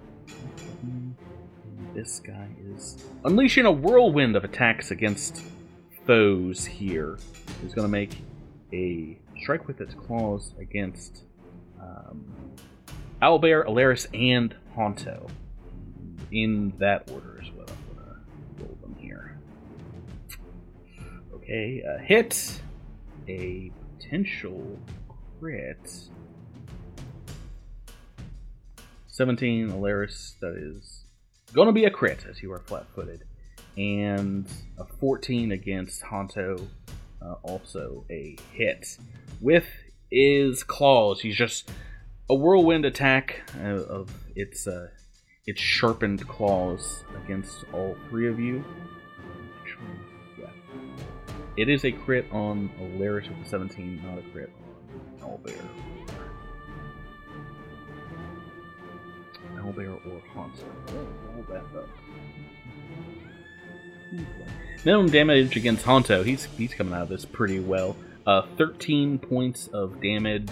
This 1.93 2.21
guy 2.21 2.47
is 2.73 3.03
unleashing 3.25 3.65
a 3.65 3.71
whirlwind 3.71 4.37
of 4.37 4.45
attacks 4.45 4.91
against 4.91 5.43
foes 6.07 6.65
here. 6.65 7.19
He's 7.61 7.73
going 7.73 7.85
to 7.85 7.91
make 7.91 8.17
a 8.71 9.19
strike 9.41 9.67
with 9.67 9.81
its 9.81 9.93
claws 9.93 10.53
against 10.57 11.23
um, 11.81 12.33
Owlbear, 13.21 13.65
Alaris, 13.67 14.07
and 14.13 14.55
Honto. 14.75 15.29
In 16.31 16.73
that 16.79 17.11
order 17.11 17.41
is 17.41 17.51
what 17.51 17.69
I'm 17.69 17.95
gonna 17.97 18.19
roll 18.59 18.77
them 18.81 18.95
here. 18.97 19.37
Okay, 21.33 21.83
a 21.85 21.99
hit, 21.99 22.61
a 23.27 23.69
potential 23.99 24.79
crit. 25.39 26.09
17 29.07 29.71
Alaris, 29.71 30.39
that 30.39 30.55
is 30.55 31.00
gonna 31.53 31.71
be 31.71 31.85
a 31.85 31.89
crit 31.89 32.25
as 32.29 32.41
you 32.41 32.51
are 32.51 32.59
flat 32.59 32.87
footed. 32.93 33.23
And 33.77 34.47
a 34.77 34.85
14 34.85 35.51
against 35.51 36.03
Honto, 36.03 36.67
uh, 37.21 37.35
also 37.43 38.05
a 38.09 38.37
hit. 38.51 38.97
With 39.39 39.65
his 40.11 40.63
claws, 40.63 41.21
he's 41.21 41.35
just 41.35 41.71
a 42.29 42.35
whirlwind 42.35 42.85
attack 42.85 43.41
uh, 43.59 43.67
of 43.67 44.09
its 44.35 44.67
uh, 44.67 44.89
its 45.45 45.59
sharpened 45.59 46.27
claws 46.27 47.03
against 47.23 47.65
all 47.73 47.97
three 48.09 48.27
of 48.27 48.39
you. 48.39 48.63
Yeah. 50.39 50.45
It 51.57 51.69
is 51.69 51.83
a 51.83 51.91
crit 51.91 52.25
on 52.31 52.69
Alaris 52.79 53.27
with 53.27 53.43
the 53.43 53.49
17, 53.49 54.01
not 54.03 54.19
a 54.19 54.21
crit 54.31 54.51
on 55.21 55.39
Owlbear. 55.39 55.61
Owlbear 59.61 59.93
or 60.05 60.21
Honto. 60.35 60.63
Oh, 60.89 61.07
roll 61.33 61.45
that 61.49 61.63
up. 61.77 61.87
Minimum 64.83 65.09
damage 65.11 65.55
against 65.55 65.85
Honto. 65.85 66.25
He's 66.25 66.45
he's 66.57 66.73
coming 66.73 66.93
out 66.93 67.03
of 67.03 67.09
this 67.09 67.25
pretty 67.25 67.59
well. 67.59 67.95
Uh, 68.25 68.43
13 68.57 69.19
points 69.19 69.67
of 69.67 70.01
damage 70.01 70.49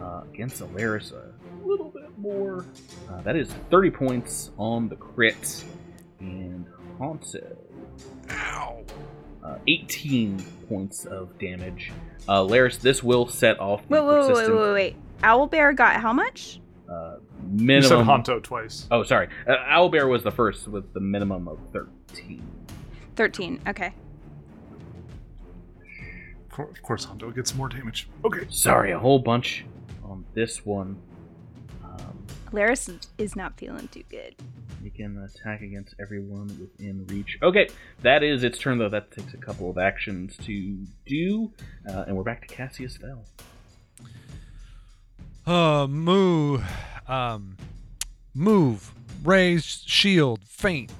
uh, 0.00 0.22
against 0.32 0.60
Alaris. 0.62 1.12
A 1.12 1.32
little 1.66 1.90
bit 1.90 2.16
more. 2.18 2.64
Uh, 3.10 3.20
that 3.22 3.36
is 3.36 3.48
30 3.70 3.90
points 3.90 4.50
on 4.58 4.88
the 4.88 4.96
crit. 4.96 5.64
And 6.20 6.66
Honto. 6.98 7.56
Ow. 8.30 8.84
Uh, 9.44 9.58
18 9.66 10.38
points 10.68 11.04
of 11.04 11.36
damage. 11.38 11.90
Uh, 12.28 12.42
Laris, 12.42 12.80
this 12.80 13.02
will 13.02 13.26
set 13.26 13.58
off 13.58 13.86
the 13.88 13.94
Wait, 13.94 14.04
wait, 14.04 14.26
wait, 14.28 14.48
wait, 14.48 14.56
wait, 14.60 14.72
wait. 14.72 14.96
Owlbear 15.22 15.74
got 15.76 16.00
how 16.00 16.12
much? 16.12 16.60
Uh, 17.42 17.48
You 17.56 17.82
said 17.82 17.96
minimum. 17.96 18.06
Honto 18.22 18.42
twice. 18.42 18.86
Oh, 18.90 19.02
sorry. 19.02 19.28
Uh, 19.46 19.56
Owlbear 19.70 20.08
was 20.08 20.22
the 20.22 20.30
first 20.30 20.68
with 20.68 20.92
the 20.94 21.00
minimum 21.00 21.48
of 21.48 21.58
13. 21.72 22.42
13. 23.16 23.60
Okay. 23.68 23.92
Of 26.58 26.82
course, 26.82 27.06
Honto 27.06 27.34
gets 27.34 27.54
more 27.54 27.68
damage. 27.68 28.08
Okay. 28.24 28.46
Sorry, 28.50 28.90
a 28.92 28.98
whole 28.98 29.18
bunch 29.18 29.64
on 30.04 30.24
this 30.34 30.64
one. 30.66 30.98
Um, 31.82 32.26
Laris 32.52 33.06
is 33.16 33.34
not 33.34 33.58
feeling 33.58 33.88
too 33.88 34.02
good. 34.10 34.34
Make 34.82 34.98
an 34.98 35.16
attack 35.22 35.62
against 35.62 35.94
everyone 36.00 36.48
within 36.60 37.06
reach. 37.06 37.38
Okay, 37.42 37.68
that 38.02 38.22
is 38.22 38.42
its 38.44 38.58
turn 38.58 38.78
though. 38.78 38.88
That 38.90 39.10
takes 39.12 39.32
a 39.32 39.36
couple 39.38 39.70
of 39.70 39.78
actions 39.78 40.36
to 40.44 40.84
do, 41.06 41.52
uh, 41.88 42.04
and 42.06 42.16
we're 42.16 42.22
back 42.24 42.46
to 42.46 42.54
Cassius 42.54 42.98
Fell. 42.98 43.24
Uh, 45.46 45.86
move. 45.86 46.62
Um, 47.08 47.56
move. 48.34 48.92
Raise 49.24 49.84
shield. 49.86 50.40
Feint. 50.44 50.90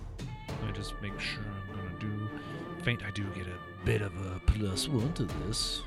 Let 0.49 0.67
me 0.67 0.73
just 0.75 0.95
make 1.03 1.19
sure 1.19 1.43
I'm 1.43 1.77
gonna 1.77 1.99
do 1.99 2.29
feint. 2.83 3.03
I 3.05 3.11
do 3.11 3.25
get 3.35 3.47
a 3.47 3.85
bit 3.85 4.03
of 4.03 4.13
a 4.27 4.41
plus 4.47 4.89
one 4.89 5.13
to 5.15 5.25
this 5.25 5.83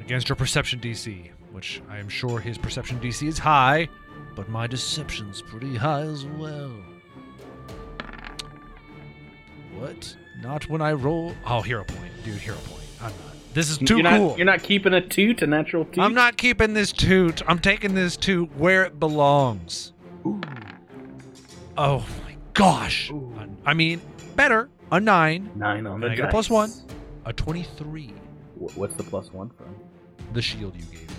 against 0.00 0.28
your 0.28 0.36
perception 0.36 0.80
DC, 0.80 1.30
which 1.52 1.82
I 1.88 1.98
am 1.98 2.08
sure 2.08 2.38
his 2.40 2.58
perception 2.58 3.00
DC 3.00 3.26
is 3.26 3.38
high, 3.38 3.88
but 4.34 4.48
my 4.48 4.66
deception's 4.66 5.42
pretty 5.42 5.76
high 5.76 6.02
as 6.02 6.24
well. 6.26 6.72
What? 9.74 10.16
Not 10.40 10.68
when 10.68 10.80
I 10.80 10.92
roll. 10.92 11.34
Oh, 11.46 11.60
hero 11.62 11.84
point, 11.84 12.12
dude. 12.24 12.34
Hero 12.38 12.56
point. 12.58 12.84
I'm 13.00 13.12
not. 13.24 13.31
This 13.54 13.68
is 13.68 13.78
too 13.78 13.96
you're 13.96 14.02
not, 14.02 14.16
cool. 14.16 14.36
You're 14.36 14.46
not 14.46 14.62
keeping 14.62 14.94
a 14.94 15.00
two 15.00 15.34
to 15.34 15.46
natural 15.46 15.84
two. 15.84 16.00
I'm 16.00 16.14
not 16.14 16.36
keeping 16.36 16.72
this 16.72 16.92
toot. 16.92 17.42
I'm 17.46 17.58
taking 17.58 17.94
this 17.94 18.16
to 18.18 18.46
where 18.56 18.84
it 18.84 18.98
belongs. 18.98 19.92
Oh 21.76 22.06
my 22.24 22.36
gosh. 22.54 23.10
Ooh. 23.10 23.32
I 23.64 23.74
mean, 23.74 24.00
better. 24.36 24.68
A 24.90 25.00
9, 25.00 25.52
nine 25.54 25.86
on 25.86 26.00
the 26.00 26.10
I 26.10 26.14
get 26.14 26.26
a 26.26 26.28
plus 26.28 26.50
one. 26.50 26.70
a 27.24 27.32
23. 27.32 28.12
What's 28.74 28.94
the 28.94 29.02
plus 29.02 29.32
one 29.32 29.48
from? 29.50 29.74
The 30.34 30.42
shield 30.42 30.76
you 30.76 30.82
gave 30.84 31.08
me. 31.08 31.16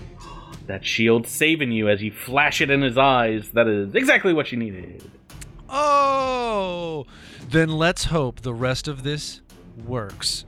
That 0.68 0.86
shield 0.86 1.28
saving 1.28 1.72
you 1.72 1.90
as 1.90 2.02
you 2.02 2.12
flash 2.12 2.62
it 2.62 2.70
in 2.70 2.84
his 2.84 3.00
eyes. 3.00 3.50
That 3.50 3.68
is 3.68 3.96
exactly 3.96 4.32
what 4.32 4.52
you 4.52 4.60
needed. 4.60 5.10
Oh! 5.70 7.06
Then 7.50 7.70
let's 7.70 8.06
hope 8.06 8.42
the 8.42 8.54
rest 8.54 8.88
of 8.88 9.02
this 9.02 9.42
works. 9.86 10.46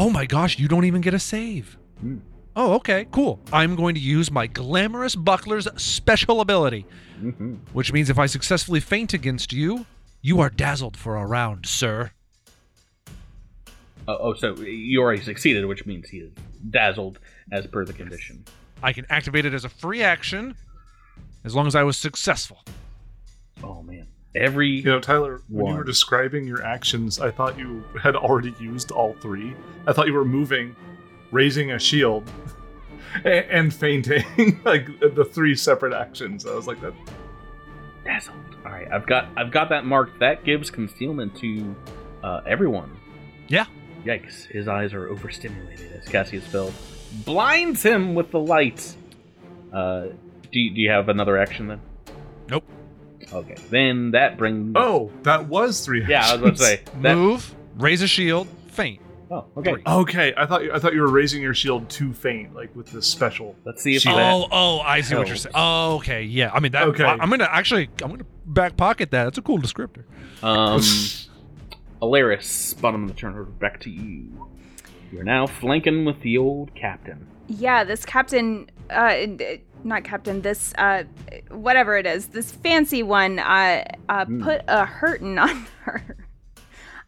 Oh 0.00 0.08
my 0.08 0.24
gosh, 0.24 0.58
you 0.58 0.66
don't 0.66 0.86
even 0.86 1.02
get 1.02 1.12
a 1.12 1.18
save. 1.18 1.76
Hmm. 2.00 2.20
Oh, 2.56 2.72
okay, 2.76 3.06
cool. 3.12 3.38
I'm 3.52 3.76
going 3.76 3.94
to 3.94 4.00
use 4.00 4.30
my 4.30 4.46
Glamorous 4.46 5.14
Buckler's 5.14 5.68
special 5.80 6.40
ability. 6.40 6.86
hmm 7.18 7.56
which 7.74 7.92
means 7.92 8.08
if 8.08 8.18
I 8.18 8.24
successfully 8.24 8.80
feint 8.80 9.12
against 9.12 9.52
you, 9.52 9.84
you 10.22 10.40
are 10.40 10.48
dazzled 10.48 10.96
for 10.96 11.16
a 11.16 11.26
round, 11.26 11.66
sir. 11.66 12.12
Oh, 14.08 14.16
oh, 14.18 14.34
so 14.34 14.56
you 14.56 15.02
already 15.02 15.20
succeeded, 15.22 15.66
which 15.66 15.84
means 15.84 16.08
he 16.08 16.20
is 16.20 16.32
dazzled 16.70 17.18
as 17.52 17.66
per 17.66 17.84
the 17.84 17.92
condition. 17.92 18.42
I 18.82 18.94
can 18.94 19.04
activate 19.10 19.44
it 19.44 19.52
as 19.52 19.66
a 19.66 19.68
free 19.68 20.02
action 20.02 20.56
as 21.44 21.54
long 21.54 21.66
as 21.66 21.74
I 21.74 21.82
was 21.82 21.98
successful. 21.98 22.64
Oh 23.62 23.82
man, 23.82 24.06
every 24.34 24.68
You 24.68 24.84
know, 24.84 25.00
Tyler, 25.00 25.42
when 25.48 25.66
you 25.66 25.78
were 25.78 25.84
describing 25.84 26.46
your 26.46 26.62
actions, 26.62 27.20
I 27.20 27.30
thought 27.30 27.58
you 27.58 27.84
had 28.00 28.16
already 28.16 28.54
used 28.60 28.90
all 28.90 29.14
three. 29.20 29.54
I 29.86 29.92
thought 29.92 30.06
you 30.06 30.14
were 30.14 30.24
moving, 30.24 30.76
raising 31.30 31.72
a 31.72 31.78
shield, 31.78 32.30
and, 33.16 33.26
and 33.26 33.74
feinting, 33.74 34.60
like 34.64 34.86
the 35.00 35.24
three 35.24 35.54
separate 35.54 35.92
actions. 35.92 36.46
I 36.46 36.54
was 36.54 36.66
like 36.66 36.80
that. 36.80 36.94
Dazzled. 38.04 38.36
All 38.64 38.72
right, 38.72 38.90
I've 38.90 39.06
got 39.06 39.28
I've 39.36 39.50
got 39.50 39.68
that 39.70 39.84
marked. 39.84 40.18
That 40.20 40.44
gives 40.44 40.70
concealment 40.70 41.36
to 41.36 41.74
uh, 42.22 42.40
everyone. 42.46 42.96
Yeah. 43.48 43.66
Yikes! 44.04 44.46
His 44.46 44.68
eyes 44.68 44.94
are 44.94 45.08
overstimulated 45.08 45.92
as 45.92 46.08
Cassius 46.08 46.44
spell 46.44 46.72
blinds 47.24 47.82
him 47.82 48.14
with 48.14 48.30
the 48.30 48.38
light. 48.38 48.94
Uh, 49.72 50.06
do 50.52 50.58
you, 50.58 50.74
do 50.74 50.80
you 50.80 50.90
have 50.90 51.08
another 51.08 51.36
action 51.38 51.68
then? 51.68 51.80
Nope. 53.32 53.44
Okay, 53.44 53.56
then 53.70 54.12
that 54.12 54.36
brings. 54.36 54.72
Oh, 54.76 55.10
that 55.22 55.46
was 55.46 55.84
three. 55.84 56.04
yeah, 56.06 56.26
I 56.26 56.32
was 56.32 56.40
about 56.42 56.56
to 56.56 56.62
say 56.62 56.82
that. 57.00 57.14
Move, 57.16 57.54
raise 57.76 58.02
a 58.02 58.08
shield, 58.08 58.48
feint. 58.68 59.00
Oh, 59.30 59.46
okay. 59.56 59.74
Three. 59.74 59.82
Okay, 59.86 60.34
I 60.36 60.46
thought 60.46 60.62
I 60.70 60.78
thought 60.80 60.92
you 60.92 61.02
were 61.02 61.10
raising 61.10 61.40
your 61.40 61.54
shield 61.54 61.88
to 61.90 62.12
feint, 62.12 62.54
like 62.54 62.74
with 62.74 62.86
the 62.86 63.00
special. 63.00 63.54
Let's 63.64 63.82
see 63.82 63.94
if 63.94 64.02
Shield. 64.02 64.18
that. 64.18 64.32
Oh, 64.32 64.48
oh, 64.50 64.80
I 64.80 65.02
see 65.02 65.14
what 65.14 65.28
you're 65.28 65.36
saying. 65.36 65.54
Oh, 65.54 65.96
okay, 65.96 66.24
yeah. 66.24 66.50
I 66.52 66.58
mean 66.58 66.72
that. 66.72 66.88
Okay. 66.88 67.04
I, 67.04 67.12
am 67.12 67.30
gonna 67.30 67.48
actually, 67.50 67.88
I'm 68.02 68.10
gonna 68.10 68.26
back 68.44 68.76
pocket 68.76 69.12
that. 69.12 69.24
That's 69.24 69.38
a 69.38 69.42
cool 69.42 69.58
descriptor. 69.58 70.04
Um, 70.42 70.80
Alaris, 72.02 72.80
bottom 72.80 73.04
of 73.04 73.08
the 73.08 73.14
turn, 73.14 73.54
back 73.60 73.80
to 73.80 73.90
you. 73.90 74.48
You're 75.12 75.24
now 75.24 75.46
flanking 75.46 76.04
with 76.04 76.20
the 76.22 76.38
old 76.38 76.74
captain. 76.74 77.26
Yeah, 77.46 77.84
this 77.84 78.04
captain, 78.04 78.70
uh, 78.90 79.26
not 79.84 80.04
captain, 80.04 80.42
this, 80.42 80.72
uh, 80.78 81.04
whatever 81.50 81.96
it 81.96 82.06
is, 82.06 82.28
this 82.28 82.50
fancy 82.52 83.02
one, 83.02 83.38
uh, 83.38 83.84
uh 84.08 84.24
Hmm. 84.24 84.42
put 84.42 84.62
a 84.68 84.84
hurtin 84.84 85.38
on 85.40 85.66
her. 85.84 86.16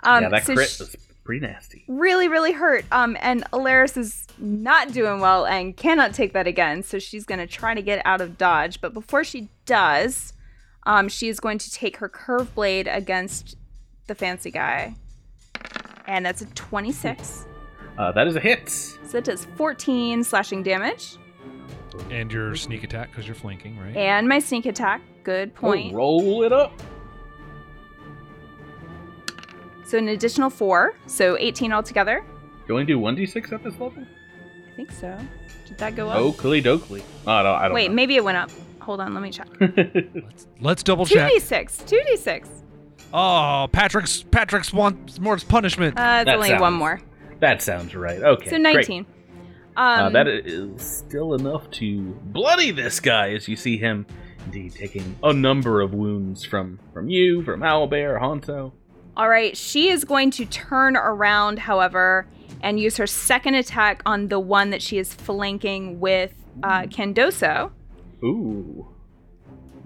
Um, 0.05 0.23
yeah, 0.25 0.29
that 0.31 0.47
so 0.47 0.55
crit 0.55 0.77
was 0.81 0.97
pretty 1.25 1.47
nasty. 1.47 1.85
really, 1.87 2.27
really 2.29 2.53
hurt. 2.53 2.85
Um, 2.91 3.17
and 3.21 3.45
Alaris 3.53 3.97
is 3.97 4.27
not 4.39 4.93
doing 4.93 5.21
well 5.21 5.47
and 5.47 5.77
cannot 5.77 6.15
take 6.15 6.33
that 6.33 6.47
again, 6.47 6.83
so 6.83 6.99
she's 6.99 7.25
gonna 7.25 7.47
try 7.47 7.75
to 7.75 7.83
get 7.83 8.03
out 8.05 8.21
of 8.21 8.37
dodge. 8.39 8.81
But 8.81 8.95
before 8.95 9.23
she 9.23 9.49
does, 9.67 10.33
um, 10.85 11.09
she 11.09 11.29
is 11.29 11.39
going 11.39 11.59
to 11.59 11.71
take 11.71 11.99
her 11.99 12.09
curve 12.09 12.53
blade 12.55 12.89
against 12.89 13.57
the 14.09 14.15
fancy 14.17 14.51
guy, 14.51 14.95
and 16.09 16.27
that's 16.27 16.43
a 16.43 16.47
twenty-six. 16.47 17.47
Uh, 17.97 18.11
that 18.13 18.27
is 18.27 18.35
a 18.35 18.41
hit. 18.41 18.69
So 18.71 19.19
it 19.19 19.25
does 19.25 19.45
fourteen 19.57 20.25
slashing 20.25 20.65
damage, 20.65 21.17
And 22.11 22.33
your 22.33 22.55
sneak 22.57 22.85
attack 22.85 23.11
because 23.11 23.27
you're 23.27 23.35
flanking, 23.35 23.79
right? 23.79 23.97
and 23.97 24.29
my 24.29 24.39
sneak 24.39 24.67
attack. 24.67 25.03
Good 25.25 25.55
point. 25.55 25.93
Oh, 25.93 25.97
roll 25.97 26.43
it 26.45 26.53
up. 26.53 26.73
So 29.85 29.99
an 29.99 30.09
additional 30.09 30.49
four, 30.51 30.95
so 31.07 31.37
eighteen 31.39 31.73
altogether. 31.73 32.25
You 32.69 32.75
only 32.75 32.87
do 32.87 32.99
one 32.99 33.15
d 33.15 33.27
six 33.27 33.53
at 33.53 33.63
this 33.63 33.73
level? 33.75 33.93
I 34.03 34.75
think 34.77 34.91
so. 34.93 35.19
Did 35.67 35.79
that 35.79 35.95
go 35.97 36.09
up? 36.09 36.17
Oakley 36.19 36.63
dokley. 36.63 37.03
Oh, 37.27 37.33
I 37.33 37.43
don't, 37.43 37.55
I 37.57 37.65
don't 37.67 37.75
Wait, 37.75 37.89
know. 37.89 37.95
maybe 37.95 38.17
it 38.17 38.25
went 38.25 38.39
up. 38.39 38.51
Hold 38.81 39.01
on, 39.01 39.15
let 39.15 39.23
me 39.23 39.31
check. 39.31 39.49
Let's, 39.61 40.47
let's 40.61 40.83
double 40.83 41.05
Two 41.07 41.15
check. 41.15 41.31
d 41.31 41.39
six. 41.41 41.79
Two 41.79 42.01
d 42.07 42.17
six. 42.17 42.49
Oh, 43.13 43.69
Patrick's 43.71 44.23
Patrick's 44.23 44.73
wants 44.73 45.21
more 45.21 45.37
punishment. 45.37 45.99
Uh, 45.99 46.21
it's 46.23 46.27
That 46.27 46.37
only 46.37 46.49
sounds- 46.49 46.61
one 46.63 46.73
more. 46.73 47.01
that 47.41 47.61
sounds 47.63 47.95
right. 47.95 48.21
Okay. 48.23 48.47
So 48.47 48.57
great. 48.59 48.75
19. 48.89 49.07
Um, 49.77 50.07
Uh, 50.07 50.11
that 50.11 50.29
is 50.29 50.83
still 50.83 51.35
enough 51.35 51.71
to 51.73 52.01
bloody 52.25 52.71
this 52.71 53.01
guy 53.01 53.31
as 53.33 53.49
you 53.49 53.57
see 53.57 53.77
him 53.79 54.07
indeed 54.45 54.75
taking 54.75 55.17
a 55.23 55.33
number 55.33 55.81
of 55.81 55.95
wounds 55.95 56.45
from 56.45 56.79
from 56.93 57.09
you, 57.09 57.43
from 57.45 57.61
Owlbear, 57.61 58.21
Honto. 58.21 58.73
all 59.17 59.29
right, 59.29 59.57
she 59.57 59.89
is 59.89 60.05
going 60.05 60.31
to 60.33 60.45
turn 60.47 60.97
around, 60.97 61.59
however, 61.61 62.27
and 62.63 62.79
use 62.81 62.97
her 62.97 63.07
second 63.07 63.55
attack 63.55 64.03
on 64.05 64.29
the 64.29 64.41
one 64.41 64.71
that 64.71 64.83
she 64.83 64.99
is 64.99 65.13
flanking 65.15 66.01
with 66.01 66.33
uh, 66.63 66.83
Candoso. 66.83 67.71
Ooh. 68.25 68.89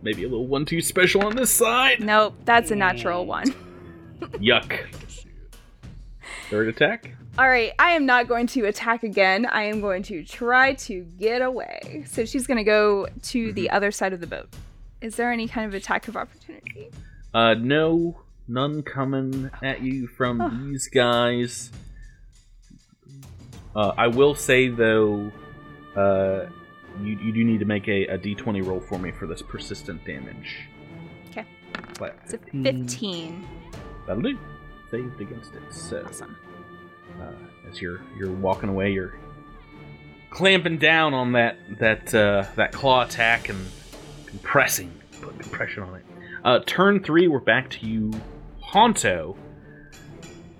Maybe 0.02 0.24
a 0.24 0.28
little 0.28 0.46
one 0.46 0.64
two 0.64 0.80
special 0.80 1.24
on 1.26 1.36
this 1.36 1.50
side. 1.50 2.00
Nope, 2.00 2.34
that's 2.44 2.70
a 2.70 2.76
natural 2.76 3.26
one. 3.26 3.52
Yuck. 4.20 4.78
Third 6.50 6.68
attack. 6.68 7.14
All 7.38 7.48
right, 7.48 7.72
I 7.78 7.90
am 7.92 8.06
not 8.06 8.28
going 8.28 8.46
to 8.48 8.64
attack 8.64 9.02
again. 9.02 9.44
I 9.44 9.64
am 9.64 9.82
going 9.82 10.02
to 10.04 10.24
try 10.24 10.72
to 10.74 11.02
get 11.18 11.42
away. 11.42 12.04
So 12.06 12.24
she's 12.24 12.46
going 12.46 12.56
to 12.56 12.64
go 12.64 13.08
to 13.24 13.52
the 13.52 13.68
other 13.70 13.90
side 13.90 14.14
of 14.14 14.20
the 14.20 14.26
boat. 14.26 14.48
Is 15.02 15.16
there 15.16 15.30
any 15.30 15.46
kind 15.46 15.66
of 15.66 15.74
attack 15.74 16.08
of 16.08 16.16
opportunity? 16.16 16.88
Uh, 17.34 17.52
no, 17.52 18.18
none 18.48 18.82
coming 18.82 19.50
at 19.62 19.82
you 19.82 20.06
from 20.06 20.40
Oh. 20.40 20.48
these 20.48 20.88
guys. 20.88 21.70
Uh, 23.74 23.92
I 23.98 24.06
will 24.06 24.34
say 24.34 24.68
though, 24.68 25.30
uh, 25.94 26.46
you, 27.02 27.18
you 27.18 27.32
do 27.32 27.44
need 27.44 27.58
to 27.58 27.66
make 27.66 27.86
a, 27.88 28.06
a 28.06 28.16
d20 28.18 28.64
roll 28.66 28.80
for 28.80 28.98
me 28.98 29.12
for 29.12 29.26
this 29.26 29.42
persistent 29.42 30.02
damage. 30.06 30.56
'Kay. 31.32 31.44
Flat 31.98 32.16
It's 32.24 32.32
a 32.32 32.38
15. 32.38 32.64
15. 32.64 33.46
That'll 34.06 34.22
do. 34.22 34.38
Saved 34.90 35.20
against 35.20 35.54
it. 35.54 35.60
So, 35.70 36.02
Awesome. 36.06 36.38
Uh, 37.20 37.68
as 37.70 37.80
you're 37.80 38.00
you're 38.16 38.32
walking 38.32 38.68
away, 38.68 38.92
you're 38.92 39.14
clamping 40.30 40.78
down 40.78 41.14
on 41.14 41.32
that 41.32 41.56
that 41.78 42.14
uh, 42.14 42.44
that 42.56 42.72
claw 42.72 43.02
attack 43.04 43.48
and 43.48 43.66
compressing, 44.26 44.92
put 45.20 45.38
compression 45.38 45.82
on 45.82 45.94
it. 45.96 46.04
Uh, 46.44 46.60
turn 46.66 47.02
three, 47.02 47.26
we're 47.28 47.40
back 47.40 47.68
to 47.70 47.86
you, 47.86 48.12
Honto. 48.62 49.36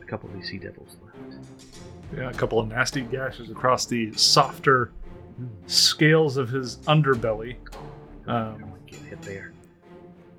A 0.01 0.05
couple 0.05 0.29
of 0.29 0.35
these 0.35 0.49
sea 0.49 0.59
devils 0.59 0.97
left. 1.05 1.17
Yeah, 2.17 2.31
a 2.31 2.35
couple 2.35 2.59
of 2.59 2.69
nasty 2.69 3.03
gashes 3.03 3.51
across 3.51 3.87
the 3.87 4.13
softer 4.15 4.93
scales 5.67 6.37
of 6.37 6.49
his 6.49 6.79
underbelly. 6.89 7.57
Um, 8.27 8.59
don't 8.59 8.71
want 8.71 8.87
to 8.87 8.93
get 8.93 9.03
hit 9.03 9.23
there. 9.23 9.53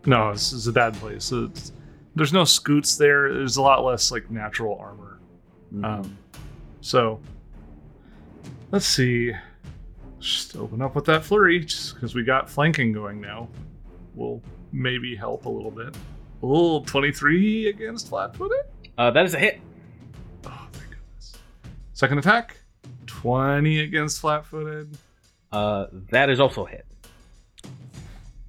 no, 0.06 0.32
this 0.34 0.52
is 0.54 0.68
a 0.68 0.72
bad 0.72 0.94
place. 0.96 1.32
It's, 1.32 1.72
there's 2.16 2.34
no 2.34 2.44
scutes 2.46 2.98
there. 2.98 3.32
There's 3.34 3.58
a 3.58 3.62
lot 3.62 3.84
less 3.86 4.12
like 4.12 4.32
natural 4.32 4.78
armor. 4.80 5.17
Mhm. 5.74 5.84
Um, 5.86 6.18
so 6.82 7.20
let's 8.72 8.86
see. 8.86 9.34
Just 10.20 10.56
open 10.56 10.82
up 10.82 10.96
with 10.96 11.06
that 11.06 11.24
flurry, 11.24 11.60
just 11.64 11.94
because 11.96 12.16
we 12.16 12.24
got 12.24 12.50
flanking 12.50 12.92
going 12.92 13.22
now. 13.22 13.48
Will 14.16 14.42
maybe 14.72 15.16
help 15.16 15.46
a 15.46 15.50
little 15.50 15.72
bit. 15.72 15.96
Oh, 16.42 16.84
23 16.84 17.68
against 17.70 18.10
flat-footed. 18.10 18.66
uh, 18.98 19.12
that 19.12 19.26
is 19.26 19.34
a 19.34 19.40
hit. 19.40 19.60
Oh, 20.46 20.68
thank 20.72 20.90
goodness. 20.92 21.34
Second 21.94 22.18
attack, 22.20 22.58
20 23.06 23.80
against 23.80 24.20
flat-footed. 24.22 24.98
Uh, 25.52 25.86
that 26.12 26.30
is 26.30 26.40
also 26.40 26.66
a 26.66 26.70
hit. 26.70 26.86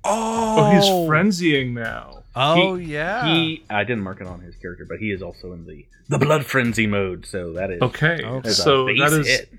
Oh, 0.04 0.70
he's 0.70 0.84
frenzying 0.84 1.72
now. 1.72 2.17
Oh 2.40 2.76
He- 2.76 2.92
yeah. 2.92 3.26
He, 3.26 3.64
I 3.68 3.84
didn't 3.84 4.02
mark 4.04 4.20
it 4.20 4.26
on 4.26 4.40
his 4.40 4.54
character, 4.56 4.86
but 4.88 4.98
he 4.98 5.10
is 5.10 5.22
also 5.22 5.52
in 5.52 5.66
the 5.66 5.84
the 6.08 6.18
blood 6.18 6.44
frenzy 6.46 6.86
mode. 6.86 7.26
So 7.26 7.52
that 7.54 7.70
is 7.70 7.82
Okay, 7.82 8.22
Okay. 8.24 8.48
so 8.50 8.86
that 8.86 9.12
is 9.12 9.26
hit. 9.26 9.52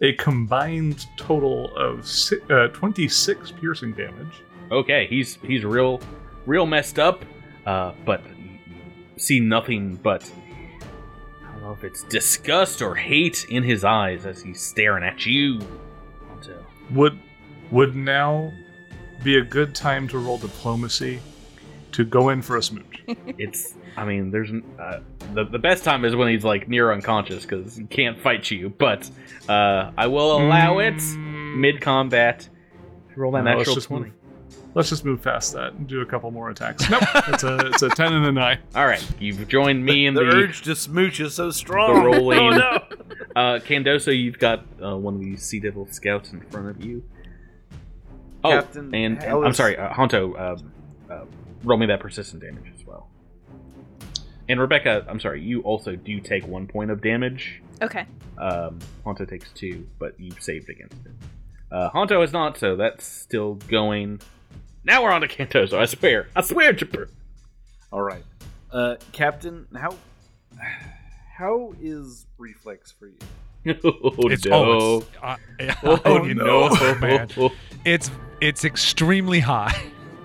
a 0.00 0.12
combined 0.14 1.04
total 1.16 1.74
of 1.76 2.08
uh, 2.50 2.68
26 2.68 3.52
piercing 3.52 3.92
damage. 3.92 4.42
okay 4.70 5.06
he's 5.08 5.36
he's 5.42 5.64
real 5.64 6.00
real 6.46 6.64
messed 6.66 6.98
up 6.98 7.24
uh 7.66 7.92
but 8.06 8.22
see 9.16 9.38
nothing 9.40 9.94
but 9.96 10.22
i 11.46 11.52
don't 11.52 11.62
know 11.62 11.72
if 11.72 11.84
it's 11.84 12.02
disgust 12.04 12.80
or 12.82 12.94
hate 12.94 13.44
in 13.50 13.62
his 13.62 13.84
eyes 13.84 14.24
as 14.26 14.40
he's 14.42 14.60
staring 14.60 15.04
at 15.04 15.24
you 15.26 15.60
Would 16.90 17.18
would 17.70 17.94
now 17.96 18.52
be 19.22 19.36
a 19.38 19.42
good 19.44 19.74
time 19.74 20.08
to 20.08 20.18
roll 20.18 20.38
diplomacy 20.38 21.20
to 21.94 22.04
go 22.04 22.28
in 22.28 22.42
for 22.42 22.56
a 22.56 22.62
smooch? 22.62 23.02
it's 23.06 23.74
i 23.96 24.04
mean 24.04 24.30
there's 24.30 24.50
uh, 24.78 25.00
the, 25.34 25.44
the 25.44 25.58
best 25.58 25.84
time 25.84 26.04
is 26.04 26.16
when 26.16 26.28
he's 26.28 26.44
like 26.44 26.68
near 26.68 26.92
unconscious 26.92 27.44
because 27.44 27.76
he 27.76 27.84
can't 27.84 28.18
fight 28.18 28.50
you 28.50 28.68
but 28.70 29.08
uh 29.48 29.90
i 29.96 30.06
will 30.06 30.36
allow 30.36 30.78
it 30.78 31.00
mid 31.56 31.80
combat 31.80 32.48
roll 33.16 33.32
that 33.32 33.44
No, 33.44 33.56
let's 33.56 33.58
natural 33.58 33.74
just 33.74 33.88
20 33.88 34.04
move. 34.06 34.14
Let's 34.74 34.88
just 34.88 35.04
move 35.04 35.22
past 35.22 35.52
that 35.52 35.74
and 35.74 35.86
do 35.86 36.00
a 36.00 36.06
couple 36.06 36.32
more 36.32 36.50
attacks. 36.50 36.90
Nope, 36.90 37.04
it's 37.28 37.44
a 37.44 37.58
it's 37.66 37.82
a 37.82 37.90
ten 37.90 38.12
and 38.12 38.26
a 38.26 38.32
nine. 38.32 38.58
all 38.74 38.86
right 38.86 39.06
you've 39.20 39.46
joined 39.46 39.84
me 39.84 40.06
in 40.06 40.14
the, 40.14 40.24
the, 40.24 40.30
urge 40.30 40.62
to 40.62 40.74
smooch 40.74 41.20
is 41.20 41.34
so 41.34 41.52
strong. 41.52 41.94
the 41.94 42.00
rolling 42.06 42.38
Oh, 42.40 42.50
no. 42.50 42.82
Uh, 43.36 43.58
Candoso, 43.60 44.16
you've 44.16 44.38
got 44.40 44.64
uh, 44.82 44.96
one 44.96 45.14
of 45.14 45.20
these 45.20 45.44
Sea 45.44 45.60
Devil 45.60 45.86
scouts 45.86 46.32
in 46.32 46.40
front 46.40 46.70
of 46.70 46.84
you. 46.84 47.04
Oh, 48.42 48.50
Captain, 48.50 48.94
and, 48.94 49.22
how 49.22 49.38
and 49.38 49.46
I'm 49.46 49.54
sorry, 49.54 49.76
uh, 49.76 49.92
Honto, 49.92 50.38
um, 50.38 50.72
uh, 51.08 51.24
roll 51.64 51.78
me 51.78 51.86
that 51.86 52.00
persistent 52.00 52.42
damage 52.42 52.72
as 52.78 52.86
well. 52.86 53.08
And 54.48 54.60
Rebecca, 54.60 55.04
I'm 55.08 55.20
sorry, 55.20 55.40
you 55.42 55.62
also 55.62 55.96
do 55.96 56.20
take 56.20 56.46
one 56.46 56.66
point 56.66 56.90
of 56.90 57.00
damage. 57.00 57.62
Okay. 57.80 58.06
Um, 58.38 58.78
Honto 59.04 59.28
takes 59.28 59.50
two, 59.52 59.86
but 59.98 60.18
you 60.20 60.32
saved 60.38 60.68
against 60.68 60.96
it. 61.06 61.12
Uh, 61.72 61.90
Honto 61.90 62.22
is 62.22 62.32
not, 62.32 62.58
so 62.58 62.76
that's 62.76 63.04
still 63.06 63.54
going. 63.54 64.20
Now 64.84 65.02
we're 65.02 65.12
on 65.12 65.22
to 65.22 65.28
Candoso, 65.28 65.78
I 65.78 65.86
swear. 65.86 66.28
I 66.36 66.42
swear, 66.42 66.72
Chipper. 66.74 67.08
All 67.90 68.02
right, 68.02 68.24
uh, 68.70 68.96
Captain. 69.12 69.66
How 69.74 69.96
how 71.36 71.74
is 71.80 72.26
reflex 72.38 72.92
for 72.92 73.06
you? 73.08 73.18
oh 73.82 74.28
It's 74.30 74.44
no! 74.44 75.04
oh, 75.22 75.36
it's, 75.58 75.82
uh, 75.82 75.82
Oh, 75.84 76.00
oh, 76.04 76.18
no! 76.18 76.68
oh, 76.70 76.98
man. 77.00 77.28
It's 77.84 78.10
it's 78.40 78.64
extremely 78.64 79.40
high. 79.40 79.74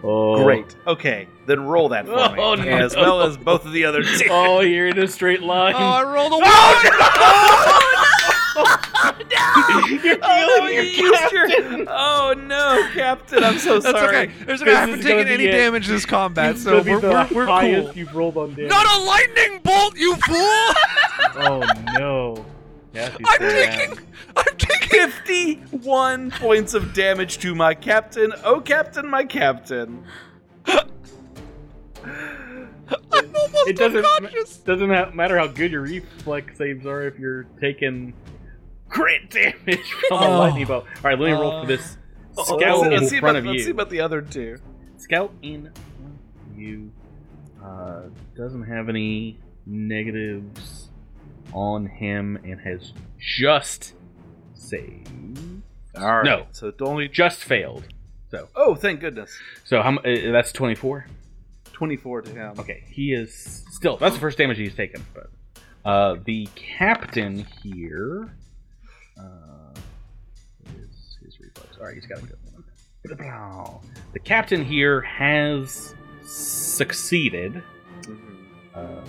Oh. 0.03 0.43
Great. 0.43 0.75
Okay, 0.87 1.27
then 1.45 1.65
roll 1.65 1.89
that 1.89 2.05
for 2.05 2.11
me, 2.35 2.41
Oh, 2.41 2.55
no. 2.55 2.63
as 2.63 2.95
well 2.95 3.21
as 3.21 3.35
both 3.37 3.65
of 3.65 3.73
the 3.73 3.85
other 3.85 4.01
two. 4.17 4.27
Oh, 4.29 4.61
you're 4.61 4.87
in 4.87 4.97
a 4.99 5.07
straight 5.07 5.41
line. 5.41 5.73
Oh, 5.75 5.79
I 5.79 6.03
rolled 6.03 6.31
a 6.31 6.35
oh, 6.35 6.39
one. 6.39 7.95
You're 10.03 10.17
Oh, 10.21 10.57
killing 10.57 10.73
you 10.73 10.81
your 10.81 10.83
used 11.13 11.31
your- 11.31 11.47
captain. 11.47 11.87
oh 11.89 12.33
no, 12.37 12.87
Captain! 12.93 13.43
I'm 13.43 13.57
so 13.57 13.79
That's 13.79 13.97
sorry. 13.97 14.17
okay. 14.17 14.31
There's 14.45 14.61
okay. 14.61 14.71
I 14.71 14.73
This 14.73 14.79
haven't 14.79 14.99
is 14.99 15.05
gonna 15.05 15.23
taken 15.23 15.27
be 15.27 15.33
any 15.33 15.45
it. 15.45 15.51
damage 15.51 15.87
this 15.87 16.05
combat, 16.05 16.51
It's 16.51 16.63
so 16.63 16.71
gonna 16.71 16.83
be 16.83 16.91
we're, 16.91 16.99
the 17.01 17.09
we're, 17.09 17.27
we're 17.35 17.45
highest 17.45 17.87
cool. 17.89 17.97
you've 17.97 18.15
rolled 18.15 18.37
on 18.37 18.53
damage. 18.55 18.69
Not 18.69 18.85
a 18.85 18.99
lightning 19.03 19.59
bolt, 19.63 19.97
you 19.97 20.15
fool! 20.15 20.35
Oh 21.41 21.61
no! 21.97 22.45
Kathy's 22.93 23.25
I'm 23.29 23.39
so 23.39 23.45
mad. 23.45 23.79
taking, 23.79 23.97
I'm 24.35 24.57
taking. 24.57 24.89
51 24.89 26.31
points 26.31 26.73
of 26.73 26.93
damage 26.93 27.37
to 27.39 27.53
my 27.55 27.73
captain. 27.73 28.33
Oh, 28.43 28.59
captain, 28.61 29.09
my 29.09 29.23
captain. 29.25 30.03
I'm 30.65 30.79
almost 33.35 33.67
It 33.67 33.77
doesn't 33.77 34.05
unconscious. 34.05 34.57
doesn't 34.57 34.89
ha- 34.89 35.11
matter 35.13 35.37
how 35.37 35.47
good 35.47 35.71
your 35.71 35.81
reflex 35.81 36.57
saves 36.57 36.85
are 36.85 37.03
if 37.07 37.17
you're 37.19 37.43
taking 37.59 38.13
crit 38.89 39.29
damage 39.29 39.91
from 40.07 40.21
a 40.23 40.27
Oh. 40.27 40.39
lightning 40.39 40.65
bolt. 40.65 40.85
All 40.97 41.01
right, 41.03 41.19
let 41.19 41.27
me 41.27 41.31
roll 41.33 41.61
for 41.61 41.67
this 41.67 41.97
scout 42.33 42.59
let's, 42.59 42.83
in 42.83 42.89
let's 42.91 43.09
see 43.09 43.19
front 43.19 43.37
about, 43.37 43.49
of 43.49 43.55
let's 43.55 43.65
see 43.65 43.71
about 43.71 43.89
the 43.89 44.01
other 44.01 44.21
two. 44.21 44.57
Scout 44.97 45.33
in 45.41 45.71
you 46.55 46.91
uh, 47.63 48.03
doesn't 48.35 48.63
have 48.63 48.89
any 48.89 49.39
negatives 49.65 50.78
on 51.53 51.85
him 51.87 52.37
and 52.43 52.59
has 52.61 52.93
just 53.19 53.93
saved. 54.53 55.09
All 55.97 56.05
right. 56.17 56.25
No. 56.25 56.45
So 56.51 56.67
it 56.67 56.75
only. 56.81 57.07
Just 57.07 57.43
failed. 57.43 57.83
So, 58.31 58.47
Oh, 58.55 58.75
thank 58.75 58.99
goodness. 58.99 59.31
so 59.65 59.81
how, 59.81 59.95
uh, 59.97 60.31
that's 60.31 60.51
twenty 60.51 60.75
four. 60.75 61.05
24 61.73 62.23
to 62.23 62.31
him. 62.31 62.59
Okay, 62.59 62.83
he 62.91 63.13
is 63.13 63.63
still. 63.71 63.95
That's 63.95 64.13
the 64.13 64.19
first 64.19 64.37
damage 64.37 64.57
he's 64.57 64.75
taken. 64.75 65.03
But 65.13 65.29
uh, 65.89 66.17
the 66.25 66.47
captain 66.55 67.45
here 67.63 68.35
uh, 69.17 69.71
is 70.75 71.17
his 71.23 71.39
reflex. 71.39 71.77
All 71.79 71.85
right, 71.85 71.95
he's 71.95 72.05
got 72.05 72.17
a 72.17 72.21
good 72.21 72.35
one. 72.51 72.65
The 74.11 74.19
captain 74.19 74.65
here 74.65 74.99
has 75.01 75.95
succeeded, 76.21 77.63
Mhm. 78.01 78.45
uh, 78.75 79.01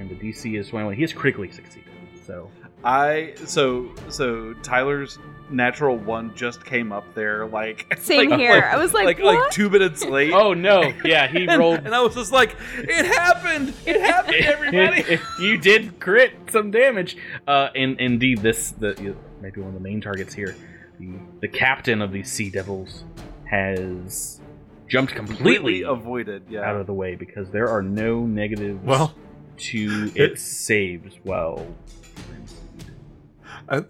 and 0.00 0.10
the 0.10 0.14
DC 0.16 0.58
is 0.58 0.68
21. 0.68 0.94
He 0.94 1.02
has 1.02 1.12
critically 1.12 1.50
succeeded. 1.50 1.92
So 2.26 2.50
I 2.82 3.34
so 3.44 3.90
so 4.08 4.54
Tyler's 4.62 5.18
natural 5.50 5.96
one 5.96 6.34
just 6.36 6.64
came 6.64 6.92
up 6.92 7.12
there 7.14 7.44
like 7.46 7.92
Same 7.98 8.30
like- 8.30 8.40
here. 8.40 8.62
I 8.72 8.76
was 8.78 8.92
like, 8.94 9.04
like 9.04 9.18
what? 9.18 9.34
like 9.38 9.50
two 9.50 9.68
minutes 9.68 10.04
late. 10.04 10.32
oh 10.32 10.54
no, 10.54 10.92
yeah, 11.04 11.26
he 11.26 11.44
and, 11.48 11.58
rolled. 11.58 11.80
and 11.80 11.94
I 11.94 12.00
was 12.00 12.14
just 12.14 12.32
like, 12.32 12.54
it 12.78 13.04
happened! 13.06 13.74
It 13.84 14.00
happened, 14.00 14.36
everybody! 14.40 15.18
you 15.40 15.56
did 15.58 15.98
crit 16.00 16.32
some 16.50 16.70
damage. 16.70 17.16
Uh, 17.48 17.68
and 17.74 18.00
indeed, 18.00 18.38
this 18.38 18.70
the 18.72 18.96
you- 19.02 19.16
maybe 19.40 19.60
one 19.60 19.68
of 19.68 19.74
the 19.74 19.80
main 19.80 20.00
targets 20.00 20.32
here. 20.32 20.54
The 20.98 21.18
the 21.40 21.48
captain 21.48 22.00
of 22.02 22.12
these 22.12 22.30
sea 22.30 22.48
devils 22.50 23.04
has 23.50 24.40
jumped 24.88 25.14
completely 25.14 25.44
Completely 25.80 25.82
avoided. 25.82 26.42
Yeah. 26.48 26.60
out 26.68 26.76
of 26.76 26.86
the 26.86 26.94
way 26.94 27.14
because 27.16 27.50
there 27.50 27.68
are 27.68 27.82
no 27.82 28.24
negatives 28.26 28.80
Well, 28.84 29.14
to 29.60 30.10
it- 30.14 30.32
its 30.32 30.42
saves. 30.42 31.14
Well, 31.24 31.66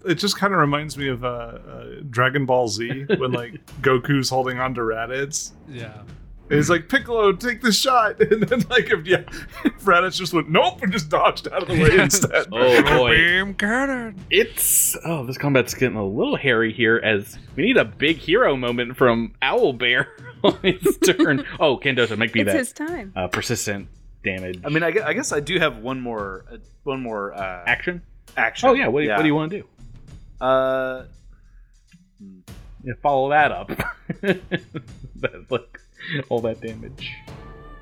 it 0.05 0.15
just 0.15 0.37
kind 0.37 0.53
of 0.53 0.59
reminds 0.59 0.97
me 0.97 1.07
of 1.07 1.23
uh, 1.23 1.27
uh, 1.27 1.85
Dragon 2.09 2.45
Ball 2.45 2.67
Z 2.67 3.05
when 3.17 3.31
like 3.31 3.65
Goku's 3.81 4.29
holding 4.29 4.59
on 4.59 4.73
to 4.75 4.81
Raditz. 4.81 5.51
Yeah. 5.67 6.01
And 6.49 6.57
he's 6.57 6.69
like, 6.69 6.89
Piccolo, 6.89 7.31
take 7.31 7.61
the 7.61 7.71
shot. 7.71 8.19
And 8.31 8.43
then, 8.43 8.59
like, 8.69 8.91
if 8.91 9.07
yeah, 9.07 9.21
if 9.63 9.83
Raditz 9.85 10.17
just 10.17 10.33
went, 10.33 10.49
nope, 10.49 10.81
and 10.83 10.91
just 10.91 11.07
dodged 11.09 11.47
out 11.47 11.63
of 11.63 11.69
the 11.69 11.81
way 11.81 11.97
instead. 11.97 12.47
oh 12.51 12.83
boy, 12.83 13.11
Beam 13.15 13.53
cannon. 13.53 14.17
it's 14.29 14.97
oh 15.05 15.25
this 15.25 15.37
combat's 15.37 15.73
getting 15.73 15.95
a 15.97 16.05
little 16.05 16.35
hairy 16.35 16.73
here 16.73 16.97
as 17.03 17.37
we 17.55 17.63
need 17.63 17.77
a 17.77 17.85
big 17.85 18.17
hero 18.17 18.57
moment 18.57 18.97
from 18.97 19.33
Owl 19.41 19.73
Bear 19.73 20.09
on 20.43 20.59
his 20.61 20.97
turn. 20.97 21.45
Oh, 21.59 21.77
Candoso, 21.77 22.17
make 22.17 22.35
me 22.35 22.41
it's 22.41 22.51
that 22.51 22.57
his 22.57 22.73
time. 22.73 23.13
uh, 23.15 23.27
persistent 23.29 23.87
damage. 24.23 24.61
I 24.63 24.69
mean, 24.69 24.83
I 24.83 24.91
guess, 24.91 25.03
I 25.03 25.13
guess 25.13 25.31
I 25.31 25.39
do 25.39 25.57
have 25.59 25.77
one 25.77 25.99
more, 25.99 26.45
uh, 26.51 26.57
one 26.83 27.01
more 27.01 27.33
uh, 27.33 27.63
action. 27.65 28.01
action. 28.37 28.69
Oh 28.69 28.73
yeah, 28.73 28.87
what, 28.87 29.01
do- 29.03 29.09
what 29.09 29.21
do 29.21 29.27
you 29.27 29.35
want 29.35 29.51
to 29.51 29.59
do? 29.61 29.67
Uh, 30.45 31.05
Yeah, 32.83 32.93
follow 33.03 33.29
that 33.29 33.51
up. 33.51 33.67
that, 34.21 35.45
like 35.49 35.79
all 36.29 36.41
that 36.41 36.61
damage. 36.61 37.11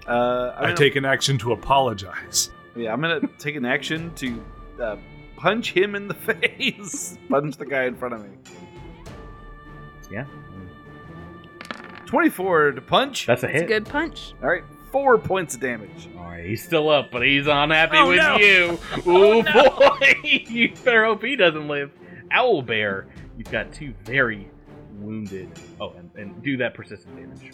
uh, 0.08 0.54
I 0.58 0.70
I'm 0.70 0.76
take 0.76 0.96
an 0.98 1.06
action 1.06 1.38
to 1.40 1.54
apologize. 1.54 2.50
yeah, 2.76 2.92
I'm 2.92 3.00
gonna 3.02 3.22
take 3.38 3.56
an 3.56 3.66
action 3.66 4.14
to 4.16 4.44
uh, 4.82 4.96
punch 5.38 5.72
him 5.72 5.96
in 5.96 6.08
the 6.10 6.14
face. 6.60 7.18
punch 7.30 7.56
the 7.58 7.66
guy 7.66 7.84
in 7.86 7.96
front 7.96 8.14
of 8.16 8.24
me. 8.24 8.30
Yeah, 10.12 10.26
24 12.06 12.72
to 12.74 12.82
punch. 12.82 13.26
that's 13.28 13.44
a 13.44 13.48
It's 13.48 13.56
a 13.56 13.60
hit. 13.60 13.68
good 13.68 13.86
punch. 13.86 14.34
All 14.42 14.50
right, 14.50 14.64
four 14.92 15.18
points 15.18 15.56
of 15.56 15.62
damage. 15.62 16.10
All 16.18 16.24
right, 16.26 16.46
he's 16.46 16.64
still 16.64 16.90
up, 16.90 17.12
but 17.12 17.22
he's 17.24 17.48
unhappy 17.48 17.98
Oh, 17.98 18.08
with 18.08 18.18
no. 18.18 18.38
you. 18.38 18.80
Ooh 19.12 19.44
boy, 19.44 20.14
you 20.24 20.74
better 20.84 21.06
hope 21.06 21.24
he 21.24 21.36
doesn't 21.36 21.68
live. 21.68 21.92
Owl 22.32 22.62
Bear, 22.62 23.08
you've 23.38 23.50
got 23.52 23.72
two 23.74 23.94
very 24.04 24.50
wounded. 25.00 25.50
Oh, 25.80 25.94
and, 25.98 26.10
and 26.16 26.44
do 26.44 26.58
that 26.58 26.74
persistent 26.74 27.16
damage. 27.16 27.54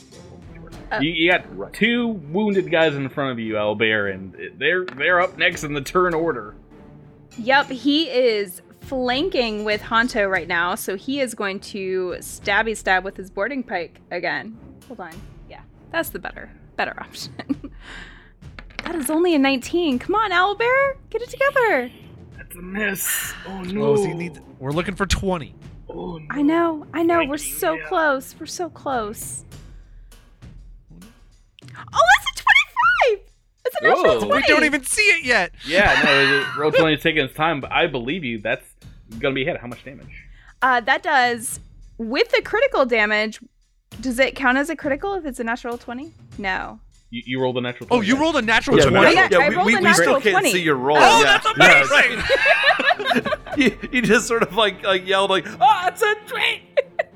Uh, 0.91 0.99
you, 1.02 1.12
you 1.12 1.32
got 1.32 1.74
two 1.74 2.07
wounded 2.07 2.70
guys 2.72 2.95
in 2.95 3.07
front 3.10 3.32
of 3.32 3.40
you, 3.40 3.57
Owl 3.57 3.76
Bear, 3.76 4.07
and 4.07 4.36
they're 4.57 4.86
they're 4.86 5.22
up 5.22 5.38
next 5.38 5.64
in 5.64 5.74
the 5.74 5.82
turn 5.82 6.14
order. 6.14 6.56
Yep, 7.38 7.68
he 7.68 8.10
is 8.10 8.62
flanking 8.82 9.64
with 9.66 9.82
Honto 9.82 10.30
right 10.30 10.48
now, 10.48 10.76
so 10.76 10.95
he 10.95 11.20
is 11.20 11.34
going 11.34 11.60
to 11.60 12.16
stabby 12.20 12.76
stab 12.78 13.03
with 13.03 13.18
his 13.18 13.30
boarding 13.30 13.64
pike 13.64 13.99
again. 14.12 14.57
Hold 14.88 14.99
on. 14.99 15.22
Yeah, 15.49 15.62
that's 15.91 16.10
the 16.10 16.20
better 16.20 16.52
better 16.76 16.94
option. 17.00 17.34
that 18.84 18.96
is 18.96 19.10
only 19.10 19.36
a 19.36 19.40
19. 19.40 20.00
Come 20.00 20.16
on, 20.16 20.32
Owlbear, 20.32 20.96
get 21.10 21.22
it 21.22 21.30
together. 21.30 21.92
That's 22.38 22.56
a 22.56 22.62
miss. 22.62 23.34
Oh 23.48 23.62
no. 23.62 23.84
Oh, 23.84 23.96
so 23.96 24.04
you 24.08 24.14
need, 24.14 24.40
we're 24.60 24.72
looking 24.72 24.96
for 24.96 25.06
20. 25.06 25.56
Oh, 25.90 26.18
no. 26.18 26.28
I 26.30 26.42
know, 26.42 26.88
I 26.94 27.04
know, 27.04 27.24
we're 27.26 27.38
so 27.38 27.74
out. 27.74 27.88
close. 27.88 28.36
We're 28.40 28.46
so 28.48 28.70
close. 28.70 29.46
Oh, 30.92 32.02
that's 32.26 32.42
a 32.42 32.44
25! 33.14 33.28
It's 33.66 33.76
a 33.82 33.84
natural 33.84 34.20
Whoa. 34.20 34.28
20! 34.28 34.36
We 34.36 34.42
don't 34.48 34.64
even 34.66 34.84
see 34.84 35.02
it 35.04 35.24
yet. 35.24 35.52
Yeah, 35.66 36.02
no, 36.04 36.62
roll 36.62 36.72
twenty 36.74 36.96
is 36.96 37.02
taking 37.04 37.24
its 37.26 37.34
time, 37.34 37.62
but 37.62 37.72
I 37.72 37.88
believe 37.88 38.24
you. 38.24 38.40
That's 38.40 38.66
gonna 39.20 39.36
be 39.36 39.44
a 39.44 39.46
hit. 39.46 39.58
How 39.58 39.68
much 39.68 39.84
damage? 39.84 40.26
Uh, 40.62 40.82
that 40.82 41.04
does, 41.04 41.60
with 41.98 42.30
the 42.32 42.42
critical 42.42 42.86
damage, 42.86 43.40
does 44.02 44.20
it 44.20 44.36
count 44.36 44.58
as 44.58 44.70
a 44.70 44.76
critical 44.76 45.14
if 45.16 45.26
it's 45.26 45.40
a 45.40 45.44
natural 45.44 45.78
20? 45.78 46.12
No. 46.38 46.80
You, 47.12 47.22
you 47.26 47.40
rolled 47.42 47.58
a 47.58 47.62
natural. 47.62 47.88
20. 47.88 48.00
Oh, 48.00 48.02
you 48.02 48.20
rolled 48.20 48.36
a 48.36 48.42
natural 48.42 48.78
Yeah, 48.78 48.86
20. 48.90 49.16
Yeah, 49.16 49.30
got- 49.30 49.42
I 49.42 49.50
we, 49.50 49.56
rolled 49.56 49.66
we, 49.68 49.76
a 49.76 49.80
we 49.82 49.94
still 49.94 50.14
natural 50.14 50.22
can't 50.22 50.46
see 50.48 50.62
your 50.62 50.76
roll. 50.76 50.98
Oh, 51.00 51.22
yeah. 51.24 51.38
that's 51.38 51.58
Yeah, 51.58 51.84
amazing. 51.84 52.24
right. 53.24 53.58
you, 53.58 53.78
you 53.92 54.02
just 54.02 54.28
sort 54.28 54.44
of 54.44 54.56
like 54.56 54.84
like 54.84 55.06
yelled 55.08 55.30
like, 55.30 55.46
"Oh, 55.48 55.82
it's 55.88 56.02
a 56.02 56.16
twink!" 56.28 56.62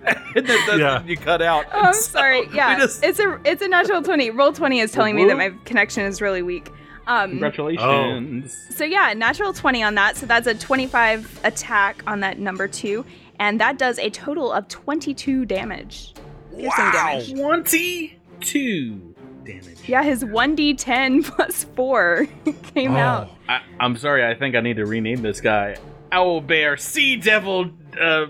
and 0.35 0.47
then, 0.47 0.59
then 0.67 0.79
Yeah. 0.79 1.03
you 1.03 1.17
cut 1.17 1.41
out. 1.41 1.65
Oh, 1.73 1.79
I'm 1.81 1.93
so 1.95 1.99
sorry. 2.01 2.47
Yeah, 2.53 2.77
just- 2.77 3.03
it's 3.03 3.19
a 3.19 3.39
it's 3.43 3.61
a 3.61 3.67
natural 3.67 4.01
20. 4.01 4.29
Roll 4.31 4.53
20 4.53 4.79
is 4.79 4.91
telling 4.91 5.15
me 5.15 5.25
that 5.25 5.37
my 5.37 5.51
connection 5.65 6.03
is 6.03 6.21
really 6.21 6.41
weak. 6.43 6.69
Um, 7.07 7.31
Congratulations. 7.31 8.55
so 8.75 8.83
yeah, 8.85 9.13
natural 9.17 9.51
20 9.51 9.81
on 9.81 9.95
that. 9.95 10.15
So 10.15 10.27
that's 10.27 10.45
a 10.45 10.53
25 10.53 11.39
attack 11.43 12.03
on 12.05 12.19
that 12.19 12.37
number 12.37 12.67
two, 12.67 13.03
and 13.39 13.59
that 13.59 13.79
does 13.79 13.97
a 13.97 14.11
total 14.11 14.51
of 14.53 14.67
22 14.67 15.45
damage. 15.45 16.13
Piercing 16.59 16.91
damage. 16.91 17.33
Twenty-two 17.33 19.15
damage. 19.45 19.77
Yeah, 19.87 20.03
his 20.03 20.23
1d10 20.23 21.23
plus 21.35 21.63
four 21.75 22.27
came 22.73 22.93
Oh. 22.95 22.97
out. 22.99 23.29
I, 23.47 23.61
I'm 23.79 23.97
sorry. 23.97 24.25
I 24.25 24.35
think 24.35 24.55
I 24.55 24.61
need 24.61 24.75
to 24.77 24.85
rename 24.85 25.21
this 25.21 25.41
guy 25.41 25.77
Owl 26.11 26.41
Bear 26.41 26.77
Sea 26.77 27.15
Devil, 27.17 27.71
uh, 27.99 28.27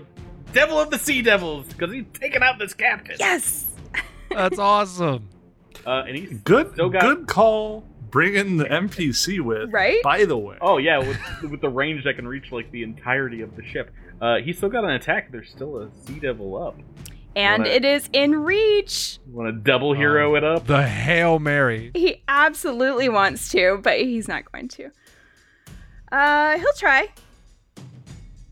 Devil 0.52 0.78
of 0.80 0.90
the 0.90 0.98
Sea 0.98 1.22
Devils, 1.22 1.66
because 1.68 1.92
he's 1.92 2.04
taking 2.14 2.42
out 2.42 2.58
this 2.58 2.74
captain. 2.74 3.16
Yes. 3.18 3.66
That's 4.30 4.58
awesome. 4.58 5.28
Uh, 5.86 6.04
and 6.06 6.16
he's 6.16 6.38
Good, 6.40 6.72
Still 6.74 6.88
got- 6.90 7.02
good 7.02 7.26
call. 7.26 7.84
Bringing 8.10 8.56
the 8.56 8.64
NPC 8.64 9.40
with, 9.40 9.72
Right? 9.72 10.02
By 10.02 10.24
the 10.24 10.36
way, 10.36 10.56
oh 10.60 10.78
yeah, 10.78 10.98
with 10.98 11.16
with 11.48 11.60
the 11.60 11.68
range 11.68 12.02
that 12.02 12.14
can 12.16 12.26
reach 12.26 12.50
like 12.50 12.68
the 12.72 12.82
entirety 12.82 13.40
of 13.40 13.54
the 13.54 13.64
ship. 13.64 13.92
Uh, 14.20 14.38
he's 14.38 14.56
still 14.56 14.68
got 14.68 14.82
an 14.82 14.90
attack. 14.90 15.30
There's 15.30 15.48
still 15.48 15.76
a 15.78 15.90
Sea 16.06 16.18
Devil 16.18 16.60
up. 16.60 16.76
And 17.36 17.62
Wanna- 17.62 17.74
it 17.74 17.84
is 17.84 18.08
in 18.12 18.42
reach. 18.42 19.18
Want 19.28 19.48
to 19.48 19.52
double 19.70 19.92
hero 19.94 20.34
it 20.34 20.42
up? 20.44 20.66
The 20.66 20.82
Hail 20.86 21.38
Mary. 21.38 21.92
He 21.94 22.22
absolutely 22.26 23.08
wants 23.08 23.50
to, 23.50 23.78
but 23.82 24.00
he's 24.00 24.26
not 24.28 24.50
going 24.50 24.68
to. 24.68 24.90
Uh, 26.10 26.58
he'll 26.58 26.72
try. 26.76 27.08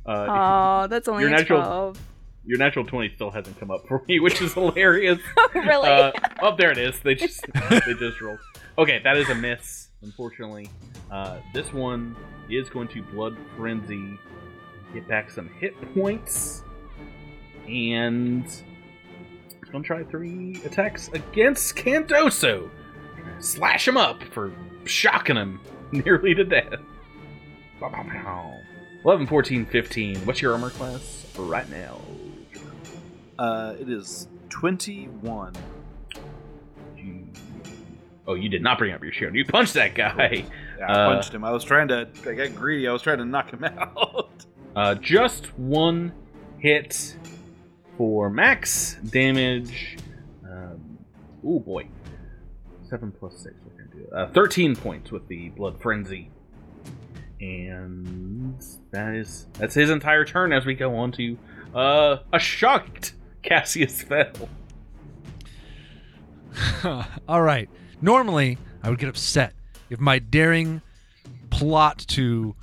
Uh, 0.06 0.26
Oh, 0.28 0.86
that's 0.88 1.08
only 1.08 1.24
your 1.24 1.32
a 1.32 1.36
natural- 1.36 1.60
12. 1.62 2.00
your 2.46 2.58
natural 2.58 2.84
twenty 2.86 3.12
still 3.14 3.30
hasn't 3.30 3.58
come 3.60 3.70
up 3.70 3.86
for 3.88 4.02
me, 4.08 4.20
which 4.20 4.40
is 4.40 4.54
hilarious. 4.54 5.18
really? 5.54 5.88
Uh, 5.88 6.12
oh, 6.40 6.54
there 6.56 6.70
it 6.70 6.78
is. 6.78 6.98
They 7.00 7.14
just 7.16 7.44
they 7.52 7.94
just 7.98 8.20
rolled. 8.20 8.38
Okay, 8.78 9.00
that 9.04 9.16
is 9.16 9.28
a 9.28 9.34
miss. 9.34 9.88
Unfortunately, 10.02 10.70
uh, 11.10 11.38
this 11.52 11.72
one 11.72 12.14
is 12.48 12.70
going 12.70 12.86
to 12.88 13.02
blood 13.02 13.36
frenzy, 13.56 14.16
get 14.94 15.06
back 15.08 15.28
some 15.30 15.48
hit 15.58 15.74
points, 15.92 16.62
and 17.68 18.44
it's 18.44 19.70
gonna 19.70 19.84
try 19.84 20.02
three 20.04 20.60
attacks 20.64 21.08
against 21.12 21.76
Candoso. 21.76 22.70
Slash 23.40 23.86
him 23.86 23.96
up 23.96 24.22
for 24.32 24.50
shocking 24.84 25.36
him 25.36 25.60
nearly 25.92 26.34
to 26.34 26.44
death. 26.44 26.80
Bow, 27.80 27.90
bow, 27.90 28.02
bow. 28.02 28.54
11, 29.04 29.26
14, 29.28 29.64
15. 29.66 30.16
What's 30.26 30.42
your 30.42 30.52
armor 30.52 30.70
class 30.70 31.26
right 31.38 31.68
now? 31.70 32.00
Uh, 33.38 33.74
it 33.78 33.88
is 33.88 34.26
21. 34.48 35.52
You- 36.96 37.26
Oh, 38.26 38.34
you 38.34 38.50
did 38.50 38.60
not 38.62 38.76
bring 38.76 38.92
up 38.92 39.02
your 39.02 39.12
shield. 39.12 39.34
You 39.34 39.44
punched 39.46 39.72
that 39.74 39.94
guy. 39.94 40.44
Yeah, 40.78 40.86
I 40.86 40.92
Uh, 40.92 41.14
punched 41.14 41.32
him. 41.32 41.44
I 41.44 41.50
was 41.50 41.64
trying 41.64 41.88
to. 41.88 42.06
I 42.26 42.34
got 42.34 42.54
greedy. 42.54 42.86
I 42.86 42.92
was 42.92 43.00
trying 43.00 43.16
to 43.18 43.24
knock 43.24 43.50
him 43.50 43.64
out. 43.78 44.28
Uh, 44.76 44.94
just 44.96 45.56
one 45.58 46.12
hit 46.58 47.16
for 47.98 48.30
max 48.30 48.94
damage. 49.10 49.98
Um, 50.48 50.98
oh 51.44 51.58
boy, 51.58 51.88
seven 52.88 53.12
plus 53.12 53.36
six. 53.42 53.54
We're 53.66 53.84
gonna 53.84 54.04
do 54.04 54.10
uh, 54.14 54.32
thirteen 54.32 54.74
points 54.76 55.10
with 55.10 55.26
the 55.26 55.50
blood 55.50 55.78
frenzy, 55.82 56.30
and 57.40 58.56
that 58.92 59.14
is 59.14 59.48
that's 59.54 59.74
his 59.74 59.90
entire 59.90 60.24
turn. 60.24 60.52
As 60.52 60.64
we 60.64 60.74
go 60.74 60.94
on 60.96 61.10
to 61.12 61.36
uh, 61.74 62.18
a 62.32 62.38
shocked 62.38 63.14
Cassius 63.42 64.00
Fell. 64.02 64.48
All 67.28 67.42
right. 67.42 67.68
Normally, 68.00 68.58
I 68.82 68.90
would 68.90 69.00
get 69.00 69.08
upset 69.08 69.54
if 69.90 69.98
my 69.98 70.20
daring 70.20 70.82
plot 71.50 71.98
to 72.08 72.54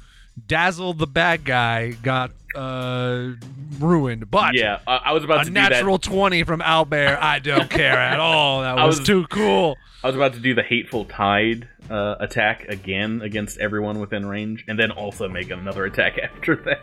dazzle 0.48 0.94
the 0.94 1.08
bad 1.08 1.44
guy 1.44 1.92
got 1.92 2.32
uh, 2.56 3.34
ruined, 3.80 4.30
but 4.32 4.54
yeah, 4.56 4.80
uh, 4.88 5.00
I 5.04 5.14
was 5.14 5.24
about 5.24 5.42
a 5.42 5.46
to 5.46 5.50
do 5.50 5.54
natural 5.54 5.98
20 5.98 6.44
from 6.44 6.62
Albert, 6.62 7.18
I 7.22 7.40
don't 7.40 7.70
care 7.70 7.98
at 7.98 8.20
all. 8.20 8.62
That 8.62 8.76
was, 8.86 9.00
was- 9.00 9.08
too 9.08 9.26
cool. 9.28 9.78
I 10.04 10.08
was 10.08 10.16
about 10.16 10.34
to 10.34 10.40
do 10.40 10.54
the 10.54 10.62
hateful 10.62 11.06
tide 11.06 11.68
uh, 11.90 12.16
attack 12.20 12.66
again 12.70 13.22
against 13.24 13.58
everyone 13.58 14.00
within 14.00 14.24
range, 14.26 14.64
and 14.68 14.78
then 14.78 14.92
also 14.92 15.28
make 15.28 15.50
another 15.50 15.86
attack 15.86 16.18
after 16.24 16.56
that. 16.58 16.82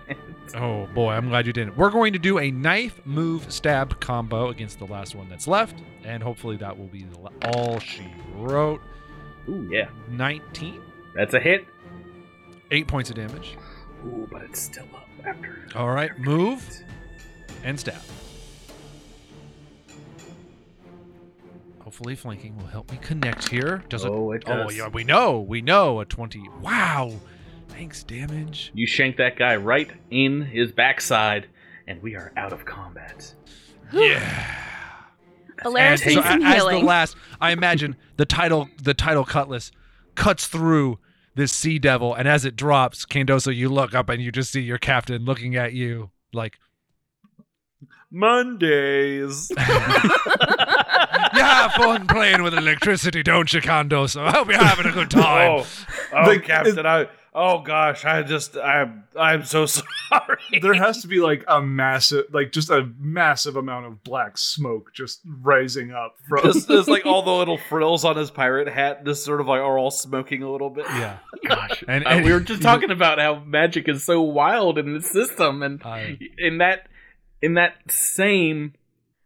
Oh 0.57 0.87
boy, 0.93 1.13
I'm 1.13 1.29
glad 1.29 1.47
you 1.47 1.53
didn't. 1.53 1.77
We're 1.77 1.91
going 1.91 2.13
to 2.15 2.19
do 2.19 2.39
a 2.41 2.51
knife, 2.51 3.01
move, 3.05 3.53
stab 3.53 4.01
combo 4.01 4.49
against 4.49 4.81
the 4.81 4.87
last 4.87 5.15
one 5.15 5.29
that's 5.29 5.47
left, 5.47 5.81
and 6.05 6.21
hopefully 6.23 6.57
that 6.57 6.77
will 6.77 6.89
be 6.89 7.07
all 7.55 7.79
she 7.79 8.07
wrote. 8.37 8.81
Ooh, 9.49 9.69
yeah, 9.71 9.89
19, 10.09 10.81
that's 11.15 11.35
a 11.35 11.41
hit. 11.41 11.65
eight 12.73 12.87
points 12.89 13.09
of 13.11 13.17
damage. 13.17 13.57
Ooh, 14.05 14.27
but 14.33 14.43
it's 14.43 14.61
still 14.61 14.87
up 14.95 15.09
after. 15.27 15.67
All 15.75 15.91
right, 15.91 16.17
move 16.19 16.65
and 17.65 17.79
stab. 17.79 18.01
Hopefully, 21.81 22.15
flanking 22.15 22.57
will 22.57 22.67
help 22.67 22.91
me 22.91 22.99
connect 23.03 23.49
here. 23.49 23.83
Does 23.89 24.05
it? 24.05 24.11
Oh, 24.11 24.33
it 24.33 24.45
Oh, 24.47 24.65
does. 24.65 24.77
yeah, 24.77 24.89
we 24.89 25.05
know. 25.05 25.41
We 25.41 25.61
know 25.61 26.01
a 26.01 26.05
20. 26.05 26.49
Wow. 26.61 27.13
Thanks, 27.69 28.03
damage. 28.03 28.71
You 28.75 28.87
shank 28.87 29.17
that 29.17 29.37
guy 29.37 29.57
right 29.57 29.91
in 30.11 30.43
his 30.43 30.73
backside, 30.73 31.49
and 31.87 32.01
we 32.03 32.15
are 32.15 32.33
out 32.37 32.53
of 32.53 32.65
combat. 32.65 33.35
Yeah. 33.93 34.21
Alaris 35.65 35.77
And 35.77 36.07
needs 36.07 36.15
so 36.15 36.23
some 36.23 36.43
a- 36.43 36.47
as 36.47 36.65
the 36.65 36.79
last, 36.79 37.17
I 37.41 37.51
imagine 37.53 37.97
the 38.17 38.25
title, 38.27 38.69
the 38.83 38.95
title 38.95 39.25
cutlass 39.25 39.71
cuts 40.15 40.47
through 40.47 40.99
this 41.35 41.53
sea 41.53 41.79
devil, 41.79 42.15
and 42.15 42.29
as 42.29 42.45
it 42.45 42.57
drops, 42.57 43.07
Candoso, 43.07 43.55
you 43.55 43.69
look 43.69 43.95
up 43.95 44.09
and 44.09 44.23
you 44.23 44.31
just 44.33 44.53
see 44.53 44.61
your 44.61 44.79
captain 44.79 45.25
looking 45.25 45.57
at 45.57 45.73
you 45.73 46.11
like, 46.33 46.59
Mondays. 48.11 49.51
"You 51.35 51.41
have 51.41 51.73
fun 51.73 52.07
playing 52.07 52.43
with 52.43 52.55
electricity, 52.55 53.23
don't 53.23 53.53
you, 53.53 53.61
Candoso? 53.61 54.23
I 54.23 54.33
hope 54.33 54.49
you're 54.49 54.59
having 54.59 54.87
a 54.87 54.93
good 54.93 55.15
oh, 55.15 55.21
time." 55.21 55.51
oh, 55.51 55.67
oh 56.15 56.33
The- 56.33 56.41
Captain. 56.41 56.87
I. 56.87 57.09
Oh 57.35 57.61
gosh, 57.61 58.05
I 58.05 58.23
just. 58.23 58.59
I'm. 58.59 59.05
I'm 59.19 59.45
so 59.45 59.65
sorry. 59.67 60.39
there 60.61 60.75
has 60.75 61.01
to 61.01 61.09
be 61.09 61.19
like 61.21 61.45
a 61.49 61.63
massive, 61.63 62.27
like 62.31 62.53
just 62.53 62.69
a 62.69 62.91
massive 62.99 63.57
amount 63.57 63.87
of 63.87 64.05
black 64.05 64.37
smoke 64.37 64.93
just 64.93 65.21
rising 65.25 65.93
up 65.93 66.17
from. 66.29 66.43
Just, 66.45 66.69
just 66.69 66.89
like 66.89 67.07
all 67.07 67.23
the 67.23 67.33
little 67.39 67.57
frills 67.57 68.05
on 68.05 68.17
his 68.19 68.31
pirate 68.31 68.69
hat, 68.69 69.07
just 69.07 69.25
sort 69.25 69.41
of 69.41 69.47
like 69.47 69.61
are 69.61 69.79
all 69.79 69.91
smoking 69.91 70.43
a 70.43 70.51
little 70.53 70.69
bit. 70.69 70.85
Yeah. 70.91 71.19
Gosh, 71.49 71.83
And- 71.89 72.07
uh, 72.07 72.21
we 72.23 72.33
were 72.33 72.41
just 72.41 72.61
talking 72.61 72.91
about 72.91 73.19
how 73.19 73.41
magic 73.41 73.89
is 73.89 74.05
so 74.05 74.21
wild 74.21 74.77
in 74.79 74.93
the 74.93 75.01
system, 75.01 75.63
and 75.63 75.83
I- 75.83 76.19
in 76.37 76.59
that 76.59 76.87
in 77.41 77.55
that 77.55 77.75
same 77.89 78.75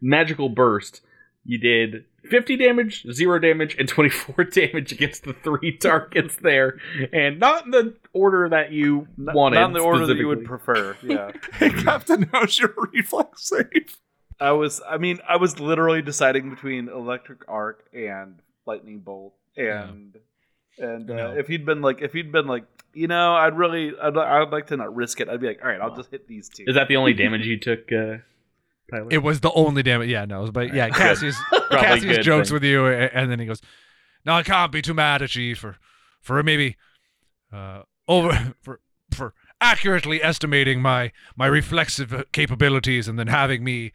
magical 0.00 0.48
burst, 0.48 1.00
you 1.44 1.58
did 1.58 2.04
50 2.28 2.56
damage, 2.56 3.04
zero 3.12 3.38
damage, 3.38 3.76
and 3.78 3.88
24 3.88 4.44
damage 4.52 4.92
against 4.92 5.24
the 5.24 5.32
three 5.32 5.76
targets 5.80 6.36
there, 6.42 6.78
and 7.12 7.38
not 7.38 7.64
in 7.64 7.70
the 7.70 7.94
order 8.12 8.48
that 8.48 8.72
you 8.72 9.08
Not, 9.16 9.34
wanted. 9.34 9.56
not 9.56 9.66
in 9.68 9.72
the 9.74 9.80
order 9.80 10.06
that 10.06 10.16
you 10.16 10.28
would 10.28 10.44
prefer. 10.44 10.96
Yeah. 11.02 11.32
hey, 11.54 11.70
Captain, 11.70 12.28
how's 12.32 12.58
your 12.58 12.74
reflex 12.92 13.48
save? 13.48 13.96
I 14.40 14.52
was. 14.52 14.82
I 14.88 14.98
mean, 14.98 15.20
I 15.28 15.36
was 15.36 15.58
literally 15.60 16.02
deciding 16.02 16.50
between 16.50 16.88
electric 16.88 17.48
arc 17.48 17.86
and 17.94 18.38
lightning 18.66 18.98
bolt, 18.98 19.34
and 19.56 20.16
and 20.78 21.10
uh, 21.10 21.14
No. 21.14 21.32
if 21.38 21.46
he'd 21.46 21.64
been 21.64 21.80
like, 21.80 22.02
if 22.02 22.12
he'd 22.12 22.32
been 22.32 22.46
like, 22.46 22.64
you 22.92 23.06
know, 23.08 23.34
I'd 23.34 23.56
really, 23.56 23.92
I'd, 23.98 24.16
I'd 24.16 24.50
like 24.50 24.66
to 24.68 24.76
not 24.76 24.94
risk 24.94 25.20
it. 25.20 25.28
I'd 25.30 25.40
be 25.40 25.46
like, 25.46 25.60
all 25.62 25.68
right, 25.70 25.80
I'll 25.80 25.96
just 25.96 26.10
hit 26.10 26.28
these 26.28 26.48
two. 26.50 26.64
Is 26.66 26.74
that 26.74 26.88
the 26.88 26.96
only 26.96 27.14
damage 27.14 27.46
you 27.46 27.58
took, 27.58 27.90
uh, 27.92 28.16
Tyler? 28.90 29.08
It 29.10 29.22
was 29.22 29.40
the 29.40 29.52
only 29.52 29.82
damage. 29.82 30.08
Yeah, 30.08 30.24
no, 30.24 30.50
but 30.50 30.72
yeah, 30.74 30.88
Good. 30.88 30.96
Cassius 30.98 31.36
Cassius 31.70 32.16
good 32.18 32.22
jokes 32.22 32.48
thing. 32.48 32.54
with 32.54 32.64
you, 32.64 32.86
and 32.86 33.30
then 33.30 33.38
he 33.40 33.46
goes, 33.46 33.60
"No, 34.24 34.34
I 34.34 34.42
can't 34.42 34.70
be 34.72 34.82
too 34.82 34.94
mad 34.94 35.22
at 35.22 35.34
you 35.34 35.54
for, 35.56 35.76
for 36.20 36.42
maybe, 36.42 36.76
uh, 37.52 37.82
over 38.08 38.54
for 38.62 38.80
for 39.14 39.34
accurately 39.60 40.22
estimating 40.22 40.80
my 40.82 41.12
my 41.36 41.46
reflexive 41.46 42.24
capabilities, 42.32 43.08
and 43.08 43.18
then 43.18 43.26
having 43.28 43.64
me 43.64 43.92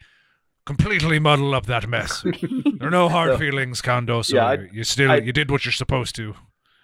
completely 0.66 1.18
muddle 1.18 1.54
up 1.54 1.66
that 1.66 1.88
mess. 1.88 2.22
there 2.78 2.88
are 2.88 2.90
no 2.90 3.08
hard 3.08 3.32
So- 3.32 3.38
feelings, 3.38 3.80
Candoso. 3.82 4.34
Yeah, 4.34 4.46
I- 4.46 4.54
you 4.54 4.68
you 4.72 4.84
still 4.84 5.10
I- 5.10 5.16
you 5.16 5.32
did 5.32 5.50
what 5.50 5.64
you're 5.64 5.72
supposed 5.72 6.14
to 6.16 6.34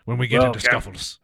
when 0.05 0.19
we 0.19 0.27
get 0.27 0.39
Well, 0.39 0.49
into 0.49 0.61
Cap- 0.61 0.71
scuffles. 0.71 1.21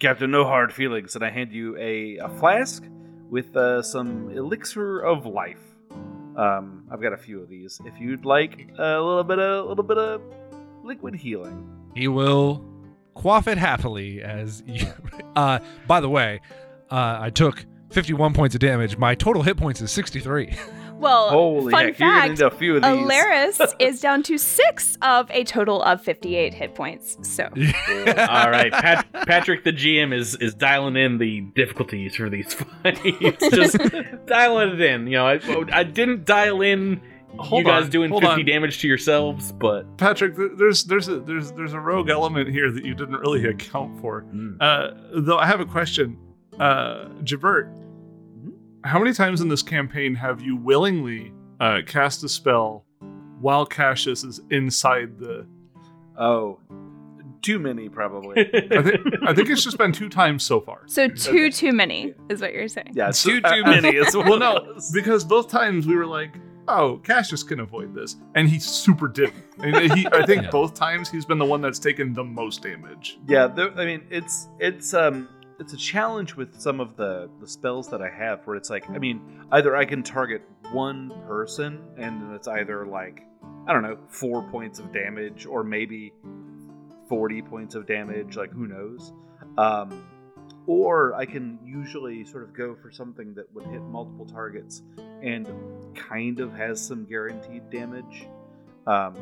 Captain, 0.00 0.30
no 0.30 0.44
hard 0.44 0.72
feelings, 0.72 1.16
and 1.16 1.24
I 1.24 1.30
hand 1.30 1.50
you 1.52 1.76
a, 1.76 2.18
a 2.18 2.28
flask 2.28 2.84
with 3.28 3.56
uh, 3.56 3.82
some 3.82 4.30
elixir 4.30 5.00
of 5.00 5.26
life. 5.26 5.67
Um, 6.38 6.84
I've 6.90 7.02
got 7.02 7.12
a 7.12 7.16
few 7.16 7.42
of 7.42 7.48
these. 7.48 7.80
If 7.84 8.00
you'd 8.00 8.24
like 8.24 8.68
a 8.78 9.00
little 9.00 9.24
bit 9.24 9.38
of 9.40 9.66
a 9.66 9.68
little 9.68 9.84
bit 9.84 9.98
of 9.98 10.22
liquid 10.84 11.14
healing. 11.14 11.68
He 11.94 12.06
will 12.08 12.64
quaff 13.14 13.48
it 13.48 13.58
happily 13.58 14.22
as 14.22 14.62
you. 14.66 14.86
Uh, 15.34 15.58
by 15.86 16.00
the 16.00 16.08
way, 16.08 16.40
uh, 16.90 17.18
I 17.20 17.30
took 17.30 17.66
51 17.90 18.34
points 18.34 18.54
of 18.54 18.60
damage. 18.60 18.96
My 18.96 19.14
total 19.14 19.42
hit 19.42 19.56
points 19.56 19.80
is 19.80 19.90
63. 19.90 20.56
Well, 20.98 21.30
Holy 21.30 21.70
fun 21.70 21.84
heck, 21.86 21.96
fact, 21.96 22.28
need 22.30 22.40
a 22.40 22.50
few 22.50 22.76
of 22.76 22.82
these. 22.82 22.90
Alaris 22.90 23.72
is 23.78 24.00
down 24.00 24.22
to 24.24 24.36
six 24.38 24.98
of 25.02 25.30
a 25.30 25.44
total 25.44 25.82
of 25.82 26.02
58 26.02 26.54
hit 26.54 26.74
points. 26.74 27.16
So, 27.22 27.44
All 27.48 28.50
right, 28.50 28.72
Pat- 28.72 29.06
Patrick, 29.26 29.64
the 29.64 29.72
GM 29.72 30.12
is 30.12 30.34
is 30.36 30.54
dialing 30.54 30.96
in 30.96 31.18
the 31.18 31.40
difficulties 31.54 32.16
for 32.16 32.28
these 32.28 32.54
fights. 32.82 33.48
Just 33.50 33.78
dialing 34.26 34.70
it 34.70 34.80
in. 34.80 35.06
You 35.06 35.12
know, 35.18 35.26
I, 35.26 35.40
I 35.72 35.84
didn't 35.84 36.24
dial 36.24 36.62
in 36.62 37.00
Hold 37.36 37.60
you 37.60 37.70
guys 37.70 37.84
on, 37.84 37.90
doing 37.90 38.10
hold 38.10 38.22
50 38.22 38.40
on. 38.40 38.46
damage 38.46 38.78
to 38.80 38.88
yourselves, 38.88 39.52
but 39.52 39.96
Patrick, 39.98 40.34
there's 40.56 40.84
there's 40.84 41.08
a 41.08 41.20
there's 41.20 41.52
there's 41.52 41.74
a 41.74 41.78
rogue 41.78 42.08
element 42.08 42.48
here 42.48 42.72
that 42.72 42.84
you 42.84 42.94
didn't 42.94 43.16
really 43.18 43.44
account 43.44 44.00
for. 44.00 44.22
mm, 44.32 44.56
Uh, 44.60 44.92
though 45.14 45.36
I 45.38 45.46
have 45.46 45.60
a 45.60 45.66
question, 45.66 46.16
uh, 46.58 47.04
Jabert, 47.22 47.70
how 48.88 48.98
many 48.98 49.12
times 49.12 49.40
in 49.40 49.48
this 49.48 49.62
campaign 49.62 50.14
have 50.14 50.40
you 50.42 50.56
willingly 50.56 51.32
uh, 51.60 51.80
cast 51.86 52.24
a 52.24 52.28
spell 52.28 52.84
while 53.40 53.64
Cassius 53.66 54.24
is 54.24 54.40
inside 54.50 55.18
the? 55.18 55.46
Oh, 56.18 56.58
too 57.42 57.58
many 57.58 57.88
probably. 57.88 58.40
I 58.54 58.82
think 58.82 59.00
I 59.26 59.32
think 59.34 59.48
it's 59.50 59.62
just 59.62 59.78
been 59.78 59.92
two 59.92 60.08
times 60.08 60.42
so 60.42 60.60
far. 60.60 60.82
so 60.86 61.06
two 61.08 61.50
too 61.52 61.72
many 61.72 62.14
is 62.28 62.40
what 62.40 62.52
you're 62.52 62.68
saying. 62.68 62.90
yeah, 62.94 63.10
So- 63.10 63.30
too 63.30 63.40
too 63.40 63.62
many. 63.64 63.96
Is 63.96 64.16
what 64.16 64.26
Well, 64.28 64.38
no, 64.38 64.74
because 64.92 65.24
both 65.24 65.48
times 65.48 65.86
we 65.86 65.94
were 65.94 66.06
like, 66.06 66.34
"Oh, 66.66 67.00
Cassius 67.04 67.44
can 67.44 67.60
avoid 67.60 67.94
this," 67.94 68.16
and 68.34 68.48
he 68.48 68.58
super 68.58 69.06
didn't. 69.06 69.44
And 69.62 69.92
he, 69.92 70.06
I 70.08 70.26
think 70.26 70.42
Yeah. 70.44 70.50
both 70.50 70.74
times 70.74 71.08
he's 71.08 71.24
been 71.24 71.38
the 71.38 71.44
one 71.44 71.60
that's 71.60 71.78
taken 71.78 72.12
the 72.12 72.24
most 72.24 72.62
damage. 72.62 73.18
Yeah, 73.28 73.46
there, 73.46 73.70
I 73.78 73.84
mean, 73.84 74.02
it's 74.10 74.48
it's 74.58 74.92
um 74.94 75.28
it's 75.58 75.72
a 75.72 75.76
challenge 75.76 76.36
with 76.36 76.60
some 76.60 76.80
of 76.80 76.96
the 76.96 77.28
the 77.40 77.48
spells 77.48 77.88
that 77.88 78.00
I 78.00 78.08
have 78.08 78.46
where 78.46 78.56
it's 78.56 78.70
like 78.70 78.88
I 78.90 78.98
mean 78.98 79.20
either 79.52 79.76
I 79.76 79.84
can 79.84 80.02
target 80.02 80.42
one 80.72 81.12
person 81.26 81.80
and 81.96 82.34
it's 82.34 82.48
either 82.48 82.86
like 82.86 83.22
I 83.66 83.72
don't 83.72 83.82
know 83.82 83.98
four 84.08 84.42
points 84.50 84.78
of 84.78 84.92
damage 84.92 85.46
or 85.46 85.64
maybe 85.64 86.12
forty 87.08 87.42
points 87.42 87.74
of 87.74 87.86
damage 87.86 88.36
like 88.36 88.50
who 88.50 88.66
knows, 88.66 89.12
um, 89.56 90.06
or 90.66 91.14
I 91.14 91.26
can 91.26 91.58
usually 91.64 92.24
sort 92.24 92.44
of 92.44 92.54
go 92.54 92.76
for 92.80 92.90
something 92.90 93.34
that 93.34 93.52
would 93.54 93.66
hit 93.66 93.82
multiple 93.82 94.26
targets 94.26 94.82
and 95.22 95.46
kind 95.94 96.40
of 96.40 96.52
has 96.52 96.80
some 96.80 97.04
guaranteed 97.04 97.70
damage, 97.70 98.26
um, 98.86 99.16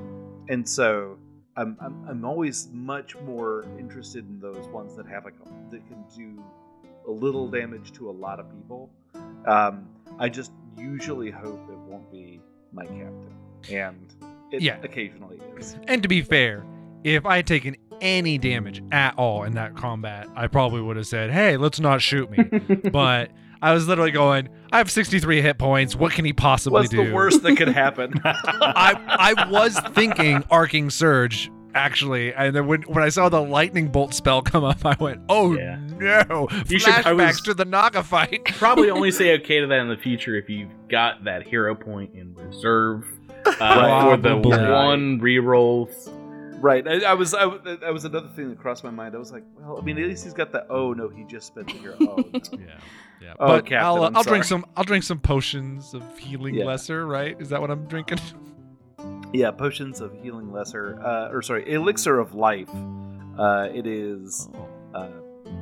and 0.48 0.68
so 0.68 1.18
I'm, 1.56 1.76
I'm 1.80 2.04
I'm 2.08 2.24
always 2.24 2.68
much 2.72 3.16
more 3.24 3.64
interested 3.78 4.28
in 4.28 4.38
those 4.40 4.66
ones 4.68 4.94
that 4.96 5.06
have 5.06 5.24
like 5.24 5.34
a, 5.44 5.70
that 5.70 5.86
can 5.88 6.04
do 6.16 6.42
a 7.08 7.10
little 7.10 7.48
damage 7.48 7.92
to 7.92 8.10
a 8.10 8.12
lot 8.12 8.38
of 8.40 8.46
people. 8.50 8.90
Um, 9.46 9.88
I 10.18 10.28
just 10.28 10.52
usually 10.76 11.30
hope 11.30 11.60
it 11.70 11.78
won't 11.78 12.10
be 12.12 12.40
my 12.72 12.84
captain, 12.84 13.32
and 13.70 14.14
it 14.50 14.60
Yeah. 14.62 14.76
occasionally 14.82 15.40
is. 15.56 15.76
And 15.88 16.02
to 16.02 16.08
be 16.08 16.20
fair, 16.22 16.64
if 17.04 17.24
I 17.24 17.36
had 17.36 17.46
taken 17.46 17.76
any 18.02 18.36
damage 18.36 18.82
at 18.92 19.14
all 19.16 19.44
in 19.44 19.54
that 19.54 19.74
combat, 19.74 20.28
I 20.36 20.48
probably 20.48 20.82
would 20.82 20.96
have 20.98 21.06
said, 21.06 21.30
"Hey, 21.30 21.56
let's 21.56 21.80
not 21.80 22.02
shoot 22.02 22.30
me." 22.30 22.44
but 22.92 23.30
I 23.62 23.72
was 23.72 23.88
literally 23.88 24.10
going, 24.10 24.48
"I 24.72 24.78
have 24.78 24.90
63 24.90 25.40
hit 25.42 25.58
points. 25.58 25.96
What 25.96 26.12
can 26.12 26.24
he 26.24 26.32
possibly 26.32 26.80
What's 26.80 26.88
do?" 26.90 27.04
the 27.06 27.12
worst 27.12 27.42
that 27.42 27.56
could 27.56 27.68
happen? 27.68 28.14
I 28.24 29.34
I 29.36 29.48
was 29.50 29.78
thinking 29.92 30.44
arcing 30.50 30.90
surge 30.90 31.50
actually, 31.74 32.32
and 32.32 32.56
then 32.56 32.66
when 32.66 32.82
when 32.82 33.02
I 33.04 33.08
saw 33.10 33.28
the 33.28 33.40
lightning 33.42 33.88
bolt 33.88 34.14
spell 34.14 34.40
come 34.42 34.64
up, 34.64 34.84
I 34.84 34.96
went, 35.00 35.20
"Oh 35.28 35.54
Yeah. 35.56 35.78
no!" 35.98 36.48
You 36.68 36.78
should- 36.78 36.92
I 36.94 37.02
Flashbacks 37.02 37.16
was- 37.16 37.40
to 37.42 37.54
the 37.54 37.64
Naga 37.64 38.02
fight. 38.02 38.44
Probably 38.56 38.90
only 38.90 39.10
say 39.10 39.34
okay 39.40 39.60
to 39.60 39.66
that 39.66 39.78
in 39.80 39.88
the 39.88 39.96
future 39.96 40.36
if 40.36 40.48
you've 40.48 40.70
got 40.88 41.24
that 41.24 41.46
hero 41.46 41.74
point 41.74 42.10
in 42.14 42.34
reserve 42.34 43.04
uh, 43.46 43.52
for 44.10 44.16
the 44.16 44.28
Probably. 44.40 44.50
one 44.50 45.20
rerolls. 45.20 46.10
Right. 46.60 46.86
I, 46.86 47.00
I 47.10 47.14
was 47.14 47.34
I, 47.34 47.40
w- 47.42 47.76
that 47.78 47.92
was 47.92 48.04
another 48.04 48.28
thing 48.28 48.50
that 48.50 48.58
crossed 48.58 48.84
my 48.84 48.90
mind. 48.90 49.14
I 49.14 49.18
was 49.18 49.32
like, 49.32 49.44
well, 49.58 49.78
I 49.78 49.82
mean, 49.84 49.98
at 49.98 50.06
least 50.08 50.24
he's 50.24 50.32
got 50.34 50.52
the 50.52 50.66
oh 50.70 50.92
no, 50.92 51.08
he 51.08 51.24
just 51.24 51.46
spent 51.48 51.66
the 51.68 51.74
hero. 51.74 51.96
Oh, 52.00 52.16
no. 52.16 52.40
Yeah, 52.52 52.58
yeah. 53.20 53.34
Oh, 53.38 53.46
but 53.48 53.66
Captain, 53.66 53.78
I'll 53.86 54.02
uh, 54.02 54.06
I'm 54.08 54.16
I'll 54.16 54.22
drink 54.22 54.44
some 54.44 54.64
I'll 54.76 54.84
drink 54.84 55.04
some 55.04 55.18
potions 55.18 55.94
of 55.94 56.02
healing 56.18 56.54
Yeah. 56.54 56.64
lesser. 56.64 57.06
Right? 57.06 57.40
Is 57.40 57.48
that 57.50 57.60
what 57.60 57.70
I'm 57.70 57.86
drinking? 57.86 58.18
Yeah, 59.32 59.50
potions 59.50 60.00
of 60.00 60.12
healing 60.22 60.52
lesser, 60.52 60.98
uh, 61.04 61.28
or 61.30 61.42
sorry, 61.42 61.70
elixir 61.70 62.18
of 62.18 62.34
life. 62.34 62.70
Uh, 63.36 63.68
it 63.74 63.86
is. 63.86 64.48
Uh, 64.94 65.08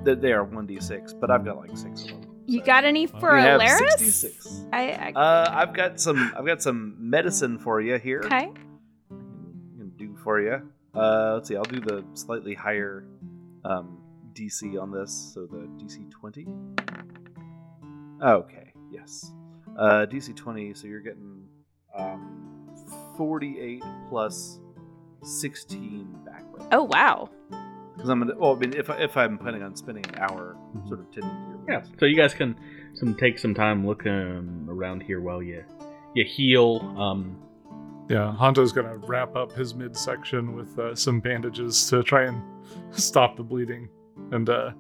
they, 0.05 0.15
they 0.15 0.33
are 0.33 0.45
one 0.45 0.67
d 0.67 0.79
six, 0.81 1.13
but 1.13 1.31
I've 1.31 1.45
got 1.45 1.57
like 1.57 1.77
six 1.77 2.03
of 2.05 2.09
them. 2.11 2.31
You 2.47 2.63
got 2.63 2.85
any 2.85 3.07
for 3.07 3.35
We 3.35 3.41
have 3.41 3.61
Alaris? 3.61 3.79
66. 3.99 4.67
I, 4.73 4.91
I 4.93 5.13
Uh, 5.19 5.51
I've 5.51 5.73
got 5.73 5.99
some. 5.99 6.33
I've 6.37 6.47
got 6.47 6.63
some 6.63 6.95
medicine 7.01 7.59
for 7.59 7.81
you 7.81 7.99
here. 7.99 8.21
okay. 8.25 8.37
I 8.37 8.49
can 9.11 9.93
do 9.97 10.15
for 10.23 10.41
you. 10.41 10.71
Uh, 10.95 11.33
let's 11.35 11.49
see. 11.49 11.57
I'll 11.57 11.65
do 11.65 11.81
the 11.81 12.05
slightly 12.15 12.55
higher 12.55 13.05
um, 13.65 13.99
DC 14.35 14.81
on 14.81 14.91
this, 14.91 15.33
so 15.35 15.47
the 15.47 15.69
DC 15.83 16.11
twenty. 16.11 16.47
Okay. 18.23 18.73
Yes. 18.91 19.33
Uh, 19.79 20.07
DC 20.09 20.35
twenty. 20.37 20.73
So 20.75 20.87
you're 20.87 21.01
getting 21.01 21.45
um, 21.97 22.69
forty-eight 23.17 23.83
plus 24.09 24.61
sixteen 25.23 26.07
back. 26.25 26.45
Oh 26.73 26.85
wow. 26.85 27.29
Because 27.95 28.09
I'm 28.11 28.19
gonna. 28.21 28.35
Well, 28.37 28.57
I 28.57 28.59
mean, 28.59 28.75
if 28.75 28.91
I- 28.91 28.99
if 28.99 29.17
I'm 29.17 29.39
planning 29.39 29.63
on 29.63 29.77
spending 29.77 30.05
an 30.09 30.19
hour 30.19 30.57
sort 30.89 31.01
of 31.01 31.11
tending 31.13 31.31
to 31.31 31.37
your 31.49 31.61
Yeah, 31.69 31.77
wounds. 31.85 31.91
so 31.99 32.07
you 32.07 32.17
guys 32.17 32.35
can 32.35 32.57
some 32.95 33.15
take 33.15 33.39
some 33.39 33.55
time 33.55 33.87
looking 33.87 34.67
around 34.69 35.03
here 35.03 35.21
while 35.21 35.43
you 35.43 35.65
you 36.15 36.25
heal. 36.25 36.81
Um, 36.99 37.37
Yeah, 38.09 38.35
Honto's 38.39 38.73
gonna 38.73 38.97
wrap 38.99 39.35
up 39.35 39.53
his 39.53 39.75
midsection 39.75 40.55
with 40.55 40.79
uh, 40.79 40.95
some 40.95 41.21
bandages 41.21 41.89
to 41.89 42.03
try 42.03 42.25
and 42.25 42.43
stop 42.91 43.37
the 43.37 43.43
bleeding, 43.43 43.89
and 44.31 44.49
uh, 44.51 44.73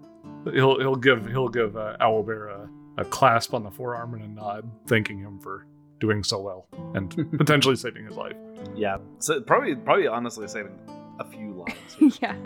he'll 0.52 0.78
he'll 0.78 0.96
give 0.96 1.26
he'll 1.26 1.48
give 1.48 1.76
uh, 1.76 1.96
Owlbear 2.00 2.50
a, 2.98 3.00
a 3.00 3.04
clasp 3.06 3.54
on 3.54 3.62
the 3.62 3.70
forearm 3.70 4.14
and 4.14 4.22
a 4.24 4.28
nod, 4.28 4.70
thanking 4.86 5.18
him 5.18 5.38
for 5.40 5.66
doing 6.00 6.22
so 6.22 6.40
well 6.40 6.66
and 6.94 7.10
potentially 7.38 7.76
saving 7.76 8.04
his 8.04 8.16
life. 8.16 8.36
Yeah. 8.74 8.98
So 9.20 9.40
probably, 9.40 9.74
probably, 9.74 10.06
honestly, 10.06 10.46
saving 10.48 10.78
a 11.18 11.24
few 11.24 11.52
lives. 11.54 12.18
yeah. 12.20 12.36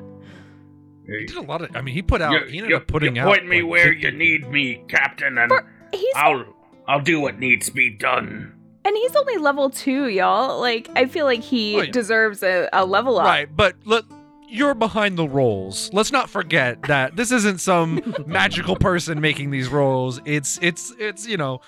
He 1.06 1.24
did 1.26 1.36
a 1.38 1.40
lot 1.42 1.62
of. 1.62 1.74
I 1.74 1.80
mean, 1.80 1.94
he 1.94 2.02
put 2.02 2.20
out. 2.20 2.32
you, 2.32 2.40
he 2.46 2.58
ended 2.58 2.70
you- 2.70 2.76
up 2.76 2.86
putting 2.86 3.16
you 3.16 3.22
out. 3.22 3.28
point 3.28 3.46
me 3.48 3.62
like, 3.62 3.70
where 3.70 3.92
you 3.92 4.10
need 4.12 4.48
me, 4.50 4.84
Captain, 4.88 5.38
and 5.38 5.48
For- 5.50 5.66
I'll 6.14 6.44
I'll 6.86 7.00
do 7.00 7.18
what 7.20 7.38
needs 7.38 7.66
to 7.66 7.72
be 7.72 7.90
done. 7.90 8.54
And 8.88 8.96
he's 8.96 9.14
only 9.14 9.36
level 9.36 9.70
two, 9.70 10.08
y'all. 10.08 10.60
Like 10.60 10.88
I 10.96 11.06
feel 11.06 11.26
like 11.26 11.40
he 11.42 11.76
Oh, 11.76 11.82
yeah. 11.82 11.90
deserves 11.90 12.42
a, 12.42 12.68
a 12.72 12.84
level 12.84 13.18
up. 13.18 13.26
Right, 13.26 13.48
but 13.54 13.76
look, 13.84 14.06
you're 14.48 14.74
behind 14.74 15.18
the 15.18 15.28
rolls. 15.28 15.90
Let's 15.92 16.10
not 16.10 16.30
forget 16.30 16.82
that 16.82 17.14
this 17.16 17.30
isn't 17.32 17.60
some 17.60 18.14
magical 18.26 18.76
person 18.76 19.20
making 19.20 19.50
these 19.50 19.68
rolls. 19.68 20.20
It's 20.24 20.58
it's 20.62 20.92
it's 20.98 21.26
you 21.28 21.36
know, 21.36 21.60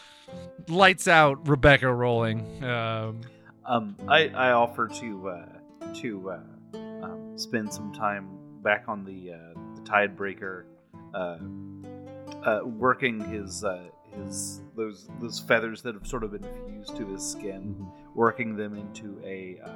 lights 0.69 1.07
out 1.07 1.47
Rebecca 1.47 1.93
rolling. 1.93 2.65
Um, 2.65 3.21
Um, 3.67 3.97
I, 4.09 4.29
I 4.29 4.53
offer 4.53 4.89
to 4.89 5.29
uh, 5.29 5.93
to 6.01 6.31
uh, 6.31 6.39
um, 7.05 7.33
spend 7.37 7.73
some 7.73 7.93
time 7.93 8.29
back 8.63 8.85
on 8.89 9.05
the 9.05 9.33
uh, 9.35 9.37
the 9.77 9.83
Tidebreaker, 9.83 10.65
uh, 11.15 11.39
uh, 12.45 12.61
working 12.65 13.21
his 13.21 13.63
uh, 13.65 13.83
his 14.13 14.63
those 14.77 15.09
those 15.21 15.39
feathers 15.41 15.83
that 15.83 15.95
have 15.95 16.07
sort 16.07 16.25
of 16.25 16.33
been 16.33 16.47
fused 16.67 16.97
to 16.97 17.07
his 17.07 17.27
skin, 17.27 17.87
working 18.15 18.57
them 18.57 18.75
into 18.77 19.21
a 19.25 19.59
uh, 19.65 19.71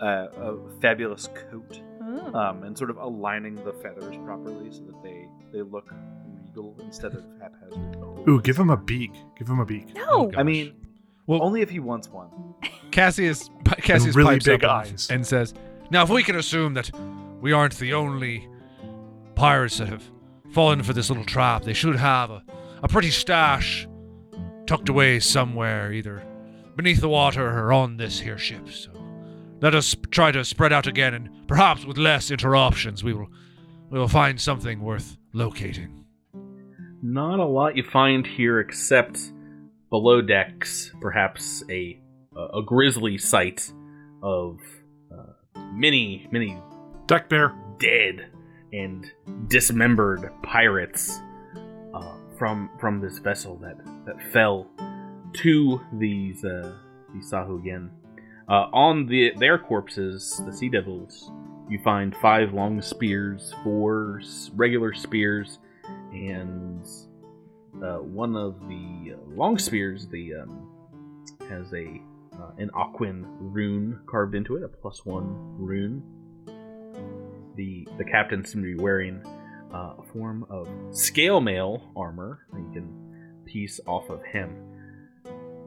a, 0.00 0.50
a 0.52 0.80
fabulous 0.80 1.28
coat, 1.50 1.80
Oh. 2.02 2.34
um, 2.34 2.62
and 2.64 2.76
sort 2.76 2.90
of 2.90 2.96
aligning 2.98 3.54
the 3.64 3.72
feathers 3.74 4.16
properly 4.24 4.70
so 4.72 4.82
that 4.84 5.02
they 5.02 5.26
they 5.52 5.62
look 5.62 5.92
regal 6.44 6.76
instead 6.80 7.14
of 7.14 7.24
haphazard. 7.40 7.96
Ooh, 8.28 8.40
give 8.42 8.56
him 8.56 8.70
a 8.70 8.76
beak. 8.76 9.12
Give 9.38 9.48
him 9.48 9.60
a 9.60 9.64
beak. 9.66 9.94
No. 9.94 10.30
I 10.36 10.42
mean, 10.42 10.74
Well- 11.26 11.42
only 11.42 11.60
if 11.62 11.70
he 11.70 11.78
wants 11.80 12.08
one. 12.08 12.28
Cassius 12.90 13.50
Cassius 13.78 14.14
really 14.16 14.34
pipes 14.34 14.44
big 14.46 14.64
up 14.64 14.70
eyes. 14.86 15.08
and 15.10 15.26
says, 15.26 15.54
"Now, 15.90 16.02
if 16.02 16.10
we 16.10 16.22
can 16.22 16.36
assume 16.36 16.74
that 16.74 16.90
we 17.40 17.52
aren't 17.52 17.76
the 17.78 17.94
only 17.94 18.48
pirates 19.34 19.78
that 19.78 19.88
have 19.88 20.02
fallen 20.52 20.82
for 20.82 20.92
this 20.92 21.08
little 21.10 21.24
trap, 21.24 21.62
they 21.64 21.72
should 21.72 21.96
have 21.96 22.30
a, 22.30 22.42
a 22.84 22.88
pretty 22.88 23.10
stash 23.10 23.88
tucked 24.66 24.90
away 24.90 25.18
somewhere, 25.18 25.90
either 25.90 26.22
beneath 26.76 27.00
the 27.00 27.08
water 27.08 27.46
or 27.46 27.72
on 27.72 27.96
this 27.96 28.20
here 28.20 28.36
ship. 28.36 28.68
So 28.68 28.90
let 29.60 29.74
us 29.74 29.96
try 30.10 30.30
to 30.32 30.44
spread 30.44 30.72
out 30.72 30.86
again, 30.86 31.14
and 31.14 31.48
perhaps 31.48 31.86
with 31.86 31.96
less 31.96 32.30
interruptions, 32.30 33.02
we 33.02 33.14
will 33.14 33.28
we 33.90 33.98
will 33.98 34.08
find 34.08 34.38
something 34.38 34.80
worth 34.80 35.16
locating." 35.32 36.04
Not 37.02 37.40
a 37.40 37.44
lot 37.46 37.76
you 37.76 37.84
find 37.84 38.26
here 38.26 38.60
except 38.60 39.18
below 39.90 40.20
decks, 40.20 40.92
perhaps 41.00 41.64
a 41.70 41.98
a, 42.36 42.58
a 42.58 42.62
grisly 42.62 43.16
sight 43.16 43.72
of 44.22 44.58
uh, 45.10 45.60
many 45.72 46.28
many 46.30 46.60
Deck 47.06 47.30
bear. 47.30 47.54
dead 47.78 48.26
and 48.72 49.10
dismembered 49.48 50.30
pirates 50.42 51.18
uh, 51.18 51.33
from 52.38 52.70
from 52.78 53.00
this 53.00 53.18
vessel 53.18 53.56
that 53.58 53.78
that 54.06 54.32
fell 54.32 54.68
to 55.34 55.80
these 55.92 56.44
uh, 56.44 56.72
these 57.12 57.30
Sahuagin. 57.30 57.90
Uh, 58.48 58.68
on 58.72 59.06
the 59.06 59.32
their 59.38 59.58
corpses, 59.58 60.40
the 60.44 60.52
Sea 60.52 60.68
Devils, 60.68 61.30
you 61.68 61.78
find 61.82 62.14
five 62.16 62.52
long 62.52 62.82
spears, 62.82 63.54
four 63.62 64.20
regular 64.54 64.92
spears, 64.92 65.58
and 66.12 66.86
uh, 67.82 67.98
one 67.98 68.36
of 68.36 68.60
the 68.68 69.16
long 69.28 69.58
spears, 69.58 70.06
the 70.08 70.34
um, 70.34 70.70
has 71.48 71.72
a 71.72 72.00
uh, 72.38 72.50
an 72.58 72.70
Aquan 72.74 73.24
rune 73.38 74.00
carved 74.06 74.34
into 74.34 74.56
it, 74.56 74.62
a 74.62 74.68
plus 74.68 75.06
one 75.06 75.34
rune 75.58 76.02
the 77.56 77.86
the 77.98 78.04
captain 78.04 78.44
seemed 78.44 78.64
to 78.64 78.76
be 78.76 78.82
wearing 78.82 79.22
uh, 79.74 79.94
a 79.98 80.02
form 80.12 80.46
of 80.48 80.68
scale 80.92 81.40
mail 81.40 81.90
armor 81.96 82.46
that 82.52 82.60
you 82.60 82.70
can 82.72 83.42
piece 83.44 83.80
off 83.86 84.08
of 84.08 84.22
him. 84.22 84.56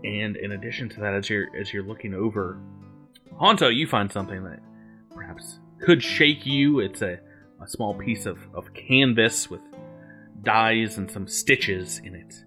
And 0.04 0.38
in 0.38 0.54
addition 0.54 0.88
to 0.90 1.02
that, 1.02 1.14
as 1.14 1.30
you're 1.30 1.48
as 1.60 1.74
you're 1.74 1.84
looking 1.84 2.14
over, 2.14 2.60
Honto, 3.40 3.74
you 3.76 3.86
find 3.86 4.12
something 4.12 4.44
that 4.46 4.60
perhaps 5.14 5.60
could 5.82 6.02
shake 6.02 6.46
you. 6.46 6.80
It's 6.80 7.02
a, 7.02 7.20
a 7.62 7.68
small 7.68 7.94
piece 7.94 8.26
of, 8.26 8.40
of 8.54 8.74
canvas 8.74 9.50
with 9.50 9.62
dyes 10.44 10.98
and 10.98 11.12
some 11.12 11.28
stitches 11.28 12.00
in 12.04 12.16
it. 12.16 12.44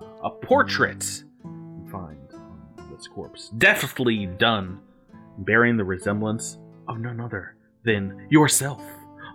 Uh, 0.00 0.06
a 0.24 0.30
portrait 0.30 1.24
you 1.44 1.88
find 1.90 2.18
on 2.32 2.90
this 2.90 3.06
corpse, 3.06 3.50
deftly 3.58 4.26
done, 4.26 4.80
bearing 5.38 5.76
the 5.76 5.84
resemblance 5.84 6.56
of 6.88 6.98
none 6.98 7.20
other 7.20 7.56
than 7.84 8.26
yourself, 8.30 8.80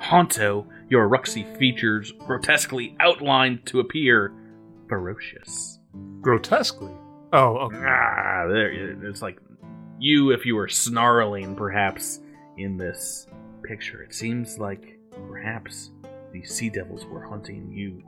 Honto 0.01 0.65
your 0.89 1.09
ruxy 1.09 1.57
features 1.57 2.13
grotesquely 2.19 2.95
outlined 2.99 3.65
to 3.67 3.79
appear 3.79 4.33
ferocious. 4.87 5.79
Grotesquely. 6.21 6.93
Oh, 7.33 7.57
okay. 7.57 7.77
Ah, 7.77 8.47
there, 8.47 8.71
it's 9.05 9.21
like 9.21 9.39
you 9.99 10.31
if 10.31 10.45
you 10.45 10.55
were 10.55 10.69
snarling, 10.69 11.55
perhaps, 11.55 12.19
in 12.57 12.77
this 12.77 13.27
picture. 13.63 14.01
It 14.01 14.13
seems 14.13 14.57
like 14.57 14.99
perhaps 15.27 15.91
the 16.31 16.43
sea 16.43 16.69
devils 16.69 17.05
were 17.05 17.25
hunting 17.25 17.71
you. 17.71 18.03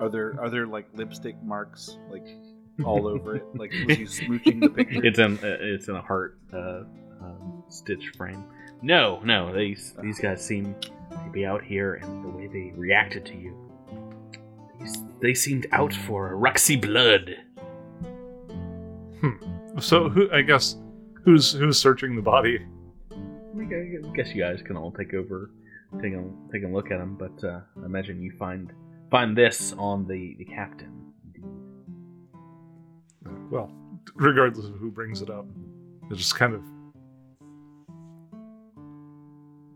Are 0.00 0.10
there 0.10 0.36
are 0.38 0.50
there 0.50 0.66
like 0.66 0.86
lipstick 0.94 1.42
marks 1.42 1.96
like 2.10 2.26
all 2.84 3.06
over 3.06 3.36
it? 3.36 3.44
Like 3.54 3.72
was 3.86 3.96
he 3.96 4.04
smooching 4.04 4.60
the 4.60 4.68
picture? 4.68 5.06
It's 5.06 5.18
in 5.18 5.38
uh, 5.38 5.56
it's 5.60 5.88
in 5.88 5.96
a 5.96 6.02
heart 6.02 6.38
uh, 6.52 6.82
um, 7.22 7.64
stitch 7.68 8.12
frame. 8.16 8.44
No, 8.82 9.20
no, 9.24 9.54
these 9.56 9.94
these 10.02 10.18
guys 10.20 10.44
seem 10.44 10.74
to 11.24 11.30
be 11.30 11.44
out 11.46 11.62
here, 11.62 11.94
and 11.94 12.24
the 12.24 12.28
way 12.28 12.46
they 12.46 12.72
reacted 12.76 13.24
to 13.26 13.34
you. 13.34 13.54
They 15.20 15.34
seemed 15.34 15.66
out 15.72 15.92
for 15.92 16.32
a 16.32 16.36
Ruxy 16.36 16.80
blood. 16.80 17.36
So 19.78 20.08
who? 20.08 20.30
I 20.32 20.40
guess 20.40 20.76
who's 21.24 21.52
who's 21.52 21.78
searching 21.78 22.16
the 22.16 22.22
body? 22.22 22.64
I 23.10 23.64
guess 24.14 24.34
you 24.34 24.42
guys 24.42 24.62
can 24.62 24.76
all 24.76 24.90
take 24.90 25.12
over, 25.12 25.50
take 26.00 26.14
a 26.14 26.24
take 26.52 26.62
a 26.64 26.68
look 26.68 26.90
at 26.90 26.98
them. 26.98 27.16
But 27.18 27.44
uh, 27.46 27.60
I 27.82 27.84
imagine 27.84 28.22
you 28.22 28.32
find 28.38 28.72
find 29.10 29.36
this 29.36 29.74
on 29.76 30.06
the 30.06 30.34
the 30.38 30.44
captain. 30.46 31.12
Well, 33.50 33.70
regardless 34.14 34.66
of 34.66 34.76
who 34.76 34.90
brings 34.90 35.20
it 35.20 35.28
up, 35.28 35.46
it 36.10 36.14
just 36.14 36.34
kind 36.36 36.54
of 36.54 36.62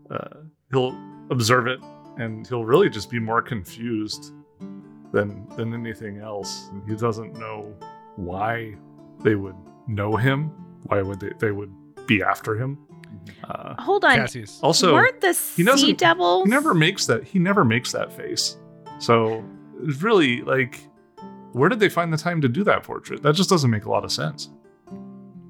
uh, 0.09 0.39
he'll 0.71 0.97
observe 1.31 1.65
it, 1.67 1.79
and 2.17 2.45
he'll 2.47 2.65
really 2.65 2.89
just 2.89 3.09
be 3.09 3.19
more 3.19 3.41
confused 3.41 4.33
than 5.11 5.47
than 5.57 5.73
anything 5.73 6.19
else. 6.19 6.69
He 6.87 6.95
doesn't 6.95 7.33
know 7.39 7.73
why 8.15 8.75
they 9.23 9.35
would 9.35 9.55
know 9.87 10.15
him. 10.15 10.51
Why 10.83 11.01
would 11.01 11.19
they 11.19 11.31
they 11.39 11.51
would 11.51 11.73
be 12.07 12.21
after 12.23 12.55
him? 12.55 12.77
Uh, 13.43 13.75
Hold 13.81 14.03
on. 14.05 14.15
Cassius. 14.15 14.59
also, 14.63 14.93
Weren't 14.93 15.21
the 15.21 15.27
he 15.29 15.33
sea 15.33 15.63
doesn't- 15.63 15.97
devils? 15.97 16.43
he 16.45 16.49
never 16.49 16.73
makes 16.73 17.05
that 17.07 17.23
he 17.23 17.39
never 17.39 17.63
makes 17.65 17.91
that 17.91 18.11
face 18.11 18.57
so 18.99 19.43
it's 19.83 20.01
really 20.01 20.41
like 20.41 20.79
where 21.51 21.67
did 21.69 21.79
they 21.79 21.89
find 21.89 22.11
the 22.13 22.17
time 22.17 22.39
to 22.41 22.47
do 22.47 22.63
that 22.63 22.83
portrait 22.83 23.21
that 23.23 23.35
just 23.35 23.49
doesn't 23.49 23.69
make 23.69 23.85
a 23.85 23.89
lot 23.91 24.03
of 24.05 24.11
sense 24.11 24.49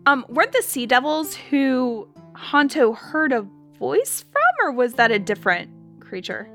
Um, 0.05 0.25
weren't 0.29 0.51
the 0.53 0.61
sea 0.63 0.85
devils 0.85 1.35
who 1.35 2.07
Honto 2.35 2.95
heard 2.97 3.31
a 3.31 3.45
voice 3.77 4.25
from, 4.31 4.50
or 4.63 4.71
was 4.71 4.93
that 4.93 5.11
a 5.11 5.19
different 5.19 5.69
creature? 5.99 6.47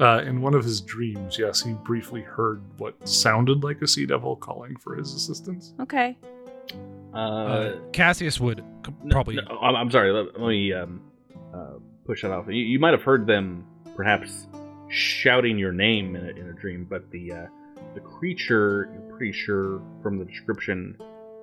uh, 0.00 0.22
in 0.26 0.40
one 0.42 0.54
of 0.54 0.64
his 0.64 0.80
dreams 0.80 1.38
yes 1.38 1.62
he 1.62 1.72
briefly 1.84 2.20
heard 2.20 2.60
what 2.78 2.96
sounded 3.08 3.62
like 3.62 3.80
a 3.80 3.86
sea 3.86 4.04
devil 4.06 4.34
calling 4.34 4.74
for 4.76 4.96
his 4.96 5.14
assistance 5.14 5.72
Okay. 5.80 6.16
Uh, 7.14 7.16
Uh, 7.16 7.76
Cassius 7.92 8.40
would 8.40 8.58
c- 8.84 8.92
no- 9.04 9.12
probably. 9.14 9.36
no, 9.36 9.42
I'm, 9.62 9.76
I'm 9.76 9.90
sorry. 9.92 10.10
Let, 10.10 10.40
let 10.40 10.48
me 10.48 10.72
um, 10.72 11.00
uh, 11.54 11.74
push 12.04 12.22
that 12.22 12.32
off. 12.32 12.46
You, 12.48 12.54
you 12.54 12.80
might 12.80 12.90
have 12.92 13.02
heard 13.04 13.24
them 13.26 13.64
perhaps 13.94 14.48
shouting 14.88 15.56
your 15.58 15.70
name 15.72 16.16
in 16.16 16.24
a, 16.26 16.30
in 16.30 16.48
a 16.48 16.52
dream, 16.54 16.86
but 16.90 17.08
the 17.12 17.30
uh, 17.30 17.46
the 17.94 18.00
creature, 18.00 18.88
you're 18.92 19.16
pretty 19.16 19.30
sure 19.32 19.80
from 20.02 20.18
the 20.18 20.24
description 20.24 20.96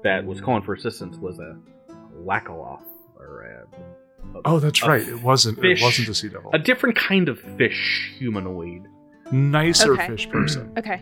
that 0.03 0.25
was 0.25 0.41
calling 0.41 0.61
for 0.61 0.73
assistance 0.73 1.15
was 1.17 1.39
a 1.39 1.55
Locathah 2.19 2.81
or 3.17 3.43
a, 3.43 3.65
a, 4.35 4.41
oh 4.45 4.59
that's 4.59 4.81
right 4.85 5.07
it 5.07 5.21
wasn't 5.21 5.59
fish- 5.59 5.81
it 5.81 5.83
wasn't 5.83 6.07
a 6.09 6.13
sea 6.13 6.29
devil 6.29 6.49
a 6.53 6.59
different 6.59 6.95
kind 6.97 7.29
of 7.29 7.39
fish 7.57 8.11
humanoid. 8.17 8.87
nicer 9.31 9.93
Okay. 9.93 10.07
fish 10.07 10.29
person 10.29 10.71
Okay. 10.77 11.01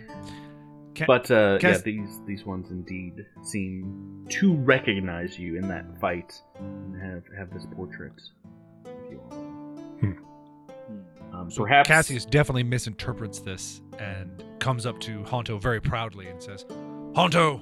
Ca- 0.96 1.06
But 1.08 1.30
uh, 1.32 1.54
yeah, 1.62 1.74
Cas- 1.74 1.82
these 1.84 2.20
these 2.28 2.46
ones 2.46 2.72
indeed 2.72 3.26
seem 3.44 4.26
to 4.30 4.56
recognize 4.56 5.38
you 5.40 5.56
in 5.58 5.68
that 5.70 5.86
fight 6.02 6.34
and 6.60 7.02
have 7.02 7.24
have 7.38 7.54
this 7.54 7.66
portrait. 7.76 8.20
of 8.86 9.12
you 9.12 9.22
all. 9.32 9.38
Hmm. 10.02 10.14
Um, 11.36 11.52
So 11.52 11.62
perhaps 11.64 11.88
Cassius 11.88 12.26
definitely 12.26 12.64
misinterprets 12.64 13.40
this 13.40 13.82
and 14.00 14.44
comes 14.60 14.86
up 14.86 15.00
to 15.02 15.20
Honto 15.24 15.62
very 15.62 15.80
proudly 15.80 16.28
and 16.28 16.42
says, 16.42 16.66
Honto, 17.14 17.62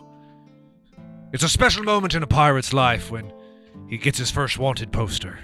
it's 1.34 1.44
a 1.44 1.50
special 1.50 1.84
moment 1.84 2.16
in 2.16 2.24
a 2.24 2.28
pirate's 2.28 2.74
life 2.74 3.12
when 3.12 3.32
he 3.88 3.98
gets 3.98 4.18
his 4.18 4.32
first 4.32 4.58
wanted 4.58 4.92
poster. 4.92 5.40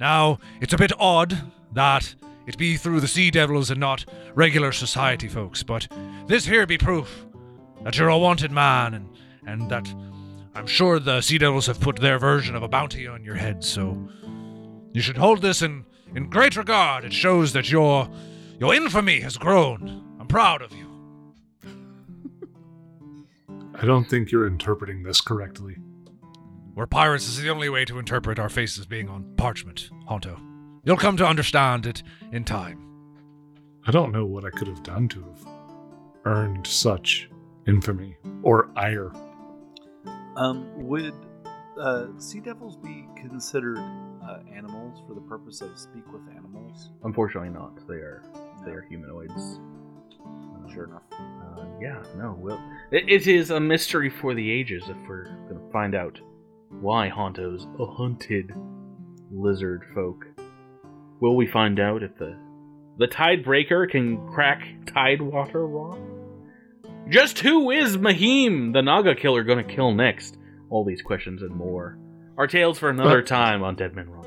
Now, 0.00 0.38
it's 0.60 0.72
a 0.72 0.78
bit 0.78 0.92
odd 0.98 1.36
that 1.72 2.14
it 2.46 2.56
be 2.56 2.76
through 2.76 3.00
the 3.00 3.08
sea 3.08 3.30
devils 3.30 3.70
and 3.70 3.80
not 3.80 4.04
regular 4.34 4.72
society 4.72 5.28
folks, 5.28 5.62
but 5.62 5.88
this 6.26 6.46
here 6.46 6.66
be 6.66 6.78
proof 6.78 7.26
that 7.84 7.98
you're 7.98 8.08
a 8.08 8.18
wanted 8.18 8.50
man 8.50 8.94
and, 8.94 9.08
and 9.46 9.70
that 9.70 9.92
I'm 10.54 10.66
sure 10.66 10.98
the 10.98 11.20
sea 11.20 11.38
devils 11.38 11.66
have 11.66 11.80
put 11.80 11.96
their 11.96 12.18
version 12.18 12.56
of 12.56 12.62
a 12.62 12.68
bounty 12.68 13.06
on 13.06 13.24
your 13.24 13.34
head, 13.34 13.62
so 13.62 14.08
you 14.92 15.00
should 15.00 15.16
hold 15.16 15.42
this 15.42 15.62
in, 15.62 15.84
in 16.14 16.30
great 16.30 16.56
regard. 16.56 17.04
It 17.04 17.12
shows 17.12 17.52
that 17.52 17.70
your 17.70 18.08
your 18.58 18.74
infamy 18.74 19.20
has 19.20 19.36
grown. 19.36 20.04
I'm 20.18 20.26
proud 20.26 20.62
of 20.62 20.72
you. 20.72 20.86
i 23.74 23.84
don't 23.86 24.06
think 24.06 24.32
you're 24.32 24.48
interpreting 24.48 25.04
this 25.04 25.20
correctly 25.20 25.76
We're 26.78 26.86
pirates 26.86 27.26
is 27.26 27.38
the 27.38 27.50
only 27.50 27.68
way 27.68 27.84
to 27.86 27.98
interpret 27.98 28.38
our 28.38 28.48
faces 28.48 28.86
being 28.86 29.08
on 29.08 29.24
parchment, 29.36 29.90
Honto. 30.08 30.38
You'll 30.84 30.96
come 30.96 31.16
to 31.16 31.26
understand 31.26 31.86
it 31.86 32.04
in 32.30 32.44
time. 32.44 32.78
i 33.84 33.90
don't 33.90 34.12
know 34.12 34.24
what 34.24 34.44
i 34.44 34.50
could 34.50 34.68
have 34.68 34.84
done 34.84 35.08
to 35.08 35.20
have 35.24 35.48
earned 36.24 36.64
such 36.64 37.28
infamy 37.66 38.16
or 38.44 38.70
ire 38.76 39.10
Um, 40.36 40.68
would 40.86 41.14
uh, 41.80 42.06
sea 42.18 42.38
devils 42.38 42.76
be 42.76 43.06
considered 43.16 43.78
uh, 43.78 44.38
animals 44.54 45.02
for 45.08 45.14
the 45.14 45.20
purpose 45.22 45.60
of 45.60 45.76
speak 45.76 46.06
with 46.12 46.22
animals? 46.36 46.90
unfortunately 47.02 47.50
not. 47.50 47.74
They 47.88 47.94
are 47.94 48.22
they 48.64 48.70
are 48.70 48.82
humanoids. 48.88 49.58
Um, 50.24 50.70
Sure 50.72 50.84
enough. 50.84 51.02
Uh, 51.10 51.64
yeah, 51.80 52.00
no. 52.16 52.36
Well, 52.38 52.62
it, 52.92 53.08
it 53.08 53.26
is 53.26 53.50
a 53.50 53.58
mystery 53.58 54.10
for 54.10 54.32
the 54.34 54.48
ages 54.48 54.84
if 54.88 54.96
we're 55.08 55.24
going 55.48 55.58
to 55.58 55.72
find 55.72 55.96
out 55.96 56.20
why 56.70 57.10
Honto's 57.10 57.66
a 57.78 57.86
hunted 57.86 58.52
lizard 59.30 59.82
folk. 59.94 60.26
Will 61.20 61.36
we 61.36 61.46
find 61.46 61.80
out 61.80 62.02
if 62.02 62.16
the 62.16 62.36
the 62.98 63.06
Tidebreaker 63.06 63.88
can 63.90 64.26
crack 64.28 64.62
Tidewater 64.86 65.66
Rock? 65.66 65.98
Just 67.08 67.38
who 67.38 67.70
is 67.70 67.96
Mahim, 67.96 68.72
the 68.72 68.82
Naga 68.82 69.14
killer, 69.14 69.44
going 69.44 69.64
to 69.64 69.74
kill 69.74 69.92
next? 69.94 70.36
All 70.68 70.84
these 70.84 71.00
questions 71.00 71.42
and 71.42 71.54
more. 71.54 71.98
Our 72.36 72.46
tales 72.46 72.78
for 72.78 72.90
another 72.90 73.22
time 73.22 73.62
on 73.62 73.76
Dead 73.76 73.94
Men 73.94 74.10
Roll. 74.10 74.24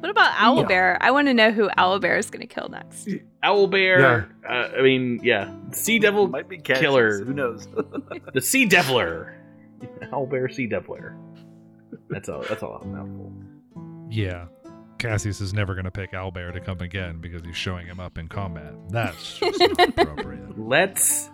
What 0.00 0.10
about 0.10 0.32
Owlbear? 0.32 0.96
I 1.00 1.10
want 1.10 1.28
to 1.28 1.34
know 1.34 1.50
who 1.50 1.68
Owlbear 1.76 2.18
is 2.18 2.30
going 2.30 2.46
to 2.46 2.52
kill 2.52 2.68
next. 2.70 3.08
Owlbear. 3.44 4.30
Uh, 4.48 4.52
I 4.78 4.80
mean, 4.82 5.20
yeah, 5.22 5.54
Sea 5.72 5.98
Devil 5.98 6.28
Might 6.28 6.48
be 6.48 6.56
Cassius, 6.58 6.80
killer. 6.80 7.24
Who 7.24 7.34
knows? 7.34 7.68
The 8.32 8.40
Sea 8.40 8.66
Deviler. 8.66 9.34
Owlbear 10.12 10.52
Sea 10.52 10.68
Deviler. 10.68 11.16
That's 12.10 12.28
a 12.28 12.42
that's 12.48 12.62
a 12.62 12.66
lot 12.66 12.82
of 12.82 12.88
mouthful. 12.88 13.32
Yeah. 14.10 14.46
Cassius 14.98 15.40
is 15.40 15.54
never 15.54 15.74
going 15.74 15.86
to 15.86 15.90
pick 15.90 16.12
Owlbear 16.12 16.52
to 16.52 16.60
come 16.60 16.80
again 16.80 17.20
because 17.22 17.42
he's 17.42 17.56
showing 17.56 17.86
him 17.86 17.98
up 18.00 18.18
in 18.18 18.28
combat. 18.28 18.74
That's 18.90 19.38
just 19.38 19.58
not 19.58 19.88
appropriate. 19.98 20.58
Let's. 20.58 21.30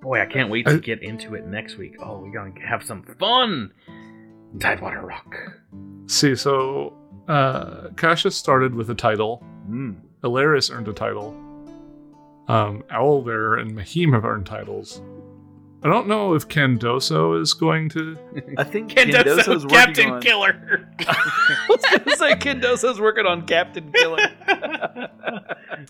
Boy, 0.00 0.20
I 0.22 0.26
can't 0.26 0.50
wait 0.50 0.66
to 0.66 0.80
get 0.80 1.02
into 1.02 1.34
it 1.34 1.46
next 1.46 1.76
week. 1.76 1.94
Oh, 2.02 2.18
we're 2.18 2.32
gonna 2.32 2.54
have 2.66 2.82
some 2.82 3.02
fun. 3.20 3.72
in 4.52 4.58
Tidewater 4.58 5.00
Rock. 5.02 5.34
See, 6.06 6.34
so 6.34 6.96
uh, 7.28 7.88
Cassius 7.96 8.34
started 8.34 8.74
with 8.74 8.90
a 8.90 8.94
title. 8.94 9.44
Mm. 9.68 10.00
Alaris 10.24 10.74
earned 10.74 10.88
a 10.88 10.92
title. 10.92 11.36
Um, 12.48 12.82
Owlbear 12.90 13.60
and 13.60 13.74
Mahim 13.74 14.12
have 14.12 14.24
earned 14.24 14.46
titles. 14.46 15.00
I 15.84 15.88
don't 15.88 16.06
know 16.06 16.34
if 16.34 16.46
Candoso 16.46 17.40
is 17.40 17.54
going 17.54 17.88
to. 17.90 18.16
I 18.58 18.62
think 18.62 18.90
Candoso, 18.92 19.38
Candoso's 19.38 19.64
working 19.64 19.70
Captain 19.70 20.10
on. 20.10 20.22
Killer. 20.22 20.88
I 21.00 21.66
was 21.68 21.82
gonna 21.90 22.16
say 22.16 22.34
Candoso's 22.34 23.00
working 23.00 23.26
on 23.26 23.46
Captain 23.46 23.90
Killer. 23.92 24.30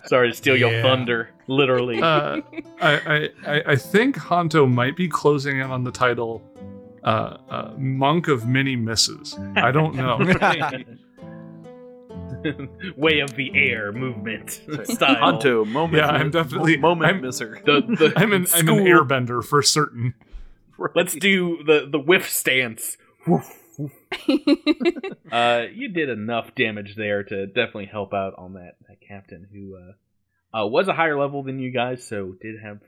Sorry 0.05 0.31
to 0.31 0.35
steal 0.35 0.57
your 0.57 0.81
thunder, 0.81 1.29
literally. 1.47 2.01
Uh, 2.01 2.41
I, 2.81 2.91
I, 2.91 3.29
I, 3.45 3.63
I 3.67 3.75
think 3.75 4.17
Honto 4.17 4.71
might 4.71 4.97
be 4.97 5.07
closing 5.07 5.59
in 5.59 5.69
on 5.69 5.83
the 5.83 5.91
title 5.91 6.41
uh, 7.03 7.37
uh, 7.49 7.73
Monk 7.77 8.27
of 8.29 8.47
Many 8.47 8.75
Misses. 8.75 9.37
I 9.55 9.71
don't 9.71 9.93
know. 9.93 10.17
Way 12.97 13.19
of 13.19 13.35
the 13.35 13.51
air 13.55 13.91
movement 13.91 14.49
style. 14.85 15.15
Honto, 15.15 15.65
moment. 15.67 15.97
Yeah, 16.03 16.07
I'm 16.09 16.31
definitely- 16.31 16.77
moment 16.77 17.11
I'm- 17.11 17.21
misser. 17.21 17.61
The, 17.65 17.81
the 17.81 18.13
I'm 18.15 18.33
an, 18.33 18.47
I'm 18.53 18.67
an 18.69 18.85
airbender 18.85 19.43
for 19.43 19.61
certain. 19.61 20.13
Let's 20.95 21.13
do 21.15 21.63
the 21.63 21.87
the 21.89 21.99
whiff 21.99 22.29
stance. 22.29 22.97
Uh, 25.31 25.63
you 25.73 25.89
did 25.89 26.09
enough 26.09 26.53
damage 26.55 26.95
there 26.95 27.23
to 27.23 27.47
definitely 27.47 27.85
help 27.87 28.13
out 28.13 28.33
on 28.37 28.53
that, 28.53 28.75
that 28.87 28.97
captain 29.07 29.47
who 29.51 29.75
uh, 29.77 30.61
uh, 30.63 30.67
was 30.67 30.87
a 30.87 30.93
higher 30.93 31.17
level 31.19 31.43
than 31.43 31.59
you 31.59 31.71
guys, 31.71 32.05
so 32.05 32.33
did 32.41 32.55
have 32.63 32.79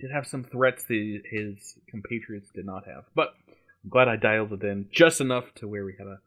did 0.00 0.10
have 0.10 0.26
some 0.26 0.44
threats 0.44 0.84
that 0.84 1.22
his 1.30 1.76
compatriots 1.88 2.50
did 2.54 2.66
not 2.66 2.86
have. 2.86 3.04
But 3.14 3.34
I'm 3.84 3.90
glad 3.90 4.08
I 4.08 4.16
dialed 4.16 4.52
it 4.52 4.62
in 4.64 4.86
just 4.92 5.20
enough 5.20 5.44
to 5.56 5.68
where 5.68 5.84
we 5.84 5.94
had 5.98 6.06
a, 6.06 6.18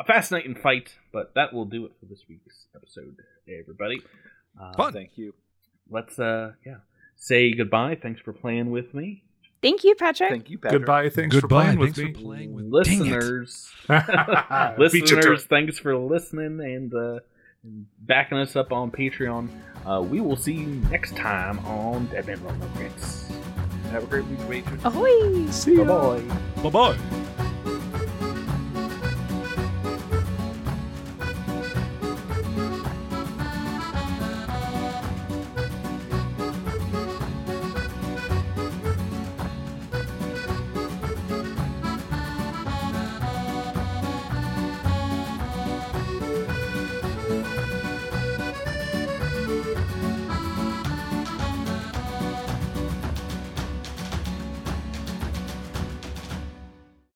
a 0.00 0.04
fascinating 0.04 0.54
fight. 0.56 0.94
But 1.12 1.34
that 1.34 1.52
will 1.52 1.66
do 1.66 1.84
it 1.86 1.92
for 2.00 2.06
this 2.06 2.24
week's 2.28 2.66
episode, 2.74 3.16
everybody. 3.48 4.02
Uh, 4.60 4.72
Fun. 4.74 4.92
Thank 4.92 5.16
you. 5.16 5.34
Let's 5.88 6.18
uh 6.18 6.52
yeah 6.66 6.78
say 7.16 7.52
goodbye. 7.52 7.98
Thanks 8.00 8.20
for 8.20 8.32
playing 8.32 8.70
with 8.70 8.94
me, 8.94 9.22
Thank 9.62 9.84
you, 9.84 9.94
Patrick. 9.94 10.30
Thank 10.30 10.50
you, 10.50 10.58
Patrick. 10.58 10.80
Goodbye. 10.80 11.10
Thanks 11.10 11.34
for 11.34 11.42
Goodbye. 11.42 11.64
playing 11.64 11.78
with 11.78 11.96
Thanks 11.96 12.18
me. 12.18 12.24
playing 12.24 12.52
with 12.54 12.64
listeners. 12.64 13.70
Listeners, 14.78 15.44
thanks 15.44 15.78
for 15.78 15.96
listening 15.96 16.60
and, 16.60 16.94
uh, 16.94 17.20
and 17.62 17.86
backing 18.00 18.38
us 18.38 18.56
up 18.56 18.72
on 18.72 18.90
Patreon. 18.90 19.50
Uh, 19.84 20.00
we 20.00 20.20
will 20.20 20.36
see 20.36 20.54
you 20.54 20.66
next 20.90 21.14
time 21.14 21.58
on 21.60 22.06
Deadman 22.06 22.42
Romance. 22.42 23.30
Have 23.90 24.04
a 24.04 24.06
great 24.06 24.24
week, 24.26 24.64
Patrick. 24.64 24.84
Ahoy! 24.84 25.46
See 25.50 25.76
ya. 25.76 25.84
Bye 25.84 26.20
bye. 26.62 26.70
Bye 26.70 26.70
bye. 26.70 27.39